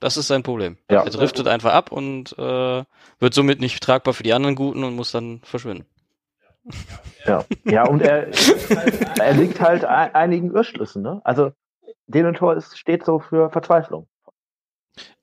Das 0.00 0.16
ist 0.16 0.28
sein 0.28 0.42
Problem. 0.42 0.78
Ja. 0.90 1.04
Er 1.04 1.10
driftet 1.10 1.46
einfach 1.46 1.72
ab 1.72 1.92
und 1.92 2.36
äh, 2.38 2.84
wird 3.18 3.34
somit 3.34 3.60
nicht 3.60 3.82
tragbar 3.82 4.14
für 4.14 4.22
die 4.22 4.32
anderen 4.32 4.56
Guten 4.56 4.84
und 4.84 4.96
muss 4.96 5.12
dann 5.12 5.40
verschwinden. 5.44 5.86
Ja, 7.24 7.44
ja 7.64 7.86
und 7.86 8.02
er, 8.02 8.28
er 9.18 9.34
liegt 9.34 9.60
halt 9.60 9.84
einigen 9.84 10.52
Irrschlüssen. 10.52 11.02
Ne? 11.02 11.20
Also 11.24 11.52
Denethor 12.06 12.56
ist, 12.56 12.78
steht 12.78 13.04
so 13.04 13.20
für 13.20 13.50
Verzweiflung. 13.50 14.08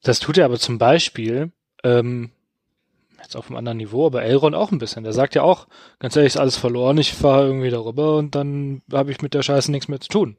Das 0.04 0.20
tut 0.20 0.38
er 0.38 0.46
aber 0.46 0.58
zum 0.58 0.78
Beispiel, 0.78 1.52
ähm, 1.84 2.32
jetzt 3.22 3.36
auf 3.36 3.48
einem 3.48 3.58
anderen 3.58 3.78
Niveau, 3.78 4.08
aber 4.08 4.24
Elrond 4.24 4.56
auch 4.56 4.72
ein 4.72 4.80
bisschen. 4.80 5.04
Der 5.04 5.14
sagt 5.14 5.36
ja 5.36 5.44
auch, 5.44 5.68
ganz 6.00 6.16
ehrlich, 6.16 6.34
ist 6.34 6.40
alles 6.40 6.58
verloren, 6.58 6.98
ich 6.98 7.14
fahre 7.14 7.46
irgendwie 7.46 7.70
darüber 7.70 8.18
und 8.18 8.36
dann 8.36 8.82
habe 8.92 9.12
ich 9.12 9.22
mit 9.22 9.34
der 9.34 9.44
Scheiße 9.44 9.72
nichts 9.72 9.88
mehr 9.88 10.00
zu 10.00 10.10
tun. 10.10 10.38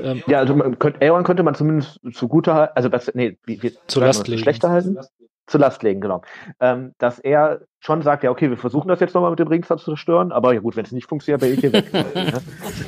Ähm, 0.00 0.22
ja, 0.26 0.38
also 0.38 0.54
man 0.54 0.78
könnte, 0.78 1.00
Elrond 1.00 1.26
könnte 1.26 1.42
man 1.42 1.54
zumindest 1.54 2.00
zugute 2.12 2.74
also 2.76 2.88
das, 2.88 3.10
nee, 3.14 3.38
wie, 3.44 3.62
wie 3.62 3.72
zu 3.86 4.00
Last 4.00 4.28
legen. 4.28 4.42
schlechter 4.42 4.70
halten. 4.70 4.98
Zu 5.46 5.58
Last 5.58 5.82
legen, 5.82 6.00
genau. 6.00 6.22
Ähm, 6.60 6.94
dass 6.98 7.18
er 7.18 7.62
schon 7.80 8.00
sagt, 8.02 8.22
ja, 8.22 8.30
okay, 8.30 8.48
wir 8.48 8.56
versuchen 8.56 8.88
das 8.88 9.00
jetzt 9.00 9.14
nochmal 9.14 9.30
mit 9.30 9.40
dem 9.40 9.48
Ring 9.48 9.64
zu 9.64 9.74
zerstören, 9.76 10.30
aber 10.30 10.54
ja 10.54 10.60
gut, 10.60 10.76
wenn 10.76 10.84
es 10.84 10.92
nicht 10.92 11.08
funktioniert, 11.08 11.40
bin 11.40 11.54
ich 11.54 11.60
hier 11.60 11.72
weg. 11.72 11.86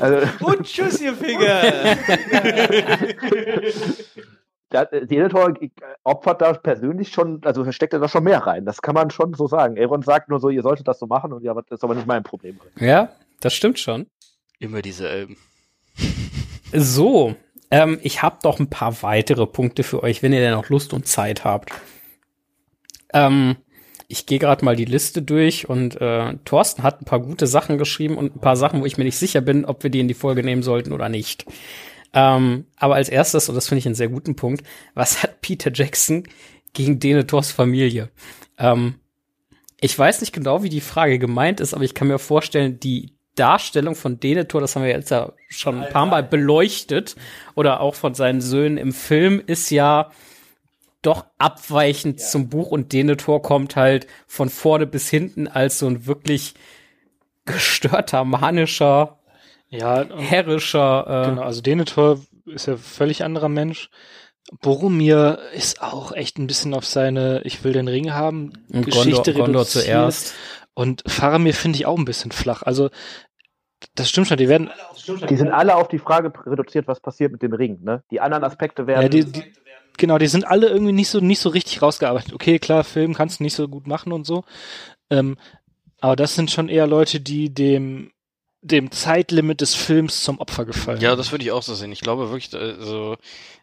also, 0.01 0.29
und 0.45 0.63
tschüss, 0.63 1.01
ihr 1.01 1.15
Finger! 1.15 1.63
der 4.75 5.03
Editor 5.03 5.55
opfert 6.03 6.41
da 6.43 6.53
persönlich 6.53 7.11
schon, 7.11 7.41
also 7.45 7.71
steckt 7.71 7.93
er 7.93 8.01
da 8.01 8.09
schon 8.09 8.25
mehr 8.25 8.41
rein. 8.41 8.65
Das 8.65 8.83
kann 8.83 8.95
man 8.95 9.11
schon 9.11 9.35
so 9.35 9.47
sagen. 9.47 9.79
Aaron 9.79 10.03
sagt 10.03 10.29
nur 10.29 10.41
so, 10.41 10.49
ihr 10.51 10.63
solltet 10.63 10.89
das 10.89 10.99
so 10.99 11.07
machen 11.07 11.33
und 11.33 11.45
ja, 11.45 11.55
das 11.55 11.65
ist 11.71 11.85
aber 11.85 11.95
nicht 11.95 12.07
mein 12.07 12.23
Problem. 12.23 12.59
Ja, 12.79 13.11
das 13.41 13.55
stimmt 13.55 13.79
schon. 13.79 14.07
Immer 14.59 14.83
diese 14.83 15.09
Elben. 15.09 15.37
So, 16.73 17.37
ähm, 17.71 17.99
ich 18.03 18.23
habe 18.23 18.39
doch 18.43 18.59
ein 18.59 18.71
paar 18.71 19.03
weitere 19.03 19.47
Punkte 19.47 19.83
für 19.83 20.03
euch, 20.03 20.23
wenn 20.23 20.33
ihr 20.33 20.41
denn 20.41 20.53
noch 20.53 20.69
Lust 20.69 20.93
und 20.93 21.07
Zeit 21.07 21.45
habt. 21.45 21.71
Ähm, 23.13 23.57
ich 24.09 24.27
gehe 24.27 24.39
gerade 24.39 24.65
mal 24.65 24.77
die 24.77 24.85
Liste 24.85 25.23
durch 25.23 25.69
und 25.69 26.01
äh, 26.01 26.35
Thorsten 26.45 26.83
hat 26.83 27.01
ein 27.01 27.05
paar 27.05 27.21
gute 27.21 27.47
Sachen 27.47 27.79
geschrieben 27.79 28.19
und 28.19 28.37
ein 28.37 28.41
paar 28.41 28.57
Sachen, 28.57 28.81
wo 28.81 28.87
ich 28.87 28.99
mir 28.99 29.05
nicht 29.05 29.19
sicher 29.19 29.41
bin, 29.41 29.65
ob 29.65 29.83
wir 29.83 29.91
die 29.91 30.01
in 30.01 30.09
die 30.09 30.15
Folge 30.15 30.43
nehmen 30.43 30.63
sollten 30.63 30.93
oder 30.93 31.09
nicht. 31.09 31.47
Ähm, 32.15 32.67
aber 32.77 32.95
als 32.95 33.09
erstes, 33.09 33.49
und 33.49 33.57
das 33.57 33.69
finde 33.69 33.81
ich 33.81 33.87
einen 33.87 33.97
sehr 33.97 34.09
guten 34.09 34.37
Punkt, 34.37 34.65
was 34.95 35.23
hat 35.23 35.41
Peter 35.41 35.71
Jackson 35.75 36.25
gegen 36.73 37.01
Denethors 37.01 37.51
Familie? 37.51 38.11
Ähm, 38.57 38.95
ich 39.81 39.99
weiß 39.99 40.21
nicht 40.21 40.33
genau, 40.33 40.63
wie 40.63 40.69
die 40.69 40.81
Frage 40.81 41.19
gemeint 41.19 41.61
ist, 41.61 41.75
aber 41.75 41.85
ich 41.85 41.93
kann 41.95 42.09
mir 42.09 42.19
vorstellen, 42.19 42.79
die 42.81 43.15
Darstellung 43.35 43.97
von 43.97 44.21
Denethor, 44.21 44.61
das 44.61 44.77
haben 44.77 44.85
wir 44.85 44.91
jetzt 44.91 45.11
ja 45.11 45.33
schon 45.49 45.83
ein 45.83 45.93
paar 45.93 46.07
Mal 46.07 46.23
beleuchtet, 46.23 47.17
oder 47.57 47.81
auch 47.81 47.97
von 47.97 48.15
seinen 48.15 48.41
Söhnen 48.41 48.79
im 48.79 48.93
Film, 48.93 49.43
ist 49.45 49.71
ja 49.71 50.11
doch 51.03 51.27
abweichend 51.39 52.21
ja. 52.21 52.27
zum 52.27 52.49
Buch 52.49 52.71
und 52.71 52.93
Denethor 52.93 53.43
kommt 53.43 53.77
halt 53.77 54.07
von 54.27 54.49
vorne 54.49 54.87
bis 54.87 55.11
hinten 55.11 55.49
als 55.49 55.81
so 55.81 55.87
ein 55.89 56.07
wirklich 56.07 56.55
gestörter, 57.45 58.25
manischer 58.25 59.19
ja, 59.79 60.05
herrischer. 60.17 61.07
Äh, 61.07 61.31
genau, 61.31 61.43
also 61.43 61.61
Denethor 61.61 62.21
ist 62.47 62.67
ja 62.67 62.77
völlig 62.77 63.25
anderer 63.25 63.49
Mensch. 63.49 63.91
Boromir 64.61 65.39
ist 65.55 65.83
auch 65.83 66.13
echt 66.13 66.39
ein 66.39 66.47
bisschen 66.47 66.75
auf 66.75 66.85
seine 66.85 67.41
Ich 67.45 67.65
will 67.65 67.73
den 67.73 67.89
Ring 67.89 68.13
haben 68.13 68.53
und 68.73 68.85
Geschichte 68.85 69.33
Gondor, 69.33 69.47
Gondor 69.47 69.67
zuerst. 69.67 70.35
Und 70.75 71.03
Faramir 71.07 71.55
finde 71.55 71.79
ich 71.79 71.87
auch 71.87 71.99
ein 71.99 72.05
bisschen 72.05 72.31
flach. 72.31 72.63
Also 72.63 72.91
das 73.95 74.09
stimmt 74.09 74.27
schon, 74.27 74.37
die 74.37 74.49
werden. 74.49 74.71
Die 75.29 75.37
sind 75.37 75.51
alle 75.51 75.77
auf 75.77 75.89
die 75.89 75.99
Frage 75.99 76.33
reduziert, 76.47 76.89
was 76.89 77.01
passiert 77.01 77.33
mit 77.33 77.43
dem 77.43 77.53
Ring. 77.53 77.83
Ne? 77.83 78.03
Die 78.11 78.21
anderen 78.21 78.45
Aspekte 78.45 78.87
werden. 78.87 79.03
Ja, 79.03 79.09
die, 79.09 79.25
die, 79.25 79.45
genau, 79.97 80.19
die 80.19 80.27
sind 80.27 80.47
alle 80.47 80.69
irgendwie 80.69 80.93
nicht 80.93 81.09
so 81.09 81.21
nicht 81.21 81.41
so 81.41 81.49
richtig 81.49 81.81
rausgearbeitet. 81.81 82.33
Okay, 82.33 82.59
klar, 82.59 82.85
Film 82.85 83.15
kannst 83.15 83.41
du 83.41 83.45
nicht 83.45 83.55
so 83.55 83.69
gut 83.69 83.87
machen 83.87 84.13
und 84.13 84.27
so. 84.27 84.45
Ähm, 85.11 85.37
aber 86.01 86.17
das 86.17 86.35
sind 86.35 86.51
schon 86.51 86.69
eher 86.69 86.87
Leute, 86.87 87.21
die 87.21 87.53
dem 87.53 88.11
dem 88.65 88.91
Zeitlimit 88.91 89.61
des 89.61 89.75
Films 89.75 90.25
zum 90.25 90.41
Opfer 90.41 90.65
gefallen. 90.65 91.01
Ja, 91.01 91.17
das 91.17 91.33
würde 91.33 91.45
ich 91.45 91.53
auch 91.53 91.63
so 91.63 91.75
sehen. 91.75 91.93
Ich 91.93 92.01
glaube 92.01 92.31
wirklich, 92.31 92.53
also 92.55 93.17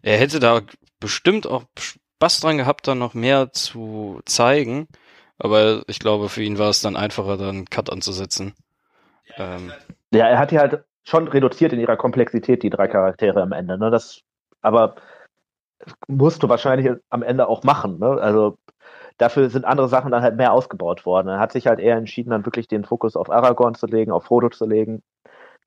er 0.03 0.17
hätte 0.17 0.39
da 0.39 0.61
bestimmt 0.99 1.47
auch 1.47 1.63
Spaß 1.77 2.39
dran 2.39 2.57
gehabt, 2.57 2.87
dann 2.87 2.99
noch 2.99 3.15
mehr 3.15 3.51
zu 3.51 4.21
zeigen. 4.25 4.87
Aber 5.39 5.81
ich 5.87 5.97
glaube, 5.97 6.29
für 6.29 6.43
ihn 6.43 6.59
war 6.59 6.69
es 6.69 6.81
dann 6.81 6.95
einfacher, 6.95 7.35
dann 7.35 7.65
Cut 7.65 7.91
anzusetzen. 7.91 8.53
Ähm. 9.37 9.71
Ja, 10.11 10.27
er 10.27 10.37
hat 10.37 10.51
die 10.51 10.59
halt 10.59 10.83
schon 11.03 11.27
reduziert 11.27 11.73
in 11.73 11.79
ihrer 11.79 11.97
Komplexität, 11.97 12.61
die 12.61 12.69
drei 12.69 12.87
Charaktere 12.87 13.41
am 13.41 13.53
Ende. 13.53 13.79
Ne? 13.79 13.89
Das, 13.89 14.21
aber 14.61 14.95
musst 16.07 16.43
du 16.43 16.49
wahrscheinlich 16.49 16.91
am 17.09 17.23
Ende 17.23 17.47
auch 17.47 17.63
machen. 17.63 17.97
Ne? 17.97 18.21
Also 18.21 18.59
dafür 19.21 19.49
sind 19.49 19.65
andere 19.65 19.87
Sachen 19.87 20.11
dann 20.11 20.23
halt 20.23 20.35
mehr 20.35 20.51
ausgebaut 20.51 21.05
worden. 21.05 21.27
Er 21.27 21.39
hat 21.39 21.51
sich 21.51 21.67
halt 21.67 21.79
eher 21.79 21.95
entschieden, 21.95 22.31
dann 22.31 22.45
wirklich 22.45 22.67
den 22.67 22.83
Fokus 22.83 23.15
auf 23.15 23.29
Aragorn 23.29 23.75
zu 23.75 23.85
legen, 23.85 24.11
auf 24.11 24.25
Frodo 24.25 24.49
zu 24.49 24.65
legen. 24.65 25.03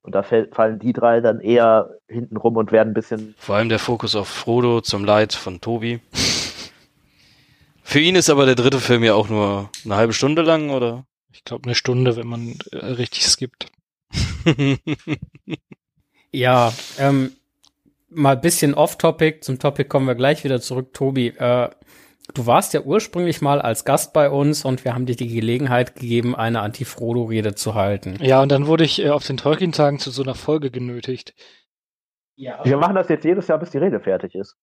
Und 0.01 0.13
da 0.13 0.21
fallen 0.21 0.77
die 0.77 0.93
drei 0.93 1.21
dann 1.21 1.39
eher 1.39 1.97
hinten 2.07 2.37
rum 2.37 2.57
und 2.57 2.71
werden 2.71 2.91
ein 2.91 2.93
bisschen. 2.93 3.33
Vor 3.37 3.55
allem 3.55 3.69
der 3.69 3.79
Fokus 3.79 4.15
auf 4.15 4.27
Frodo 4.27 4.81
zum 4.81 5.03
Leid 5.03 5.33
von 5.33 5.61
Tobi. 5.61 5.99
Für 7.81 7.99
ihn 7.99 8.15
ist 8.15 8.29
aber 8.29 8.45
der 8.45 8.55
dritte 8.55 8.79
Film 8.79 9.03
ja 9.03 9.15
auch 9.15 9.29
nur 9.29 9.69
eine 9.83 9.95
halbe 9.95 10.13
Stunde 10.13 10.41
lang, 10.41 10.69
oder? 10.69 11.05
Ich 11.31 11.43
glaube 11.43 11.65
eine 11.65 11.75
Stunde, 11.75 12.15
wenn 12.17 12.27
man 12.27 12.55
äh, 12.71 12.77
richtig 12.77 13.25
skippt. 13.25 13.67
ja, 16.31 16.71
ähm, 16.99 17.31
mal 18.09 18.37
bisschen 18.37 18.73
off-topic. 18.73 19.41
Zum 19.41 19.59
Topic 19.59 19.87
kommen 19.87 20.07
wir 20.07 20.15
gleich 20.15 20.43
wieder 20.43 20.61
zurück. 20.61 20.93
Tobi, 20.93 21.29
äh, 21.29 21.69
Du 22.33 22.47
warst 22.47 22.73
ja 22.73 22.81
ursprünglich 22.81 23.41
mal 23.41 23.61
als 23.61 23.85
Gast 23.85 24.13
bei 24.13 24.29
uns 24.29 24.65
und 24.65 24.83
wir 24.83 24.93
haben 24.93 25.05
dir 25.05 25.15
die 25.15 25.27
Gelegenheit 25.27 25.95
gegeben, 25.95 26.35
eine 26.35 26.61
Anti-Frodo-Rede 26.61 27.55
zu 27.55 27.75
halten. 27.75 28.17
Ja, 28.21 28.41
und 28.41 28.51
dann 28.51 28.67
wurde 28.67 28.83
ich 28.83 29.03
äh, 29.03 29.09
auf 29.09 29.25
den 29.25 29.37
Tolkien-Tagen 29.37 29.99
zu 29.99 30.09
so 30.09 30.23
einer 30.23 30.35
Folge 30.35 30.71
genötigt. 30.71 31.33
Ja. 32.35 32.65
Wir 32.65 32.77
machen 32.77 32.95
das 32.95 33.09
jetzt 33.09 33.25
jedes 33.25 33.47
Jahr, 33.47 33.59
bis 33.59 33.69
die 33.69 33.77
Rede 33.77 33.99
fertig 33.99 34.35
ist. 34.35 34.57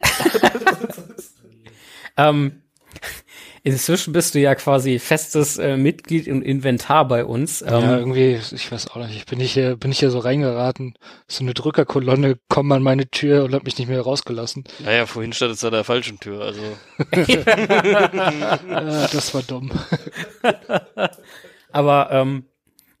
ähm, 2.16 2.62
Inzwischen 3.62 4.12
bist 4.12 4.34
du 4.34 4.38
ja 4.38 4.54
quasi 4.54 4.98
festes 4.98 5.58
äh, 5.58 5.76
Mitglied 5.76 6.26
im 6.26 6.40
Inventar 6.40 7.06
bei 7.06 7.24
uns. 7.24 7.60
Ähm, 7.62 7.68
ja, 7.68 7.98
irgendwie, 7.98 8.40
ich 8.52 8.72
weiß 8.72 8.88
auch 8.88 8.96
nicht, 8.96 9.16
ich 9.16 9.26
bin 9.26 9.38
nicht 9.38 9.52
hier, 9.52 9.76
bin 9.76 9.92
ich 9.92 9.98
hier 9.98 10.10
so 10.10 10.18
reingeraten. 10.18 10.94
So 11.28 11.44
eine 11.44 11.52
Drückerkolonne 11.52 12.38
kommt 12.48 12.72
an 12.72 12.82
meine 12.82 13.08
Tür 13.08 13.44
und 13.44 13.54
hat 13.54 13.64
mich 13.64 13.78
nicht 13.78 13.88
mehr 13.88 14.00
rausgelassen. 14.00 14.64
Naja, 14.78 15.04
vorhin 15.06 15.32
stand 15.32 15.52
es 15.52 15.64
an 15.64 15.72
der 15.72 15.84
falschen 15.84 16.18
Tür, 16.18 16.40
also. 16.42 16.62
ja, 17.32 18.56
das 19.08 19.34
war 19.34 19.42
dumm. 19.42 19.70
Aber 21.72 22.08
ähm, 22.12 22.44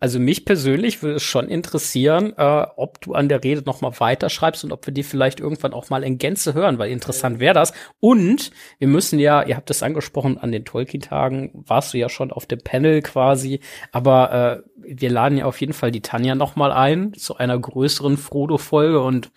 also 0.00 0.18
mich 0.18 0.46
persönlich 0.46 1.02
würde 1.02 1.16
es 1.16 1.22
schon 1.22 1.48
interessieren, 1.48 2.32
äh, 2.38 2.66
ob 2.76 3.02
du 3.02 3.12
an 3.12 3.28
der 3.28 3.44
Rede 3.44 3.62
noch 3.66 3.82
mal 3.82 3.92
weiterschreibst 4.00 4.64
und 4.64 4.72
ob 4.72 4.86
wir 4.86 4.94
die 4.94 5.02
vielleicht 5.02 5.40
irgendwann 5.40 5.74
auch 5.74 5.90
mal 5.90 6.02
in 6.02 6.16
Gänze 6.16 6.54
hören, 6.54 6.78
weil 6.78 6.90
interessant 6.90 7.38
wäre 7.38 7.52
das. 7.52 7.74
Und 8.00 8.50
wir 8.78 8.88
müssen 8.88 9.18
ja, 9.18 9.42
ihr 9.42 9.56
habt 9.56 9.70
es 9.70 9.82
angesprochen, 9.82 10.38
an 10.38 10.52
den 10.52 10.64
Tolkien-Tagen 10.64 11.50
warst 11.66 11.92
du 11.92 11.98
ja 11.98 12.08
schon 12.08 12.32
auf 12.32 12.46
dem 12.46 12.60
Panel 12.60 13.02
quasi, 13.02 13.60
aber 13.92 14.64
äh, 14.64 14.70
wir 14.96 15.10
laden 15.10 15.36
ja 15.36 15.44
auf 15.44 15.60
jeden 15.60 15.74
Fall 15.74 15.90
die 15.90 16.00
Tanja 16.00 16.34
noch 16.34 16.56
mal 16.56 16.72
ein 16.72 17.12
zu 17.12 17.36
einer 17.36 17.58
größeren 17.58 18.16
Frodo-Folge 18.16 19.02
und 19.02 19.30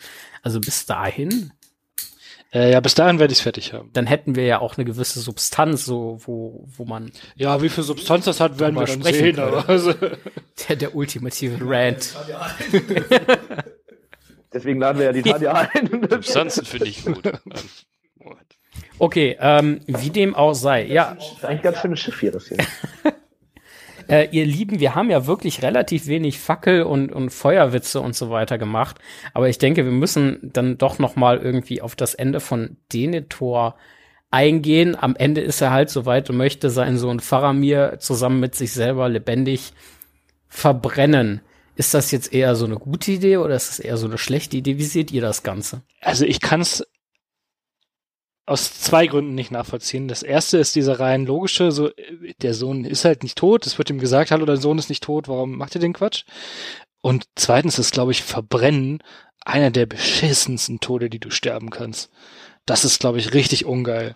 also 0.44 0.62
bis 0.62 0.86
dahin 0.86 1.52
äh, 2.54 2.72
ja, 2.72 2.80
bis 2.82 2.94
dahin 2.94 3.18
werde 3.18 3.32
ich 3.32 3.40
es 3.40 3.44
fertig 3.44 3.74
haben. 3.74 3.90
Dann 3.94 4.06
hätten 4.06 4.36
wir 4.36 4.46
ja 4.46 4.60
auch 4.60 4.78
eine 4.78 4.86
gewisse 4.86 5.20
Substanz, 5.20 5.86
so 5.86 6.20
wo, 6.26 6.66
wo 6.78 6.86
man. 6.86 7.12
Ja, 7.36 7.62
wie 7.64 7.70
viel 7.70 7.84
Substanz 7.84 8.26
das 8.26 8.40
hat, 8.40 8.60
werden 8.60 8.76
wir 8.76 8.86
dann 8.86 9.02
sehen. 9.02 9.40
Aber 9.40 9.68
also. 9.68 9.94
der, 10.70 10.76
der 10.76 10.96
ultimative 10.96 11.58
Rant. 11.62 12.16
Deswegen 14.54 14.80
laden 14.80 15.00
wir 15.00 15.06
ja 15.08 15.12
die 15.14 15.24
Tanja 15.30 15.54
ein. 15.54 16.08
Substanzen 16.08 16.66
finde 16.66 16.88
ich 16.88 17.04
gut. 17.04 17.32
Okay, 19.00 19.36
ähm, 19.40 19.82
wie 19.88 20.12
dem 20.12 20.36
auch 20.36 20.54
sei. 20.54 20.86
Ja. 20.86 21.16
Das 21.16 21.32
ist 21.32 21.46
eigentlich 21.46 21.60
ein 21.60 21.64
ganz 21.64 21.80
schönes 21.80 22.00
Schiff 22.00 22.20
hier, 22.20 22.32
das 22.32 22.48
hier. 22.48 22.58
Äh, 24.08 24.30
ihr 24.32 24.46
Lieben, 24.46 24.80
wir 24.80 24.96
haben 24.96 25.10
ja 25.10 25.26
wirklich 25.28 25.62
relativ 25.62 26.08
wenig 26.08 26.40
Fackel 26.40 26.84
und, 26.84 27.12
und 27.12 27.30
Feuerwitze 27.30 28.02
und 28.02 28.16
so 28.16 28.30
weiter 28.30 28.58
gemacht. 28.58 28.98
Aber 29.34 29.50
ich 29.50 29.58
denke, 29.58 29.86
wir 29.86 29.92
müssen 29.92 30.40
dann 30.54 30.78
doch 30.78 31.00
noch 31.00 31.16
mal 31.16 31.38
irgendwie 31.38 31.82
auf 31.82 31.96
das 31.96 32.14
Ende 32.14 32.40
von 32.40 32.78
Denethor 32.92 33.76
eingehen. 34.32 34.98
Am 35.00 35.16
Ende 35.16 35.42
ist 35.42 35.62
er 35.62 35.72
halt 35.72 35.90
so 35.90 36.06
weit 36.06 36.30
und 36.30 36.38
möchte 36.38 36.70
seinen 36.70 36.98
Sohn 36.98 37.20
Faramir 37.20 37.98
zusammen 38.00 38.40
mit 38.40 38.56
sich 38.56 38.74
selber 38.74 39.08
lebendig 39.10 39.74
verbrennen. 40.48 41.42
Ist 41.76 41.94
das 41.94 42.12
jetzt 42.12 42.34
eher 42.34 42.56
so 42.56 42.66
eine 42.66 42.76
gute 42.76 43.12
Idee 43.12 43.38
oder 43.38 43.56
ist 43.56 43.70
das 43.70 43.80
eher 43.80 43.98
so 43.98 44.08
eine 44.08 44.18
schlechte 44.18 44.58
Idee? 44.58 44.78
Wie 44.78 44.84
seht 44.84 45.12
ihr 45.12 45.22
das 45.22 45.44
Ganze? 45.44 45.82
Also 46.02 46.26
ich 46.26 46.40
kann 46.40 46.62
es 46.62 46.86
aus 48.46 48.80
zwei 48.80 49.08
Gründen 49.08 49.36
nicht 49.36 49.52
nachvollziehen. 49.52 50.08
Das 50.08 50.22
erste 50.24 50.58
ist 50.58 50.76
dieser 50.76 51.00
rein 51.00 51.26
logische, 51.26 51.72
so, 51.72 51.90
der 52.42 52.54
Sohn 52.54 52.84
ist 52.84 53.06
halt 53.06 53.24
nicht 53.24 53.38
tot, 53.38 53.66
es 53.66 53.78
wird 53.78 53.90
ihm 53.90 54.00
gesagt, 54.00 54.32
hallo, 54.32 54.46
dein 54.46 54.58
Sohn 54.58 54.78
ist 54.78 54.90
nicht 54.90 55.04
tot, 55.04 55.28
warum 55.28 55.58
macht 55.58 55.76
ihr 55.76 55.82
den 55.82 55.94
Quatsch? 55.94 56.26
Und 57.02 57.26
zweitens 57.36 57.80
ist, 57.80 57.94
glaube 57.94 58.12
ich, 58.12 58.24
Verbrennen 58.24 59.02
einer 59.46 59.72
der 59.72 59.86
beschissensten 59.86 60.80
Tode, 60.80 61.10
die 61.10 61.20
du 61.20 61.30
sterben 61.30 61.70
kannst. 61.70 62.12
Das 62.66 62.86
ist, 62.86 63.00
glaube 63.00 63.18
ich, 63.18 63.34
richtig 63.34 63.66
ungeil. 63.66 64.16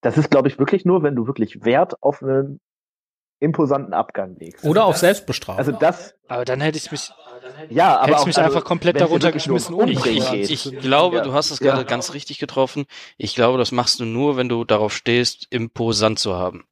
Das 0.00 0.16
ist, 0.16 0.30
glaube 0.30 0.48
ich, 0.48 0.58
wirklich 0.58 0.84
nur, 0.84 1.02
wenn 1.02 1.14
du 1.14 1.26
wirklich 1.26 1.64
Wert 1.64 2.02
auf 2.02 2.22
einen 2.22 2.60
imposanten 3.38 3.92
Abgang 3.92 4.36
legst. 4.38 4.64
Oder 4.64 4.84
auf 4.84 4.96
Selbstbestrafung. 4.96 5.58
Also 5.58 5.72
das. 5.72 6.14
Aber 6.28 6.44
dann 6.44 6.60
hätte 6.60 6.78
ich 6.78 6.90
mich. 6.90 7.10
Ja, 7.70 7.98
aber 7.98 8.06
hätte 8.06 8.20
ich 8.20 8.26
mich 8.26 8.38
also, 8.38 8.48
einfach 8.48 8.64
komplett 8.64 9.00
darunter 9.00 9.32
geschmissen. 9.32 9.74
Um 9.74 9.88
ich, 9.88 10.04
ich, 10.06 10.50
ich 10.50 10.78
glaube, 10.80 11.16
ja. 11.16 11.22
du 11.22 11.32
hast 11.32 11.50
es 11.50 11.58
gerade 11.58 11.82
ja. 11.82 11.86
ganz 11.86 12.14
richtig 12.14 12.38
getroffen. 12.38 12.86
Ich 13.16 13.34
glaube, 13.34 13.58
das 13.58 13.72
machst 13.72 14.00
du 14.00 14.04
nur, 14.04 14.36
wenn 14.36 14.48
du 14.48 14.64
darauf 14.64 14.94
stehst, 14.94 15.46
imposant 15.50 16.18
zu 16.18 16.34
haben. 16.34 16.64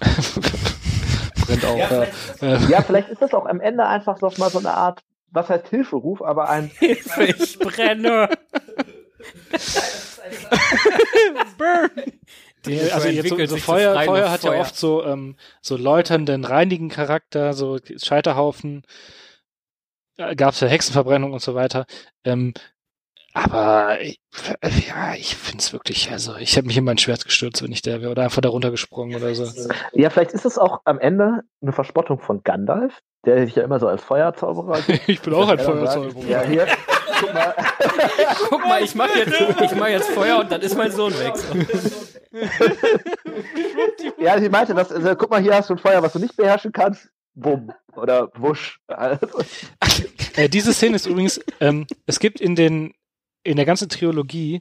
Brennt 1.46 1.64
auch. 1.64 1.76
Ja, 1.76 2.06
ja. 2.40 2.58
ja, 2.68 2.82
vielleicht 2.82 3.08
ist 3.08 3.22
das 3.22 3.34
auch 3.34 3.46
am 3.46 3.60
Ende 3.60 3.86
einfach 3.86 4.20
noch 4.20 4.38
mal 4.38 4.50
so 4.50 4.58
eine 4.58 4.74
Art, 4.74 5.00
was 5.30 5.48
heißt 5.48 5.68
Hilferuf, 5.68 6.22
aber 6.22 6.48
ein 6.48 6.70
Hilfe, 6.78 7.24
ich 7.24 7.58
brenne. 7.58 8.28
Burn. 11.58 11.90
Den 12.66 12.90
also 12.92 13.08
jetzt 13.08 13.28
so, 13.28 13.46
so 13.46 13.56
Feuer, 13.56 14.02
Feuer 14.04 14.30
hat 14.30 14.42
Feuer. 14.42 14.54
ja 14.54 14.60
oft 14.60 14.76
so 14.76 15.04
ähm, 15.04 15.36
so 15.62 15.76
läuternden, 15.76 16.44
reinigen 16.44 16.90
Charakter, 16.90 17.54
so 17.54 17.78
Scheiterhaufen. 17.96 18.82
Äh, 20.20 20.36
Gab 20.36 20.52
es 20.52 20.60
ja 20.60 20.68
Hexenverbrennung 20.68 21.32
und 21.32 21.42
so 21.42 21.54
weiter. 21.54 21.86
Ähm, 22.24 22.52
aber 23.32 24.00
äh, 24.00 24.16
ja, 24.88 25.14
ich 25.14 25.36
finde 25.36 25.58
es 25.58 25.72
wirklich, 25.72 26.10
also 26.10 26.36
ich 26.36 26.56
hätte 26.56 26.66
mich 26.66 26.76
in 26.76 26.84
mein 26.84 26.98
Schwert 26.98 27.24
gestürzt, 27.24 27.62
wenn 27.62 27.70
ich 27.70 27.80
der 27.80 28.02
wäre, 28.02 28.10
oder 28.10 28.24
einfach 28.24 28.40
darunter 28.40 28.72
gesprungen 28.72 29.14
oder 29.14 29.32
so. 29.34 29.46
Ja, 29.92 30.10
vielleicht 30.10 30.32
ist 30.32 30.44
es 30.44 30.58
auch 30.58 30.80
am 30.84 30.98
Ende 30.98 31.42
eine 31.62 31.72
Verspottung 31.72 32.18
von 32.18 32.42
Gandalf, 32.42 32.98
der 33.24 33.46
sich 33.46 33.54
ja 33.54 33.62
immer 33.62 33.78
so 33.78 33.86
als 33.86 34.02
Feuerzauberer 34.02 34.80
Ich 35.06 35.20
bin 35.20 35.32
auch 35.32 35.48
ein 35.48 35.60
Feuerzauberer. 35.60 36.26
Ja, 36.26 36.42
hier, 36.42 36.66
guck 37.20 37.32
mal. 37.32 37.54
guck 38.48 38.64
mal, 38.66 38.82
ich 38.82 38.94
mache 38.96 39.18
jetzt, 39.18 39.40
ich 39.62 39.74
mach 39.76 39.88
jetzt 39.88 40.10
Feuer 40.10 40.40
und 40.40 40.50
dann 40.50 40.60
ist 40.60 40.76
mein 40.76 40.90
Sohn 40.90 41.12
weg. 41.12 41.34
ja, 44.18 44.36
ich 44.38 44.50
meinte, 44.50 44.74
das, 44.74 44.90
also, 44.90 45.14
guck 45.14 45.30
mal, 45.30 45.40
hier 45.40 45.54
hast 45.54 45.70
du 45.70 45.74
ein 45.74 45.78
Feuer, 45.78 46.02
was 46.02 46.14
du 46.14 46.18
nicht 46.18 46.36
beherrschen 46.36 46.72
kannst. 46.72 47.08
Bumm. 47.34 47.72
Oder 47.94 48.30
wusch. 48.34 48.80
äh, 50.36 50.48
diese 50.48 50.72
Szene 50.72 50.96
ist 50.96 51.06
übrigens, 51.06 51.40
ähm, 51.60 51.86
es 52.06 52.18
gibt 52.18 52.40
in 52.40 52.54
den 52.54 52.92
in 53.42 53.56
der 53.56 53.66
ganzen 53.66 53.88
Trilogie 53.88 54.60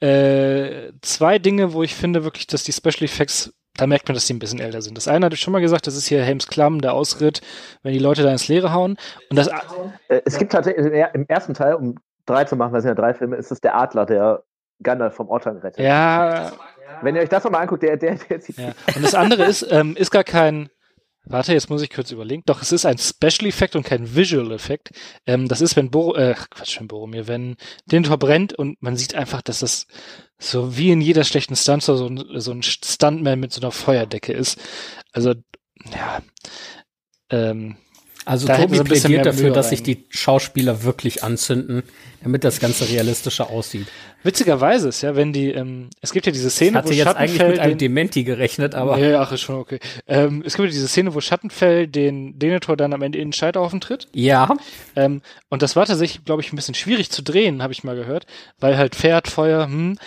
äh, 0.00 0.92
zwei 1.00 1.38
Dinge, 1.38 1.72
wo 1.72 1.82
ich 1.82 1.94
finde 1.94 2.24
wirklich, 2.24 2.46
dass 2.46 2.64
die 2.64 2.72
Special 2.72 3.04
Effects, 3.04 3.52
da 3.76 3.86
merkt 3.86 4.08
man, 4.08 4.14
dass 4.14 4.26
die 4.26 4.34
ein 4.34 4.38
bisschen 4.38 4.60
älter 4.60 4.82
sind. 4.82 4.96
Das 4.96 5.08
eine 5.08 5.26
hatte 5.26 5.34
ich 5.34 5.40
schon 5.40 5.52
mal 5.52 5.60
gesagt, 5.60 5.86
das 5.86 5.96
ist 5.96 6.06
hier 6.06 6.22
Helms 6.22 6.48
Klamm, 6.48 6.80
der 6.80 6.94
Ausritt, 6.94 7.40
wenn 7.82 7.92
die 7.92 7.98
Leute 7.98 8.22
da 8.22 8.30
ins 8.30 8.48
Leere 8.48 8.72
hauen. 8.72 8.96
Und 9.30 9.36
das 9.36 9.48
äh, 10.08 10.20
es 10.24 10.38
gibt 10.38 10.52
tatsächlich 10.52 10.86
im 11.14 11.26
ersten 11.28 11.54
Teil, 11.54 11.74
um 11.74 11.96
drei 12.26 12.44
zu 12.44 12.56
machen, 12.56 12.72
weil 12.72 12.78
es 12.78 12.82
sind 12.82 12.90
ja 12.90 13.00
drei 13.00 13.14
Filme, 13.14 13.36
ist 13.36 13.52
es 13.52 13.60
der 13.60 13.76
Adler, 13.76 14.06
der 14.06 14.42
Gandalf 14.82 15.14
vom 15.14 15.28
Ortang 15.28 15.58
rettet. 15.58 15.84
Ja. 15.84 16.52
Wenn 17.02 17.14
ihr 17.14 17.22
euch 17.22 17.28
das 17.28 17.44
nochmal 17.44 17.62
anguckt, 17.62 17.82
der, 17.82 17.96
der, 17.96 18.16
der 18.16 18.40
zieht. 18.40 18.58
Ja. 18.58 18.72
Und 18.94 19.04
das 19.04 19.14
andere 19.14 19.44
ist, 19.44 19.66
ähm, 19.70 19.96
ist 19.96 20.10
gar 20.10 20.24
kein, 20.24 20.68
Warte, 21.24 21.52
jetzt 21.52 21.70
muss 21.70 21.82
ich 21.82 21.90
kurz 21.90 22.10
überlegen. 22.10 22.42
Doch, 22.46 22.62
es 22.62 22.72
ist 22.72 22.84
ein 22.84 22.98
Special 22.98 23.48
Effekt 23.48 23.76
und 23.76 23.84
kein 23.84 24.16
Visual 24.16 24.50
Effekt. 24.50 24.90
Ähm, 25.24 25.46
das 25.46 25.60
ist, 25.60 25.76
wenn 25.76 25.90
Bor 25.90 26.18
äh, 26.18 26.34
Quatsch, 26.34 26.80
wenn 26.80 26.88
Boromir, 26.88 27.28
wenn 27.28 27.56
den 27.86 28.04
verbrennt 28.04 28.52
und 28.54 28.82
man 28.82 28.96
sieht 28.96 29.14
einfach, 29.14 29.40
dass 29.40 29.60
das 29.60 29.86
so 30.38 30.76
wie 30.76 30.90
in 30.90 31.00
jeder 31.00 31.22
schlechten 31.22 31.54
Stunt 31.54 31.84
so, 31.84 31.96
so 31.96 32.52
ein 32.52 32.62
Stuntman 32.62 33.38
mit 33.38 33.52
so 33.52 33.60
einer 33.60 33.70
Feuerdecke 33.70 34.32
ist. 34.32 34.58
Also, 35.12 35.34
ja. 35.92 36.22
Ähm, 37.30 37.76
also 38.24 38.46
da 38.46 38.56
Tobi 38.56 38.80
plädiert 38.80 39.26
dafür, 39.26 39.50
dass 39.50 39.70
sich 39.70 39.82
die 39.82 40.04
Schauspieler 40.10 40.84
wirklich 40.84 41.24
anzünden, 41.24 41.82
damit 42.22 42.44
das 42.44 42.60
Ganze 42.60 42.88
realistischer 42.88 43.50
aussieht. 43.50 43.86
Witzigerweise 44.22 44.88
ist 44.88 45.02
ja, 45.02 45.16
wenn 45.16 45.32
die, 45.32 45.50
ähm, 45.50 45.90
es 46.00 46.12
gibt 46.12 46.26
ja 46.26 46.32
diese 46.32 46.50
Szene, 46.50 46.70
ich 46.70 46.76
hatte 46.76 46.88
wo 46.90 46.92
jetzt 46.92 47.16
eigentlich 47.16 47.42
mit 47.42 47.58
einem 47.58 47.78
Dementi 47.78 48.22
gerechnet, 48.22 48.74
aber. 48.76 48.98
Ja, 48.98 49.20
ach, 49.20 49.32
ist 49.32 49.40
schon 49.40 49.56
okay. 49.56 49.80
Ähm, 50.06 50.42
es 50.46 50.54
gibt 50.54 50.68
ja 50.68 50.72
diese 50.72 50.86
Szene, 50.86 51.14
wo 51.14 51.20
Schattenfell 51.20 51.88
den 51.88 52.38
Denethor 52.38 52.76
dann 52.76 52.92
am 52.92 53.02
Ende 53.02 53.18
in 53.18 53.28
den 53.28 53.32
Scheiterhaufen 53.32 53.80
tritt. 53.80 54.06
Ja. 54.14 54.48
Ähm, 54.94 55.22
und 55.48 55.62
das 55.62 55.74
war 55.74 55.86
tatsächlich, 55.86 56.24
glaube 56.24 56.42
ich, 56.42 56.52
ein 56.52 56.56
bisschen 56.56 56.74
schwierig 56.74 57.10
zu 57.10 57.22
drehen, 57.22 57.62
habe 57.62 57.72
ich 57.72 57.82
mal 57.82 57.96
gehört, 57.96 58.26
weil 58.60 58.76
halt 58.76 58.94
Pferd, 58.94 59.28
Feuer, 59.28 59.66
hm. 59.66 59.98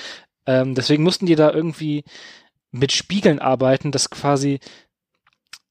Ähm, 0.47 0.75
deswegen 0.75 1.03
mussten 1.03 1.25
die 1.25 1.35
da 1.35 1.51
irgendwie 1.51 2.03
mit 2.71 2.91
Spiegeln 2.91 3.39
arbeiten, 3.39 3.91
dass 3.91 4.09
quasi 4.09 4.59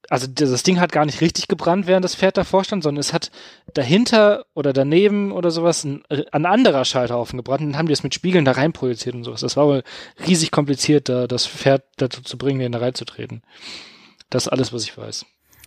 also 0.09 0.27
das 0.27 0.63
Ding 0.63 0.79
hat 0.79 0.91
gar 0.91 1.05
nicht 1.05 1.21
richtig 1.21 1.47
gebrannt, 1.47 1.87
während 1.87 2.03
das 2.03 2.15
Pferd 2.15 2.37
davor 2.37 2.63
stand, 2.63 2.83
sondern 2.83 2.99
es 2.99 3.13
hat 3.13 3.31
dahinter 3.73 4.45
oder 4.53 4.73
daneben 4.73 5.31
oder 5.31 5.51
sowas 5.51 5.83
ein, 5.83 6.03
ein 6.09 6.45
anderer 6.45 6.85
Scheiterhaufen 6.85 7.37
gebrannt 7.37 7.61
und 7.61 7.71
dann 7.71 7.77
haben 7.77 7.87
die 7.87 7.93
das 7.93 8.03
mit 8.03 8.13
Spiegeln 8.13 8.45
da 8.45 8.53
rein 8.53 8.73
projiziert 8.73 9.15
und 9.15 9.23
sowas. 9.23 9.41
Das 9.41 9.57
war 9.57 9.67
wohl 9.67 9.83
riesig 10.27 10.51
kompliziert, 10.51 11.09
da 11.09 11.27
das 11.27 11.47
Pferd 11.47 11.83
dazu 11.97 12.21
zu 12.21 12.37
bringen, 12.37 12.61
in 12.61 12.71
da 12.71 12.79
reinzutreten. 12.79 13.43
Das 14.29 14.45
ist 14.45 14.51
alles, 14.51 14.73
was 14.73 14.83
ich 14.83 14.97
weiß. 14.97 15.25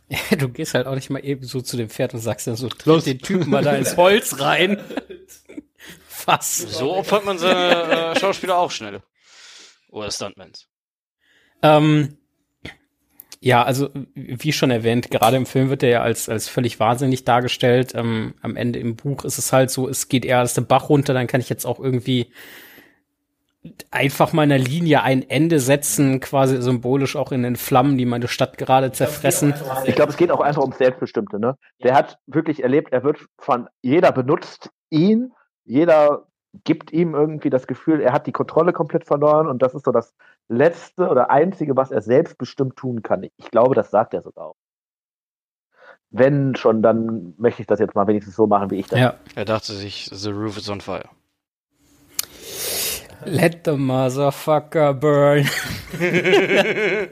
Ja, 0.08 0.18
du 0.38 0.48
gehst 0.48 0.74
halt 0.74 0.86
auch 0.86 0.94
nicht 0.94 1.10
mal 1.10 1.24
eben 1.24 1.44
so 1.44 1.60
zu 1.60 1.76
dem 1.76 1.90
Pferd 1.90 2.14
und 2.14 2.20
sagst 2.20 2.46
dann 2.46 2.56
so, 2.56 2.68
los 2.84 3.04
den 3.04 3.18
Typen 3.18 3.50
mal 3.50 3.62
da 3.62 3.74
ins 3.74 3.96
Holz 3.96 4.40
rein. 4.40 4.80
Was? 6.24 6.58
So 6.58 6.96
opfert 6.96 7.24
man 7.24 7.38
seine 7.38 8.12
äh, 8.12 8.18
Schauspieler 8.18 8.58
auch 8.58 8.70
schnell. 8.70 9.02
Oder 9.90 10.10
Stuntmans. 10.10 10.66
Ähm, 11.62 12.18
ja, 13.40 13.62
also 13.62 13.88
wie 14.14 14.52
schon 14.52 14.70
erwähnt, 14.70 15.10
gerade 15.10 15.36
im 15.36 15.46
Film 15.46 15.70
wird 15.70 15.82
er 15.82 15.88
ja 15.88 16.02
als, 16.02 16.28
als 16.28 16.48
völlig 16.48 16.80
wahnsinnig 16.80 17.24
dargestellt. 17.24 17.92
Ähm, 17.94 18.34
am 18.42 18.56
Ende 18.56 18.78
im 18.80 18.96
Buch 18.96 19.24
ist 19.24 19.38
es 19.38 19.52
halt 19.52 19.70
so, 19.70 19.88
es 19.88 20.08
geht 20.08 20.24
eher 20.24 20.40
als 20.40 20.54
der 20.54 20.62
Bach 20.62 20.88
runter, 20.88 21.14
dann 21.14 21.28
kann 21.28 21.40
ich 21.40 21.48
jetzt 21.48 21.64
auch 21.64 21.78
irgendwie 21.78 22.32
einfach 23.90 24.32
meiner 24.32 24.58
Linie 24.58 25.02
ein 25.02 25.28
Ende 25.28 25.60
setzen, 25.60 26.20
quasi 26.20 26.60
symbolisch 26.62 27.16
auch 27.16 27.32
in 27.32 27.42
den 27.42 27.56
Flammen, 27.56 27.98
die 27.98 28.06
meine 28.06 28.28
Stadt 28.28 28.58
gerade 28.58 28.92
zerfressen. 28.92 29.54
Ich 29.84 29.94
glaube, 29.94 30.10
es 30.10 30.16
geht 30.16 30.30
auch 30.30 30.40
einfach 30.40 30.62
ums 30.62 30.78
Selbstbestimmte. 30.78 31.38
Ne? 31.38 31.56
Der 31.82 31.94
hat 31.94 32.18
wirklich 32.26 32.62
erlebt, 32.62 32.92
er 32.92 33.04
wird 33.04 33.18
von 33.38 33.68
jeder 33.82 34.12
benutzt, 34.12 34.70
ihn, 34.90 35.32
jeder 35.64 36.26
gibt 36.64 36.92
ihm 36.92 37.14
irgendwie 37.14 37.50
das 37.50 37.66
Gefühl, 37.66 38.00
er 38.00 38.12
hat 38.12 38.26
die 38.26 38.32
Kontrolle 38.32 38.72
komplett 38.72 39.04
verloren 39.04 39.48
und 39.48 39.60
das 39.60 39.74
ist 39.74 39.84
so 39.84 39.92
das 39.92 40.14
Letzte 40.48 41.08
oder 41.08 41.30
Einzige, 41.30 41.76
was 41.76 41.90
er 41.90 42.00
selbstbestimmt 42.00 42.76
tun 42.76 43.02
kann. 43.02 43.28
Ich 43.36 43.50
glaube, 43.50 43.74
das 43.74 43.90
sagt 43.90 44.14
er 44.14 44.22
sogar 44.22 44.46
auch. 44.46 44.56
Wenn 46.10 46.56
schon, 46.56 46.82
dann 46.82 47.34
möchte 47.36 47.60
ich 47.60 47.66
das 47.66 47.80
jetzt 47.80 47.94
mal 47.94 48.06
wenigstens 48.06 48.34
so 48.34 48.46
machen, 48.46 48.70
wie 48.70 48.76
ich 48.76 48.86
das. 48.86 48.98
Ja. 48.98 49.14
Er 49.34 49.44
dachte 49.44 49.74
sich, 49.74 50.08
the 50.10 50.30
roof 50.30 50.56
is 50.56 50.70
on 50.70 50.80
fire. 50.80 51.08
Let 53.24 53.66
the 53.66 53.72
motherfucker 53.72 54.94
burn. 54.94 55.48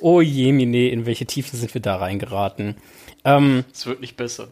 oh 0.00 0.20
je, 0.20 0.52
Mine, 0.52 0.88
in 0.88 1.06
welche 1.06 1.26
Tiefen 1.26 1.58
sind 1.58 1.74
wir 1.74 1.82
da 1.82 1.96
reingeraten? 1.96 2.76
Ähm, 3.24 3.64
es 3.72 3.86
wird 3.86 4.00
nicht 4.00 4.16
besser. 4.16 4.48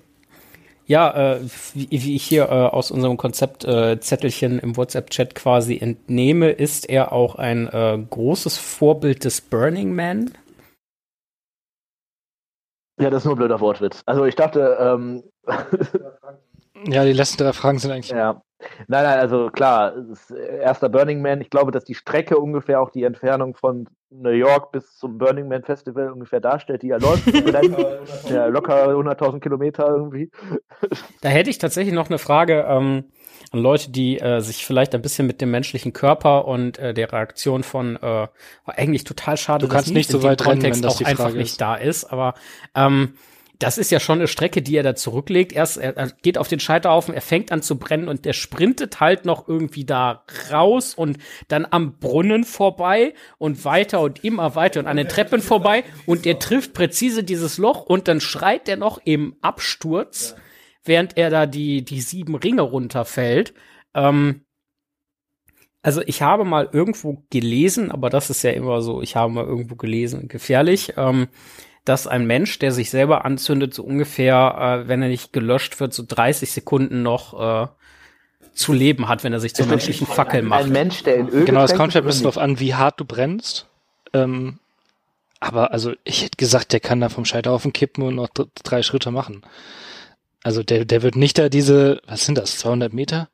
Ja, 0.86 1.34
äh, 1.34 1.40
wie, 1.74 1.88
wie 1.90 2.14
ich 2.14 2.24
hier 2.24 2.44
äh, 2.44 2.48
aus 2.48 2.90
unserem 2.90 3.16
Konzept 3.16 3.64
äh, 3.64 3.98
Zettelchen 4.00 4.58
im 4.60 4.76
WhatsApp-Chat 4.76 5.34
quasi 5.34 5.78
entnehme, 5.78 6.50
ist 6.50 6.88
er 6.88 7.12
auch 7.12 7.34
ein 7.34 7.66
äh, 7.66 7.98
großes 8.08 8.56
Vorbild 8.56 9.24
des 9.24 9.40
Burning 9.40 9.94
Man. 9.94 10.30
Ja, 13.00 13.10
das 13.10 13.22
ist 13.22 13.24
nur 13.26 13.34
ein 13.34 13.38
blöder 13.38 13.60
Wortwitz. 13.60 14.02
Also 14.06 14.24
ich 14.24 14.36
dachte, 14.36 14.78
ähm, 14.80 15.24
Ja, 16.84 17.04
die 17.04 17.12
letzten 17.12 17.42
drei 17.42 17.52
Fragen 17.52 17.78
sind 17.78 17.90
eigentlich. 17.90 18.10
Ja. 18.10 18.42
Nein, 18.88 19.04
nein, 19.04 19.18
also 19.18 19.50
klar, 19.50 19.94
erster 20.60 20.88
Burning 20.88 21.20
Man. 21.20 21.40
Ich 21.40 21.50
glaube, 21.50 21.72
dass 21.72 21.84
die 21.84 21.94
Strecke 21.94 22.38
ungefähr 22.38 22.80
auch 22.80 22.90
die 22.90 23.04
Entfernung 23.04 23.54
von 23.54 23.86
New 24.10 24.30
York 24.30 24.72
bis 24.72 24.96
zum 24.96 25.18
Burning 25.18 25.48
Man 25.48 25.62
Festival 25.62 26.10
ungefähr 26.10 26.40
darstellt, 26.40 26.82
die 26.82 26.90
er 26.90 27.00
läuft. 27.00 27.26
ja, 28.30 28.46
locker 28.46 28.88
100.000 28.88 29.40
Kilometer 29.40 29.88
irgendwie. 29.88 30.30
Da 31.20 31.28
hätte 31.28 31.50
ich 31.50 31.58
tatsächlich 31.58 31.94
noch 31.94 32.08
eine 32.08 32.18
Frage 32.18 32.66
ähm, 32.68 33.04
an 33.50 33.58
Leute, 33.58 33.90
die 33.90 34.18
äh, 34.18 34.40
sich 34.40 34.64
vielleicht 34.64 34.94
ein 34.94 35.02
bisschen 35.02 35.26
mit 35.26 35.40
dem 35.40 35.50
menschlichen 35.50 35.92
Körper 35.92 36.46
und 36.46 36.78
äh, 36.78 36.94
der 36.94 37.12
Reaktion 37.12 37.62
von 37.62 37.96
äh, 37.96 38.28
eigentlich 38.64 39.04
total 39.04 39.36
schade, 39.36 39.66
du 39.66 39.72
kannst 39.72 39.92
nicht 39.92 40.10
so 40.10 40.22
weit 40.22 40.42
Kontext 40.42 40.84
rennen, 40.84 40.92
auch 40.92 41.00
einfach 41.02 41.28
ist. 41.30 41.34
nicht 41.34 41.60
da 41.60 41.74
ist, 41.74 42.04
aber 42.04 42.34
ähm, 42.74 43.14
das 43.58 43.78
ist 43.78 43.90
ja 43.90 44.00
schon 44.00 44.18
eine 44.18 44.28
Strecke, 44.28 44.62
die 44.62 44.76
er 44.76 44.82
da 44.82 44.94
zurücklegt. 44.94 45.52
Erst 45.52 45.78
er, 45.78 45.96
er 45.96 46.10
geht 46.22 46.38
auf 46.38 46.48
den 46.48 46.60
Scheiterhaufen, 46.60 47.14
er 47.14 47.22
fängt 47.22 47.52
an 47.52 47.62
zu 47.62 47.78
brennen 47.78 48.08
und 48.08 48.24
der 48.24 48.32
sprintet 48.32 49.00
halt 49.00 49.24
noch 49.24 49.48
irgendwie 49.48 49.84
da 49.84 50.24
raus 50.50 50.94
und 50.94 51.18
dann 51.48 51.66
am 51.70 51.98
Brunnen 51.98 52.44
vorbei 52.44 53.14
und 53.38 53.64
weiter 53.64 54.00
und 54.00 54.24
immer 54.24 54.54
weiter 54.54 54.80
und 54.80 54.86
an 54.86 54.96
den 54.96 55.08
Treppen 55.08 55.40
vorbei 55.40 55.84
und 56.06 56.26
er 56.26 56.38
trifft 56.38 56.74
präzise 56.74 57.24
dieses 57.24 57.58
Loch 57.58 57.82
und 57.82 58.08
dann 58.08 58.20
schreit 58.20 58.68
er 58.68 58.76
noch 58.76 59.00
im 59.04 59.36
Absturz, 59.40 60.34
ja. 60.36 60.42
während 60.84 61.16
er 61.16 61.30
da 61.30 61.46
die, 61.46 61.84
die 61.84 62.00
sieben 62.00 62.34
Ringe 62.34 62.62
runterfällt. 62.62 63.54
Ähm, 63.94 64.42
also 65.82 66.02
ich 66.04 66.20
habe 66.20 66.44
mal 66.44 66.68
irgendwo 66.72 67.22
gelesen, 67.30 67.92
aber 67.92 68.10
das 68.10 68.28
ist 68.28 68.42
ja 68.42 68.50
immer 68.50 68.82
so, 68.82 69.02
ich 69.02 69.14
habe 69.14 69.32
mal 69.32 69.44
irgendwo 69.44 69.76
gelesen, 69.76 70.26
gefährlich, 70.26 70.94
ähm, 70.96 71.28
dass 71.86 72.06
ein 72.06 72.26
Mensch, 72.26 72.58
der 72.58 72.72
sich 72.72 72.90
selber 72.90 73.24
anzündet, 73.24 73.72
so 73.72 73.82
ungefähr, 73.82 74.82
äh, 74.84 74.88
wenn 74.88 75.00
er 75.00 75.08
nicht 75.08 75.32
gelöscht 75.32 75.80
wird, 75.80 75.94
so 75.94 76.04
30 76.06 76.50
Sekunden 76.50 77.02
noch 77.02 77.64
äh, 77.64 77.68
zu 78.52 78.72
leben 78.72 79.08
hat, 79.08 79.24
wenn 79.24 79.32
er 79.32 79.40
sich 79.40 79.54
zur 79.54 79.66
menschlichen 79.66 80.06
Fackel 80.06 80.42
macht. 80.42 80.64
Ein 80.64 80.72
Mensch, 80.72 81.02
der 81.04 81.16
in 81.16 81.28
Öl 81.28 81.44
Genau, 81.44 81.62
es 81.62 81.74
kommt 81.74 81.94
ja 81.94 82.00
ein 82.00 82.06
bisschen 82.06 82.24
darauf 82.24 82.38
an, 82.38 82.58
wie 82.60 82.74
hart 82.74 83.00
du 83.00 83.04
brennst. 83.04 83.66
Ähm, 84.12 84.58
aber 85.38 85.70
also 85.72 85.92
ich 86.04 86.22
hätte 86.24 86.36
gesagt, 86.36 86.72
der 86.72 86.80
kann 86.80 87.00
da 87.00 87.08
vom 87.08 87.24
Scheiterhaufen 87.24 87.72
kippen 87.72 88.02
und 88.02 88.16
noch 88.16 88.30
drei 88.64 88.82
Schritte 88.82 89.10
machen. 89.10 89.42
Also 90.42 90.62
der, 90.62 90.84
der 90.84 91.02
wird 91.02 91.14
nicht 91.16 91.38
da 91.38 91.48
diese, 91.48 92.00
was 92.06 92.24
sind 92.26 92.36
das, 92.36 92.58
200 92.58 92.92
Meter? 92.92 93.28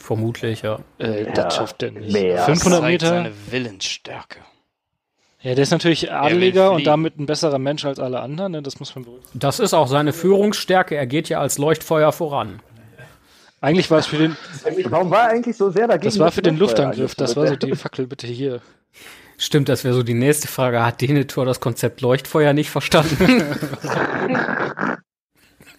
Vermutlich, 0.00 0.62
ja. 0.62 0.80
Äh, 0.98 1.24
Ja, 1.26 1.32
das 1.32 1.56
schafft 1.56 1.82
er 1.82 1.92
nicht. 1.92 2.12
mehr. 2.12 2.44
500 2.44 2.80
Zeigt 2.80 2.92
Meter? 3.02 3.08
seine 3.08 3.32
Willensstärke. 3.50 4.40
Ja, 5.44 5.54
der 5.54 5.62
ist 5.62 5.70
natürlich 5.72 6.10
Adeliger 6.10 6.72
und 6.72 6.86
damit 6.86 7.18
ein 7.18 7.26
besserer 7.26 7.58
Mensch 7.58 7.84
als 7.84 7.98
alle 7.98 8.20
anderen, 8.20 8.52
ne? 8.52 8.62
das 8.62 8.80
muss 8.80 8.94
man 8.94 9.04
berücksichtigen. 9.04 9.40
Das 9.40 9.60
ist 9.60 9.74
auch 9.74 9.88
seine 9.88 10.14
Führungsstärke. 10.14 10.96
Er 10.96 11.06
geht 11.06 11.28
ja 11.28 11.38
als 11.38 11.58
Leuchtfeuer 11.58 12.12
voran. 12.12 12.60
Eigentlich 13.60 13.90
war 13.90 13.98
es 13.98 14.06
für 14.06 14.16
den, 14.16 14.38
Warum 14.86 15.10
war 15.10 15.24
er 15.24 15.30
eigentlich 15.30 15.58
so 15.58 15.70
sehr 15.70 15.86
dagegen? 15.86 16.06
das 16.06 16.18
war 16.18 16.32
für 16.32 16.40
den 16.40 16.56
Luftangriff, 16.56 17.14
das 17.14 17.36
war 17.36 17.46
so 17.46 17.56
die 17.56 17.76
Fackel 17.76 18.06
bitte 18.06 18.26
hier. 18.26 18.62
Stimmt, 19.36 19.68
das 19.68 19.84
wäre 19.84 19.92
so 19.92 20.02
die 20.02 20.14
nächste 20.14 20.48
Frage. 20.48 20.84
Hat 20.84 21.02
Denethor 21.02 21.44
das 21.44 21.60
Konzept 21.60 22.00
Leuchtfeuer 22.00 22.54
nicht 22.54 22.70
verstanden? 22.70 23.42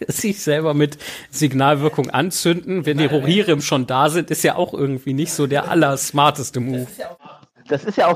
Sich 0.06 0.42
selber 0.42 0.74
mit 0.74 0.98
Signalwirkung 1.30 2.10
anzünden, 2.10 2.86
wenn 2.86 2.98
die 2.98 3.06
Rohirrim 3.06 3.62
schon 3.62 3.86
da 3.86 4.10
sind, 4.10 4.30
ist 4.30 4.44
ja 4.44 4.54
auch 4.54 4.74
irgendwie 4.74 5.14
nicht 5.14 5.32
so 5.32 5.48
der 5.48 5.70
allersmarteste 5.70 6.60
Move. 6.60 6.80
das 6.80 6.90
ist 6.90 6.98
ja 6.98 7.10
auch 7.10 7.35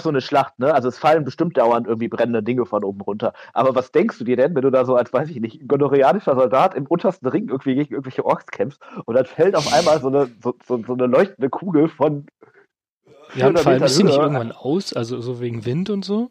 so 0.00 0.08
eine 0.08 0.20
Schlacht, 0.20 0.58
ne? 0.58 0.72
Also 0.74 0.88
es 0.88 0.98
fallen 0.98 1.24
bestimmt 1.24 1.56
dauernd 1.56 1.86
irgendwie 1.86 2.08
brennende 2.08 2.42
Dinge 2.42 2.66
von 2.66 2.84
oben 2.84 3.00
runter. 3.00 3.32
Aber 3.52 3.74
was 3.74 3.92
denkst 3.92 4.18
du 4.18 4.24
dir 4.24 4.36
denn, 4.36 4.54
wenn 4.54 4.62
du 4.62 4.70
da 4.70 4.84
so 4.84 4.94
als, 4.96 5.12
weiß 5.12 5.28
ich 5.30 5.40
nicht, 5.40 5.66
gondorianischer 5.68 6.34
Soldat 6.34 6.74
im 6.74 6.86
untersten 6.86 7.26
Ring 7.28 7.48
irgendwie 7.48 7.74
gegen 7.74 7.92
irgendwelche 7.94 8.24
Orks 8.24 8.46
kämpfst 8.46 8.80
und 9.04 9.14
dann 9.14 9.26
fällt 9.26 9.54
auf 9.56 9.72
einmal 9.72 10.00
so 10.00 10.08
eine, 10.08 10.28
so, 10.42 10.54
so, 10.66 10.82
so 10.86 10.92
eine 10.94 11.06
leuchtende 11.06 11.48
Kugel 11.50 11.88
von 11.88 12.26
Ja, 13.34 13.46
und 13.48 13.58
400 13.58 13.62
vor 13.62 13.72
allem 13.72 13.82
ist 13.84 13.96
sie 13.96 14.04
nicht 14.04 14.18
irgendwann 14.18 14.52
aus, 14.52 14.92
also 14.92 15.20
so 15.20 15.40
wegen 15.40 15.64
Wind 15.64 15.90
und 15.90 16.04
so? 16.04 16.30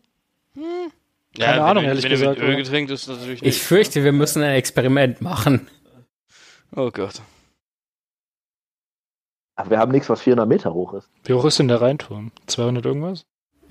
Ja, 0.55 1.45
Keine 1.45 1.57
wenn 1.57 1.63
Ahnung, 1.69 1.83
du- 1.83 1.89
ehrlich 1.89 2.03
wenn 2.03 2.11
du 2.11 2.17
gesagt, 2.17 2.39
mit 2.39 2.47
Öl 2.49 2.55
getränkt 2.55 2.91
ist, 2.91 3.07
natürlich 3.07 3.41
Ich 3.41 3.45
nicht. 3.45 3.61
fürchte, 3.61 4.03
wir 4.03 4.11
müssen 4.11 4.41
ein 4.43 4.55
Experiment 4.55 5.21
machen. 5.21 5.67
Oh 6.75 6.89
Gott. 6.91 7.21
Ach, 9.61 9.69
wir 9.69 9.77
haben 9.77 9.91
nichts, 9.91 10.09
was 10.09 10.21
400 10.21 10.47
Meter 10.47 10.73
hoch 10.73 10.93
ist. 10.93 11.09
Wie 11.25 11.33
hoch 11.33 11.43
ist 11.43 11.59
denn 11.59 11.67
der 11.67 11.81
Rheinturm? 11.81 12.31
200 12.47 12.85
irgendwas? 12.85 13.25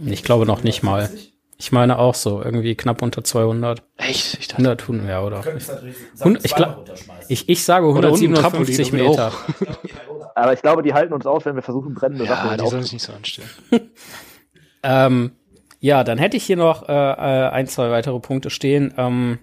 Ich 0.05 0.23
glaube 0.23 0.45
noch 0.45 0.63
nicht 0.63 0.83
mal. 0.83 1.09
Ich 1.57 1.73
meine 1.73 1.99
auch 1.99 2.15
so, 2.15 2.43
irgendwie 2.43 2.75
knapp 2.75 3.01
unter 3.01 3.25
200. 3.25 3.83
Echt? 3.97 4.37
Ich 4.39 4.49
dachte, 4.49 4.63
100 4.63 4.81
tun 4.83 5.07
wir, 5.09 5.23
oder? 5.23 5.39
Natürlich 5.39 5.97
Hund- 6.23 6.41
ich 6.45 6.55
glaub-. 6.55 6.85
Ich, 7.29 7.49
ich 7.49 7.65
sage 7.65 7.87
Oder 7.87 8.13
unten 8.13 8.27
157 8.37 8.91
Trampolin, 8.91 9.09
Meter. 9.11 9.33
Aber 10.35 10.53
ich 10.53 10.61
glaube, 10.61 10.83
die 10.83 10.93
halten 10.93 11.15
uns 11.15 11.25
aus, 11.27 11.47
wenn 11.47 11.55
wir 11.57 11.63
versuchen, 11.63 11.95
brennende 11.95 12.25
ja, 12.27 12.37
Sachen 12.37 12.57
die 12.59 12.63
auf. 12.63 12.69
sollen 12.71 12.83
sich 12.83 12.93
nicht 12.93 13.05
so 13.05 13.13
anstellen. 13.15 13.49
Ähm, 14.85 15.33
ja, 15.81 16.05
dann 16.05 16.19
hätte 16.19 16.37
ich 16.37 16.45
hier 16.45 16.57
noch 16.57 16.89
äh, 16.89 16.93
äh, 16.93 17.49
ein, 17.51 17.67
zwei 17.67 17.91
weitere 17.91 18.21
Punkte 18.21 18.49
stehen. 18.49 18.95
Ähm, 18.97 19.41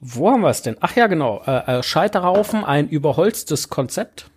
wo 0.00 0.30
haben 0.30 0.42
wir 0.42 0.50
es 0.50 0.60
denn? 0.60 0.76
Ach 0.80 0.94
ja, 0.96 1.06
genau. 1.06 1.40
Äh, 1.46 1.78
äh, 1.78 1.82
Scheiterhaufen, 1.82 2.62
ein 2.62 2.88
überholztes 2.90 3.70
Konzept. 3.70 4.30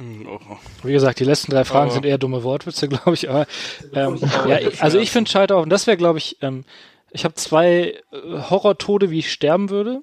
Hm, 0.00 0.26
oh. 0.26 0.40
Wie 0.82 0.92
gesagt, 0.92 1.20
die 1.20 1.24
letzten 1.24 1.52
drei 1.52 1.64
Fragen 1.64 1.90
Oh. 1.90 1.92
sind 1.94 2.06
eher 2.06 2.18
dumme 2.18 2.42
Wortwitze, 2.44 2.88
glaube 2.88 3.14
ich. 3.14 3.28
Aber 3.28 3.46
ähm, 3.92 4.18
ja, 4.48 4.58
ich- 4.58 4.82
also 4.82 4.98
ich 4.98 5.10
finde 5.10 5.30
Scheiterhaufen, 5.30 5.70
das 5.70 5.86
wäre, 5.86 5.96
glaube 5.96 6.18
ich, 6.18 6.38
ähm, 6.42 6.64
ich 7.10 7.24
habe 7.24 7.34
zwei 7.34 8.00
äh, 8.10 8.40
Horrortode, 8.50 9.10
wie 9.10 9.18
ich 9.18 9.30
sterben 9.32 9.68
würde. 9.70 10.02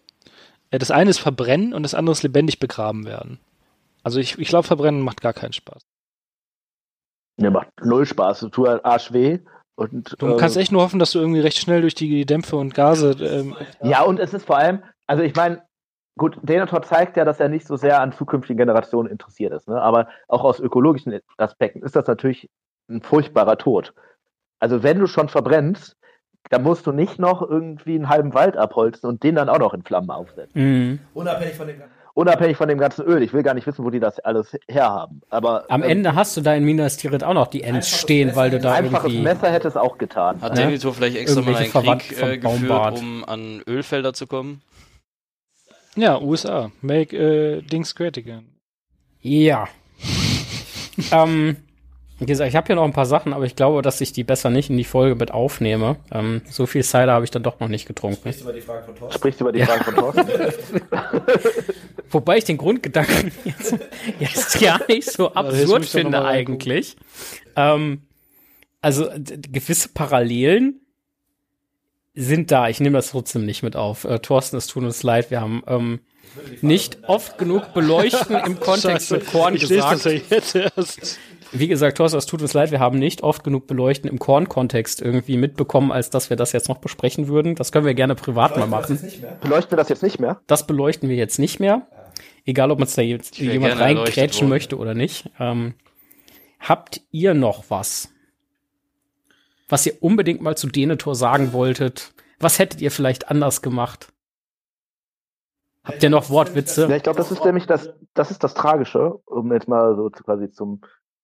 Äh, 0.71 0.77
das 0.79 0.91
eine 0.91 1.09
ist 1.09 1.17
verbrennen 1.19 1.73
und 1.73 1.83
das 1.83 1.95
andere 1.95 2.11
ist 2.13 2.23
lebendig 2.23 2.59
begraben 2.59 3.05
werden. 3.05 3.39
Also 4.03 4.19
ich, 4.19 4.37
ich 4.37 4.47
glaube, 4.47 4.67
verbrennen 4.67 5.01
macht 5.01 5.21
gar 5.21 5.33
keinen 5.33 5.53
Spaß. 5.53 5.81
Mir 7.37 7.51
macht 7.51 7.69
null 7.83 8.05
Spaß. 8.05 8.41
Du 8.41 8.49
tust 8.49 8.69
halt 8.69 8.85
Arsch 8.85 9.11
weh. 9.11 9.39
Und, 9.75 10.15
Du 10.19 10.27
äh, 10.35 10.37
kannst 10.37 10.57
echt 10.57 10.71
nur 10.73 10.81
hoffen, 10.81 10.99
dass 10.99 11.11
du 11.11 11.19
irgendwie 11.19 11.39
recht 11.39 11.57
schnell 11.57 11.81
durch 11.81 11.95
die 11.95 12.25
Dämpfe 12.25 12.57
und 12.57 12.73
Gase. 12.75 13.11
Ähm, 13.21 13.55
Ja, 13.81 14.03
und 14.03 14.19
es 14.19 14.33
ist 14.33 14.45
vor 14.45 14.57
allem, 14.57 14.83
also 15.07 15.23
ich 15.23 15.33
meine, 15.35 15.63
gut, 16.19 16.37
Denethor 16.43 16.83
zeigt 16.83 17.17
ja, 17.17 17.25
dass 17.25 17.39
er 17.39 17.49
nicht 17.49 17.65
so 17.65 17.75
sehr 17.75 17.99
an 17.99 18.11
zukünftigen 18.11 18.57
Generationen 18.57 19.09
interessiert 19.09 19.53
ist, 19.53 19.67
ne? 19.67 19.81
aber 19.81 20.07
auch 20.27 20.43
aus 20.43 20.59
ökologischen 20.59 21.19
Aspekten 21.37 21.81
ist 21.81 21.95
das 21.95 22.05
natürlich 22.05 22.49
ein 22.89 23.01
furchtbarer 23.01 23.57
Tod. 23.57 23.93
Also 24.59 24.83
wenn 24.83 24.99
du 24.99 25.07
schon 25.07 25.29
verbrennst, 25.29 25.95
dann 26.49 26.63
musst 26.63 26.85
du 26.85 26.91
nicht 26.91 27.19
noch 27.19 27.41
irgendwie 27.41 27.95
einen 27.95 28.09
halben 28.09 28.33
Wald 28.33 28.57
abholzen 28.57 29.09
und 29.09 29.23
den 29.23 29.35
dann 29.35 29.49
auch 29.49 29.59
noch 29.59 29.73
in 29.73 29.83
Flammen 29.83 30.09
aufsetzen. 30.11 30.61
Mhm. 30.61 30.99
Unabhängig 31.13 31.55
von 31.55 31.67
dem 31.67 31.81
Unabhängig 32.15 32.57
von 32.57 32.67
dem 32.67 32.79
ganzen 32.79 33.05
Öl. 33.05 33.21
Ich 33.23 33.31
will 33.31 33.43
gar 33.43 33.53
nicht 33.53 33.65
wissen, 33.65 33.85
wo 33.85 33.89
die 33.91 34.01
das 34.01 34.19
alles 34.19 34.57
herhaben. 34.67 35.21
Aber 35.29 35.63
Am 35.69 35.83
ähm, 35.83 35.89
Ende 35.89 36.15
hast 36.15 36.35
du 36.35 36.41
da 36.41 36.53
in 36.53 36.65
Minas 36.65 36.97
Tirith 36.97 37.23
auch 37.23 37.33
noch 37.33 37.47
die 37.47 37.63
Ends 37.63 37.97
stehen, 37.97 38.35
weil 38.35 38.49
du 38.49 38.59
da 38.59 38.73
einfaches 38.73 39.13
irgendwie. 39.13 39.23
Messer 39.23 39.49
hätte 39.49 39.69
es 39.69 39.77
auch 39.77 39.97
getan. 39.97 40.41
Hat 40.41 40.53
Ne? 40.53 40.63
Denethor 40.63 40.93
vielleicht 40.93 41.15
extra 41.15 41.41
mal 41.41 41.55
einen 41.55 41.71
Krieg 41.71 42.21
äh, 42.21 42.37
geführt, 42.37 42.99
um 42.99 43.23
an 43.23 43.61
Ölfelder 43.65 44.11
zu 44.11 44.27
kommen? 44.27 44.61
Ja, 45.95 46.19
USA. 46.21 46.71
Make 46.81 47.15
äh, 47.17 47.61
Dings 47.61 47.95
great 47.95 48.17
again. 48.17 48.45
Ja. 49.21 49.67
ähm, 51.11 51.57
wie 52.19 52.25
gesagt, 52.25 52.49
ich 52.49 52.55
habe 52.55 52.67
hier 52.67 52.75
noch 52.75 52.83
ein 52.83 52.91
paar 52.91 53.05
Sachen, 53.05 53.31
aber 53.31 53.45
ich 53.45 53.55
glaube, 53.55 53.81
dass 53.81 54.01
ich 54.01 54.11
die 54.11 54.25
besser 54.25 54.49
nicht 54.49 54.69
in 54.69 54.77
die 54.77 54.83
Folge 54.83 55.15
mit 55.15 55.31
aufnehme. 55.31 55.95
Ähm, 56.11 56.41
so 56.49 56.65
viel 56.65 56.83
Cider 56.83 57.13
habe 57.13 57.23
ich 57.23 57.31
dann 57.31 57.43
doch 57.43 57.59
noch 57.61 57.69
nicht 57.69 57.85
getrunken. 57.87 58.17
sprichst 58.19 58.41
über 58.41 58.51
die 58.53 58.61
Frage 58.61 58.83
von 58.83 58.95
Thorsten. 58.95 59.17
Sprichst 59.17 59.39
du 59.39 59.45
über 59.45 59.51
die 59.53 59.59
Ja. 59.59 59.65
Frage 59.67 59.83
von 59.85 59.95
Thorsten? 59.95 60.81
Wobei 62.11 62.37
ich 62.37 62.43
den 62.43 62.57
Grundgedanken 62.57 63.31
jetzt, 63.45 63.77
jetzt 64.19 64.59
gar 64.59 64.81
nicht 64.87 65.09
so 65.09 65.33
absurd 65.33 65.81
noch 65.81 65.89
finde 65.89 66.25
eigentlich. 66.25 66.97
Ähm, 67.55 68.01
also 68.81 69.09
gewisse 69.51 69.89
Parallelen 69.89 70.81
sind 72.19 72.51
da. 72.51 72.67
Ich 72.67 72.79
nehme 72.79 72.97
das 72.97 73.11
trotzdem 73.11 73.45
nicht 73.45 73.63
mit 73.63 73.75
auf. 73.75 74.03
Äh, 74.03 74.19
Thorsten, 74.19 74.57
es 74.57 74.67
tut 74.67 74.83
uns 74.83 75.03
leid. 75.03 75.31
Wir 75.31 75.39
haben 75.39 75.63
ähm, 75.67 75.99
nicht 76.61 76.99
oft 77.07 77.37
genug 77.37 77.73
beleuchten 77.73 78.35
im 78.35 78.59
Kontext 78.59 79.11
mit 79.11 79.25
Korn 79.27 79.55
ich 79.55 79.61
lese 79.61 79.77
das 79.77 80.03
gesagt. 80.03 80.29
ja 80.29 80.35
jetzt 80.37 80.55
erst. 80.55 81.19
Wie 81.51 81.67
gesagt, 81.67 81.97
Thorsten, 81.97 82.17
es 82.17 82.25
tut 82.25 82.41
uns 82.41 82.53
leid. 82.53 82.71
Wir 82.71 82.79
haben 82.79 82.99
nicht 82.99 83.23
oft 83.23 83.43
genug 83.43 83.65
beleuchten 83.65 84.09
im 84.09 84.19
Korn-Kontext 84.19 85.01
irgendwie 85.01 85.37
mitbekommen, 85.37 85.91
als 85.91 86.09
dass 86.09 86.29
wir 86.29 86.37
das 86.37 86.51
jetzt 86.51 86.69
noch 86.69 86.77
besprechen 86.77 87.27
würden. 87.27 87.55
Das 87.55 87.71
können 87.71 87.85
wir 87.85 87.95
gerne 87.95 88.15
privat 88.15 88.55
mal 88.57 88.69
Leuchtet 88.69 89.03
das 89.03 89.19
machen. 89.21 89.37
Beleuchten 89.41 89.71
wir 89.71 89.77
das 89.77 89.89
jetzt 89.89 90.03
nicht 90.03 90.19
mehr? 90.19 90.41
Das 90.45 90.67
beleuchten 90.67 91.09
wir 91.09 91.15
jetzt 91.15 91.39
nicht 91.39 91.59
mehr. 91.59 91.87
Egal, 92.45 92.69
ob 92.69 92.79
uns 92.79 92.93
da 92.95 93.01
jetzt 93.01 93.37
jemand 93.37 93.79
reingrätschen 93.79 94.41
worden. 94.41 94.49
möchte 94.49 94.77
oder 94.77 94.93
nicht. 94.93 95.29
Ähm, 95.39 95.73
habt 96.59 97.01
ihr 97.11 97.33
noch 97.33 97.65
was, 97.69 98.09
was 99.69 99.85
ihr 99.85 99.93
unbedingt 100.01 100.41
mal 100.41 100.57
zu 100.57 100.67
Denethor 100.67 101.15
sagen 101.15 101.53
wolltet? 101.53 102.11
Was 102.39 102.59
hättet 102.59 102.81
ihr 102.81 102.91
vielleicht 102.91 103.29
anders 103.29 103.61
gemacht? 103.61 104.11
Habt 105.83 106.03
ihr 106.03 106.09
noch 106.09 106.25
Ja, 106.25 106.29
Wortwitze? 106.29 106.93
ich 106.95 107.03
glaube, 107.03 107.17
das 107.17 107.31
ist 107.31 107.43
nämlich 107.45 107.65
das, 107.65 107.89
das 108.13 108.31
ist 108.31 108.43
das 108.43 108.53
Tragische, 108.53 109.19
um 109.25 109.51
jetzt 109.53 109.67
mal 109.67 109.95
so 109.95 110.09
zu, 110.09 110.23
quasi 110.23 110.51
zum 110.51 110.81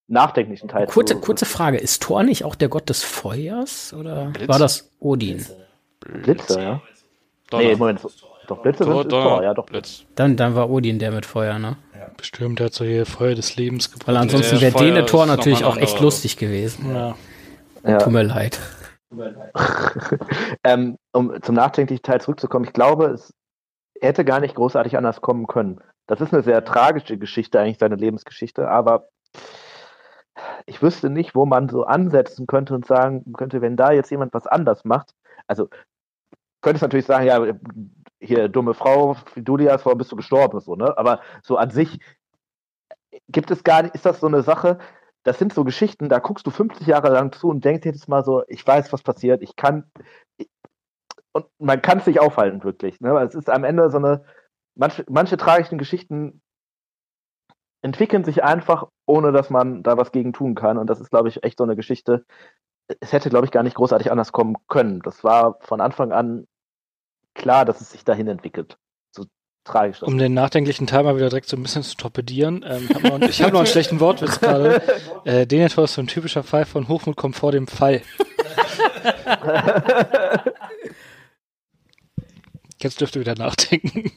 nachdenklichen 0.08 0.70
Teil 0.70 0.88
Kurze, 0.88 1.16
zu, 1.16 1.22
kurze 1.22 1.46
Frage. 1.46 1.78
Ist 1.78 2.04
Thor 2.04 2.24
nicht 2.24 2.44
auch 2.44 2.56
der 2.56 2.70
Gott 2.70 2.90
des 2.90 3.04
Feuers? 3.04 3.94
Oder 3.94 4.28
Blitz. 4.28 4.48
war 4.48 4.60
das 4.60 4.92
Odin? 5.00 5.46
Blitze, 6.00 6.62
ja. 6.62 6.82
Donner. 7.50 7.64
Nee, 7.64 7.76
Moment. 7.76 8.02
Doch, 8.48 8.62
Blitze 8.62 8.86
Tor, 8.86 9.02
sind 9.02 9.10
Tor, 9.10 9.44
ja, 9.44 9.54
doch. 9.54 9.66
Blitz. 9.66 10.04
Dann, 10.16 10.38
dann 10.38 10.56
war 10.56 10.70
Odin 10.70 11.00
der 11.00 11.12
mit 11.12 11.26
Feuer, 11.26 11.58
ne? 11.60 11.78
Bestimmt, 12.18 12.60
der 12.60 12.68
hat 12.68 12.74
so 12.74 12.86
hier 12.86 13.06
Feuer 13.06 13.36
des 13.36 13.56
Lebens 13.56 13.92
gebracht. 13.92 14.08
Weil 14.08 14.18
ansonsten 14.18 14.62
wäre 14.62 14.78
Denethor 14.78 15.24
ist 15.24 15.28
noch 15.28 15.38
natürlich 15.38 15.66
auch 15.66 15.78
echt 15.78 16.00
lustig 16.00 16.38
gewesen. 16.38 16.94
Ja. 16.94 17.16
Ja. 17.86 18.00
Tut 18.00 18.14
mir 18.14 18.24
leid. 18.24 18.60
ähm, 20.64 20.98
um 21.14 21.42
zum 21.42 21.56
nachdenklichen 21.56 22.04
Teil 22.04 22.22
zurückzukommen, 22.22 22.66
ich 22.66 22.74
glaube, 22.74 23.06
es 23.06 23.34
hätte 24.02 24.26
gar 24.26 24.40
nicht 24.40 24.56
großartig 24.56 24.98
anders 24.98 25.22
kommen 25.22 25.48
können. 25.48 25.80
Das 26.08 26.22
ist 26.22 26.34
eine 26.34 26.44
sehr 26.44 26.66
tragische 26.66 27.18
Geschichte, 27.18 27.60
eigentlich 27.60 27.78
seine 27.80 27.96
Lebensgeschichte, 27.96 28.68
aber 28.68 29.08
ich 30.66 30.82
wüsste 30.82 31.10
nicht, 31.10 31.36
wo 31.36 31.46
man 31.46 31.70
so 31.70 31.86
ansetzen 31.86 32.48
könnte 32.48 32.74
und 32.74 32.86
sagen 32.86 33.34
könnte, 33.34 33.62
wenn 33.62 33.78
da 33.78 33.92
jetzt 33.92 34.12
jemand 34.12 34.34
was 34.34 34.48
anders 34.48 34.84
macht, 34.84 35.14
also 35.48 35.70
könnte 36.62 36.78
es 36.78 36.82
natürlich 36.82 37.06
sagen, 37.06 37.26
ja, 37.26 37.54
hier 38.20 38.50
dumme 38.50 38.74
Frau, 38.74 39.14
Fidulias, 39.14 39.86
warum 39.86 40.00
bist 40.00 40.12
du 40.12 40.16
gestorben, 40.16 40.60
so, 40.60 40.76
ne? 40.76 40.98
Aber 40.98 41.22
so 41.44 41.58
an 41.58 41.70
sich 41.70 42.00
gibt 43.30 43.52
es 43.52 43.64
gar 43.64 43.84
nicht, 43.84 43.96
ist 43.96 44.06
das 44.06 44.20
so 44.20 44.28
eine 44.28 44.42
Sache, 44.42 44.80
das 45.26 45.40
sind 45.40 45.54
so 45.54 45.64
Geschichten, 45.64 46.08
da 46.08 46.20
guckst 46.20 46.46
du 46.46 46.52
50 46.52 46.86
Jahre 46.86 47.10
lang 47.10 47.32
zu 47.32 47.50
und 47.50 47.66
denkst 47.66 47.84
jedes 47.84 48.08
Mal 48.08 48.24
so, 48.24 48.44
ich 48.48 48.66
weiß, 48.66 48.94
was 48.94 49.02
passiert, 49.02 49.42
ich 49.42 49.56
kann, 49.56 49.92
ich, 50.38 50.48
und 51.32 51.48
man 51.58 51.82
kann 51.82 51.98
es 51.98 52.06
nicht 52.06 52.20
aufhalten, 52.20 52.64
wirklich. 52.64 53.02
Ne? 53.02 53.20
Es 53.24 53.34
ist 53.34 53.50
am 53.50 53.64
Ende 53.64 53.90
so 53.90 53.98
eine, 53.98 54.24
manche, 54.76 55.04
manche 55.10 55.36
tragischen 55.36 55.80
Geschichten 55.80 56.44
entwickeln 57.82 58.24
sich 58.24 58.44
einfach, 58.44 58.88
ohne 59.08 59.32
dass 59.32 59.50
man 59.50 59.82
da 59.82 59.98
was 59.98 60.12
gegen 60.12 60.32
tun 60.32 60.54
kann. 60.54 60.78
Und 60.78 60.90
das 60.90 61.02
ist, 61.02 61.10
glaube 61.10 61.30
ich, 61.30 61.44
echt 61.44 61.58
so 61.58 61.64
eine 61.64 61.76
Geschichte. 61.76 62.24
Es 63.00 63.12
hätte, 63.12 63.30
glaube 63.32 63.46
ich, 63.46 63.52
gar 63.52 63.64
nicht 63.64 63.76
großartig 63.76 64.12
anders 64.12 64.32
kommen 64.32 64.56
können. 64.68 65.02
Das 65.02 65.24
war 65.24 65.58
von 65.62 65.82
Anfang 65.82 66.12
an 66.12 66.48
klar, 67.34 67.66
dass 67.66 67.82
es 67.82 67.92
sich 67.92 68.06
dahin 68.06 68.28
entwickelt. 68.28 68.78
Tragisch. 69.66 70.02
Um 70.04 70.18
den 70.18 70.34
nachdenklichen 70.34 70.88
Teil 70.88 71.04
mal 71.04 71.18
wieder 71.18 71.30
direkt 71.30 71.50
so 71.50 71.58
ein 71.58 71.64
bisschen 71.64 71.84
zu 71.84 71.98
torpedieren. 71.98 72.64
Ähm, 72.68 72.90
hab 72.94 73.04
noch, 73.04 73.20
ich 73.30 73.42
habe 73.42 73.52
noch 73.52 73.60
einen 73.60 73.68
schlechten 73.68 74.00
Wortwitz 74.00 74.40
gerade. 74.40 74.82
Äh, 75.26 75.46
Denethor 75.48 75.86
ist 75.86 75.96
so 75.96 76.02
ein 76.02 76.08
typischer 76.08 76.44
Fall 76.44 76.66
von 76.66 76.88
Hochmut 76.88 77.16
kommt 77.16 77.36
vor 77.36 77.52
dem 77.52 77.66
Fall. 77.68 78.02
Jetzt 82.82 83.02
dürft 83.02 83.16
ihr 83.16 83.22
wieder 83.22 83.36
nachdenken. 83.36 84.12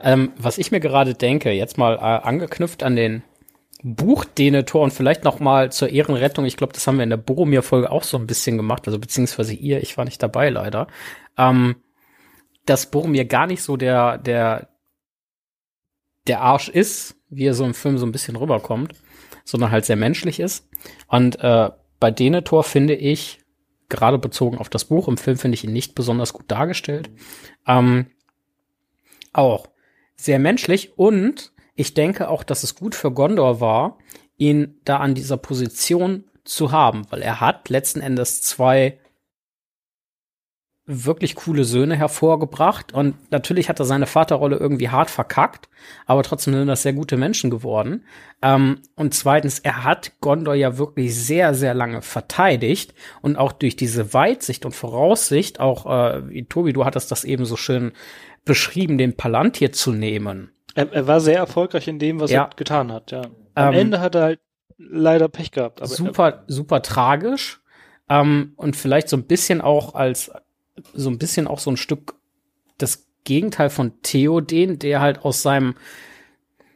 Ähm, 0.00 0.32
was 0.38 0.56
ich 0.56 0.70
mir 0.70 0.80
gerade 0.80 1.12
denke, 1.12 1.50
jetzt 1.50 1.76
mal 1.76 1.96
äh, 1.96 2.26
angeknüpft 2.26 2.82
an 2.82 2.96
den 2.96 3.22
Buchdenetor 3.82 4.82
und 4.82 4.92
vielleicht 4.92 5.24
noch 5.24 5.40
mal 5.40 5.70
zur 5.70 5.90
Ehrenrettung. 5.90 6.46
Ich 6.46 6.56
glaube, 6.56 6.72
das 6.72 6.86
haben 6.86 6.96
wir 6.96 7.04
in 7.04 7.10
der 7.10 7.18
Boromir-Folge 7.18 7.90
auch 7.90 8.04
so 8.04 8.16
ein 8.16 8.26
bisschen 8.26 8.56
gemacht, 8.56 8.86
also 8.86 8.98
beziehungsweise 8.98 9.52
ihr, 9.52 9.82
ich 9.82 9.98
war 9.98 10.06
nicht 10.06 10.22
dabei 10.22 10.48
leider. 10.48 10.86
Ähm, 11.36 11.76
dass 12.64 12.86
Boromir 12.86 13.26
gar 13.26 13.46
nicht 13.46 13.62
so 13.62 13.76
der, 13.76 14.16
der, 14.16 14.69
der 16.26 16.40
Arsch 16.40 16.68
ist, 16.68 17.16
wie 17.28 17.46
er 17.46 17.54
so 17.54 17.64
im 17.64 17.74
Film 17.74 17.98
so 17.98 18.06
ein 18.06 18.12
bisschen 18.12 18.36
rüberkommt, 18.36 18.92
sondern 19.44 19.70
halt 19.70 19.84
sehr 19.84 19.96
menschlich 19.96 20.40
ist. 20.40 20.68
Und 21.06 21.38
äh, 21.40 21.70
bei 21.98 22.10
Denethor 22.10 22.64
finde 22.64 22.94
ich, 22.94 23.40
gerade 23.88 24.18
bezogen 24.18 24.58
auf 24.58 24.68
das 24.68 24.86
Buch, 24.86 25.08
im 25.08 25.18
Film 25.18 25.36
finde 25.36 25.54
ich 25.56 25.64
ihn 25.64 25.72
nicht 25.72 25.94
besonders 25.94 26.32
gut 26.32 26.44
dargestellt, 26.48 27.10
ähm, 27.66 28.06
auch 29.32 29.68
sehr 30.16 30.38
menschlich 30.38 30.98
und 30.98 31.52
ich 31.74 31.94
denke 31.94 32.28
auch, 32.28 32.42
dass 32.42 32.62
es 32.62 32.74
gut 32.74 32.94
für 32.94 33.10
Gondor 33.10 33.60
war, 33.60 33.98
ihn 34.36 34.80
da 34.84 34.98
an 34.98 35.14
dieser 35.14 35.36
Position 35.36 36.24
zu 36.44 36.72
haben, 36.72 37.10
weil 37.10 37.22
er 37.22 37.40
hat 37.40 37.68
letzten 37.68 38.00
Endes 38.00 38.42
zwei 38.42 38.98
wirklich 40.92 41.34
coole 41.34 41.64
Söhne 41.64 41.96
hervorgebracht 41.96 42.92
und 42.92 43.14
natürlich 43.30 43.68
hat 43.68 43.78
er 43.78 43.86
seine 43.86 44.06
Vaterrolle 44.06 44.56
irgendwie 44.56 44.88
hart 44.88 45.10
verkackt, 45.10 45.68
aber 46.06 46.22
trotzdem 46.22 46.54
sind 46.54 46.66
das 46.66 46.82
sehr 46.82 46.92
gute 46.92 47.16
Menschen 47.16 47.50
geworden. 47.50 48.04
Ähm, 48.42 48.80
und 48.96 49.14
zweitens, 49.14 49.58
er 49.60 49.84
hat 49.84 50.12
Gondor 50.20 50.54
ja 50.54 50.78
wirklich 50.78 51.14
sehr, 51.14 51.54
sehr 51.54 51.74
lange 51.74 52.02
verteidigt 52.02 52.94
und 53.22 53.36
auch 53.36 53.52
durch 53.52 53.76
diese 53.76 54.12
Weitsicht 54.12 54.64
und 54.64 54.72
Voraussicht, 54.72 55.60
auch 55.60 55.86
äh, 55.86 56.28
wie 56.28 56.44
Tobi, 56.44 56.72
du 56.72 56.84
hattest 56.84 57.10
das 57.10 57.24
eben 57.24 57.44
so 57.44 57.56
schön 57.56 57.92
beschrieben, 58.44 58.98
den 58.98 59.16
Palantir 59.16 59.72
zu 59.72 59.92
nehmen. 59.92 60.50
Er, 60.74 60.92
er 60.92 61.06
war 61.06 61.20
sehr 61.20 61.38
erfolgreich 61.38 61.88
in 61.88 61.98
dem, 61.98 62.20
was 62.20 62.30
ja. 62.30 62.44
er 62.44 62.50
getan 62.56 62.92
hat, 62.92 63.10
ja. 63.10 63.22
Am 63.54 63.74
ähm, 63.74 63.80
Ende 63.80 64.00
hat 64.00 64.14
er 64.14 64.22
halt 64.22 64.40
leider 64.78 65.28
Pech 65.28 65.52
gehabt. 65.52 65.80
super, 65.86 66.44
super 66.46 66.82
tragisch. 66.82 67.60
Ähm, 68.08 68.54
und 68.56 68.76
vielleicht 68.76 69.08
so 69.08 69.16
ein 69.16 69.24
bisschen 69.24 69.60
auch 69.60 69.94
als 69.94 70.32
so 70.94 71.10
ein 71.10 71.18
bisschen 71.18 71.46
auch 71.46 71.58
so 71.58 71.70
ein 71.70 71.76
Stück 71.76 72.14
das 72.78 73.06
Gegenteil 73.24 73.70
von 73.70 74.00
Theoden, 74.02 74.78
der 74.78 75.00
halt 75.00 75.24
aus 75.24 75.42
seinem 75.42 75.74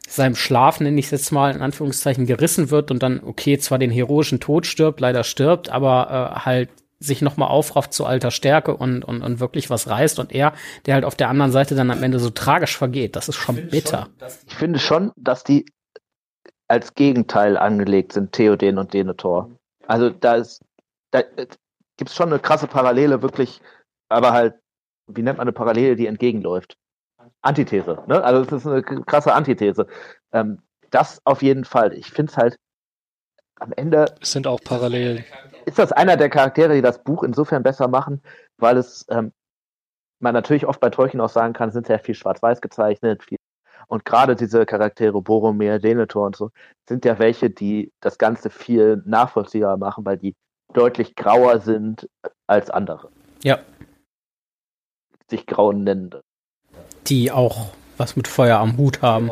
seinem 0.06 0.36
Schlaf, 0.36 0.80
nenne 0.80 0.98
ich 1.00 1.06
es 1.06 1.12
jetzt 1.12 1.32
mal, 1.32 1.54
in 1.54 1.62
Anführungszeichen 1.62 2.26
gerissen 2.26 2.70
wird 2.70 2.90
und 2.90 3.02
dann, 3.02 3.22
okay, 3.24 3.58
zwar 3.58 3.78
den 3.78 3.90
heroischen 3.90 4.38
Tod 4.38 4.66
stirbt, 4.66 5.00
leider 5.00 5.24
stirbt, 5.24 5.70
aber 5.70 6.34
äh, 6.36 6.40
halt 6.40 6.68
sich 7.00 7.22
nochmal 7.22 7.48
aufrafft 7.48 7.92
zu 7.92 8.06
alter 8.06 8.30
Stärke 8.30 8.76
und, 8.76 9.04
und, 9.04 9.22
und 9.22 9.40
wirklich 9.40 9.70
was 9.70 9.88
reißt 9.88 10.18
und 10.18 10.32
er, 10.32 10.52
der 10.86 10.94
halt 10.94 11.04
auf 11.04 11.16
der 11.16 11.28
anderen 11.28 11.52
Seite 11.52 11.74
dann 11.74 11.90
am 11.90 12.02
Ende 12.02 12.18
so 12.18 12.30
tragisch 12.30 12.76
vergeht. 12.76 13.16
Das 13.16 13.28
ist 13.28 13.36
schon 13.36 13.58
ich 13.58 13.70
bitter. 13.70 14.08
Schon, 14.18 14.30
ich 14.46 14.54
finde 14.54 14.78
schon, 14.78 15.12
dass 15.16 15.44
die 15.44 15.66
als 16.68 16.94
Gegenteil 16.94 17.56
angelegt 17.56 18.12
sind, 18.12 18.32
Theoden 18.32 18.78
und 18.78 18.94
Denethor. 18.94 19.50
Also 19.86 20.10
da 20.10 20.36
ist, 20.36 20.62
da 21.10 21.22
gibt 21.96 22.10
es 22.10 22.16
schon 22.16 22.28
eine 22.28 22.38
krasse 22.38 22.66
Parallele 22.66 23.22
wirklich 23.22 23.60
aber 24.14 24.32
halt, 24.32 24.54
wie 25.06 25.22
nennt 25.22 25.38
man 25.38 25.44
eine 25.44 25.52
Parallele, 25.52 25.96
die 25.96 26.06
entgegenläuft? 26.06 26.76
Antithese. 27.42 28.02
Ne? 28.06 28.22
Also 28.22 28.42
es 28.42 28.64
ist 28.64 28.66
eine 28.66 28.82
krasse 28.82 29.34
Antithese. 29.34 29.86
Ähm, 30.32 30.62
das 30.90 31.20
auf 31.24 31.42
jeden 31.42 31.64
Fall. 31.64 31.92
Ich 31.92 32.10
finde 32.10 32.30
es 32.30 32.38
halt 32.38 32.56
am 33.56 33.72
Ende. 33.72 34.06
Es 34.20 34.32
sind 34.32 34.46
auch 34.46 34.60
Parallelen. 34.62 35.24
Ist 35.66 35.78
das 35.78 35.92
einer 35.92 36.16
der 36.16 36.30
Charaktere, 36.30 36.74
die 36.74 36.82
das 36.82 37.02
Buch 37.02 37.22
insofern 37.22 37.62
besser 37.62 37.88
machen, 37.88 38.22
weil 38.58 38.76
es 38.76 39.04
ähm, 39.10 39.32
man 40.20 40.34
natürlich 40.34 40.66
oft 40.66 40.80
bei 40.80 40.90
Tolkien 40.90 41.20
auch 41.20 41.28
sagen 41.28 41.52
kann, 41.52 41.70
sind 41.70 41.86
sehr 41.86 41.98
viel 41.98 42.14
schwarz-weiß 42.14 42.60
gezeichnet. 42.60 43.24
Viel, 43.24 43.38
und 43.88 44.04
gerade 44.04 44.36
diese 44.36 44.64
Charaktere, 44.64 45.20
Boromir, 45.20 45.78
Denethor 45.78 46.26
und 46.26 46.36
so, 46.36 46.50
sind 46.88 47.04
ja 47.04 47.18
welche, 47.18 47.50
die 47.50 47.92
das 48.00 48.16
Ganze 48.16 48.48
viel 48.48 49.02
nachvollziehbar 49.04 49.76
machen, 49.76 50.04
weil 50.04 50.16
die 50.16 50.34
deutlich 50.72 51.14
grauer 51.14 51.60
sind 51.60 52.08
als 52.46 52.70
andere. 52.70 53.10
Ja 53.42 53.58
sich 55.34 55.46
Grauen 55.46 55.84
nennen. 55.84 56.10
Die 57.06 57.30
auch 57.30 57.72
was 57.96 58.16
mit 58.16 58.28
Feuer 58.28 58.58
am 58.58 58.76
Hut 58.76 59.02
haben. 59.02 59.30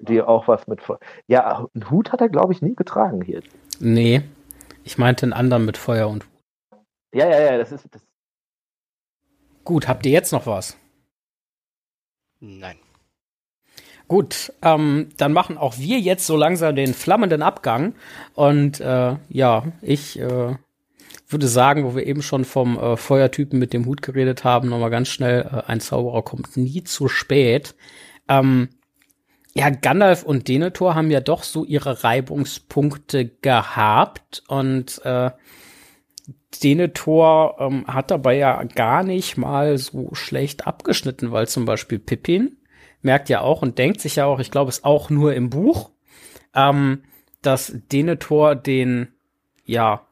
Die 0.00 0.20
auch 0.22 0.48
was 0.48 0.66
mit 0.66 0.82
Feuer. 0.82 0.98
Ja, 1.26 1.66
einen 1.74 1.90
Hut 1.90 2.12
hat 2.12 2.20
er, 2.20 2.28
glaube 2.28 2.52
ich, 2.52 2.62
nie 2.62 2.74
getragen 2.74 3.22
hier. 3.22 3.42
Nee. 3.78 4.22
Ich 4.84 4.98
meinte 4.98 5.24
einen 5.24 5.32
anderen 5.32 5.64
mit 5.64 5.76
Feuer 5.76 6.08
und 6.08 6.24
Hut. 6.24 6.78
Ja, 7.14 7.28
ja, 7.28 7.40
ja, 7.40 7.58
das 7.58 7.72
ist. 7.72 7.86
Das 7.90 8.02
Gut, 9.64 9.88
habt 9.88 10.06
ihr 10.06 10.12
jetzt 10.12 10.32
noch 10.32 10.46
was? 10.46 10.76
Nein. 12.40 12.76
Gut, 14.08 14.52
ähm, 14.62 15.10
dann 15.18 15.32
machen 15.32 15.58
auch 15.58 15.78
wir 15.78 16.00
jetzt 16.00 16.26
so 16.26 16.36
langsam 16.36 16.74
den 16.74 16.94
flammenden 16.94 17.42
Abgang. 17.42 17.94
Und 18.34 18.80
äh, 18.80 19.16
ja, 19.28 19.64
ich 19.82 20.18
äh, 20.18 20.56
würde 21.32 21.48
sagen, 21.48 21.84
wo 21.84 21.94
wir 21.94 22.06
eben 22.06 22.22
schon 22.22 22.44
vom 22.44 22.78
äh, 22.78 22.96
Feuertypen 22.96 23.58
mit 23.58 23.72
dem 23.72 23.86
Hut 23.86 24.02
geredet 24.02 24.44
haben, 24.44 24.68
nochmal 24.68 24.90
ganz 24.90 25.08
schnell, 25.08 25.42
äh, 25.42 25.70
ein 25.70 25.80
Zauberer 25.80 26.22
kommt 26.22 26.56
nie 26.56 26.84
zu 26.84 27.08
spät. 27.08 27.74
Ähm, 28.28 28.68
ja, 29.54 29.70
Gandalf 29.70 30.22
und 30.22 30.48
Denethor 30.48 30.94
haben 30.94 31.10
ja 31.10 31.20
doch 31.20 31.42
so 31.42 31.64
ihre 31.64 32.04
Reibungspunkte 32.04 33.26
gehabt 33.26 34.42
und 34.46 35.04
äh, 35.04 35.30
Denethor 36.62 37.56
ähm, 37.58 37.86
hat 37.86 38.10
dabei 38.10 38.36
ja 38.36 38.62
gar 38.64 39.02
nicht 39.02 39.36
mal 39.36 39.78
so 39.78 40.14
schlecht 40.14 40.66
abgeschnitten, 40.66 41.32
weil 41.32 41.48
zum 41.48 41.64
Beispiel 41.64 41.98
Pippin 41.98 42.56
merkt 43.02 43.28
ja 43.28 43.40
auch 43.40 43.62
und 43.62 43.78
denkt 43.78 44.00
sich 44.00 44.16
ja 44.16 44.26
auch, 44.26 44.40
ich 44.40 44.50
glaube, 44.50 44.68
es 44.68 44.84
auch 44.84 45.10
nur 45.10 45.34
im 45.34 45.50
Buch, 45.50 45.90
ähm, 46.54 47.04
dass 47.42 47.72
Denethor 47.90 48.54
den, 48.54 49.14
ja, 49.64 50.06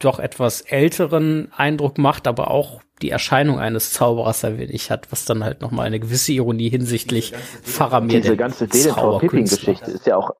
doch 0.00 0.18
etwas 0.18 0.62
älteren 0.62 1.52
Eindruck 1.56 1.98
macht, 1.98 2.26
aber 2.26 2.50
auch 2.50 2.80
die 3.02 3.10
Erscheinung 3.10 3.58
eines 3.58 3.92
Zauberers 3.92 4.44
ein 4.44 4.58
wenig 4.58 4.90
hat, 4.90 5.10
was 5.12 5.24
dann 5.24 5.44
halt 5.44 5.60
nochmal 5.60 5.86
eine 5.86 6.00
gewisse 6.00 6.32
Ironie 6.32 6.68
hinsichtlich 6.68 7.32
Faramir. 7.62 8.20
Diese 8.20 8.36
ganze 8.36 8.66
Denethor-Pippin-Geschichte 8.66 9.90
ist 9.90 10.06
ja 10.06 10.16
auch, 10.16 10.32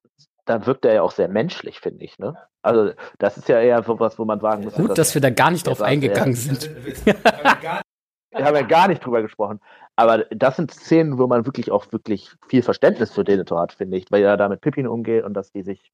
da 0.45 0.67
wirkt 0.67 0.85
er 0.85 0.95
ja 0.95 1.03
auch 1.03 1.13
sehr 1.13 1.29
menschlich, 1.29 1.81
finde 1.81 2.05
ich, 2.05 2.19
ne? 2.19 2.37
Also, 2.63 2.93
das 3.19 3.39
ist 3.39 3.49
ja 3.49 3.61
eher 3.61 3.83
so 3.83 3.99
was, 3.99 4.19
wo 4.19 4.25
man 4.25 4.41
sagen 4.41 4.65
muss. 4.65 4.75
Gut, 4.75 4.91
dass, 4.91 4.97
dass 4.97 5.15
wir 5.15 5.23
da 5.23 5.31
gar 5.31 5.51
nicht 5.51 5.67
drauf 5.67 5.81
eingegangen 5.81 6.35
sind. 6.35 6.71
wir 7.07 8.45
haben 8.45 8.57
ja 8.57 8.63
gar 8.63 8.89
nicht 8.89 9.05
drüber 9.05 9.23
gesprochen. 9.23 9.61
Aber 9.97 10.25
das 10.31 10.57
sind 10.57 10.71
Szenen, 10.71 11.19
wo 11.19 11.27
man 11.27 11.47
wirklich 11.47 11.71
auch 11.71 11.91
wirklich 11.93 12.31
viel 12.49 12.63
Verständnis 12.63 13.13
für 13.13 13.25
Denethor 13.25 13.61
hat, 13.61 13.73
finde 13.73 13.97
ich, 13.97 14.07
weil 14.11 14.23
er 14.23 14.37
da 14.37 14.49
mit 14.49 14.61
Pippin 14.61 14.87
umgeht 14.87 15.25
und 15.25 15.35
dass 15.35 15.53
die 15.53 15.63
sich 15.63 15.93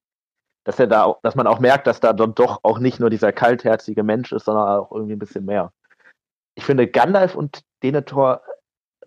dass 0.66 0.80
er 0.80 0.88
da 0.88 1.04
auch, 1.04 1.20
dass 1.22 1.36
man 1.36 1.46
auch 1.46 1.60
merkt, 1.60 1.86
dass 1.86 2.00
da 2.00 2.12
dann 2.12 2.34
doch 2.34 2.58
auch 2.64 2.80
nicht 2.80 2.98
nur 2.98 3.08
dieser 3.08 3.32
kaltherzige 3.32 4.02
Mensch 4.02 4.32
ist, 4.32 4.46
sondern 4.46 4.80
auch 4.80 4.90
irgendwie 4.90 5.14
ein 5.14 5.18
bisschen 5.20 5.44
mehr. 5.44 5.72
Ich 6.56 6.64
finde, 6.64 6.88
Gandalf 6.88 7.36
und 7.36 7.60
Denethor, 7.84 8.42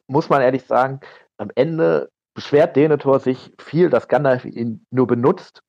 muss 0.07 0.29
man 0.29 0.41
ehrlich 0.41 0.63
sagen, 0.63 1.01
am 1.37 1.51
Ende 1.55 2.09
beschwert 2.33 2.77
Denethor 2.77 3.19
sich 3.19 3.51
viel, 3.59 3.89
dass 3.89 4.07
Gandalf 4.07 4.45
ihn 4.45 4.85
nur 4.89 5.05
benutzt 5.05 5.61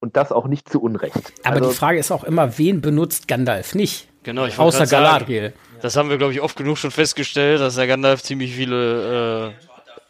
und 0.00 0.18
das 0.18 0.32
auch 0.32 0.48
nicht 0.48 0.68
zu 0.68 0.82
Unrecht. 0.82 1.32
Aber 1.44 1.56
also, 1.56 1.70
die 1.70 1.76
Frage 1.76 1.98
ist 1.98 2.10
auch 2.10 2.24
immer, 2.24 2.58
wen 2.58 2.82
benutzt 2.82 3.26
Gandalf 3.26 3.74
nicht? 3.74 4.10
Genau, 4.22 4.44
ich 4.44 4.58
Außer 4.58 4.86
Galadriel. 4.86 5.50
Sagen, 5.50 5.80
das 5.80 5.96
haben 5.96 6.10
wir, 6.10 6.18
glaube 6.18 6.34
ich, 6.34 6.42
oft 6.42 6.58
genug 6.58 6.76
schon 6.76 6.90
festgestellt, 6.90 7.60
dass 7.60 7.76
der 7.76 7.86
Gandalf 7.86 8.22
ziemlich 8.22 8.54
viele 8.54 9.54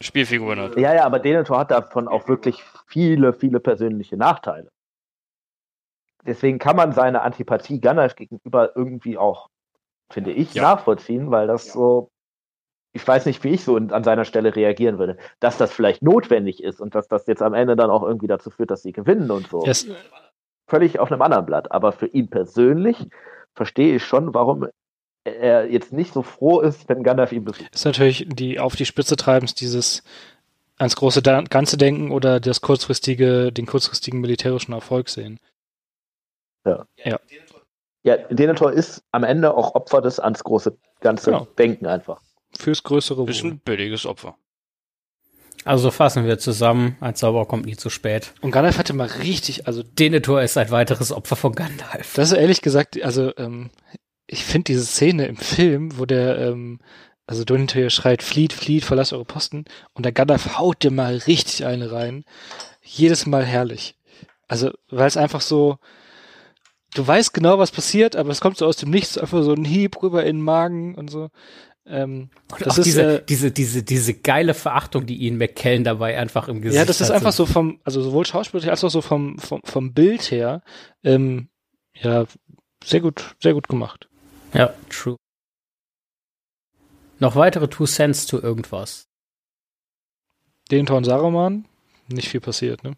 äh, 0.01 0.03
Spielfiguren 0.03 0.59
hat. 0.59 0.77
Ja, 0.77 0.93
ja, 0.93 1.05
aber 1.05 1.19
Denethor 1.19 1.59
hat 1.59 1.71
davon 1.71 2.09
auch 2.09 2.27
wirklich 2.27 2.61
viele, 2.87 3.31
viele 3.31 3.61
persönliche 3.61 4.17
Nachteile 4.17 4.67
deswegen 6.27 6.59
kann 6.59 6.75
man 6.75 6.91
seine 6.91 7.21
Antipathie 7.21 7.79
Gandalf 7.79 8.15
gegenüber 8.15 8.75
irgendwie 8.75 9.17
auch, 9.17 9.49
finde 10.11 10.31
ich, 10.31 10.53
ja. 10.53 10.61
nachvollziehen, 10.61 11.31
weil 11.31 11.47
das 11.47 11.71
so, 11.71 12.11
ich 12.93 13.07
weiß 13.07 13.25
nicht, 13.25 13.43
wie 13.43 13.49
ich 13.49 13.63
so 13.63 13.77
an 13.77 14.03
seiner 14.03 14.25
Stelle 14.25 14.55
reagieren 14.55 14.99
würde. 14.99 15.17
Dass 15.39 15.57
das 15.57 15.71
vielleicht 15.71 16.03
notwendig 16.03 16.63
ist 16.63 16.79
und 16.79 16.93
dass 16.93 17.07
das 17.07 17.25
jetzt 17.27 17.41
am 17.41 17.53
Ende 17.53 17.75
dann 17.75 17.89
auch 17.89 18.03
irgendwie 18.03 18.27
dazu 18.27 18.49
führt, 18.49 18.71
dass 18.71 18.83
sie 18.83 18.91
gewinnen 18.91 19.31
und 19.31 19.47
so. 19.47 19.63
Yes. 19.65 19.87
Völlig 20.67 20.99
auf 20.99 21.11
einem 21.11 21.21
anderen 21.21 21.45
Blatt. 21.45 21.71
Aber 21.71 21.91
für 21.91 22.07
ihn 22.07 22.29
persönlich 22.29 23.07
verstehe 23.55 23.95
ich 23.95 24.03
schon, 24.03 24.33
warum 24.33 24.67
er 25.23 25.69
jetzt 25.69 25.93
nicht 25.93 26.13
so 26.13 26.21
froh 26.21 26.59
ist, 26.61 26.87
wenn 26.89 27.03
Gandalf 27.03 27.31
ihn 27.31 27.45
besiegt. 27.45 27.73
Ist 27.73 27.85
natürlich 27.85 28.27
die 28.29 28.59
auf 28.59 28.75
die 28.75 28.85
Spitze 28.85 29.15
treibens 29.15 29.55
dieses 29.55 30.03
ans 30.77 30.95
große 30.95 31.21
Ganze 31.21 31.77
denken 31.77 32.11
oder 32.11 32.39
das 32.39 32.61
kurzfristige, 32.61 33.51
den 33.51 33.65
kurzfristigen 33.65 34.21
militärischen 34.21 34.73
Erfolg 34.73 35.09
sehen. 35.09 35.39
Ja. 36.67 36.85
ja. 37.05 37.19
Ja, 38.03 38.15
Denethor 38.29 38.71
ist 38.71 39.03
am 39.11 39.25
Ende 39.25 39.53
auch 39.53 39.75
Opfer 39.75 40.01
des 40.01 40.19
ans 40.19 40.43
große 40.43 40.77
ganze 41.01 41.31
genau. 41.31 41.47
Denken 41.57 41.87
einfach. 41.87 42.21
Fürs 42.57 42.83
größere 42.83 43.19
Wohl. 43.19 43.29
Ist 43.29 43.43
ein 43.43 43.59
billiges 43.59 44.05
Opfer. 44.05 44.37
Also 45.65 45.91
fassen 45.91 46.25
wir 46.25 46.39
zusammen, 46.39 46.95
ein 47.01 47.15
Zauberer 47.15 47.45
kommt 47.45 47.65
nie 47.65 47.75
zu 47.75 47.89
spät. 47.89 48.33
Und 48.39 48.51
Gandalf 48.51 48.77
hatte 48.77 48.93
mal 48.93 49.07
richtig, 49.07 49.67
also 49.67 49.83
Denethor 49.83 50.41
ist 50.41 50.57
ein 50.57 50.71
weiteres 50.71 51.11
Opfer 51.11 51.35
von 51.35 51.53
Gandalf. 51.53 52.13
Das 52.15 52.31
ist 52.31 52.37
ehrlich 52.37 52.61
gesagt, 52.61 53.01
also 53.03 53.35
ähm, 53.35 53.71
ich 54.27 54.45
finde 54.45 54.65
diese 54.65 54.85
Szene 54.85 55.25
im 55.25 55.35
Film, 55.35 55.99
wo 55.99 56.05
der, 56.05 56.37
ähm, 56.39 56.79
also 57.25 57.43
Denethor 57.43 57.89
schreit, 57.89 58.23
flieht, 58.23 58.53
flieht, 58.53 58.85
verlasst 58.85 59.11
eure 59.11 59.25
Posten 59.25 59.65
und 59.93 60.05
der 60.05 60.13
Gandalf 60.13 60.57
haut 60.57 60.83
dir 60.83 60.91
mal 60.91 61.17
richtig 61.17 61.65
eine 61.65 61.91
rein. 61.91 62.23
Jedes 62.81 63.25
Mal 63.25 63.43
herrlich. 63.43 63.95
Also, 64.47 64.71
weil 64.89 65.07
es 65.07 65.17
einfach 65.17 65.41
so, 65.41 65.77
du 66.97 67.05
weißt 67.05 67.33
genau, 67.33 67.59
was 67.59 67.71
passiert, 67.71 68.15
aber 68.15 68.29
es 68.29 68.41
kommt 68.41 68.57
so 68.57 68.65
aus 68.65 68.77
dem 68.77 68.89
Nichts, 68.89 69.17
einfach 69.17 69.43
so 69.43 69.53
ein 69.53 69.65
Hieb 69.65 70.01
rüber 70.01 70.25
in 70.25 70.37
den 70.37 70.43
Magen 70.43 70.95
und 70.95 71.09
so. 71.09 71.29
Ähm, 71.85 72.29
das 72.59 72.77
ist 72.77 72.85
diese, 72.85 73.19
äh, 73.19 73.25
diese, 73.25 73.51
diese, 73.51 73.83
diese 73.83 74.13
geile 74.13 74.53
Verachtung, 74.53 75.05
die 75.05 75.23
Ian 75.23 75.37
McKellen 75.37 75.83
dabei 75.83 76.17
einfach 76.17 76.49
im 76.49 76.61
Gesicht 76.61 76.79
hat. 76.79 76.85
Ja, 76.85 76.87
das 76.87 76.99
ist 76.99 77.11
einfach 77.11 77.31
so 77.31 77.45
vom, 77.45 77.79
also 77.83 78.01
sowohl 78.01 78.25
schauspielerisch 78.25 78.69
als 78.69 78.83
auch 78.83 78.89
so 78.89 79.01
vom, 79.01 79.37
vom, 79.39 79.61
vom 79.63 79.93
Bild 79.93 80.29
her, 80.31 80.63
ähm, 81.03 81.49
ja, 81.93 82.25
sehr 82.83 82.99
gut, 82.99 83.35
sehr 83.41 83.53
gut 83.53 83.69
gemacht. 83.69 84.09
Ja, 84.53 84.73
true. 84.89 85.15
Noch 87.19 87.35
weitere 87.35 87.67
Two 87.67 87.85
Cents 87.85 88.27
zu 88.27 88.41
irgendwas. 88.41 89.07
Den 90.69 90.85
Ton 90.85 91.03
Saruman, 91.03 91.65
nicht 92.09 92.27
viel 92.27 92.41
passiert, 92.41 92.83
ne? 92.83 92.97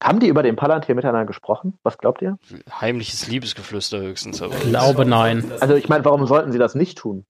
Haben 0.00 0.20
die 0.20 0.28
über 0.28 0.42
den 0.42 0.56
Palantir 0.56 0.94
miteinander 0.94 1.26
gesprochen? 1.26 1.78
Was 1.82 1.98
glaubt 1.98 2.22
ihr? 2.22 2.38
Heimliches 2.80 3.28
Liebesgeflüster 3.28 4.00
höchstens. 4.00 4.42
Aber 4.42 4.54
ich 4.54 4.62
glaube 4.62 5.04
nein. 5.04 5.50
Also 5.60 5.74
ich 5.74 5.88
meine, 5.88 6.04
warum 6.04 6.26
sollten 6.26 6.52
sie 6.52 6.58
das 6.58 6.74
nicht 6.74 6.98
tun? 6.98 7.24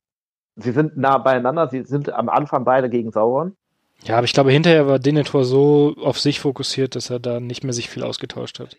Sie 0.56 0.72
sind 0.72 0.96
nah 0.96 1.18
beieinander, 1.18 1.68
sie 1.68 1.82
sind 1.82 2.12
am 2.12 2.28
Anfang 2.28 2.64
beide 2.64 2.90
gegen 2.90 3.10
Sauron. 3.10 3.56
Ja, 4.04 4.16
aber 4.16 4.24
ich 4.24 4.32
glaube, 4.32 4.50
hinterher 4.50 4.86
war 4.86 4.98
Denethor 4.98 5.44
so 5.44 5.94
auf 6.02 6.18
sich 6.18 6.40
fokussiert, 6.40 6.96
dass 6.96 7.08
er 7.08 7.20
da 7.20 7.40
nicht 7.40 7.64
mehr 7.64 7.72
sich 7.72 7.88
viel 7.88 8.02
ausgetauscht 8.02 8.58
hat. 8.58 8.76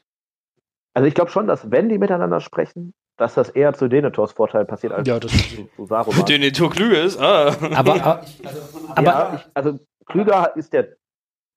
Also 0.94 1.08
ich 1.08 1.16
glaube 1.16 1.32
schon, 1.32 1.48
dass 1.48 1.72
wenn 1.72 1.90
die 1.90 1.98
miteinander 1.98 2.40
sprechen, 2.42 2.94
dass 3.18 3.34
das 3.34 3.50
eher 3.50 3.74
zu 3.74 3.88
Denethors 3.88 4.34
Vorteil 4.34 4.66
passiert 4.66 4.94
als 4.94 5.08
ja, 5.08 5.20
das 5.20 5.32
zu, 5.32 5.70
zu 5.76 5.86
Saruman. 5.86 6.26
Denethor 6.26 6.70
klüger 6.70 7.02
ist, 7.02 7.20
ah. 7.20 7.56
Aber, 7.74 7.96
aber, 7.96 8.26
aber 8.90 9.04
ja, 9.04 9.36
ich, 9.36 9.52
also 9.54 9.80
klüger 10.06 10.56
ist 10.56 10.74
der 10.74 10.90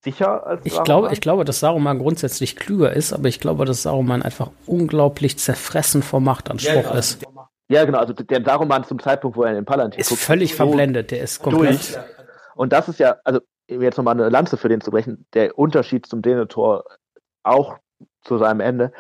sicher 0.06 0.46
als 0.46 0.64
ich? 0.64 0.82
Glaube, 0.84 1.12
ich 1.12 1.20
glaube, 1.20 1.44
dass 1.44 1.60
Saruman 1.60 1.98
grundsätzlich 1.98 2.56
klüger 2.56 2.92
ist, 2.92 3.12
aber 3.12 3.28
ich 3.28 3.40
glaube, 3.40 3.64
dass 3.64 3.82
Saruman 3.82 4.22
einfach 4.22 4.50
unglaublich 4.64 5.38
zerfressen 5.38 6.02
vor 6.02 6.20
Machtanspruch 6.20 6.74
ja, 6.74 6.92
ja. 6.92 6.98
ist. 6.98 7.22
Ja, 7.68 7.84
genau. 7.84 7.98
Also 7.98 8.12
der 8.12 8.44
Saruman 8.44 8.84
zum 8.84 9.00
Zeitpunkt, 9.00 9.36
wo 9.36 9.42
er 9.42 9.50
in 9.50 9.56
den 9.56 9.64
Palantir 9.64 10.00
ist 10.00 10.08
guckt, 10.08 10.20
völlig 10.20 10.52
so 10.52 10.56
verblendet. 10.56 11.10
Der 11.10 11.22
ist 11.22 11.42
komplett. 11.42 11.96
Durch. 11.96 12.04
Und 12.54 12.72
das 12.72 12.88
ist 12.88 13.00
ja, 13.00 13.16
also 13.24 13.40
jetzt 13.68 13.98
nochmal 13.98 14.14
eine 14.14 14.28
Lanze 14.28 14.56
für 14.56 14.68
den 14.68 14.80
zu 14.80 14.90
brechen, 14.90 15.26
der 15.34 15.58
Unterschied 15.58 16.06
zum 16.06 16.22
Denethor 16.22 16.84
auch 17.42 17.78
zu 18.22 18.38
seinem 18.38 18.60
Ende. 18.60 18.92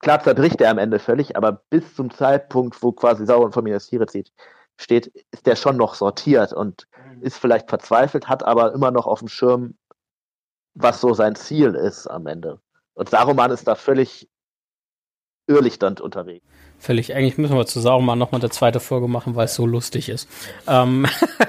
Klar 0.00 0.22
zerbricht 0.22 0.60
er 0.60 0.70
am 0.70 0.78
Ende 0.78 1.00
völlig, 1.00 1.36
aber 1.36 1.60
bis 1.70 1.94
zum 1.96 2.10
Zeitpunkt, 2.10 2.80
wo 2.82 2.92
quasi 2.92 3.26
Sauron 3.26 3.52
von 3.52 3.64
Minas 3.64 3.88
Tirith 3.88 4.10
zieht, 4.10 4.32
steht, 4.76 5.08
ist 5.32 5.46
der 5.46 5.56
schon 5.56 5.76
noch 5.76 5.94
sortiert 5.94 6.52
und 6.52 6.86
ist 7.20 7.36
vielleicht 7.36 7.68
verzweifelt, 7.68 8.28
hat 8.28 8.44
aber 8.44 8.72
immer 8.72 8.92
noch 8.92 9.08
auf 9.08 9.18
dem 9.18 9.28
Schirm, 9.28 9.74
was 10.78 11.00
so 11.00 11.12
sein 11.12 11.34
Ziel 11.34 11.74
ist 11.74 12.06
am 12.06 12.26
Ende. 12.26 12.60
Und 12.94 13.10
Saruman 13.10 13.50
ist 13.50 13.66
da 13.66 13.74
völlig 13.74 14.28
irrlichternd 15.46 16.00
unterwegs. 16.00 16.44
Völlig. 16.78 17.14
Eigentlich 17.14 17.38
müssen 17.38 17.56
wir 17.56 17.66
zu 17.66 17.80
Saruman 17.80 18.18
nochmal 18.18 18.40
eine 18.40 18.50
zweite 18.50 18.78
Folge 18.80 19.08
machen, 19.08 19.34
weil 19.34 19.46
es 19.46 19.54
so 19.54 19.66
lustig 19.66 20.08
ist. 20.08 20.28
Ähm, 20.68 21.06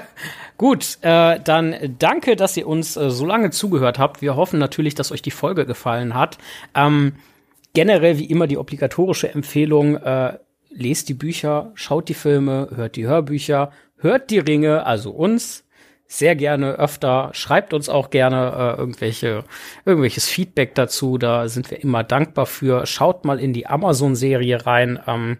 gut, 0.56 0.98
äh, 1.02 1.38
dann 1.38 1.96
danke, 1.98 2.34
dass 2.34 2.56
ihr 2.56 2.66
uns 2.66 2.96
äh, 2.96 3.10
so 3.10 3.24
lange 3.24 3.50
zugehört 3.50 3.98
habt. 3.98 4.22
Wir 4.22 4.34
hoffen 4.36 4.58
natürlich, 4.58 4.94
dass 4.94 5.12
euch 5.12 5.22
die 5.22 5.30
Folge 5.30 5.66
gefallen 5.66 6.14
hat. 6.14 6.38
Ähm, 6.74 7.14
generell 7.72 8.18
wie 8.18 8.24
immer 8.24 8.48
die 8.48 8.58
obligatorische 8.58 9.32
Empfehlung, 9.32 9.96
äh, 9.96 10.38
lest 10.70 11.08
die 11.08 11.14
Bücher, 11.14 11.70
schaut 11.74 12.08
die 12.08 12.14
Filme, 12.14 12.68
hört 12.74 12.96
die 12.96 13.06
Hörbücher, 13.06 13.70
hört 13.98 14.30
die 14.30 14.38
Ringe, 14.38 14.86
also 14.86 15.10
uns 15.10 15.64
sehr 16.10 16.34
gerne 16.34 16.72
öfter. 16.72 17.30
Schreibt 17.34 17.72
uns 17.72 17.88
auch 17.88 18.10
gerne 18.10 18.74
äh, 18.76 18.80
irgendwelche, 18.80 19.44
irgendwelches 19.84 20.28
Feedback 20.28 20.74
dazu. 20.74 21.18
Da 21.18 21.48
sind 21.48 21.70
wir 21.70 21.80
immer 21.80 22.02
dankbar 22.02 22.46
für. 22.46 22.84
Schaut 22.84 23.24
mal 23.24 23.38
in 23.38 23.52
die 23.52 23.68
Amazon-Serie 23.68 24.66
rein. 24.66 24.98
Ähm, 25.06 25.38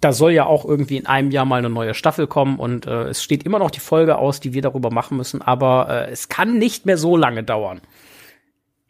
da 0.00 0.12
soll 0.12 0.32
ja 0.32 0.46
auch 0.46 0.64
irgendwie 0.64 0.96
in 0.96 1.06
einem 1.06 1.30
Jahr 1.30 1.44
mal 1.44 1.58
eine 1.58 1.70
neue 1.70 1.94
Staffel 1.94 2.26
kommen 2.26 2.58
und 2.58 2.86
äh, 2.86 3.04
es 3.04 3.22
steht 3.22 3.44
immer 3.44 3.60
noch 3.60 3.70
die 3.70 3.78
Folge 3.78 4.18
aus, 4.18 4.40
die 4.40 4.52
wir 4.52 4.62
darüber 4.62 4.90
machen 4.90 5.16
müssen, 5.16 5.42
aber 5.42 5.86
äh, 5.88 6.10
es 6.10 6.28
kann 6.28 6.58
nicht 6.58 6.86
mehr 6.86 6.98
so 6.98 7.16
lange 7.16 7.44
dauern. 7.44 7.80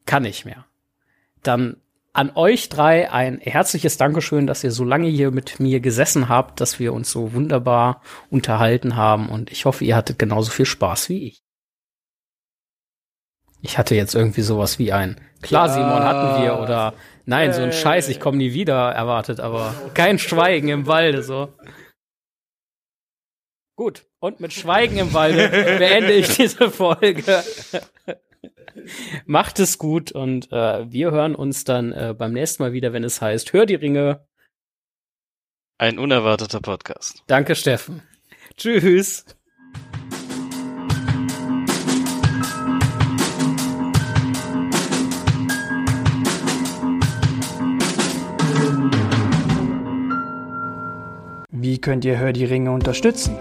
Kann 0.07 0.23
nicht 0.23 0.47
mehr. 0.47 0.65
Dann 1.43 1.77
an 2.16 2.32
euch 2.34 2.70
drei 2.70 3.10
ein 3.10 3.40
herzliches 3.40 3.98
Dankeschön, 3.98 4.47
dass 4.47 4.64
ihr 4.64 4.70
so 4.70 4.84
lange 4.84 5.09
hier 5.09 5.30
mit 5.30 5.60
mir 5.60 5.80
gesessen 5.80 6.28
habt, 6.30 6.60
dass 6.60 6.78
wir 6.78 6.94
uns 6.94 7.10
so 7.10 7.34
wunderbar 7.34 8.01
unterhalten 8.30 8.97
haben 8.97 9.28
und 9.28 9.52
ich 9.52 9.66
hoffe, 9.66 9.84
ihr 9.84 9.97
hattet 9.97 10.18
genauso 10.18 10.51
viel 10.51 10.64
Spaß 10.64 11.10
wie 11.10 11.28
ich. 11.28 11.43
Ich 13.60 13.76
hatte 13.76 13.94
jetzt 13.94 14.14
irgendwie 14.14 14.43
sowas 14.43 14.78
wie 14.78 14.93
ein 14.93 15.20
Klar, 15.43 15.68
Simon 15.68 16.02
hatten 16.02 16.43
wir 16.43 16.59
oder 16.59 16.94
nein, 17.26 17.52
so 17.52 17.60
ein 17.60 17.72
Scheiß, 17.72 18.09
ich 18.09 18.18
komme 18.18 18.38
nie 18.38 18.55
wieder 18.55 18.93
erwartet, 18.93 19.38
aber 19.38 19.74
kein 19.93 20.18
Schweigen 20.18 20.68
im 20.68 20.86
Walde 20.86 21.22
so. 21.22 21.52
Gut, 23.76 24.06
und 24.20 24.40
mit 24.40 24.55
Schweigen 24.55 24.97
im 24.97 25.12
Walde 25.12 25.48
beende 25.78 26.12
ich 26.12 26.34
diese 26.34 26.70
Folge. 26.70 27.44
Macht 29.27 29.59
es 29.59 29.78
gut 29.78 30.12
und 30.12 30.53
äh, 30.53 30.90
wir 30.90 31.11
hören 31.11 31.35
uns 31.35 31.65
dann 31.65 31.93
äh, 31.93 32.15
beim 32.16 32.32
nächsten 32.32 32.62
Mal 32.62 32.73
wieder, 32.73 32.93
wenn 32.93 33.05
es 33.05 33.20
heißt, 33.20 33.53
hör 33.53 33.66
die 33.66 33.74
Ringe. 33.74 34.27
Ein 35.78 35.98
unerwarteter 35.98 36.61
Podcast. 36.61 37.23
Danke, 37.27 37.55
Steffen. 37.55 38.03
Tschüss. 38.57 39.27
Wie 51.51 51.81
könnt 51.81 52.05
ihr 52.05 52.19
Hör 52.19 52.32
die 52.32 52.44
Ringe 52.44 52.70
unterstützen? 52.70 53.36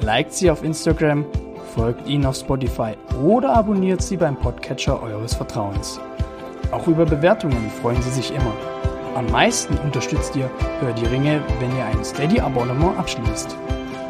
Liked 0.00 0.32
sie 0.32 0.50
auf 0.50 0.64
Instagram 0.64 1.24
folgt 1.78 2.08
ihnen 2.08 2.26
auf 2.26 2.34
Spotify 2.34 2.96
oder 3.22 3.54
abonniert 3.54 4.02
sie 4.02 4.16
beim 4.16 4.34
Podcatcher 4.34 5.00
eures 5.00 5.34
Vertrauens. 5.34 6.00
Auch 6.72 6.88
über 6.88 7.06
Bewertungen 7.06 7.70
freuen 7.80 8.02
sie 8.02 8.10
sich 8.10 8.34
immer. 8.34 8.52
Am 9.14 9.30
meisten 9.30 9.78
unterstützt 9.78 10.34
ihr 10.34 10.50
Hör 10.80 10.92
die 10.92 11.06
Ringe, 11.06 11.40
wenn 11.60 11.76
ihr 11.76 11.84
ein 11.84 12.04
Steady-Abonnement 12.04 12.98
abschließt. 12.98 13.56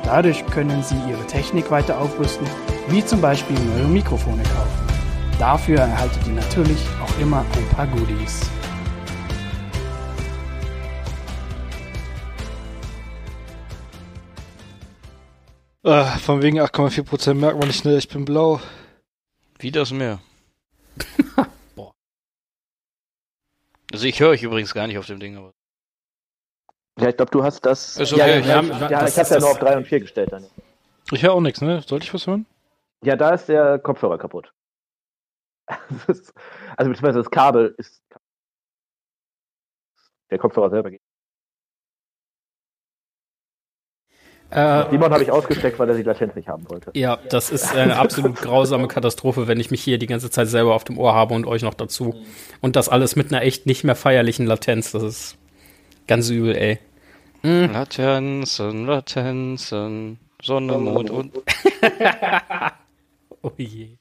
Dadurch 0.03 0.47
können 0.47 0.83
sie 0.83 0.97
ihre 1.11 1.27
Technik 1.27 1.71
weiter 1.71 2.01
aufrüsten, 2.01 2.47
wie 2.89 3.05
zum 3.05 3.21
Beispiel 3.21 3.57
neue 3.77 3.89
Mikrofone 3.89 4.43
kaufen. 4.45 4.99
Dafür 5.39 5.81
erhaltet 5.81 6.27
ihr 6.27 6.35
natürlich 6.37 6.81
auch 7.05 7.21
immer 7.21 7.41
ein 7.41 7.77
paar 7.77 7.87
Goodies. 7.87 8.49
Ah, 15.91 16.19
von 16.19 16.43
wegen 16.43 16.61
8,4% 16.61 17.33
merkt 17.33 17.59
man 17.59 17.69
nicht 17.69 17.81
schnell, 17.81 17.97
ich 17.97 18.11
bin 18.11 18.27
blau. 18.27 18.61
Wie 19.59 19.71
das 19.71 19.91
Meer. 19.91 20.21
Boah. 21.75 21.95
Also 23.91 24.05
ich 24.05 24.21
höre 24.21 24.29
euch 24.29 24.43
übrigens 24.43 24.75
gar 24.75 24.87
nicht 24.87 24.99
auf 24.99 25.07
dem 25.07 25.19
Ding, 25.19 25.39
aber. 25.39 25.55
Ja, 27.01 27.09
ich 27.09 27.17
glaube, 27.17 27.31
du 27.31 27.43
hast 27.43 27.65
das. 27.65 27.97
Ist 27.97 28.13
okay. 28.13 28.21
ja, 28.21 28.37
ja, 28.37 28.55
haben, 28.57 28.69
ja, 28.69 28.91
ja 28.91 29.07
ich 29.09 29.19
habe 29.19 29.31
ja 29.31 29.41
nur 29.41 29.51
auf 29.51 29.59
3 29.61 29.79
und 29.79 29.87
4 29.87 30.01
gestellt. 30.01 30.31
Dann. 30.31 30.45
Ich 31.11 31.23
höre 31.23 31.33
auch 31.33 31.41
nichts, 31.41 31.63
ne? 31.63 31.81
Sollte 31.81 32.05
ich 32.05 32.13
was 32.13 32.27
hören? 32.27 32.45
Ja, 33.03 33.17
da 33.17 33.31
ist 33.31 33.49
der 33.49 33.79
Kopfhörer 33.79 34.19
kaputt. 34.19 34.53
also 35.69 36.33
beziehungsweise 36.77 37.21
das 37.21 37.31
Kabel 37.31 37.75
ist. 37.79 38.03
Der 40.31 40.39
Kopfhörer 40.39 40.69
selber 40.69 40.91
geht. 40.91 41.01
Äh, 44.51 44.91
Simon 44.91 45.13
habe 45.13 45.23
ich 45.23 45.31
ausgesteckt, 45.31 45.79
weil 45.79 45.91
er 45.91 45.97
die 45.97 46.03
Latenz 46.03 46.35
nicht 46.35 46.49
haben 46.49 46.69
wollte. 46.71 46.91
Ja, 46.95 47.19
das 47.29 47.51
ist 47.51 47.75
eine 47.75 47.99
absolut 47.99 48.37
grausame 48.37 48.89
Katastrophe, 48.89 49.47
wenn 49.47 49.61
ich 49.61 49.71
mich 49.71 49.83
hier 49.83 49.99
die 49.99 50.07
ganze 50.07 50.31
Zeit 50.31 50.49
selber 50.49 50.75
auf 50.75 50.85
dem 50.85 50.99
Ohr 50.99 51.15
habe 51.15 51.35
und 51.35 51.47
euch 51.47 51.63
noch 51.63 51.75
dazu. 51.75 52.15
Und 52.61 52.75
das 52.75 52.89
alles 52.89 53.15
mit 53.15 53.31
einer 53.31 53.43
echt 53.43 53.67
nicht 53.67 53.85
mehr 53.85 53.95
feierlichen 53.95 54.47
Latenz. 54.47 54.93
Das 54.93 55.03
ist 55.03 55.37
ganz 56.07 56.31
übel, 56.31 56.57
ey. 56.57 56.79
Mhm. 57.43 57.73
Latenzen, 57.73 58.87
Latenzen, 58.87 60.19
Sonne, 60.43 60.79
Mond 60.79 61.11
und. 61.11 61.37
oh 63.43 63.53
je. 63.59 63.99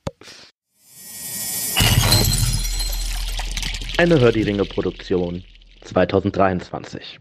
Eine 3.97 4.19
Hör 4.19 4.31
die 4.31 4.43
Ringe 4.43 4.63
Produktion 4.63 5.43
2023. 5.81 7.19